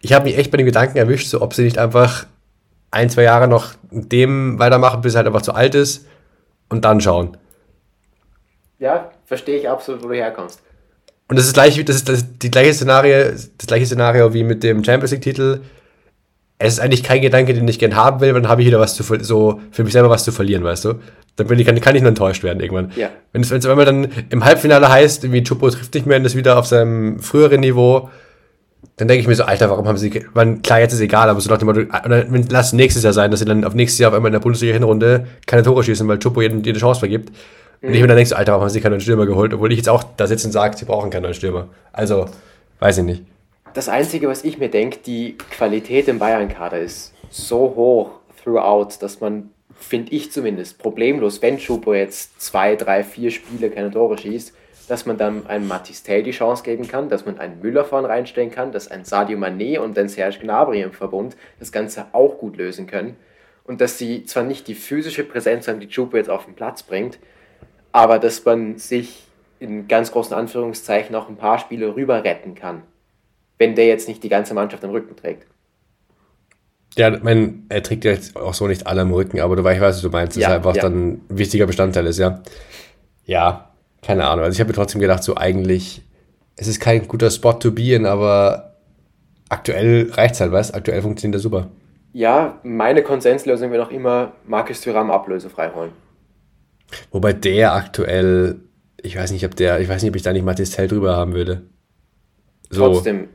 ich 0.01 0.13
habe 0.13 0.25
mich 0.25 0.37
echt 0.37 0.51
bei 0.51 0.57
dem 0.57 0.67
Gedanken 0.67 0.99
erwischt, 0.99 1.27
so 1.27 1.41
ob 1.41 1.55
sie 1.55 1.63
nicht 1.63 1.79
einfach 1.79 2.27
ein, 2.91 3.09
zwei 3.09 3.23
Jahre 3.23 3.47
noch 3.47 3.73
mit 3.89 4.11
dem 4.11 4.59
weitermachen, 4.59 5.01
bis 5.01 5.15
er 5.15 5.17
halt 5.17 5.27
einfach 5.27 5.41
zu 5.41 5.55
alt 5.55 5.73
ist 5.73 6.05
und 6.69 6.85
dann 6.85 7.01
schauen. 7.01 7.37
ja, 8.77 9.09
verstehe 9.25 9.57
ich 9.57 9.67
absolut, 9.67 10.03
wo 10.03 10.09
du 10.09 10.13
herkommst. 10.13 10.61
Und 11.27 11.39
das 11.39 11.47
ist 11.47 11.53
gleich, 11.53 11.83
das 11.83 11.95
ist 11.95 12.07
das, 12.07 12.23
die 12.37 12.51
gleiche 12.51 12.75
Szenario, 12.75 13.31
das 13.31 13.65
gleiche 13.65 13.87
Szenario 13.87 14.31
wie 14.31 14.43
mit 14.43 14.61
dem 14.61 14.83
Champions 14.83 15.09
League 15.09 15.23
Titel. 15.23 15.61
Es 16.59 16.73
ist 16.73 16.79
eigentlich 16.81 17.01
kein 17.01 17.23
Gedanke, 17.23 17.55
den 17.55 17.67
ich 17.67 17.79
gern 17.79 17.95
haben 17.95 18.19
will, 18.21 18.35
weil 18.35 18.43
dann 18.43 18.51
habe 18.51 18.61
ich 18.61 18.67
wieder 18.67 18.79
was 18.79 18.93
zu 18.93 19.01
so 19.23 19.59
für 19.71 19.83
mich 19.83 19.93
selber 19.93 20.11
was 20.11 20.23
zu 20.23 20.31
verlieren, 20.31 20.63
weißt 20.63 20.85
du? 20.85 20.99
Dann 21.37 21.47
bin 21.47 21.59
ich, 21.59 21.65
kann, 21.65 21.79
kann 21.81 21.95
ich 21.95 22.01
nur 22.01 22.09
enttäuscht 22.09 22.43
werden 22.43 22.61
irgendwann. 22.61 22.91
Ja. 22.95 23.09
Wenn 23.33 23.41
es 23.41 23.51
wenn 23.51 23.57
es 23.57 23.65
einmal 23.65 23.85
dann 23.85 24.07
im 24.29 24.45
Halbfinale 24.45 24.89
heißt, 24.89 25.23
irgendwie 25.23 25.43
Chupo 25.43 25.69
trifft 25.69 25.93
nicht 25.93 26.05
mehr 26.05 26.17
und 26.17 26.25
ist 26.25 26.35
wieder 26.35 26.57
auf 26.57 26.65
seinem 26.65 27.19
früheren 27.19 27.59
Niveau, 27.59 28.09
dann 28.97 29.07
denke 29.07 29.21
ich 29.21 29.27
mir 29.27 29.35
so, 29.35 29.43
Alter, 29.43 29.69
warum 29.69 29.87
haben 29.87 29.97
sie, 29.97 30.25
man, 30.33 30.61
klar, 30.61 30.79
jetzt 30.79 30.93
ist 30.93 31.01
egal, 31.01 31.29
aber 31.29 31.41
so 31.41 31.49
nach 31.49 31.57
dem 31.57 31.65
Motto, 31.65 31.81
wenn, 32.07 32.47
lass 32.49 32.71
nächstes 32.71 33.03
Jahr 33.03 33.11
sein, 33.11 33.31
dass 33.31 33.41
sie 33.41 33.45
dann 33.45 33.65
auf 33.65 33.73
nächstes 33.73 33.99
Jahr 33.99 34.11
auf 34.11 34.15
einmal 34.15 34.29
in 34.29 34.33
der 34.33 34.39
Bundesliga-Hinrunde 34.39 35.27
keine 35.45 35.63
Tore 35.63 35.83
schießen, 35.83 36.07
weil 36.07 36.19
Chupo 36.19 36.41
jedem 36.41 36.63
jede 36.63 36.79
Chance 36.79 36.99
vergibt. 36.99 37.31
Und 37.81 37.93
ich 37.93 38.01
mir 38.01 38.07
dann 38.07 38.15
denke, 38.15 38.29
so, 38.29 38.35
Alter, 38.35 38.53
warum 38.53 38.63
haben 38.63 38.69
sie 38.69 38.81
keinen 38.81 38.93
neuen 38.93 39.01
Stürmer 39.01 39.25
geholt, 39.25 39.53
obwohl 39.53 39.71
ich 39.71 39.77
jetzt 39.77 39.89
auch 39.89 40.03
da 40.15 40.27
sitze 40.27 40.47
und 40.47 40.53
sage, 40.53 40.77
sie 40.77 40.85
brauchen 40.85 41.09
keinen 41.09 41.23
neuen 41.23 41.33
Stürmer. 41.33 41.67
Also, 41.91 42.25
weiß 42.79 42.99
ich 42.99 43.03
nicht. 43.03 43.23
Das 43.73 43.89
Einzige, 43.89 44.27
was 44.29 44.43
ich 44.43 44.57
mir 44.57 44.69
denke, 44.69 44.99
die 45.05 45.37
Qualität 45.51 46.07
im 46.07 46.17
Bayern-Kader 46.17 46.79
ist 46.79 47.13
so 47.29 47.57
hoch 47.75 48.09
throughout, 48.41 48.89
dass 49.01 49.19
man, 49.19 49.51
finde 49.85 50.11
ich 50.11 50.31
zumindest, 50.31 50.77
problemlos, 50.77 51.41
wenn 51.41 51.59
Schupo 51.59 51.93
jetzt 51.93 52.41
zwei, 52.41 52.75
drei, 52.75 53.03
vier 53.03 53.31
Spiele 53.31 53.69
keine 53.69 53.91
Tore 53.91 54.17
schießt, 54.17 54.55
dass 54.87 55.05
man 55.05 55.17
dann 55.17 55.47
einem 55.47 55.67
Matistel 55.67 56.23
die 56.23 56.31
Chance 56.31 56.63
geben 56.63 56.87
kann, 56.87 57.09
dass 57.09 57.25
man 57.25 57.39
einen 57.39 57.61
Müller 57.61 57.85
vorn 57.85 58.05
reinstellen 58.05 58.51
kann, 58.51 58.71
dass 58.71 58.89
ein 58.89 59.03
Sadio 59.03 59.37
Mané 59.37 59.79
und 59.79 59.97
ein 59.97 60.09
Serge 60.09 60.39
Gnabry 60.39 60.81
im 60.81 60.91
Verbund 60.91 61.35
das 61.59 61.71
Ganze 61.71 62.05
auch 62.11 62.37
gut 62.37 62.57
lösen 62.57 62.85
können. 62.85 63.15
Und 63.63 63.81
dass 63.81 63.97
sie 63.97 64.25
zwar 64.25 64.43
nicht 64.43 64.67
die 64.67 64.75
physische 64.75 65.23
Präsenz 65.23 65.67
haben, 65.67 65.79
die 65.79 65.87
Chupo 65.87 66.17
jetzt 66.17 66.29
auf 66.29 66.45
den 66.45 66.53
Platz 66.53 66.83
bringt, 66.83 67.17
aber 67.91 68.19
dass 68.19 68.45
man 68.45 68.77
sich 68.77 69.23
in 69.59 69.87
ganz 69.87 70.11
großen 70.11 70.35
Anführungszeichen 70.35 71.15
auch 71.15 71.29
ein 71.29 71.37
paar 71.37 71.57
Spiele 71.57 71.95
rüber 71.95 72.23
retten 72.23 72.53
kann 72.53 72.83
wenn 73.57 73.75
der 73.75 73.87
jetzt 73.87 74.07
nicht 74.07 74.23
die 74.23 74.29
ganze 74.29 74.53
Mannschaft 74.53 74.83
am 74.83 74.91
Rücken 74.91 75.15
trägt. 75.15 75.47
Ja, 76.97 77.17
mein, 77.21 77.65
er 77.69 77.83
trägt 77.83 78.05
ja 78.05 78.11
jetzt 78.11 78.35
auch 78.37 78.53
so 78.53 78.67
nicht 78.67 78.87
alle 78.87 79.01
am 79.01 79.11
Rücken, 79.13 79.39
aber 79.41 79.55
du 79.55 79.63
weißt, 79.63 79.81
was 79.81 80.01
du 80.01 80.09
meinst, 80.09 80.37
dass 80.37 80.43
Ja, 80.43 80.49
er 80.49 80.55
einfach 80.55 80.75
ja. 80.75 80.83
dann 80.83 81.07
ein 81.13 81.21
wichtiger 81.29 81.65
Bestandteil 81.67 82.05
ist, 82.07 82.19
ja. 82.19 82.41
Ja, 83.25 83.71
keine 84.01 84.25
Ahnung. 84.27 84.45
Also 84.45 84.55
ich 84.55 84.59
habe 84.61 84.69
mir 84.69 84.75
trotzdem 84.75 85.01
gedacht, 85.01 85.23
so 85.23 85.35
eigentlich, 85.35 86.01
es 86.55 86.67
ist 86.67 86.79
kein 86.79 87.07
guter 87.07 87.29
Spot 87.31 87.53
to 87.53 87.71
be 87.71 87.93
in, 87.93 88.05
aber 88.05 88.75
aktuell 89.49 90.09
reicht's 90.11 90.39
halt, 90.39 90.51
weißt 90.51 90.73
Aktuell 90.73 91.01
funktioniert 91.01 91.39
er 91.39 91.41
super. 91.41 91.67
Ja, 92.13 92.59
meine 92.63 93.03
Konsenslösung 93.03 93.71
wäre 93.71 93.83
noch 93.83 93.91
immer 93.91 94.31
Markus 94.47 94.79
Thuram 94.81 95.11
ablösefrei 95.11 95.71
holen. 95.71 95.91
Wobei 97.11 97.33
der 97.33 97.73
aktuell, 97.73 98.61
ich 99.01 99.17
weiß 99.17 99.31
nicht, 99.31 99.43
ob 99.45 99.55
der, 99.55 99.81
ich 99.81 99.89
weiß 99.89 100.01
nicht, 100.01 100.11
ob 100.11 100.15
ich 100.15 100.21
da 100.21 100.31
nicht 100.31 100.45
Matthias 100.45 100.69
Tell 100.69 100.87
drüber 100.87 101.17
haben 101.17 101.33
würde. 101.33 101.63
So, 102.69 102.85
Trotzdem, 102.93 103.27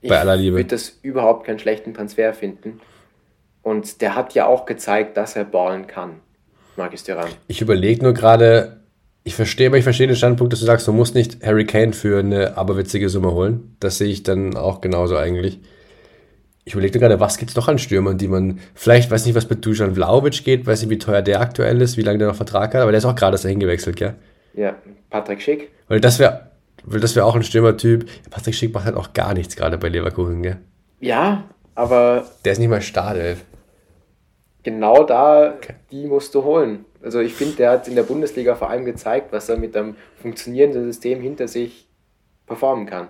ich 0.00 0.08
bei 0.10 0.18
aller 0.20 0.36
Liebe. 0.36 0.56
würde 0.56 0.68
das 0.68 0.98
überhaupt 1.02 1.44
keinen 1.46 1.58
schlechten 1.58 1.92
Transfer 1.92 2.32
finden. 2.34 2.80
Und 3.70 4.00
der 4.00 4.16
hat 4.16 4.34
ja 4.34 4.46
auch 4.46 4.66
gezeigt, 4.66 5.16
dass 5.16 5.36
er 5.36 5.44
ballen 5.44 5.86
kann, 5.86 6.14
Markus 6.76 7.04
Thuram. 7.04 7.28
ich 7.46 7.60
überlege 7.60 8.02
nur 8.02 8.14
gerade, 8.14 8.80
ich 9.22 9.36
verstehe, 9.36 9.68
aber 9.68 9.78
ich 9.78 9.84
verstehe 9.84 10.08
den 10.08 10.16
Standpunkt, 10.16 10.52
dass 10.52 10.58
du 10.58 10.66
sagst, 10.66 10.88
du 10.88 10.92
musst 10.92 11.14
nicht 11.14 11.40
Harry 11.44 11.64
Kane 11.64 11.92
für 11.92 12.18
eine 12.18 12.58
aberwitzige 12.58 13.08
Summe 13.08 13.30
holen. 13.30 13.76
Das 13.78 13.98
sehe 13.98 14.08
ich 14.08 14.24
dann 14.24 14.56
auch 14.56 14.80
genauso 14.80 15.16
eigentlich. 15.16 15.60
Ich 16.64 16.72
überlege 16.72 16.98
nur 16.98 17.08
gerade, 17.08 17.20
was 17.20 17.38
gibt 17.38 17.50
es 17.52 17.56
noch 17.56 17.68
an 17.68 17.78
Stürmern, 17.78 18.18
die 18.18 18.26
man, 18.26 18.58
vielleicht, 18.74 19.08
weiß 19.08 19.24
nicht, 19.24 19.36
was 19.36 19.48
mit 19.48 19.64
Dusan 19.64 19.94
Vlaovic 19.94 20.42
geht, 20.42 20.66
weiß 20.66 20.80
nicht, 20.80 20.90
wie 20.90 20.98
teuer 20.98 21.22
der 21.22 21.40
aktuell 21.40 21.80
ist, 21.80 21.96
wie 21.96 22.02
lange 22.02 22.18
der 22.18 22.26
noch 22.26 22.34
Vertrag 22.34 22.74
hat, 22.74 22.82
aber 22.82 22.90
der 22.90 22.98
ist 22.98 23.04
auch 23.04 23.14
gerade 23.14 23.34
erst 23.34 23.44
dahin 23.44 23.60
gewechselt, 23.60 23.94
gell? 23.94 24.16
Ja, 24.54 24.74
Patrick 25.10 25.40
Schick. 25.40 25.70
Weil 25.86 26.00
das 26.00 26.18
wäre, 26.18 26.50
weil 26.82 26.98
das 26.98 27.14
wäre 27.14 27.24
auch 27.24 27.36
ein 27.36 27.44
Stürmertyp. 27.44 28.04
Patrick 28.30 28.56
Schick 28.56 28.74
macht 28.74 28.86
halt 28.86 28.96
auch 28.96 29.12
gar 29.12 29.32
nichts 29.32 29.54
gerade 29.54 29.78
bei 29.78 29.88
Leverkusen, 29.90 30.42
gell? 30.42 30.56
Ja, 30.98 31.44
aber 31.76 32.26
Der 32.44 32.50
ist 32.50 32.58
nicht 32.58 32.68
mal 32.68 32.82
Startelf. 32.82 33.44
Genau 34.62 35.04
da, 35.04 35.54
die 35.90 36.06
musst 36.06 36.34
du 36.34 36.44
holen. 36.44 36.84
Also 37.02 37.20
ich 37.20 37.32
finde, 37.34 37.56
der 37.56 37.70
hat 37.70 37.88
in 37.88 37.94
der 37.94 38.02
Bundesliga 38.02 38.54
vor 38.54 38.70
allem 38.70 38.84
gezeigt, 38.84 39.32
was 39.32 39.48
er 39.48 39.56
mit 39.56 39.76
einem 39.76 39.96
funktionierenden 40.16 40.84
System 40.84 41.20
hinter 41.20 41.48
sich 41.48 41.88
performen 42.46 42.86
kann. 42.86 43.08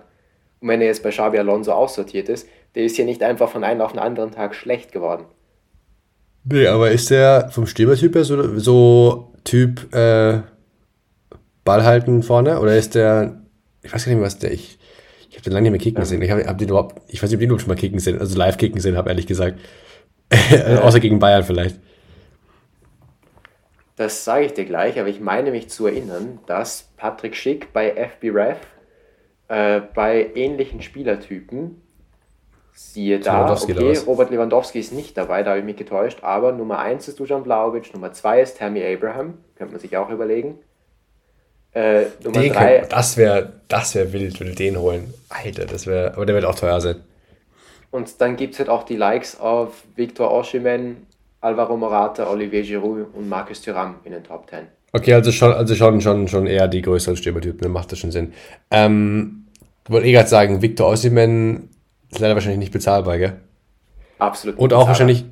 Und 0.59 0.67
wenn 0.67 0.81
er 0.81 0.87
jetzt 0.87 1.03
bei 1.03 1.09
Xabi 1.09 1.39
Alonso 1.39 1.73
aussortiert 1.73 2.29
ist, 2.29 2.47
der 2.75 2.83
ist 2.83 2.97
ja 2.97 3.03
nicht 3.03 3.23
einfach 3.23 3.49
von 3.49 3.63
einem 3.63 3.81
auf 3.81 3.91
den 3.91 3.99
anderen 3.99 4.31
Tag 4.31 4.55
schlecht 4.55 4.91
geworden. 4.91 5.25
Nee, 6.43 6.67
aber 6.67 6.91
ist 6.91 7.09
der 7.09 7.49
vom 7.51 7.67
Stürmertyp 7.67 8.15
her 8.15 8.23
so, 8.23 8.57
so 8.57 9.33
Typ 9.43 9.93
äh, 9.93 10.41
Ball 11.63 11.83
halten 11.83 12.23
vorne? 12.23 12.59
Oder 12.59 12.77
ist 12.77 12.95
der, 12.95 13.41
ich 13.81 13.93
weiß 13.93 14.05
gar 14.05 14.11
nicht 14.11 14.19
mehr, 14.19 14.25
was 14.25 14.39
der, 14.39 14.51
ich, 14.51 14.79
ich 15.29 15.35
habe 15.35 15.43
den 15.43 15.53
lange 15.53 15.63
nicht 15.63 15.71
mehr 15.71 15.79
kicken 15.79 16.05
sehen. 16.05 16.21
Ich 16.21 16.31
habe 16.31 16.45
hab 16.45 16.57
den 16.57 16.69
überhaupt, 16.69 17.01
ich 17.07 17.21
weiß 17.21 17.29
nicht, 17.29 17.37
ob 17.37 17.41
den 17.41 17.49
überhaupt 17.49 17.61
schon 17.61 17.69
mal 17.69 17.75
kicken 17.75 17.99
sehen, 17.99 18.19
also 18.19 18.37
live 18.37 18.57
kicken 18.57 18.79
sehen 18.79 18.97
habe, 18.97 19.09
ehrlich 19.09 19.27
gesagt. 19.27 19.59
Außer 20.81 20.99
gegen 20.99 21.19
Bayern 21.19 21.43
vielleicht. 21.43 21.79
Das 23.95 24.23
sage 24.23 24.45
ich 24.45 24.53
dir 24.53 24.65
gleich, 24.65 24.99
aber 24.99 25.09
ich 25.09 25.19
meine 25.19 25.51
mich 25.51 25.69
zu 25.69 25.85
erinnern, 25.85 26.39
dass 26.47 26.89
Patrick 26.97 27.35
Schick 27.35 27.73
bei 27.73 27.91
FB 27.91 28.31
Ref 28.31 28.57
äh, 29.47 29.81
bei 29.93 30.31
ähnlichen 30.33 30.81
Spielertypen, 30.81 31.81
siehe 32.73 33.19
da, 33.19 33.51
okay? 33.51 33.97
Robert 34.07 34.31
Lewandowski 34.31 34.79
ist 34.79 34.93
nicht 34.93 35.17
dabei, 35.17 35.43
da 35.43 35.51
habe 35.51 35.59
ich 35.59 35.65
mich 35.65 35.75
getäuscht, 35.75 36.19
aber 36.23 36.53
Nummer 36.53 36.79
1 36.79 37.09
ist 37.09 37.19
Dusan 37.19 37.43
Blaovic, 37.43 37.93
Nummer 37.93 38.13
2 38.13 38.41
ist 38.41 38.57
Tammy 38.57 38.83
Abraham, 38.83 39.35
könnte 39.55 39.73
man 39.73 39.81
sich 39.81 39.97
auch 39.97 40.09
überlegen. 40.09 40.57
Äh, 41.73 42.05
Nummer 42.23 42.39
Den 42.39 42.53
3, 42.53 42.77
können, 42.77 42.89
das 42.89 43.17
wäre 43.17 43.53
das 43.67 43.93
wär 43.93 44.13
wild, 44.13 44.39
wenn 44.39 44.47
wir 44.47 44.55
den 44.55 44.79
holen. 44.79 45.13
Alter, 45.29 45.65
das 45.65 45.85
wäre, 45.85 46.13
aber 46.13 46.25
der 46.25 46.35
wird 46.35 46.45
auch 46.45 46.55
teuer 46.55 46.79
sein. 46.81 47.03
Und 47.91 48.19
dann 48.21 48.35
gibt 48.35 48.53
es 48.53 48.59
halt 48.59 48.69
auch 48.69 48.83
die 48.83 48.95
Likes 48.95 49.39
auf 49.39 49.83
Victor 49.95 50.31
Osimhen, 50.31 51.05
Alvaro 51.41 51.75
Morata, 51.77 52.29
Olivier 52.29 52.61
Giroud 52.63 53.07
und 53.13 53.27
Marcus 53.29 53.61
Thuram 53.61 53.95
in 54.03 54.11
den 54.13 54.23
Top 54.23 54.49
10. 54.49 54.59
Okay, 54.93 55.13
also 55.13 55.31
schon, 55.31 55.53
also 55.53 55.73
schon, 55.75 56.01
schon, 56.01 56.27
schon 56.27 56.47
eher 56.47 56.67
die 56.67 56.81
größeren 56.81 57.15
Stürmertypen, 57.17 57.59
dann 57.61 57.71
macht 57.71 57.91
das 57.91 57.99
schon 57.99 58.11
Sinn. 58.11 58.33
Ähm, 58.69 59.45
ich 59.85 59.91
wollte 59.91 60.07
eh 60.07 60.11
gerade 60.11 60.27
sagen, 60.29 60.61
Victor 60.61 60.89
Osimhen 60.89 61.69
ist 62.11 62.19
leider 62.19 62.33
wahrscheinlich 62.35 62.59
nicht 62.59 62.73
bezahlbar, 62.73 63.17
gell? 63.17 63.37
Absolut. 64.19 64.59
Und 64.59 64.73
auch 64.73 64.87
wahrscheinlich, 64.87 65.25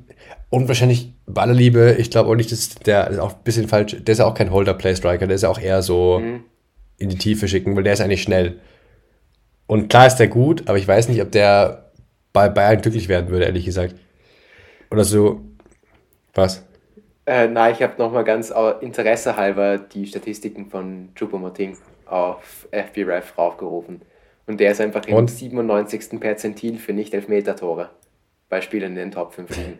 und 0.48 0.66
wahrscheinlich 0.66 1.12
bei 1.26 1.42
aller 1.42 1.54
Liebe, 1.54 1.94
ich 1.98 2.10
glaube 2.10 2.28
auch 2.30 2.34
nicht, 2.34 2.50
dass 2.50 2.70
der 2.74 3.08
ist 3.10 3.18
auch 3.18 3.34
ein 3.34 3.42
bisschen 3.44 3.68
falsch, 3.68 3.96
der 4.00 4.12
ist 4.12 4.18
ja 4.18 4.24
auch 4.24 4.34
kein 4.34 4.50
Holder-Play-Striker, 4.50 5.26
der 5.26 5.36
ist 5.36 5.42
ja 5.42 5.48
auch 5.48 5.60
eher 5.60 5.82
so 5.82 6.18
Mhm. 6.18 6.40
in 6.98 7.08
die 7.10 7.18
Tiefe 7.18 7.46
schicken, 7.46 7.76
weil 7.76 7.84
der 7.84 7.92
ist 7.92 8.00
eigentlich 8.00 8.22
schnell. 8.22 8.58
Und 9.66 9.88
klar 9.88 10.06
ist 10.08 10.16
der 10.16 10.26
gut, 10.28 10.64
aber 10.68 10.78
ich 10.78 10.88
weiß 10.88 11.08
nicht, 11.08 11.22
ob 11.22 11.30
der 11.30 11.89
bei 12.32 12.48
Bayern 12.48 12.80
glücklich 12.80 13.08
werden 13.08 13.28
würde, 13.30 13.44
ehrlich 13.44 13.64
gesagt. 13.64 13.94
Oder 14.90 15.04
so. 15.04 15.40
Was? 16.34 16.64
Äh, 17.26 17.48
nein, 17.48 17.74
ich 17.74 17.82
habe 17.82 17.94
nochmal 17.98 18.24
ganz 18.24 18.50
au- 18.50 18.78
Interesse 18.78 19.36
halber 19.36 19.78
die 19.78 20.06
Statistiken 20.06 20.66
von 20.70 21.10
Choupo-Moting 21.14 21.76
auf 22.06 22.68
FBref 22.72 23.36
raufgerufen. 23.38 24.02
Und 24.46 24.58
der 24.58 24.72
ist 24.72 24.80
einfach 24.80 25.04
im 25.06 25.14
Und? 25.14 25.30
97. 25.30 26.18
Perzentil 26.18 26.78
für 26.78 26.92
Nicht-Elfmeter-Tore 26.92 27.90
bei 28.48 28.60
Spielen 28.60 28.92
in 28.92 28.96
den 28.96 29.10
Top 29.12 29.32
5 29.32 29.56
Ligen. 29.56 29.78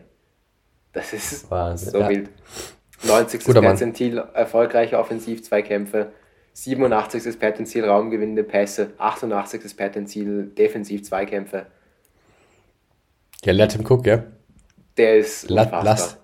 Das 0.93 1.13
ist 1.13 1.49
Wahnsinn, 1.51 1.91
so 1.91 1.99
ja. 1.99 2.09
wild. 2.09 2.29
90. 3.03 3.43
Guter 3.43 3.61
Mann. 3.61 3.71
Perzentil 3.71 4.17
erfolgreiche 4.33 4.97
Offensiv-Zweikämpfe, 4.99 6.11
87. 6.53 7.39
Perzentil 7.39 7.85
raumgewinnende 7.85 8.43
Pässe, 8.43 8.91
88. 8.97 9.75
Perzentil 9.75 10.51
Defensiv-Zweikämpfe. 10.57 11.65
Ja, 13.43 13.53
let 13.53 13.73
him 13.73 13.85
cook, 13.89 14.05
ja. 14.05 14.23
Der 14.97 15.17
ist 15.17 15.49
unfassbar. 15.49 15.83
lass, 15.83 16.17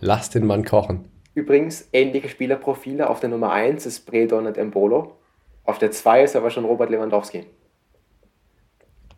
lass 0.00 0.30
den 0.30 0.46
Mann 0.46 0.64
kochen. 0.64 1.08
Übrigens, 1.34 1.88
ähnliche 1.92 2.28
Spielerprofile. 2.28 3.08
Auf 3.08 3.20
der 3.20 3.28
Nummer 3.28 3.52
1 3.52 3.86
ist 3.86 4.00
Bredon 4.06 4.46
und 4.46 4.56
Embolo. 4.58 5.16
Auf 5.64 5.78
der 5.78 5.90
2 5.92 6.24
ist 6.24 6.34
aber 6.34 6.50
schon 6.50 6.64
Robert 6.64 6.90
Lewandowski. 6.90 7.46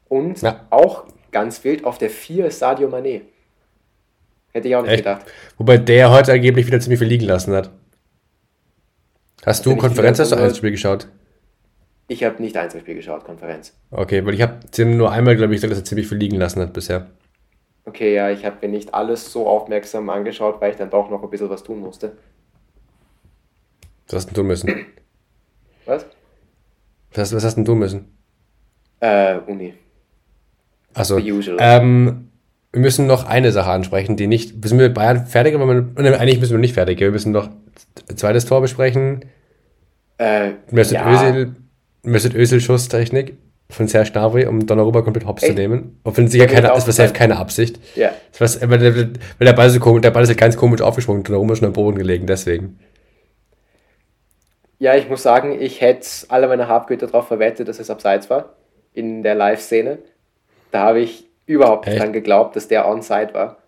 Und 0.08 0.42
Ja. 0.42 0.66
auch 0.70 1.04
ganz 1.30 1.62
wild, 1.64 1.84
auf 1.84 1.96
der 1.98 2.10
4 2.10 2.46
ist 2.46 2.58
Sadio 2.58 2.88
Mané. 2.88 3.22
Hätte 4.52 4.68
ich 4.68 4.76
auch 4.76 4.82
nicht 4.82 4.90
Echt? 4.90 5.04
gedacht. 5.04 5.24
Wobei 5.58 5.78
der 5.78 6.10
heute 6.10 6.32
angeblich 6.32 6.66
wieder 6.66 6.80
ziemlich 6.80 6.98
viel 6.98 7.08
liegen 7.08 7.24
lassen 7.26 7.54
hat. 7.54 7.70
Hast 9.46 9.64
du 9.64 9.70
Bin 9.70 9.78
ich 9.78 9.82
Konferenz, 9.82 10.18
hast 10.18 10.32
du 10.32 10.36
ein 10.36 10.54
Spiel 10.54 10.72
geschaut? 10.72 11.08
Ich 12.10 12.24
habe 12.24 12.42
nicht 12.42 12.56
Einzelspiel 12.56 12.96
geschaut, 12.96 13.22
Konferenz. 13.22 13.72
Okay, 13.92 14.26
weil 14.26 14.34
ich 14.34 14.42
habe 14.42 14.58
Tim 14.72 14.96
nur 14.96 15.12
einmal, 15.12 15.36
glaube 15.36 15.54
ich, 15.54 15.58
gesagt, 15.58 15.70
dass 15.70 15.78
er 15.78 15.84
ziemlich 15.84 16.08
viel 16.08 16.18
liegen 16.18 16.38
lassen 16.38 16.60
hat 16.60 16.72
bisher. 16.72 17.06
Okay, 17.84 18.16
ja, 18.16 18.30
ich 18.30 18.44
habe 18.44 18.56
mir 18.62 18.72
nicht 18.72 18.92
alles 18.92 19.32
so 19.32 19.46
aufmerksam 19.46 20.10
angeschaut, 20.10 20.60
weil 20.60 20.72
ich 20.72 20.76
dann 20.76 20.90
doch 20.90 21.08
noch 21.08 21.22
ein 21.22 21.30
bisschen 21.30 21.48
was 21.50 21.62
tun 21.62 21.78
musste. 21.78 22.16
Was 24.08 24.16
hast 24.16 24.24
du 24.24 24.28
denn 24.30 24.34
tun 24.34 24.46
müssen? 24.48 24.86
Was? 25.86 26.04
Was 27.12 27.18
hast, 27.20 27.36
was 27.36 27.44
hast 27.44 27.54
du 27.54 27.60
denn 27.60 27.64
tun 27.66 27.78
müssen? 27.78 28.12
Äh, 28.98 29.38
Uni. 29.46 29.74
Also, 30.94 31.16
ähm, 31.60 32.28
wir 32.72 32.80
müssen 32.80 33.06
noch 33.06 33.24
eine 33.24 33.52
Sache 33.52 33.70
ansprechen, 33.70 34.16
die 34.16 34.26
nicht. 34.26 34.64
Sind 34.64 34.80
wir 34.80 34.88
mit 34.88 34.94
Bayern 34.94 35.26
fertig? 35.26 35.54
Aber 35.54 35.72
ne, 35.72 36.18
eigentlich 36.18 36.40
müssen 36.40 36.54
wir 36.54 36.58
nicht 36.58 36.74
fertig. 36.74 36.98
Wir 36.98 37.12
müssen 37.12 37.30
noch 37.30 37.50
ein 38.08 38.16
zweites 38.16 38.46
Tor 38.46 38.60
besprechen. 38.60 39.26
Äh, 40.18 40.54
Mesut 40.72 40.94
ja, 40.94 41.08
Özil, 41.08 41.54
Mesut 42.02 42.34
Özil 42.34 42.60
Schusstechnik 42.60 43.36
von 43.68 43.86
Serge 43.88 44.10
Gnabry, 44.12 44.46
um 44.46 44.66
Donnarumma 44.66 45.02
komplett 45.02 45.26
hops 45.26 45.42
zu 45.42 45.52
nehmen. 45.52 46.00
Offensichtlich 46.04 46.50
keine, 46.50 46.68
ist 46.72 46.78
ist 46.78 46.88
was 46.88 46.96
safe 46.96 47.12
keine 47.12 47.36
Absicht. 47.36 47.78
Ja. 47.94 48.10
Das 48.38 48.60
weil, 48.68 48.78
der, 48.78 48.94
weil 48.94 49.12
der 49.46 49.52
Ball 49.52 49.70
so 49.70 49.78
komisch, 49.80 50.02
der 50.02 50.10
Ball 50.10 50.22
ist 50.22 50.28
halt 50.28 50.38
ganz 50.38 50.56
komisch 50.56 50.80
aufgesprungen, 50.80 51.22
Donnarumma 51.22 51.52
ist 51.52 51.60
schon 51.60 51.68
am 51.68 51.72
Boden 51.72 51.98
gelegen, 51.98 52.26
deswegen. 52.26 52.78
Ja, 54.78 54.96
ich 54.96 55.08
muss 55.08 55.22
sagen, 55.22 55.60
ich 55.60 55.82
hätte 55.82 56.08
alle 56.28 56.48
meine 56.48 56.66
Habgüter 56.66 57.06
darauf 57.06 57.28
verwettet, 57.28 57.68
dass 57.68 57.78
es 57.78 57.90
abseits 57.90 58.30
war. 58.30 58.54
In 58.94 59.22
der 59.22 59.34
Live-Szene. 59.34 59.98
Da 60.70 60.80
habe 60.80 61.00
ich 61.00 61.26
überhaupt 61.46 61.86
nicht 61.86 61.98
dran 61.98 62.12
geglaubt, 62.12 62.56
dass 62.56 62.66
der 62.66 62.88
on-side 62.88 63.34
war. 63.34 63.58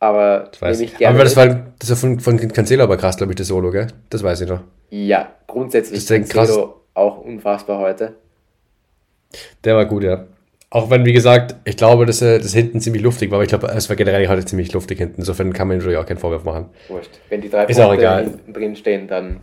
Aber 0.00 0.48
Das 0.50 0.60
weiß 0.60 0.78
nehme 0.78 0.90
ich 0.90 0.98
gerne. 0.98 1.14
Aber 1.14 1.24
das 1.24 1.36
war, 1.36 1.66
das 1.78 1.90
war 1.90 1.96
von, 1.96 2.20
von 2.20 2.36
Cancelo 2.36 2.84
aber 2.84 2.96
krass, 2.96 3.16
glaube 3.16 3.32
ich, 3.32 3.36
das 3.36 3.46
Solo, 3.46 3.70
gell? 3.70 3.88
Das 4.10 4.22
weiß 4.22 4.40
ich 4.42 4.48
noch. 4.48 4.60
ja, 4.90 5.32
grundsätzlich 5.46 6.04
Das 6.04 6.10
ist 6.10 6.32
Cancelo 6.32 6.82
auch 6.98 7.18
unfassbar 7.18 7.78
heute. 7.78 8.14
Der 9.64 9.76
war 9.76 9.86
gut, 9.86 10.02
ja. 10.04 10.24
Auch 10.70 10.90
wenn, 10.90 11.04
wie 11.06 11.12
gesagt, 11.14 11.54
ich 11.64 11.76
glaube, 11.78 12.04
dass 12.04 12.20
er 12.20 12.38
das 12.38 12.52
hinten 12.52 12.80
ziemlich 12.80 13.02
luftig 13.02 13.30
war, 13.30 13.36
aber 13.36 13.42
ich 13.44 13.48
glaube, 13.48 13.68
es 13.68 13.88
war 13.88 13.96
generell 13.96 14.28
heute 14.28 14.44
ziemlich 14.44 14.72
luftig 14.72 14.98
hinten. 14.98 15.16
Insofern 15.22 15.52
kann 15.54 15.66
man 15.68 15.76
ihm 15.76 15.78
natürlich 15.78 15.96
auch 15.98 16.04
keinen 16.06 16.18
Vorwurf 16.18 16.44
machen. 16.44 16.66
Wurscht. 16.88 17.10
Wenn 17.30 17.40
die 17.40 17.48
drei 17.48 17.64
Ist 17.64 17.80
auch 17.80 17.92
egal. 17.94 18.38
drin 18.52 18.76
stehen, 18.76 19.08
dann 19.08 19.40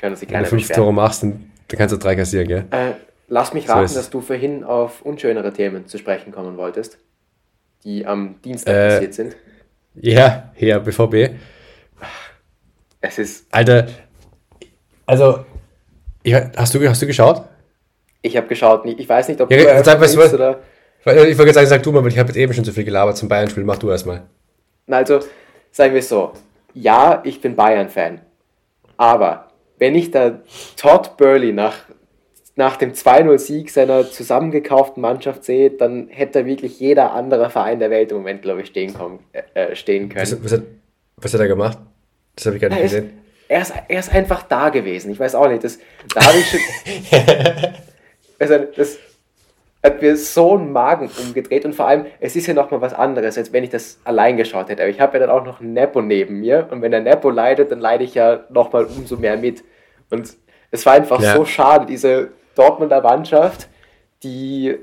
können 0.00 0.16
sich 0.16 0.28
Wenn 0.28 0.34
du 0.34 0.44
keiner 0.44 0.46
fünf. 0.46 0.68
Tore 0.68 0.92
machst, 0.92 1.22
dann, 1.22 1.50
dann 1.68 1.78
kannst 1.78 1.94
du 1.94 1.98
drei 1.98 2.16
kassieren, 2.16 2.48
gell? 2.48 2.64
Äh, 2.70 2.92
lass 3.28 3.52
mich 3.52 3.66
So 3.66 3.72
raten, 3.74 3.84
es. 3.84 3.94
dass 3.94 4.08
du 4.08 4.22
vorhin 4.22 4.64
auf 4.64 5.02
unschönere 5.02 5.52
Themen 5.52 5.86
zu 5.86 5.98
sprechen 5.98 6.32
kommen 6.32 6.56
wolltest, 6.56 6.98
die 7.84 8.06
am 8.06 8.36
Dienstag 8.42 8.74
Äh, 8.74 8.88
passiert 8.88 9.14
sind. 9.14 9.36
Ja, 9.94 10.52
ja, 10.56 10.78
BVB. 10.78 11.34
Es 13.02 13.18
ist, 13.18 13.46
Alter, 13.50 13.88
also, 15.04 15.44
ich, 16.22 16.34
hast, 16.34 16.74
du, 16.74 16.88
hast 16.88 17.02
du 17.02 17.06
geschaut? 17.06 17.42
ich 18.24 18.36
habe 18.36 18.46
geschaut, 18.46 18.84
ich 18.86 19.08
weiß 19.08 19.28
nicht, 19.28 19.40
ob 19.40 19.50
Ja, 19.50 19.56
du 19.56 19.62
sag, 19.64 19.72
eröffnet 19.72 20.00
was- 20.00 20.16
was- 20.16 20.34
oder... 20.34 20.60
Ich 21.04 21.06
wollte 21.36 21.46
jetzt 21.46 21.54
sagen, 21.54 21.66
sag 21.66 21.82
du 21.82 21.90
mal, 21.90 22.00
weil 22.04 22.12
ich 22.12 22.18
habe 22.18 22.28
jetzt 22.28 22.36
eben 22.36 22.52
schon 22.54 22.64
zu 22.64 22.72
viel 22.72 22.84
gelabert 22.84 23.16
zum 23.16 23.28
Bayern-Spiel. 23.28 23.64
Mach 23.64 23.78
du 23.78 23.90
erstmal. 23.90 24.22
Na, 24.86 24.98
Also, 24.98 25.18
sagen 25.72 25.94
wir 25.94 25.98
es 25.98 26.08
so. 26.08 26.32
Ja, 26.74 27.20
ich 27.24 27.40
bin 27.40 27.56
Bayern-Fan. 27.56 28.20
Aber 28.96 29.48
wenn 29.78 29.96
ich 29.96 30.12
da 30.12 30.38
Todd 30.76 31.16
Burley 31.16 31.52
nach, 31.52 31.74
nach 32.54 32.76
dem 32.76 32.92
2-0-Sieg 32.92 33.68
seiner 33.70 34.08
zusammengekauften 34.08 35.00
Mannschaft 35.00 35.42
sehe, 35.42 35.70
dann 35.70 36.06
hätte 36.08 36.46
wirklich 36.46 36.78
jeder 36.78 37.12
andere 37.14 37.50
Verein 37.50 37.80
der 37.80 37.90
Welt 37.90 38.12
im 38.12 38.18
Moment, 38.18 38.42
glaube 38.42 38.60
ich, 38.60 38.68
stehen, 38.68 38.94
kommen, 38.94 39.18
äh, 39.54 39.74
stehen 39.74 40.08
können. 40.08 40.22
Was, 40.22 40.44
was, 40.44 40.52
hat, 40.52 40.62
was 41.16 41.34
hat 41.34 41.40
er 41.40 41.48
gemacht? 41.48 41.78
Das 42.36 42.46
habe 42.46 42.54
ich 42.56 42.62
gar 42.62 42.68
nicht 42.68 42.78
ist, 42.78 42.92
gesehen. 42.92 43.10
Er, 43.52 43.60
ist, 43.62 43.72
er 43.88 43.98
ist 43.98 44.12
einfach 44.12 44.42
da 44.42 44.70
gewesen. 44.70 45.12
Ich 45.12 45.20
weiß 45.20 45.34
auch 45.34 45.48
nicht. 45.48 45.62
Das, 45.62 45.78
da 46.14 46.24
habe 46.26 46.38
ich 46.38 46.50
schon. 46.50 46.60
also, 48.38 48.58
das 48.76 48.98
hat 49.82 50.00
mir 50.00 50.16
so 50.16 50.54
einen 50.54 50.72
Magen 50.72 51.10
umgedreht 51.22 51.64
und 51.64 51.74
vor 51.74 51.86
allem, 51.86 52.06
es 52.20 52.34
ist 52.36 52.46
ja 52.46 52.54
nochmal 52.54 52.80
was 52.80 52.94
anderes, 52.94 53.36
als 53.36 53.52
wenn 53.52 53.64
ich 53.64 53.70
das 53.70 53.98
allein 54.04 54.36
geschaut 54.36 54.68
hätte. 54.68 54.82
Aber 54.82 54.90
ich 54.90 55.00
habe 55.00 55.18
ja 55.18 55.26
dann 55.26 55.36
auch 55.36 55.44
noch 55.44 55.60
einen 55.60 55.72
Nepo 55.72 56.00
neben 56.00 56.40
mir 56.40 56.68
und 56.70 56.82
wenn 56.82 56.92
der 56.92 57.00
Nepo 57.00 57.30
leidet, 57.30 57.72
dann 57.72 57.80
leide 57.80 58.04
ich 58.04 58.14
ja 58.14 58.44
nochmal 58.48 58.84
umso 58.84 59.16
mehr 59.16 59.36
mit. 59.36 59.64
Und 60.10 60.36
es 60.70 60.86
war 60.86 60.94
einfach 60.94 61.20
Ja. 61.20 61.34
so 61.34 61.44
schade, 61.44 61.86
diese 61.86 62.30
Dortmunder 62.54 63.02
Mannschaft, 63.02 63.68
die 64.22 64.78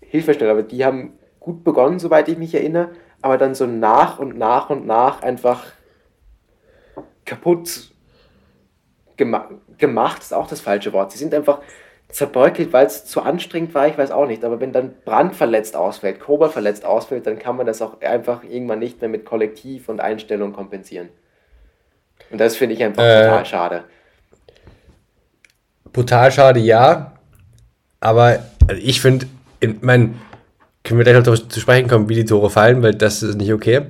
Hilfe 0.00 0.32
schnell, 0.34 0.50
aber 0.50 0.62
die 0.62 0.84
haben 0.84 1.18
gut 1.40 1.64
begonnen, 1.64 1.98
soweit 1.98 2.28
ich 2.28 2.38
mich 2.38 2.54
erinnere, 2.54 2.90
aber 3.22 3.38
dann 3.38 3.54
so 3.54 3.66
nach 3.66 4.20
und 4.20 4.38
nach 4.38 4.70
und 4.70 4.86
nach 4.86 5.22
einfach 5.22 5.64
kaputt 7.24 7.90
gema 9.16 9.48
gemacht, 9.78 10.22
ist 10.22 10.34
auch 10.34 10.48
das 10.48 10.60
falsche 10.60 10.92
Wort. 10.92 11.12
Sie 11.12 11.18
sind 11.18 11.34
einfach 11.34 11.60
zerbeutelt, 12.08 12.72
weil 12.72 12.86
es 12.86 13.04
zu 13.04 13.22
anstrengend 13.22 13.74
war, 13.74 13.88
ich 13.88 13.98
weiß 13.98 14.10
auch 14.10 14.26
nicht. 14.26 14.44
Aber 14.44 14.60
wenn 14.60 14.72
dann 14.72 14.94
Brand 15.04 15.34
verletzt 15.34 15.76
ausfällt, 15.76 16.20
Kober 16.20 16.50
verletzt 16.50 16.84
ausfällt, 16.84 17.26
dann 17.26 17.38
kann 17.38 17.56
man 17.56 17.66
das 17.66 17.82
auch 17.82 18.00
einfach 18.00 18.44
irgendwann 18.44 18.78
nicht 18.78 19.00
mehr 19.00 19.10
mit 19.10 19.24
Kollektiv 19.24 19.88
und 19.88 20.00
Einstellung 20.00 20.52
kompensieren. 20.52 21.08
Und 22.30 22.40
das 22.40 22.56
finde 22.56 22.74
ich 22.74 22.82
einfach 22.82 23.02
Äh, 23.02 23.24
total 23.24 23.46
schade. 23.46 23.84
Brutal 25.92 26.32
schade, 26.32 26.60
ja. 26.60 27.12
Aber 28.00 28.38
also 28.68 28.82
ich 28.82 29.00
finde, 29.00 29.26
ich 29.60 29.82
meine, 29.82 30.14
können 30.84 30.98
wir 30.98 31.04
gleich 31.04 31.16
noch 31.16 31.22
darauf 31.22 31.48
zu 31.48 31.60
sprechen 31.60 31.88
kommen, 31.88 32.08
wie 32.08 32.14
die 32.14 32.24
Tore 32.24 32.50
fallen, 32.50 32.82
weil 32.82 32.94
das 32.94 33.22
ist 33.22 33.36
nicht 33.36 33.52
okay. 33.52 33.82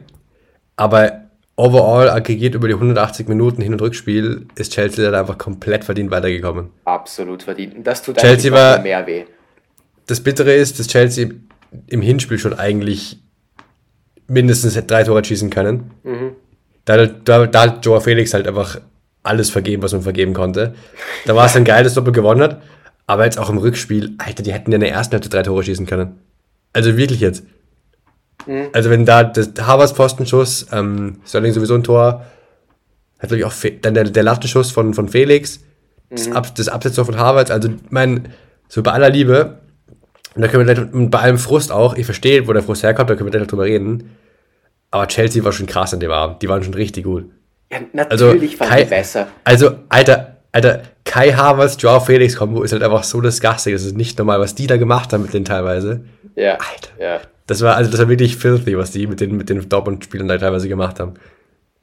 Aber 0.77 1.26
overall 1.57 2.11
aggregiert 2.11 2.55
über 2.55 2.69
die 2.69 2.75
180 2.75 3.29
Minuten 3.29 3.63
Hin- 3.63 3.73
und 3.73 3.81
Rückspiel 3.83 4.47
ist 4.57 4.73
Chelsea 4.73 5.05
dann 5.11 5.19
einfach 5.19 5.39
komplett 5.39 5.85
verdient 5.85 6.11
weitergekommen. 6.11 6.69
Absolut 6.85 7.43
verdient. 7.43 7.87
Das 7.87 8.03
tut 8.03 8.19
Chelsea 8.19 8.53
war- 8.53 8.81
mehr 8.81 9.07
weh. 9.07 9.25
Das 10.07 10.21
Bittere 10.21 10.53
ist, 10.55 10.79
dass 10.79 10.87
Chelsea 10.87 11.29
im 11.89 12.03
Hinspiel 12.03 12.39
schon 12.39 12.55
eigentlich 12.55 13.19
mindestens 14.29 14.75
drei 14.87 15.03
Tore 15.05 15.25
schießen 15.25 15.51
können. 15.51 15.91
Da, 16.85 17.07
da, 17.07 17.47
da 17.47 17.61
hat 17.63 17.85
Joao 17.85 18.01
Felix 18.01 18.33
halt 18.35 18.47
einfach 18.47 18.81
alles 19.23 19.51
vergeben, 19.51 19.83
was 19.83 19.93
man 19.93 20.03
vergeben 20.03 20.35
konnte. 20.35 20.75
Da 21.25 21.35
war 21.35 21.47
es 21.47 21.55
dann 21.55 21.65
geil, 21.65 21.83
dass 21.83 21.95
Doppel 21.95 22.13
gewonnen 22.13 22.43
hat. 22.43 22.63
Aber 23.09 23.25
jetzt 23.25 23.39
auch 23.39 23.51
im 23.51 23.59
Rückspiel, 23.59 24.15
Alter, 24.19 24.43
die 24.43 24.53
hätten 24.53 24.71
ja 24.71 24.77
in 24.77 24.81
der 24.81 24.93
ersten 24.93 25.13
Hälfte 25.13 25.29
drei 25.29 25.43
Tore 25.43 25.63
schießen 25.65 25.87
können. 25.87 26.19
Also 26.73 26.97
wirklich 26.97 27.21
jetzt. 27.21 27.45
Also 28.73 28.91
wenn 28.91 29.05
da 29.05 29.25
das 29.25 29.51
Havers 29.61 29.95
Postenschuss, 29.95 30.67
ähm, 30.73 31.21
Sterling 31.27 31.53
sowieso 31.53 31.75
ein 31.75 31.83
Tor, 31.83 32.25
hat 33.19 33.29
glaube 33.29 33.39
ich 33.39 33.45
auch 33.45 33.53
Fe 33.53 33.73
dann 33.73 33.95
der, 33.95 34.05
der 34.05 34.23
Lattenschuss 34.23 34.71
von, 34.71 34.95
von 34.95 35.09
Felix, 35.09 35.61
das, 36.11 36.31
Ab, 36.31 36.55
das 36.55 36.69
Absetztor 36.69 37.05
von 37.05 37.17
Havertz, 37.17 37.51
also 37.51 37.71
mein, 37.91 38.29
so 38.69 38.83
bei 38.83 38.93
aller 38.93 39.11
Liebe, 39.11 39.59
und 40.35 40.43
da 40.43 40.49
können 40.49 40.67
wir 40.67 40.75
gleich, 40.75 40.93
und 40.93 41.11
bei 41.11 41.19
allem 41.19 41.39
Frust 41.39 41.73
auch, 41.73 41.97
ich 41.97 42.05
verstehe, 42.05 42.47
wo 42.47 42.53
der 42.53 42.63
Frust 42.63 42.83
herkommt, 42.83 43.11
da 43.11 43.15
können 43.15 43.27
wir 43.27 43.33
gleich 43.33 43.43
noch 43.43 43.49
drüber 43.49 43.65
reden, 43.65 44.17
Aber 44.91 45.09
Chelsea 45.09 45.45
war 45.45 45.53
schon 45.53 45.67
krass 45.67 45.93
an 45.93 46.01
dem 46.01 46.11
Abend. 46.11 46.43
Die 46.43 46.49
waren 46.49 46.63
schon 46.63 46.75
richtig 46.75 47.05
gut. 47.05 47.31
Ja, 47.71 47.81
natürlich 47.93 48.61
also, 48.61 48.71
waren 48.71 48.79
die 48.79 48.85
besser. 48.85 49.29
Also, 49.45 49.73
Alter, 49.89 50.37
Alter, 50.53 50.83
Kai 51.05 51.33
Havertz, 51.33 51.77
Joao 51.81 52.01
Felix 52.01 52.37
Kombo 52.37 52.63
ist 52.63 52.73
halt 52.73 52.83
einfach 52.83 53.05
so 53.05 53.21
disgusting. 53.21 53.73
Das 53.73 53.85
ist 53.85 53.97
nicht 53.97 54.19
normal, 54.19 54.41
was 54.41 54.55
die 54.55 54.67
da 54.67 54.77
gemacht 54.77 55.13
haben 55.13 55.23
mit 55.23 55.35
denen 55.35 55.45
teilweise. 55.45 56.05
Ja. 56.35 56.53
Alter. 56.53 56.91
Ja. 56.99 57.21
Das 57.47 57.63
war, 57.63 57.77
also 57.77 57.91
das 57.91 58.01
war 58.01 58.09
wirklich 58.09 58.37
filthy, 58.37 58.77
was 58.77 58.91
die 58.91 59.07
mit 59.07 59.21
den, 59.21 59.37
mit 59.37 59.49
den 59.49 59.69
Dortmund-Spielern 59.69 60.29
da 60.29 60.39
teilweise 60.39 60.69
gemacht 60.69 60.99
haben. 60.99 61.15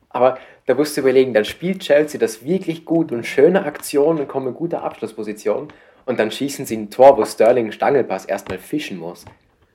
Aber 0.09 0.37
da 0.65 0.75
musst 0.75 0.95
du 0.95 1.01
überlegen, 1.01 1.33
dann 1.33 1.45
spielt 1.45 1.79
Chelsea 1.79 2.19
das 2.19 2.45
wirklich 2.45 2.85
gut 2.85 3.11
und 3.11 3.25
schöne 3.25 3.65
Aktionen 3.65 4.19
und 4.19 4.27
kommen 4.27 4.47
in 4.47 4.53
gute 4.53 4.81
Abschlussposition 4.81 5.69
und 6.05 6.19
dann 6.19 6.31
schießen 6.31 6.65
sie 6.65 6.77
ein 6.77 6.89
Tor, 6.89 7.17
wo 7.17 7.25
Sterling 7.25 7.71
Stangelpass 7.71 8.25
erstmal 8.25 8.59
fischen 8.59 8.97
muss. 8.97 9.25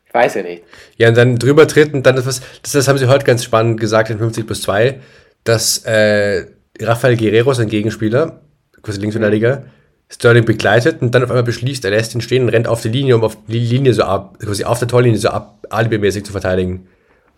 Ich 0.06 0.14
weiß 0.14 0.36
ja 0.36 0.42
nicht. 0.42 0.62
Ja, 0.96 1.08
und 1.08 1.16
dann 1.16 1.38
drüber 1.38 1.66
treten, 1.66 2.02
dann 2.02 2.16
das, 2.16 2.24
das, 2.24 2.72
das 2.72 2.88
haben 2.88 2.98
sie 2.98 3.08
heute 3.08 3.24
ganz 3.24 3.44
spannend 3.44 3.78
gesagt 3.78 4.10
in 4.10 4.18
50 4.18 4.46
plus 4.46 4.62
2, 4.62 5.00
dass 5.44 5.84
äh, 5.84 6.46
Rafael 6.80 7.16
Guerrero, 7.16 7.52
sein 7.52 7.68
Gegenspieler, 7.68 8.40
quasi 8.82 9.00
Linksverteidiger, 9.00 9.64
Sterling 10.10 10.44
begleitet 10.44 11.02
und 11.02 11.14
dann 11.14 11.22
auf 11.22 11.30
einmal 11.30 11.42
beschließt, 11.42 11.84
er 11.84 11.90
lässt 11.90 12.14
ihn 12.14 12.20
stehen 12.20 12.42
und 12.44 12.48
rennt 12.48 12.66
auf 12.66 12.80
die 12.80 12.88
Linie, 12.88 13.16
um 13.16 13.24
auf 13.24 13.36
die 13.46 13.58
Linie 13.58 13.92
so 13.92 14.04
ab, 14.04 14.38
quasi 14.40 14.64
auf 14.64 14.78
der 14.78 14.88
Torlinie 14.88 15.18
so 15.18 15.28
ab, 15.28 15.66
alibimäßig 15.68 16.24
zu 16.24 16.32
verteidigen. 16.32 16.88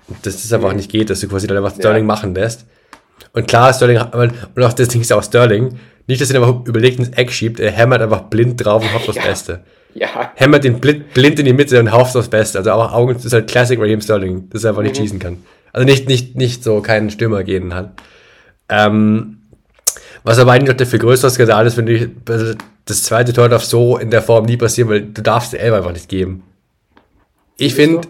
Und 0.08 0.24
dass 0.24 0.42
das 0.42 0.52
einfach 0.52 0.72
nicht 0.72 0.90
geht, 0.90 1.10
dass 1.10 1.20
du 1.20 1.28
quasi 1.28 1.46
dann 1.46 1.56
einfach 1.56 1.74
Sterling 1.74 2.04
ja. 2.04 2.06
machen 2.06 2.34
lässt. 2.34 2.66
Und 3.32 3.48
klar, 3.48 3.72
Sterling, 3.72 4.00
und 4.00 4.62
auch 4.64 4.72
das 4.72 4.88
Ding 4.88 5.00
ist 5.00 5.12
auch 5.12 5.22
Sterling, 5.22 5.78
nicht, 6.06 6.20
dass 6.20 6.30
er 6.30 6.36
ihn 6.36 6.44
einfach 6.44 6.66
überlegt 6.66 6.98
ins 6.98 7.10
Eck 7.10 7.32
schiebt, 7.32 7.60
er 7.60 7.70
hämmert 7.70 8.02
einfach 8.02 8.22
blind 8.22 8.64
drauf 8.64 8.82
und 8.82 8.92
hofft 8.92 9.08
aufs 9.08 9.18
ja. 9.18 9.24
Beste. 9.24 9.60
Ja. 9.94 10.32
Hämmert 10.36 10.64
ihn 10.64 10.80
blind, 10.80 11.12
blind 11.12 11.38
in 11.38 11.46
die 11.46 11.52
Mitte 11.52 11.78
und 11.78 11.92
hofft 11.92 12.16
aufs 12.16 12.28
Beste. 12.28 12.58
Also 12.58 12.70
auch 12.72 12.92
Augen, 12.92 13.14
das 13.14 13.24
ist 13.24 13.32
halt 13.32 13.48
Classic 13.48 13.78
Raheem 13.78 14.00
Sterling, 14.00 14.48
dass 14.50 14.64
er 14.64 14.70
einfach 14.70 14.82
mhm. 14.82 14.88
nicht 14.88 14.96
schießen 14.96 15.18
kann. 15.18 15.38
Also 15.72 15.84
nicht, 15.84 16.08
nicht, 16.08 16.36
nicht 16.36 16.64
so 16.64 16.80
keinen 16.80 17.10
Stürmer 17.10 17.44
gehen 17.44 17.74
hat. 17.74 17.92
Ähm, 18.68 19.39
was 20.22 20.38
aber 20.38 20.52
eigentlich 20.52 20.68
noch 20.68 20.76
der 20.76 20.86
viel 20.86 20.98
größere 20.98 21.30
Skandal 21.30 21.66
ist, 21.66 21.76
wenn 21.76 21.86
du, 21.86 22.10
also 22.28 22.54
das 22.84 23.02
zweite 23.04 23.32
Tor 23.32 23.48
darf 23.48 23.64
so 23.64 23.96
in 23.96 24.10
der 24.10 24.22
Form 24.22 24.44
nie 24.44 24.56
passieren, 24.56 24.90
weil 24.90 25.02
du 25.02 25.22
darfst 25.22 25.52
den 25.52 25.60
Elber 25.60 25.78
einfach 25.78 25.92
nicht 25.92 26.08
geben. 26.08 26.42
Ich 27.56 27.74
finde, 27.74 28.08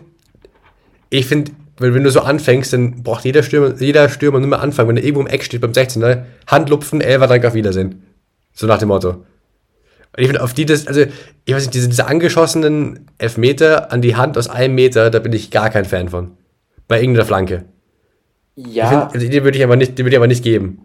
ich 1.10 1.26
finde, 1.26 1.52
weil 1.78 1.94
wenn 1.94 2.04
du 2.04 2.10
so 2.10 2.20
anfängst, 2.20 2.72
dann 2.72 3.02
braucht 3.02 3.24
jeder 3.24 3.42
Stürmer, 3.42 3.74
jeder 3.80 4.08
Stürmer 4.08 4.38
nur 4.38 4.48
mal 4.48 4.58
anfangen. 4.58 4.90
Wenn 4.90 4.96
er 4.96 5.04
irgendwo 5.04 5.22
im 5.22 5.26
Eck 5.26 5.44
steht 5.44 5.60
beim 5.60 5.72
16er, 5.72 6.24
Handlupfen, 6.46 7.00
Elfer, 7.00 7.26
danke 7.26 7.48
auf 7.48 7.54
Wiedersehen. 7.54 8.02
So 8.52 8.66
nach 8.66 8.78
dem 8.78 8.88
Motto. 8.88 9.10
Und 9.10 9.24
ich 10.18 10.26
finde, 10.26 10.42
auf 10.42 10.52
die 10.52 10.66
das, 10.66 10.86
also, 10.86 11.04
ich 11.44 11.54
weiß 11.54 11.62
nicht, 11.62 11.74
diese, 11.74 11.88
diese 11.88 12.06
angeschossenen 12.06 13.06
Elfmeter 13.18 13.92
an 13.92 14.02
die 14.02 14.16
Hand 14.16 14.36
aus 14.36 14.48
einem 14.48 14.74
Meter, 14.74 15.10
da 15.10 15.20
bin 15.20 15.32
ich 15.32 15.50
gar 15.50 15.70
kein 15.70 15.84
Fan 15.84 16.08
von. 16.08 16.32
Bei 16.86 17.00
irgendeiner 17.00 17.26
Flanke. 17.26 17.64
Ja. 18.56 18.88
Find, 18.88 19.14
also 19.14 19.28
die 19.28 19.44
würde 19.44 19.56
ich 19.56 19.64
aber 19.64 19.76
nicht, 19.76 19.96
die 19.96 20.04
würde 20.04 20.10
ich 20.10 20.18
aber 20.18 20.26
nicht 20.26 20.42
geben. 20.42 20.84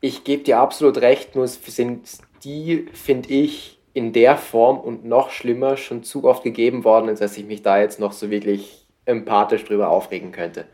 Ich 0.00 0.24
gebe 0.24 0.44
dir 0.44 0.58
absolut 0.58 0.98
recht, 0.98 1.34
nur 1.34 1.48
sind 1.48 2.08
die, 2.44 2.86
finde 2.92 3.28
ich, 3.30 3.78
in 3.94 4.12
der 4.12 4.36
Form 4.36 4.78
und 4.78 5.04
noch 5.04 5.30
schlimmer 5.30 5.76
schon 5.76 6.04
zu 6.04 6.24
oft 6.24 6.44
gegeben 6.44 6.84
worden, 6.84 7.08
als 7.08 7.18
dass 7.20 7.36
ich 7.36 7.44
mich 7.44 7.62
da 7.62 7.80
jetzt 7.80 7.98
noch 7.98 8.12
so 8.12 8.30
wirklich 8.30 8.86
empathisch 9.06 9.64
drüber 9.64 9.88
aufregen 9.88 10.30
könnte. 10.30 10.66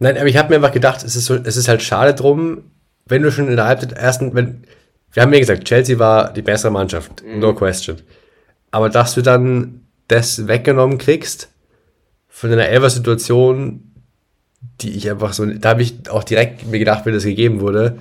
Nein, 0.00 0.16
aber 0.16 0.26
ich 0.26 0.36
habe 0.36 0.48
mir 0.48 0.56
einfach 0.56 0.72
gedacht, 0.72 1.04
es 1.04 1.14
ist, 1.14 1.26
so, 1.26 1.36
es 1.36 1.56
ist 1.56 1.68
halt 1.68 1.82
schade 1.82 2.14
drum, 2.14 2.70
wenn 3.06 3.22
du 3.22 3.30
schon 3.30 3.48
innerhalb 3.48 3.80
der 3.80 3.96
ersten, 3.96 4.34
wenn, 4.34 4.64
wir 5.12 5.22
haben 5.22 5.32
ja 5.32 5.38
gesagt, 5.38 5.64
Chelsea 5.64 5.98
war 5.98 6.32
die 6.32 6.42
bessere 6.42 6.72
Mannschaft, 6.72 7.22
mhm. 7.22 7.38
no 7.38 7.54
question. 7.54 7.98
Aber 8.70 8.88
dass 8.88 9.14
du 9.14 9.22
dann 9.22 9.86
das 10.08 10.48
weggenommen 10.48 10.98
kriegst 10.98 11.48
von 12.28 12.50
einer 12.50 12.66
Elfer-Situation, 12.68 13.92
die 14.80 14.96
ich 14.96 15.08
einfach 15.08 15.32
so, 15.32 15.46
da 15.46 15.70
habe 15.70 15.82
ich 15.82 16.10
auch 16.10 16.24
direkt 16.24 16.66
mir 16.66 16.80
gedacht, 16.80 17.06
wenn 17.06 17.14
das 17.14 17.24
gegeben 17.24 17.60
wurde, 17.60 17.98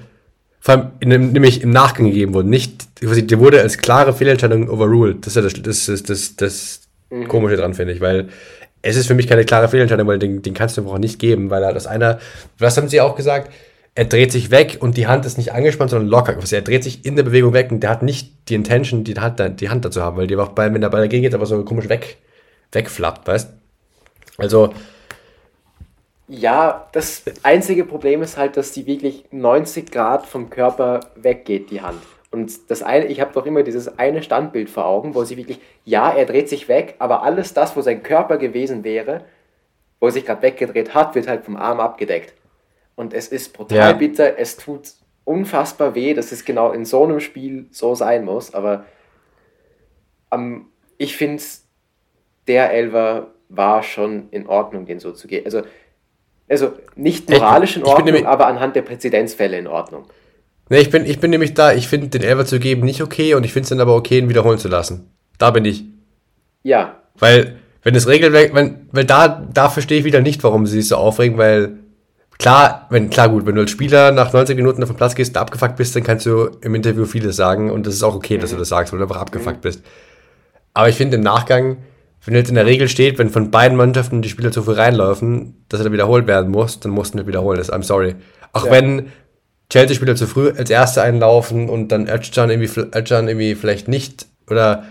vor 0.63 0.75
allem 0.75 0.91
in 1.01 1.33
nämlich 1.33 1.61
im 1.61 1.71
Nachgang 1.71 2.05
gegeben 2.05 2.33
wurde, 2.33 2.47
nicht, 2.47 2.87
die 3.01 3.37
wurde 3.37 3.59
als 3.59 3.77
klare 3.77 4.13
Fehlentscheidung 4.13 4.69
overruled. 4.69 5.25
Das 5.25 5.35
ist 5.35 5.35
ja 5.35 5.41
das, 5.41 5.61
das, 5.61 5.85
das, 5.87 6.03
das, 6.03 6.35
das 6.37 6.81
mhm. 7.09 7.27
Komische 7.27 7.57
dran, 7.57 7.73
finde 7.73 7.91
ich, 7.91 7.99
weil 7.99 8.29
es 8.81 8.95
ist 8.95 9.07
für 9.07 9.13
mich 9.13 9.27
keine 9.27 9.43
klare 9.43 9.67
Fehlentscheidung, 9.67 10.07
weil 10.07 10.19
den, 10.19 10.41
den 10.41 10.53
kannst 10.53 10.77
du 10.77 10.81
einfach 10.81 10.99
nicht 10.99 11.19
geben, 11.19 11.49
weil 11.49 11.63
er 11.63 11.73
das 11.73 11.85
einer, 11.85 12.17
was 12.59 12.77
haben 12.77 12.87
sie 12.87 13.01
auch 13.01 13.17
gesagt? 13.17 13.51
Er 13.93 14.05
dreht 14.05 14.31
sich 14.31 14.51
weg 14.51 14.77
und 14.79 14.95
die 14.95 15.05
Hand 15.05 15.25
ist 15.25 15.37
nicht 15.37 15.51
angespannt, 15.51 15.89
sondern 15.91 16.07
locker. 16.07 16.37
Also 16.37 16.55
er 16.55 16.61
dreht 16.61 16.85
sich 16.85 17.05
in 17.05 17.17
der 17.17 17.23
Bewegung 17.23 17.51
weg 17.51 17.69
und 17.69 17.81
der 17.81 17.89
hat 17.89 18.01
nicht 18.01 18.31
die 18.47 18.55
Intention, 18.55 19.03
die 19.03 19.15
Hand, 19.15 19.59
die 19.59 19.67
Hand 19.67 19.83
dazu 19.83 20.01
haben, 20.01 20.15
weil 20.15 20.27
die 20.27 20.37
auch 20.37 20.53
bei, 20.53 20.73
wenn 20.73 20.79
der 20.79 20.87
Ball 20.87 21.01
dagegen 21.01 21.23
geht, 21.23 21.35
aber 21.35 21.45
so 21.45 21.61
komisch 21.65 21.89
weg, 21.89 22.15
wegflappt, 22.71 23.27
weißt? 23.27 23.49
Also. 24.37 24.73
Ja, 26.35 26.87
das 26.93 27.23
einzige 27.43 27.85
Problem 27.85 28.23
ist 28.23 28.37
halt, 28.37 28.57
dass 28.57 28.71
die 28.71 28.87
wirklich 28.87 29.25
90 29.29 29.91
Grad 29.91 30.25
vom 30.25 30.49
Körper 30.49 31.01
weggeht, 31.15 31.69
die 31.69 31.81
Hand. 31.81 32.01
Und 32.31 32.71
das 32.71 32.81
eine, 32.81 33.05
ich 33.05 33.21
habe 33.21 33.33
doch 33.33 33.45
immer 33.45 33.61
dieses 33.61 33.99
eine 33.99 34.23
Standbild 34.23 34.67
vor 34.67 34.85
Augen, 34.85 35.13
wo 35.13 35.23
sie 35.25 35.37
wirklich, 35.37 35.59
ja, 35.85 36.09
er 36.11 36.25
dreht 36.25 36.49
sich 36.49 36.67
weg, 36.67 36.95
aber 36.97 37.21
alles 37.21 37.53
das, 37.53 37.75
wo 37.77 37.81
sein 37.81 38.01
Körper 38.01 38.37
gewesen 38.37 38.83
wäre, 38.83 39.25
wo 39.99 40.07
er 40.07 40.11
sich 40.11 40.25
gerade 40.25 40.41
weggedreht 40.41 40.95
hat, 40.95 41.13
wird 41.13 41.27
halt 41.27 41.45
vom 41.45 41.55
Arm 41.55 41.79
abgedeckt. 41.79 42.33
Und 42.95 43.13
es 43.13 43.27
ist 43.27 43.53
brutal 43.53 43.77
ja. 43.77 43.93
bitter, 43.93 44.39
es 44.39 44.57
tut 44.57 44.93
unfassbar 45.25 45.93
weh, 45.93 46.15
dass 46.15 46.31
es 46.31 46.45
genau 46.45 46.71
in 46.71 46.85
so 46.85 47.03
einem 47.03 47.19
Spiel 47.19 47.67
so 47.69 47.93
sein 47.93 48.25
muss, 48.25 48.55
aber 48.55 48.85
ähm, 50.31 50.65
ich 50.97 51.15
finde, 51.15 51.43
der 52.47 52.71
Elver 52.73 53.27
war 53.49 53.83
schon 53.83 54.29
in 54.31 54.47
Ordnung, 54.47 54.87
den 54.87 54.99
so 54.99 55.11
zu 55.11 55.27
gehen. 55.27 55.45
Also, 55.45 55.61
also 56.49 56.73
nicht 56.95 57.29
moralisch 57.29 57.77
in 57.77 57.83
Ordnung, 57.83 58.25
aber 58.25 58.47
anhand 58.47 58.75
der 58.75 58.81
Präzedenzfälle 58.81 59.57
in 59.57 59.67
Ordnung. 59.67 60.05
Ne, 60.69 60.79
ich 60.79 60.89
bin, 60.89 61.05
ich 61.05 61.19
bin 61.19 61.31
nämlich 61.31 61.53
da, 61.53 61.73
ich 61.73 61.87
finde 61.87 62.07
den 62.07 62.23
Elfer 62.23 62.45
zu 62.45 62.59
geben 62.59 62.85
nicht 62.85 63.01
okay 63.01 63.33
und 63.33 63.43
ich 63.43 63.53
finde 63.53 63.63
es 63.63 63.69
dann 63.69 63.79
aber 63.79 63.95
okay, 63.95 64.19
ihn 64.19 64.29
wiederholen 64.29 64.59
zu 64.59 64.67
lassen. 64.67 65.11
Da 65.37 65.51
bin 65.51 65.65
ich. 65.65 65.83
Ja. 66.63 66.99
Weil, 67.19 67.57
wenn 67.83 67.93
das 67.93 68.07
Regelwerk, 68.07 68.53
wenn, 68.53 68.87
weil 68.91 69.05
da, 69.05 69.27
da 69.53 69.69
verstehe 69.69 69.99
ich 69.99 70.05
wieder 70.05 70.21
nicht, 70.21 70.43
warum 70.43 70.65
sie 70.65 70.79
sich 70.79 70.87
so 70.87 70.95
aufregen, 70.95 71.37
weil 71.37 71.79
klar, 72.39 72.87
wenn, 72.89 73.09
klar 73.09 73.29
gut, 73.29 73.45
wenn 73.45 73.55
du 73.55 73.61
als 73.61 73.71
Spieler 73.71 74.11
nach 74.11 74.31
90 74.31 74.55
Minuten 74.55 74.81
auf 74.83 74.89
den 74.89 74.97
Platz 74.97 75.15
gehst 75.15 75.35
und 75.35 75.41
abgefuckt 75.41 75.75
bist, 75.75 75.95
dann 75.95 76.03
kannst 76.03 76.25
du 76.25 76.49
im 76.61 76.75
Interview 76.75 77.05
vieles 77.05 77.35
sagen 77.35 77.69
und 77.69 77.85
das 77.85 77.95
ist 77.95 78.03
auch 78.03 78.15
okay, 78.15 78.37
mhm. 78.37 78.41
dass 78.41 78.51
du 78.51 78.57
das 78.57 78.69
sagst, 78.69 78.93
weil 78.93 78.99
du 78.99 79.05
einfach 79.05 79.21
abgefuckt 79.21 79.57
mhm. 79.57 79.61
bist. 79.61 79.83
Aber 80.73 80.89
ich 80.89 80.95
finde 80.95 81.17
im 81.17 81.23
Nachgang, 81.23 81.77
wenn 82.25 82.35
jetzt 82.35 82.49
in 82.49 82.55
der 82.55 82.65
Regel 82.65 82.87
steht, 82.87 83.17
wenn 83.17 83.29
von 83.29 83.51
beiden 83.51 83.77
Mannschaften 83.77 84.21
die 84.21 84.29
Spieler 84.29 84.51
zu 84.51 84.63
früh 84.63 84.73
reinlaufen, 84.73 85.65
dass 85.69 85.81
er 85.81 85.85
dann 85.85 85.93
wiederholt 85.93 86.27
werden 86.27 86.51
muss, 86.51 86.79
dann 86.79 86.91
musst 86.91 87.13
du 87.13 87.17
nicht 87.17 87.27
wiederholen. 87.27 87.57
Das, 87.57 87.71
I'm 87.71 87.83
sorry. 87.83 88.15
Auch 88.53 88.65
ja. 88.65 88.71
wenn 88.71 89.11
Chelsea-Spieler 89.69 90.15
zu 90.15 90.27
früh 90.27 90.51
als 90.51 90.69
Erste 90.69 91.01
einlaufen 91.01 91.69
und 91.69 91.89
dann 91.89 92.07
Özcan 92.07 92.49
irgendwie, 92.49 92.79
Özcan 92.95 93.27
irgendwie 93.27 93.55
vielleicht 93.55 93.87
nicht 93.87 94.27
oder 94.49 94.85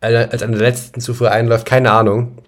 als 0.00 0.42
einer 0.42 0.58
der 0.58 0.68
letzten 0.68 1.00
zu 1.00 1.14
früh 1.14 1.26
einläuft, 1.26 1.66
keine 1.66 1.90
Ahnung. 1.90 2.38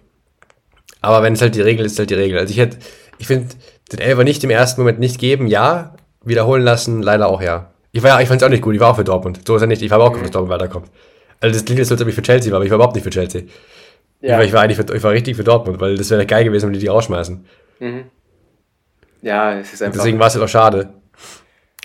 Aber 1.00 1.22
wenn 1.22 1.32
es 1.32 1.40
halt 1.40 1.54
die 1.54 1.60
Regel 1.60 1.86
ist, 1.86 1.92
ist 1.92 1.98
halt 1.98 2.10
die 2.10 2.14
Regel. 2.14 2.38
Also 2.38 2.52
ich 2.52 2.58
hätte, 2.58 2.78
ich 3.18 3.26
finde, 3.26 3.48
den 3.90 4.00
Elfer 4.00 4.24
nicht 4.24 4.44
im 4.44 4.50
ersten 4.50 4.80
Moment 4.80 5.00
nicht 5.00 5.18
geben, 5.18 5.46
ja. 5.46 5.94
Wiederholen 6.24 6.62
lassen, 6.62 7.02
leider 7.02 7.28
auch 7.28 7.40
ja. 7.40 7.70
Ich 7.90 8.02
war 8.02 8.10
ja, 8.10 8.20
ich 8.20 8.28
fand 8.28 8.42
es 8.42 8.46
auch 8.46 8.50
nicht 8.50 8.62
gut, 8.62 8.74
ich 8.74 8.80
war 8.80 8.90
auch 8.90 8.96
für 8.96 9.04
Dortmund. 9.04 9.40
So 9.46 9.56
ist 9.56 9.62
er 9.62 9.68
nicht, 9.68 9.82
ich 9.82 9.90
habe 9.90 10.04
auch 10.04 10.10
gehofft, 10.10 10.26
dass 10.26 10.32
Dortmund 10.32 10.60
weiterkommt. 10.60 10.88
Also 11.40 11.54
das 11.54 11.64
klingt 11.64 11.78
jetzt, 11.78 11.90
als 11.90 12.02
ob 12.02 12.08
ich 12.08 12.14
für 12.14 12.22
Chelsea 12.22 12.50
war, 12.52 12.56
aber 12.56 12.64
ich 12.64 12.70
war 12.70 12.76
überhaupt 12.76 12.94
nicht 12.94 13.04
für 13.04 13.10
Chelsea. 13.10 13.42
Ja. 14.20 14.30
Ich, 14.30 14.36
war, 14.36 14.44
ich 14.44 14.52
war 14.52 14.62
eigentlich 14.62 14.76
für, 14.76 14.96
ich 14.96 15.02
war 15.02 15.12
richtig 15.12 15.36
für 15.36 15.44
Dortmund, 15.44 15.80
weil 15.80 15.96
das 15.96 16.10
wäre 16.10 16.26
geil 16.26 16.44
gewesen, 16.44 16.66
wenn 16.66 16.72
die 16.72 16.80
die 16.80 16.88
rausschmeißen. 16.88 17.44
Mhm. 17.78 18.04
Ja, 19.22 19.58
es 19.58 19.72
ist 19.72 19.82
einfach. 19.82 19.98
deswegen 19.98 20.18
war 20.18 20.28
es 20.28 20.34
halt 20.34 20.44
auch 20.44 20.48
schade. 20.48 20.90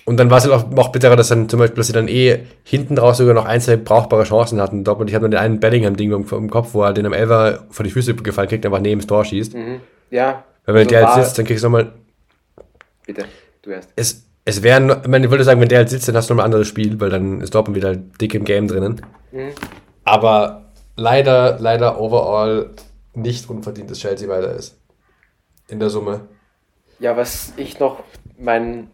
Und 0.05 0.17
dann 0.17 0.29
war 0.29 0.39
es 0.39 0.43
halt 0.43 0.53
auch 0.53 0.69
noch 0.69 0.91
bitterer, 0.91 1.15
dass 1.15 1.29
dann 1.29 1.47
zum 1.47 1.59
Beispiel, 1.59 1.77
dass 1.77 1.87
sie 1.87 1.93
dann 1.93 2.09
eh 2.09 2.39
hinten 2.63 2.95
draus 2.95 3.17
sogar 3.17 3.33
noch 3.33 3.45
ein, 3.45 3.61
zwei 3.61 3.77
brauchbare 3.77 4.23
Chancen 4.23 4.59
hatten. 4.59 4.85
Und 4.85 5.07
ich 5.07 5.15
habe 5.15 5.23
nur 5.23 5.29
den 5.29 5.39
einen 5.39 5.59
Bellingham-Ding 5.59 6.11
im, 6.11 6.25
im, 6.29 6.49
Kopf, 6.49 6.73
wo 6.73 6.83
er 6.83 6.93
den 6.93 7.05
am 7.05 7.13
Elfer 7.13 7.65
vor 7.69 7.85
die 7.85 7.91
Füße 7.91 8.13
gefallen 8.15 8.49
kriegt, 8.49 8.65
einfach 8.65 8.81
neben 8.81 8.99
das 8.99 9.07
Tor 9.07 9.23
schießt. 9.23 9.53
Mhm. 9.53 9.79
Ja. 10.11 10.43
Weil 10.65 10.75
wenn 10.75 10.81
also 10.81 10.89
der 10.89 11.01
jetzt 11.01 11.15
sitzt, 11.15 11.37
dann 11.37 11.45
kriegst 11.45 11.63
du 11.63 11.67
nochmal. 11.69 11.93
Bitte, 13.05 13.25
du 13.61 13.69
erst. 13.69 13.89
Es, 13.95 14.25
es 14.43 14.61
wäre, 14.61 15.01
ich, 15.01 15.07
meine, 15.07 15.25
ich 15.25 15.31
würde 15.31 15.45
sagen, 15.45 15.61
wenn 15.61 15.69
der 15.69 15.79
halt 15.79 15.89
sitzt, 15.89 16.07
dann 16.09 16.17
hast 16.17 16.29
du 16.29 16.33
nochmal 16.33 16.45
ein 16.45 16.47
anderes 16.47 16.67
Spiel, 16.67 16.99
weil 16.99 17.09
dann 17.09 17.39
ist 17.39 17.55
Dortmund 17.55 17.77
wieder 17.77 17.95
dick 17.95 18.33
im 18.33 18.43
Game 18.43 18.67
drinnen. 18.67 19.01
Mhm. 19.31 19.51
Aber 20.03 20.62
leider, 20.95 21.59
leider 21.59 21.99
overall 21.99 22.71
nicht 23.13 23.49
unverdient, 23.49 23.91
dass 23.91 23.99
Chelsea 23.99 24.27
weiter 24.27 24.53
ist. 24.55 24.79
In 25.67 25.79
der 25.79 25.89
Summe. 25.89 26.27
Ja, 26.99 27.15
was 27.17 27.53
ich 27.57 27.79
noch, 27.79 28.03
mein 28.37 28.91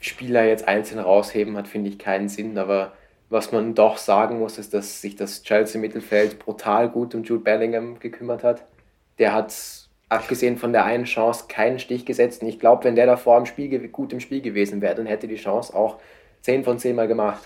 Spieler 0.00 0.44
jetzt 0.44 0.66
einzeln 0.66 1.00
rausheben 1.00 1.56
hat, 1.56 1.68
finde 1.68 1.90
ich 1.90 1.98
keinen 1.98 2.28
Sinn. 2.28 2.58
Aber 2.58 2.92
was 3.28 3.52
man 3.52 3.74
doch 3.74 3.98
sagen 3.98 4.38
muss, 4.38 4.58
ist, 4.58 4.72
dass 4.74 5.00
sich 5.00 5.16
das 5.16 5.42
Chelsea-Mittelfeld 5.42 6.38
brutal 6.38 6.88
gut 6.88 7.14
um 7.14 7.24
Jude 7.24 7.42
Bellingham 7.42 7.98
gekümmert 7.98 8.44
hat. 8.44 8.64
Der 9.18 9.32
hat, 9.32 9.54
abgesehen 10.08 10.58
von 10.58 10.72
der 10.72 10.84
einen 10.84 11.04
Chance, 11.04 11.44
keinen 11.48 11.78
Stich 11.78 12.04
gesetzt. 12.04 12.42
Und 12.42 12.48
ich 12.48 12.60
glaube, 12.60 12.84
wenn 12.84 12.96
der 12.96 13.06
davor 13.06 13.38
im 13.38 13.46
Spiel, 13.46 13.88
gut 13.88 14.12
im 14.12 14.20
Spiel 14.20 14.40
gewesen 14.40 14.80
wäre, 14.80 14.94
dann 14.94 15.06
hätte 15.06 15.28
die 15.28 15.36
Chance 15.36 15.74
auch 15.74 15.98
10 16.42 16.64
von 16.64 16.78
10 16.78 16.94
Mal 16.94 17.08
gemacht. 17.08 17.42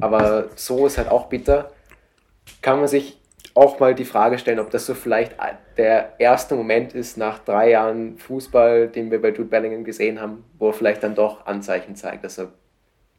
Aber 0.00 0.48
so 0.56 0.86
ist 0.86 0.98
halt 0.98 1.08
auch 1.08 1.26
bitter. 1.26 1.70
Kann 2.60 2.78
man 2.78 2.88
sich 2.88 3.21
auch 3.54 3.78
mal 3.80 3.94
die 3.94 4.04
Frage 4.04 4.38
stellen, 4.38 4.60
ob 4.60 4.70
das 4.70 4.86
so 4.86 4.94
vielleicht 4.94 5.34
der 5.76 6.14
erste 6.18 6.54
Moment 6.54 6.94
ist 6.94 7.16
nach 7.16 7.38
drei 7.38 7.70
Jahren 7.70 8.16
Fußball, 8.18 8.88
den 8.88 9.10
wir 9.10 9.20
bei 9.20 9.28
Jude 9.28 9.44
Bellingham 9.44 9.84
gesehen 9.84 10.20
haben, 10.20 10.44
wo 10.58 10.68
er 10.68 10.72
vielleicht 10.72 11.02
dann 11.02 11.14
doch 11.14 11.46
Anzeichen 11.46 11.96
zeigt, 11.96 12.24
dass 12.24 12.38
er 12.38 12.48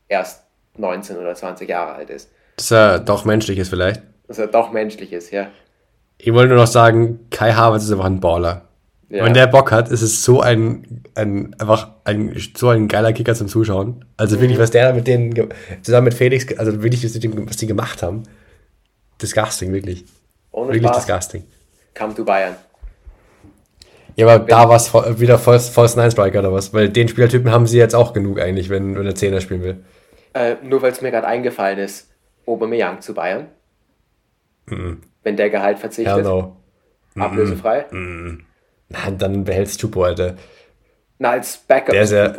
erst 0.07 0.43
19 0.77 1.17
oder 1.17 1.35
20 1.35 1.69
Jahre 1.69 1.93
alt 1.93 2.09
ist. 2.09 2.31
Dass 2.57 2.71
er 2.71 2.99
doch 2.99 3.25
menschlich 3.25 3.59
ist 3.59 3.69
vielleicht. 3.69 4.01
Dass 4.27 4.39
er 4.39 4.47
doch 4.47 4.71
menschlich 4.71 5.13
ist, 5.13 5.31
ja. 5.31 5.47
Ich 6.17 6.33
wollte 6.33 6.49
nur 6.49 6.57
noch 6.57 6.67
sagen, 6.67 7.27
Kai 7.29 7.53
Havertz 7.53 7.83
ist 7.83 7.91
einfach 7.91 8.05
ein 8.05 8.19
Baller. 8.19 8.69
ja. 9.09 9.25
Wenn 9.25 9.33
der 9.33 9.47
Bock 9.47 9.71
hat, 9.71 9.89
ist 9.89 10.01
es 10.01 10.23
so 10.23 10.41
ein, 10.41 11.03
ein 11.15 11.55
einfach 11.59 11.89
ein, 12.05 12.35
so 12.55 12.69
ein 12.69 12.87
geiler 12.87 13.13
Kicker 13.13 13.35
zum 13.35 13.47
Zuschauen. 13.47 14.05
Also 14.17 14.39
wirklich, 14.39 14.59
was 14.59 14.71
der 14.71 14.93
mit 14.93 15.07
denen, 15.07 15.49
zusammen 15.81 16.05
mit 16.05 16.13
Felix, 16.13 16.57
also 16.57 16.81
wirklich, 16.81 17.03
was 17.03 17.13
die, 17.13 17.47
was 17.47 17.57
die 17.57 17.67
gemacht 17.67 18.01
haben. 18.01 18.23
Disgusting, 19.21 19.73
wirklich. 19.73 20.05
Ohne 20.53 20.69
Wirklich 20.69 20.87
Spaß, 20.87 21.05
disgusting. 21.05 21.43
come 21.93 22.15
to 22.15 22.23
Bayern. 22.23 22.55
Ja, 24.15 24.27
aber 24.27 24.45
da 24.45 24.69
war 24.69 24.75
es 24.75 24.93
wieder 25.19 25.39
False, 25.39 25.71
False 25.71 25.97
Nine 25.99 26.11
Striker 26.11 26.39
oder 26.39 26.53
was? 26.53 26.73
Weil 26.73 26.89
den 26.89 27.07
Spielertypen 27.07 27.51
haben 27.51 27.65
sie 27.67 27.79
jetzt 27.79 27.95
auch 27.95 28.13
genug 28.13 28.39
eigentlich, 28.39 28.69
wenn, 28.69 28.95
wenn 28.95 29.05
er 29.05 29.15
Zehner 29.15 29.41
spielen 29.41 29.63
will. 29.63 29.83
Äh, 30.33 30.55
nur 30.63 30.81
weil 30.81 30.91
es 30.91 31.01
mir 31.01 31.11
gerade 31.11 31.27
eingefallen 31.27 31.79
ist, 31.79 32.09
Aubameyang 32.45 33.01
zu 33.01 33.13
Bayern. 33.13 33.47
Wenn 34.67 35.35
der 35.35 35.49
Gehalt 35.49 35.79
verzichtet, 35.79 36.15
Hell 36.15 36.23
no. 36.23 36.57
ablösefrei. 37.15 37.85
Na, 37.91 39.11
dann 39.17 39.43
behältst 39.43 39.81
Chupo, 39.81 40.03
Alter. 40.03 40.35
Na, 41.19 41.31
als 41.31 41.57
Backup. 41.57 41.91
Der 41.93 42.03
ist 42.03 42.11
ja-. 42.11 42.33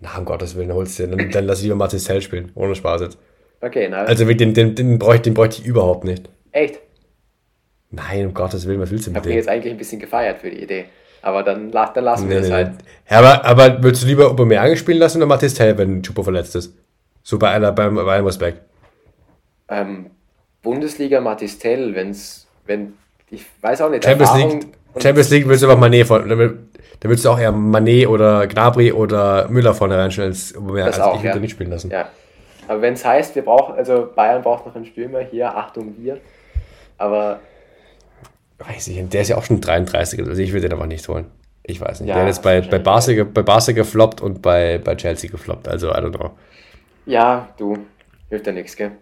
Na, 0.00 0.18
um 0.18 0.24
Gottes 0.24 0.54
Willen, 0.56 0.72
holst 0.72 0.98
du 0.98 1.06
den. 1.06 1.18
Dann, 1.18 1.30
dann 1.30 1.46
lass 1.46 1.62
lieber 1.62 1.74
Marcel 1.74 2.20
spielen. 2.20 2.52
Ohne 2.54 2.74
Spaß 2.74 3.00
jetzt. 3.02 3.18
Okay, 3.60 3.88
na, 3.88 4.02
Also 4.02 4.24
den, 4.24 4.54
den, 4.54 4.74
den, 4.74 4.98
bräuchte, 4.98 5.22
den 5.30 5.34
bräuchte 5.34 5.60
ich 5.62 5.66
überhaupt 5.66 6.04
nicht. 6.04 6.28
Echt. 6.54 6.80
Nein, 7.90 8.26
um 8.26 8.34
Gottes 8.34 8.66
Willen, 8.66 8.80
was 8.80 8.90
willst 8.90 9.06
du 9.06 9.10
Ich 9.10 9.14
mit 9.14 9.20
habe 9.22 9.28
mich 9.28 9.34
dem? 9.34 9.38
jetzt 9.38 9.48
eigentlich 9.48 9.72
ein 9.72 9.78
bisschen 9.78 10.00
gefeiert 10.00 10.40
für 10.40 10.50
die 10.50 10.62
Idee. 10.62 10.86
Aber 11.22 11.42
dann, 11.42 11.70
dann 11.70 12.04
lassen 12.04 12.28
wir 12.28 12.36
Nee, 12.36 12.42
es 12.42 12.48
nee, 12.48 12.54
halt. 12.54 12.72
nee. 12.72 12.84
Ja, 13.10 13.18
aber, 13.18 13.44
aber 13.44 13.82
willst 13.82 14.02
du 14.02 14.06
lieber 14.06 14.26
Aubameyang 14.30 14.76
spielen 14.76 14.98
lassen 14.98 15.18
oder 15.18 15.26
Mathis 15.26 15.54
Tell, 15.54 15.78
wenn 15.78 16.02
Chupo 16.02 16.22
verletzt 16.22 16.54
ist? 16.56 16.74
So 17.22 17.38
bei 17.38 17.50
aller, 17.50 17.72
beim, 17.72 17.94
bei 17.94 18.02
allem 18.02 18.26
Respekt. 18.26 18.60
Ähm, 19.68 20.10
Bundesliga 20.62 21.20
Matistel, 21.20 21.94
wenn's, 21.94 22.46
wenn, 22.66 22.94
ich 23.30 23.44
weiß 23.62 23.80
auch 23.82 23.90
nicht, 23.90 24.04
Champions 24.04 24.30
Erfahrung 24.30 24.60
League, 24.60 24.68
Champions 25.02 25.30
League 25.30 25.48
willst 25.48 25.62
du 25.62 25.70
einfach 25.70 25.82
Mané 25.82 26.04
von, 26.04 26.28
da 26.28 27.08
willst 27.08 27.24
du 27.24 27.30
auch 27.30 27.38
eher 27.38 27.52
Mané 27.52 28.06
oder 28.06 28.46
Gnabry 28.46 28.92
oder 28.92 29.48
Müller 29.48 29.74
vorne 29.74 29.96
reinstellen 29.98 30.30
als 30.30 30.54
Aubameyang. 30.56 30.86
Das 30.86 30.98
Also 31.00 31.10
auch, 31.10 31.16
ich 31.16 31.22
würde 31.22 31.36
ja. 31.36 31.40
nicht 31.40 31.50
spielen 31.52 31.70
lassen. 31.70 31.90
Ja. 31.90 32.08
Aber 32.68 32.80
wenn 32.82 32.94
es 32.94 33.04
heißt, 33.04 33.34
wir 33.34 33.42
brauchen, 33.44 33.74
also 33.74 34.08
Bayern 34.14 34.42
braucht 34.42 34.66
noch 34.66 34.74
einen 34.74 34.86
Stürmer, 34.86 35.20
hier, 35.20 35.54
Achtung, 35.56 35.94
wir. 35.98 36.18
Aber 36.98 37.40
Weiß 38.58 38.88
ich, 38.88 39.08
der 39.08 39.22
ist 39.22 39.28
ja 39.28 39.36
auch 39.36 39.44
schon 39.44 39.60
33, 39.60 40.20
also 40.20 40.40
ich 40.40 40.52
würde 40.52 40.68
den 40.68 40.72
aber 40.72 40.86
nicht 40.86 41.06
holen. 41.08 41.26
Ich 41.64 41.80
weiß 41.80 42.00
nicht. 42.00 42.08
Ja, 42.08 42.14
der 42.14 42.22
hat 42.24 42.28
jetzt 42.28 42.42
bei, 42.42 42.60
bei. 42.60 42.78
Barca, 42.78 43.24
bei 43.24 43.42
Barca 43.42 43.72
gefloppt 43.72 44.20
und 44.20 44.42
bei, 44.42 44.78
bei 44.78 44.94
Chelsea 44.94 45.30
gefloppt, 45.30 45.66
also 45.66 45.90
I 45.90 45.96
don't 45.96 46.16
know. 46.16 46.30
ja, 47.06 47.48
du, 47.56 47.78
hilft 48.28 48.46
ja 48.46 48.52
nichts, 48.52 48.76
gell? 48.76 48.92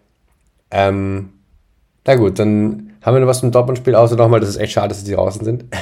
Ähm, 0.70 1.32
na 2.06 2.14
gut, 2.14 2.38
dann 2.38 2.94
haben 3.02 3.14
wir 3.14 3.20
noch 3.20 3.28
was 3.28 3.40
zum 3.40 3.50
Dortmund-Spiel, 3.50 3.94
außer 3.94 4.16
nochmal, 4.16 4.40
dass 4.40 4.48
es 4.48 4.56
echt 4.56 4.72
schade 4.72 4.92
ist, 4.92 4.98
dass 4.98 5.04
die 5.04 5.14
draußen 5.14 5.44
sind. 5.44 5.64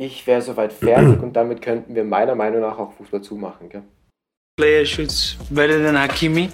Ich 0.00 0.24
wäre 0.28 0.40
soweit 0.40 0.72
fertig 0.72 1.20
und 1.20 1.34
damit 1.34 1.60
könnten 1.60 1.96
wir 1.96 2.04
meiner 2.04 2.36
Meinung 2.36 2.60
nach 2.60 2.78
auch 2.78 2.92
Fußball 2.92 3.20
zumachen, 3.20 3.68
gell? 3.68 3.82
Player 4.56 4.84
shoots 4.84 5.36
better 5.50 5.84
than 5.84 6.00
Hakimi. 6.00 6.50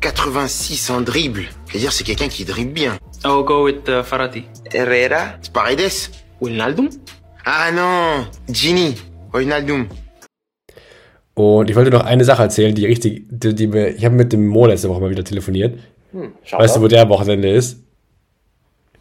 86 0.00 0.90
en 0.90 1.00
dribble. 1.00 1.48
C'est-à-dire, 1.66 1.90
c'est 1.90 2.04
quelqu'un 2.04 2.28
qui 2.28 2.44
dribble 2.44 2.72
bien. 2.72 2.98
I 3.24 3.28
will 3.28 3.44
go 3.44 3.64
with 3.64 3.88
uh, 3.88 4.02
Farati. 4.02 4.44
Herrera 4.72 5.38
Paredes 5.52 6.10
Wijnaldum? 6.40 6.88
Ah 7.44 7.70
non 7.70 8.26
Gini 8.48 8.94
Wijnaldum. 9.32 9.88
Und 11.34 11.70
ich 11.70 11.76
wollte 11.76 11.90
noch 11.90 12.04
eine 12.04 12.24
Sache 12.24 12.42
erzählen, 12.42 12.74
die 12.74 12.84
richtig, 12.84 13.24
die, 13.30 13.54
die 13.54 13.66
mir, 13.66 13.88
ich 13.88 14.04
habe 14.04 14.14
mit 14.14 14.32
dem 14.32 14.46
Mo 14.48 14.66
letzte 14.66 14.88
Woche 14.90 15.00
mal 15.00 15.10
wieder 15.10 15.24
telefoniert. 15.24 15.78
Hm, 16.10 16.32
Weißt 16.50 16.76
du, 16.76 16.80
wo 16.82 16.88
der 16.88 17.02
am 17.02 17.08
Wochenende 17.08 17.48
ist? 17.48 17.78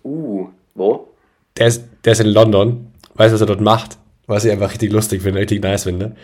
Uh, 0.04 0.48
wo? 0.76 1.10
Der 1.58 1.68
ist, 1.68 1.84
der 2.06 2.14
ist 2.14 2.22
in 2.22 2.28
London. 2.28 2.94
Weißt 3.16 3.32
du, 3.32 3.34
was 3.36 3.42
er 3.42 3.48
dort 3.48 3.62
macht? 3.62 3.98
Was 4.28 4.46
ich 4.46 4.52
einfach 4.52 4.72
richtig 4.72 4.92
lustig 4.94 5.22
finde, 5.22 5.42
richtig 5.42 5.62
nice 5.62 5.84
finde. 5.84 6.16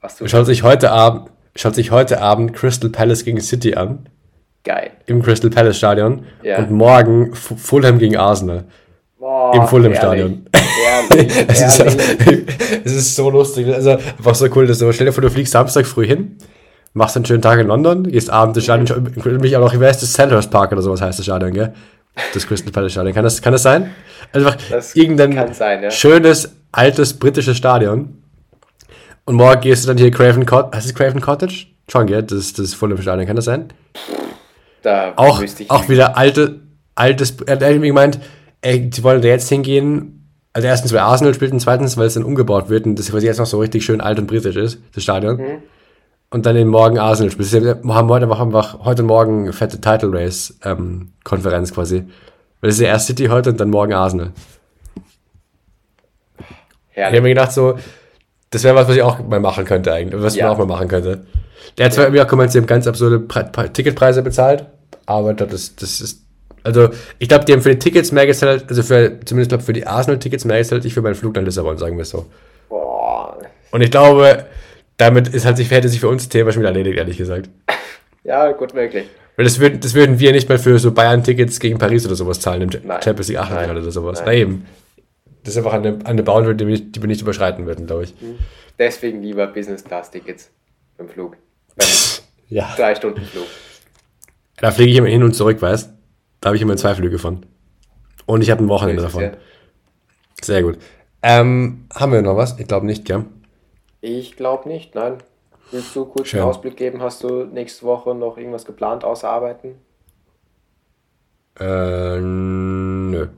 Was 0.00 0.16
du 0.16 0.28
schaut 0.28 0.46
sich 0.46 0.62
heute 0.62 0.92
Abend, 0.92 1.30
schaut 1.56 1.74
sich 1.74 1.90
heute 1.90 2.22
Abend 2.22 2.54
Crystal 2.54 2.88
Palace 2.88 3.24
gegen 3.24 3.40
City 3.40 3.74
an. 3.74 4.08
Geil. 4.68 4.90
Im 5.06 5.22
Crystal 5.22 5.50
Palace 5.50 5.78
Stadion. 5.78 6.24
Ja. 6.42 6.58
Und 6.58 6.70
morgen 6.70 7.32
F 7.32 7.54
Fulham 7.56 7.98
gegen 7.98 8.16
Arsenal. 8.16 8.64
Boah, 9.18 9.54
Im 9.54 9.66
Fulham 9.66 9.94
Stadion. 9.94 10.46
Herrlich, 10.52 11.32
Es 11.48 11.60
ist, 11.60 11.80
es 12.84 12.92
ist 12.94 13.16
so 13.16 13.30
lustig. 13.30 13.66
Also 13.66 13.92
einfach 13.92 14.34
so 14.34 14.46
cool. 14.54 14.66
Dass 14.66 14.78
du, 14.78 14.92
stell 14.92 15.06
dir 15.06 15.12
vor, 15.12 15.22
du 15.22 15.30
fliegst 15.30 15.52
Samstag 15.52 15.86
früh 15.86 16.06
hin, 16.06 16.36
machst 16.92 17.16
einen 17.16 17.24
schönen 17.24 17.42
Tag 17.42 17.58
in 17.58 17.66
London, 17.66 18.04
gehst 18.04 18.30
abends 18.30 18.58
ins 18.58 18.64
Stadion, 18.64 19.12
ich 19.16 19.24
mich 19.24 19.56
auch 19.56 19.60
noch, 19.60 19.78
wie 19.78 19.84
heißt 19.84 20.02
das, 20.02 20.12
Sandhurst 20.12 20.50
Park 20.50 20.70
oder 20.72 20.82
sowas 20.82 21.00
heißt 21.00 21.18
das 21.18 21.26
Stadion, 21.26 21.52
gell? 21.52 21.72
Das 22.34 22.46
Crystal 22.46 22.70
Palace 22.70 22.92
Stadion. 22.92 23.14
Kann 23.14 23.24
das, 23.24 23.40
kann 23.40 23.52
das 23.52 23.62
sein? 23.62 23.90
Einfach 24.32 24.56
Das 24.70 24.94
irgendein 24.94 25.54
sein, 25.54 25.82
ja. 25.82 25.90
schönes, 25.90 26.54
altes, 26.72 27.14
britisches 27.14 27.56
Stadion. 27.56 28.22
Und 29.24 29.36
morgen 29.36 29.60
gehst 29.62 29.84
du 29.84 29.88
dann 29.88 29.98
hier 29.98 30.10
Craven 30.10 30.44
Cottage. 30.44 30.76
Heißt 30.76 30.86
es 30.86 30.94
Craven 30.94 31.20
Cottage? 31.20 31.66
Schon, 31.90 32.06
gell? 32.06 32.22
Das 32.22 32.38
ist 32.38 32.58
das 32.58 32.74
Fulham 32.74 33.00
Stadion. 33.00 33.26
Kann 33.26 33.36
das 33.36 33.46
sein? 33.46 33.68
Da 34.82 35.12
Auch, 35.16 35.42
auch 35.68 35.88
wieder 35.88 36.16
alte, 36.16 36.60
altes, 36.94 37.36
er 37.46 37.54
hat 37.56 37.62
irgendwie 37.62 37.88
gemeint, 37.88 38.20
ey, 38.60 38.90
sie 38.92 39.02
wollen 39.02 39.22
da 39.22 39.28
jetzt 39.28 39.48
hingehen, 39.48 40.14
also 40.52 40.66
erstens, 40.66 40.92
weil 40.92 41.00
Arsenal 41.00 41.34
spielt 41.34 41.52
und 41.52 41.60
zweitens, 41.60 41.96
weil 41.96 42.06
es 42.06 42.14
dann 42.14 42.24
umgebaut 42.24 42.68
wird 42.68 42.86
und 42.86 42.98
das 42.98 43.10
quasi 43.10 43.26
jetzt 43.26 43.38
noch 43.38 43.46
so 43.46 43.58
richtig 43.60 43.84
schön 43.84 44.00
alt 44.00 44.18
und 44.18 44.26
britisch 44.26 44.56
ist, 44.56 44.78
das 44.94 45.02
Stadion. 45.02 45.36
Mhm. 45.36 45.62
Und 46.30 46.44
dann 46.46 46.56
eben 46.56 46.68
morgen 46.68 46.98
Arsenal 46.98 47.30
spielt. 47.30 47.50
Wir 47.52 47.94
haben 47.94 48.08
heute 48.10 48.24
einfach, 48.24 48.40
einfach 48.40 48.84
heute 48.84 49.02
Morgen 49.02 49.44
eine 49.44 49.52
fette 49.54 49.80
Title 49.80 50.10
Race 50.12 50.58
ähm, 50.62 51.12
Konferenz 51.24 51.72
quasi. 51.72 52.04
Weil 52.60 52.70
es 52.70 52.76
ist 52.76 52.82
ja 52.82 52.88
erst 52.88 53.06
City 53.06 53.26
heute 53.26 53.50
und 53.50 53.58
dann 53.60 53.70
morgen 53.70 53.94
Arsenal. 53.94 54.32
Ich 56.38 56.44
habe 56.96 57.12
herrlich. 57.12 57.22
mir 57.22 57.28
gedacht, 57.30 57.52
so, 57.52 57.78
das 58.50 58.64
wäre 58.64 58.74
was, 58.74 58.88
was 58.88 58.96
ich 58.96 59.02
auch 59.02 59.20
mal 59.26 59.40
machen 59.40 59.64
könnte 59.64 59.92
eigentlich, 59.92 60.20
was 60.22 60.34
Ja. 60.36 60.46
man 60.46 60.54
auch 60.54 60.58
mal 60.58 60.66
machen 60.66 60.88
könnte. 60.88 61.24
Der 61.76 61.86
hat 61.86 61.92
zwar 61.92 62.04
irgendwie 62.04 62.22
auch 62.22 62.26
gemeint, 62.26 62.52
sie 62.52 62.58
haben 62.58 62.66
ganz 62.66 62.86
absurde 62.86 63.20
Pre 63.20 63.44
Pre 63.44 63.72
Ticketpreise 63.72 64.22
bezahlt, 64.22 64.66
aber 65.06 65.34
das 65.34 65.52
ist, 65.52 65.82
das 65.82 66.00
ist, 66.00 66.22
also 66.64 66.90
ich 67.18 67.28
glaube, 67.28 67.44
die 67.44 67.52
haben 67.52 67.62
für 67.62 67.70
die 67.70 67.78
Tickets 67.78 68.12
mehr 68.12 68.26
gezahlt, 68.26 68.66
also 68.68 68.82
für, 68.82 69.20
zumindest 69.24 69.50
glaube 69.50 69.64
für 69.64 69.72
die 69.72 69.86
Arsenal-Tickets 69.86 70.44
mehr 70.44 70.58
gezahlt, 70.58 70.84
ich 70.84 70.94
für 70.94 71.02
meinen 71.02 71.14
Flug 71.14 71.34
nach 71.34 71.42
Lissabon, 71.42 71.78
sagen 71.78 71.96
wir 71.96 72.02
es 72.02 72.10
so. 72.10 72.26
Boah. 72.68 73.38
Und 73.70 73.80
ich 73.82 73.90
glaube, 73.90 74.46
damit 74.96 75.28
ist 75.28 75.46
halt 75.46 75.56
sich, 75.56 75.70
hätte 75.70 75.88
sich 75.88 76.00
für 76.00 76.08
uns 76.08 76.24
das 76.24 76.28
Thema 76.28 76.52
schon 76.52 76.60
wieder 76.60 76.70
erledigt, 76.70 76.98
ehrlich 76.98 77.16
gesagt. 77.16 77.48
Ja, 78.24 78.52
gut 78.52 78.74
möglich. 78.74 79.06
Weil 79.36 79.44
das 79.44 79.58
würden, 79.58 79.80
das 79.80 79.94
würden 79.94 80.18
wir 80.18 80.32
nicht 80.32 80.48
mal 80.50 80.58
für 80.58 80.78
so 80.78 80.92
Bayern-Tickets 80.92 81.60
gegen 81.60 81.78
Paris 81.78 82.04
oder 82.04 82.14
sowas 82.14 82.40
zahlen, 82.40 82.62
im 82.62 82.86
Nein. 82.86 83.00
Champions 83.00 83.28
League 83.28 83.38
Achtelfinale 83.38 83.80
oder 83.80 83.90
sowas. 83.90 84.18
Nein. 84.18 84.26
Na 84.26 84.34
eben. 84.34 84.66
Das 85.44 85.54
ist 85.54 85.58
einfach 85.58 85.72
eine, 85.72 86.00
eine 86.04 86.22
Boundary, 86.22 86.54
die 86.54 86.66
wir, 86.66 86.72
nicht, 86.72 86.96
die 86.96 87.00
wir 87.00 87.06
nicht 87.06 87.22
überschreiten 87.22 87.64
würden, 87.64 87.86
glaube 87.86 88.04
ich. 88.04 88.14
Deswegen 88.78 89.22
lieber 89.22 89.46
Business-Class-Tickets 89.46 90.50
beim 90.98 91.08
Flug. 91.08 91.36
Ja. 92.50 92.72
drei 92.76 92.94
Stunden 92.94 93.22
Flug. 93.26 93.46
Da 94.56 94.70
fliege 94.70 94.90
ich 94.90 94.96
immer 94.96 95.08
hin 95.08 95.22
und 95.22 95.34
zurück, 95.34 95.60
weißt 95.60 95.92
Da 96.40 96.46
habe 96.48 96.56
ich 96.56 96.62
immer 96.62 96.76
zwei 96.78 96.94
Flüge 96.94 97.18
von. 97.18 97.44
Und 98.24 98.42
ich 98.42 98.50
habe 98.50 98.64
ein 98.64 98.68
Wochenende 98.68 99.02
davon. 99.02 99.32
Sehr 100.40 100.62
gut. 100.62 100.78
Ähm, 101.22 101.86
haben 101.94 102.12
wir 102.12 102.22
noch 102.22 102.36
was? 102.36 102.58
Ich 102.58 102.66
glaube 102.66 102.86
nicht, 102.86 103.04
gell? 103.04 103.24
Ich 104.00 104.36
glaube 104.36 104.68
nicht, 104.68 104.94
nein. 104.94 105.18
Willst 105.70 105.94
du 105.94 106.06
kurz 106.06 106.28
Schön. 106.28 106.40
einen 106.40 106.48
Ausblick 106.48 106.76
geben? 106.76 107.02
Hast 107.02 107.22
du 107.22 107.44
nächste 107.44 107.84
Woche 107.84 108.14
noch 108.14 108.38
irgendwas 108.38 108.64
geplant 108.64 109.04
außer 109.04 109.28
Arbeiten? 109.28 109.74
Äh, 111.60 112.20
nö. 112.20 113.28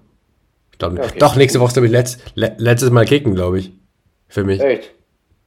Ich 0.73 0.79
glaube 0.79 0.95
nicht. 0.97 1.11
Okay. 1.11 1.19
Doch, 1.19 1.37
nächste 1.37 1.59
Woche 1.61 1.69
ist, 1.69 1.75
glaube 1.75 1.87
ich, 1.87 1.93
letzt, 1.93 2.21
le 2.35 2.55
letztes 2.59 2.91
Mal 2.91 3.07
kicken, 3.07 3.35
glaube 3.35 3.59
ich. 3.59 3.73
Für 4.29 4.45
mich. 4.45 4.61
Echt? 4.61 4.95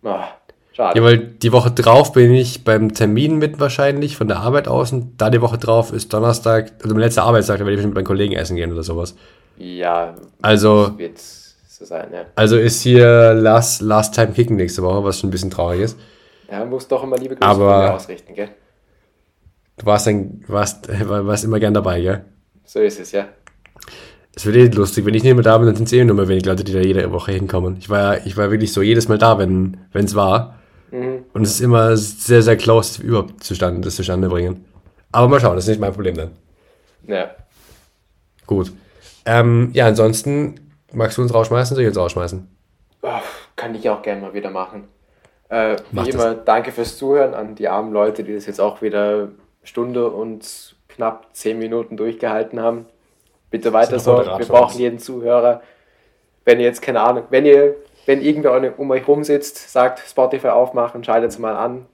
Ah, 0.04 0.28
schade. 0.74 1.00
Ja, 1.00 1.06
weil 1.06 1.18
die 1.20 1.52
Woche 1.54 1.72
drauf 1.72 2.12
bin 2.14 2.34
ich 2.34 2.64
beim 2.66 2.94
Termin 2.94 3.38
mit 3.38 3.60
wahrscheinlich 3.60 4.18
von 4.18 4.28
der 4.28 4.40
Arbeit 4.40 4.68
aus 4.68 4.92
und 4.92 5.22
da 5.22 5.30
die 5.30 5.42
Woche 5.42 5.58
drauf 5.58 5.94
ist 5.94 6.12
Donnerstag, 6.14 6.74
also 6.84 6.94
mein 6.94 7.04
letzter 7.04 7.24
Arbeitstag, 7.24 7.60
da 7.60 7.66
werde 7.66 7.80
ich 7.80 7.86
mit 7.86 7.96
meinen 7.96 8.04
Kollegen 8.06 8.34
essen 8.34 8.56
gehen 8.58 8.72
oder 8.74 8.84
sowas. 8.84 9.16
Ja, 9.58 10.16
Also, 10.42 10.98
wird 10.98 11.20
so 11.20 11.86
sein, 11.86 12.08
ja. 12.12 12.26
also 12.36 12.58
ist 12.58 12.82
hier 12.82 13.34
Last, 13.34 13.82
Last 13.82 14.16
Time 14.16 14.34
Kicken 14.34 14.56
nächste 14.58 14.82
Woche, 14.84 15.04
was 15.04 15.20
schon 15.20 15.30
ein 15.30 15.32
bisschen 15.32 15.52
traurig 15.52 15.82
ist. 15.82 15.98
Ja, 16.52 16.66
muss 16.66 16.88
doch 16.88 17.04
immer 17.04 17.18
liebe 17.18 17.36
Grüße 17.36 17.48
Aber- 17.50 17.74
von 17.76 17.84
mir 17.86 17.94
ausrichten, 17.94 18.34
gell? 18.36 18.50
Du 19.78 19.86
warst 19.88 20.06
dann, 20.08 20.44
warst, 20.48 20.88
warst 21.08 21.44
immer 21.46 21.60
gern 21.60 21.74
dabei, 21.74 22.02
gell? 22.02 22.26
So 22.66 22.80
ist 22.80 23.00
es, 23.00 23.12
ja. 23.12 23.26
Es 24.36 24.46
wird 24.48 24.56
eh 24.56 24.66
lustig, 24.68 25.06
wenn 25.06 25.14
ich 25.14 25.24
nicht 25.24 25.34
mehr 25.36 25.44
da 25.44 25.58
bin, 25.58 25.68
dann 25.68 25.76
sind 25.76 25.86
es 25.86 25.94
eh 25.94 26.04
nur 26.04 26.16
mehr 26.16 26.28
wenig 26.28 26.46
Leute, 26.46 26.64
die 26.64 26.74
da 26.74 26.80
jede 26.80 27.12
Woche 27.12 27.32
hinkommen. 27.32 27.78
Ich 27.78 27.90
war, 27.90 28.26
ich 28.26 28.36
war 28.38 28.50
wirklich 28.50 28.74
so 28.74 28.82
jedes 28.82 29.08
Mal 29.08 29.18
da, 29.20 29.38
wenn 29.38 29.78
es 29.94 30.16
war. 30.16 30.60
Mhm. 30.94 31.26
Und 31.34 31.42
es 31.42 31.56
ist 31.56 31.62
immer 31.62 31.98
sehr, 31.98 32.44
sehr 32.44 32.56
close, 32.56 33.02
überhaupt 33.02 33.44
zustande, 33.44 33.82
das 33.82 33.96
zustande 33.96 34.30
bringen. 34.30 34.64
Aber 35.12 35.28
mal 35.28 35.40
schauen, 35.40 35.56
das 35.56 35.66
ist 35.66 35.70
nicht 35.70 35.82
mein 35.82 35.94
Problem 35.94 36.16
dann. 36.16 36.32
Ja. 37.08 37.32
Gut. 38.46 38.72
Ähm, 39.26 39.72
ja, 39.74 39.88
ansonsten 39.88 40.56
magst 40.92 41.18
du 41.18 41.24
uns 41.24 41.34
rausschmeißen, 41.34 41.76
soll 41.76 41.84
ich 41.84 41.88
uns 41.88 41.98
rausschmeißen? 41.98 42.48
Oh, 43.02 43.10
kann 43.56 43.74
ich 43.74 43.90
auch 43.90 44.04
gerne 44.04 44.22
mal 44.22 44.34
wieder 44.36 44.52
machen. 44.52 44.88
Äh, 45.50 45.78
Mach 45.92 46.06
wie 46.06 46.12
das. 46.12 46.24
immer, 46.24 46.36
danke 46.36 46.72
fürs 46.72 46.98
Zuhören 46.98 47.34
an 47.34 47.56
die 47.56 47.68
armen 47.68 47.92
Leute, 47.92 48.24
die 48.24 48.36
das 48.36 48.46
jetzt 48.46 48.62
auch 48.62 48.84
wieder 48.84 49.30
Stunde 49.64 50.10
und 50.10 50.76
knapp 50.90 51.28
zehn 51.34 51.58
Minuten 51.58 51.98
durchgehalten 51.98 52.60
haben. 52.60 52.86
Bitte 53.50 53.74
weiter 53.74 54.00
so. 54.00 54.18
Wir 54.18 54.46
brauchen 54.46 54.80
jeden 54.80 55.00
Zuhörer. 55.00 55.62
Wenn 56.46 56.60
ihr 56.60 56.66
jetzt 56.66 56.82
keine 56.82 57.02
Ahnung, 57.02 57.24
wenn 57.30 57.46
ihr, 57.46 57.76
wenn 58.06 58.22
irgendwer 58.22 58.78
um 58.80 58.92
euch 58.92 59.08
rum 59.08 59.24
sitzt, 59.24 59.72
sagt 59.72 60.00
Spotify 60.00 60.50
aufmachen, 60.50 61.04
schaltet 61.04 61.32
es 61.32 61.40
mal 61.40 61.56
an, 61.56 61.86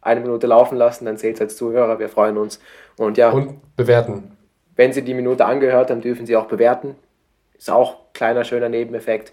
eine 0.00 0.20
Minute 0.20 0.46
laufen 0.46 0.76
lassen, 0.76 1.04
dann 1.04 1.16
zählt 1.18 1.36
es 1.36 1.40
als 1.40 1.56
Zuhörer. 1.56 1.98
Wir 1.98 2.08
freuen 2.08 2.38
uns. 2.38 2.60
Und 2.96 3.18
ja, 3.18 3.30
Und 3.30 3.60
bewerten. 3.76 4.36
wenn 4.76 4.92
Sie 4.92 5.02
die 5.02 5.14
Minute 5.14 5.44
angehört 5.44 5.90
haben, 5.90 6.00
dürfen 6.00 6.26
Sie 6.26 6.36
auch 6.36 6.46
bewerten. 6.46 6.96
Ist 7.56 7.70
auch 7.70 7.96
kleiner, 8.12 8.44
schöner 8.44 8.68
Nebeneffekt. 8.68 9.32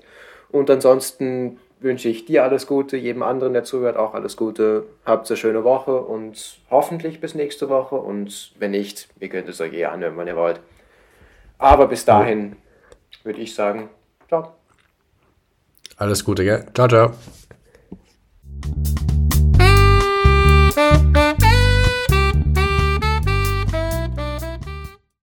Und 0.49 0.69
ansonsten 0.69 1.59
wünsche 1.79 2.09
ich 2.09 2.25
dir 2.25 2.43
alles 2.43 2.67
Gute, 2.67 2.97
jedem 2.97 3.21
anderen, 3.23 3.53
der 3.53 3.63
zuhört, 3.63 3.97
auch 3.97 4.13
alles 4.13 4.37
Gute. 4.37 4.85
Habt 5.05 5.29
eine 5.29 5.37
schöne 5.37 5.63
Woche 5.63 6.01
und 6.01 6.57
hoffentlich 6.71 7.21
bis 7.21 7.35
nächste 7.35 7.69
Woche. 7.69 7.95
Und 7.95 8.53
wenn 8.59 8.71
nicht, 8.71 9.07
ihr 9.19 9.29
könnt 9.29 9.47
es 9.49 9.61
euch 9.61 9.73
eh 9.73 9.85
anhören, 9.85 10.17
wann 10.17 10.27
ihr 10.27 10.35
wollt. 10.35 10.59
Aber 11.57 11.87
bis 11.87 12.05
dahin 12.05 12.55
würde 13.23 13.39
ich 13.41 13.53
sagen, 13.55 13.89
ciao. 14.27 14.53
Alles 15.97 16.23
Gute, 16.23 16.43
gell? 16.43 16.65
Ciao, 16.73 16.87
ciao. 16.87 17.13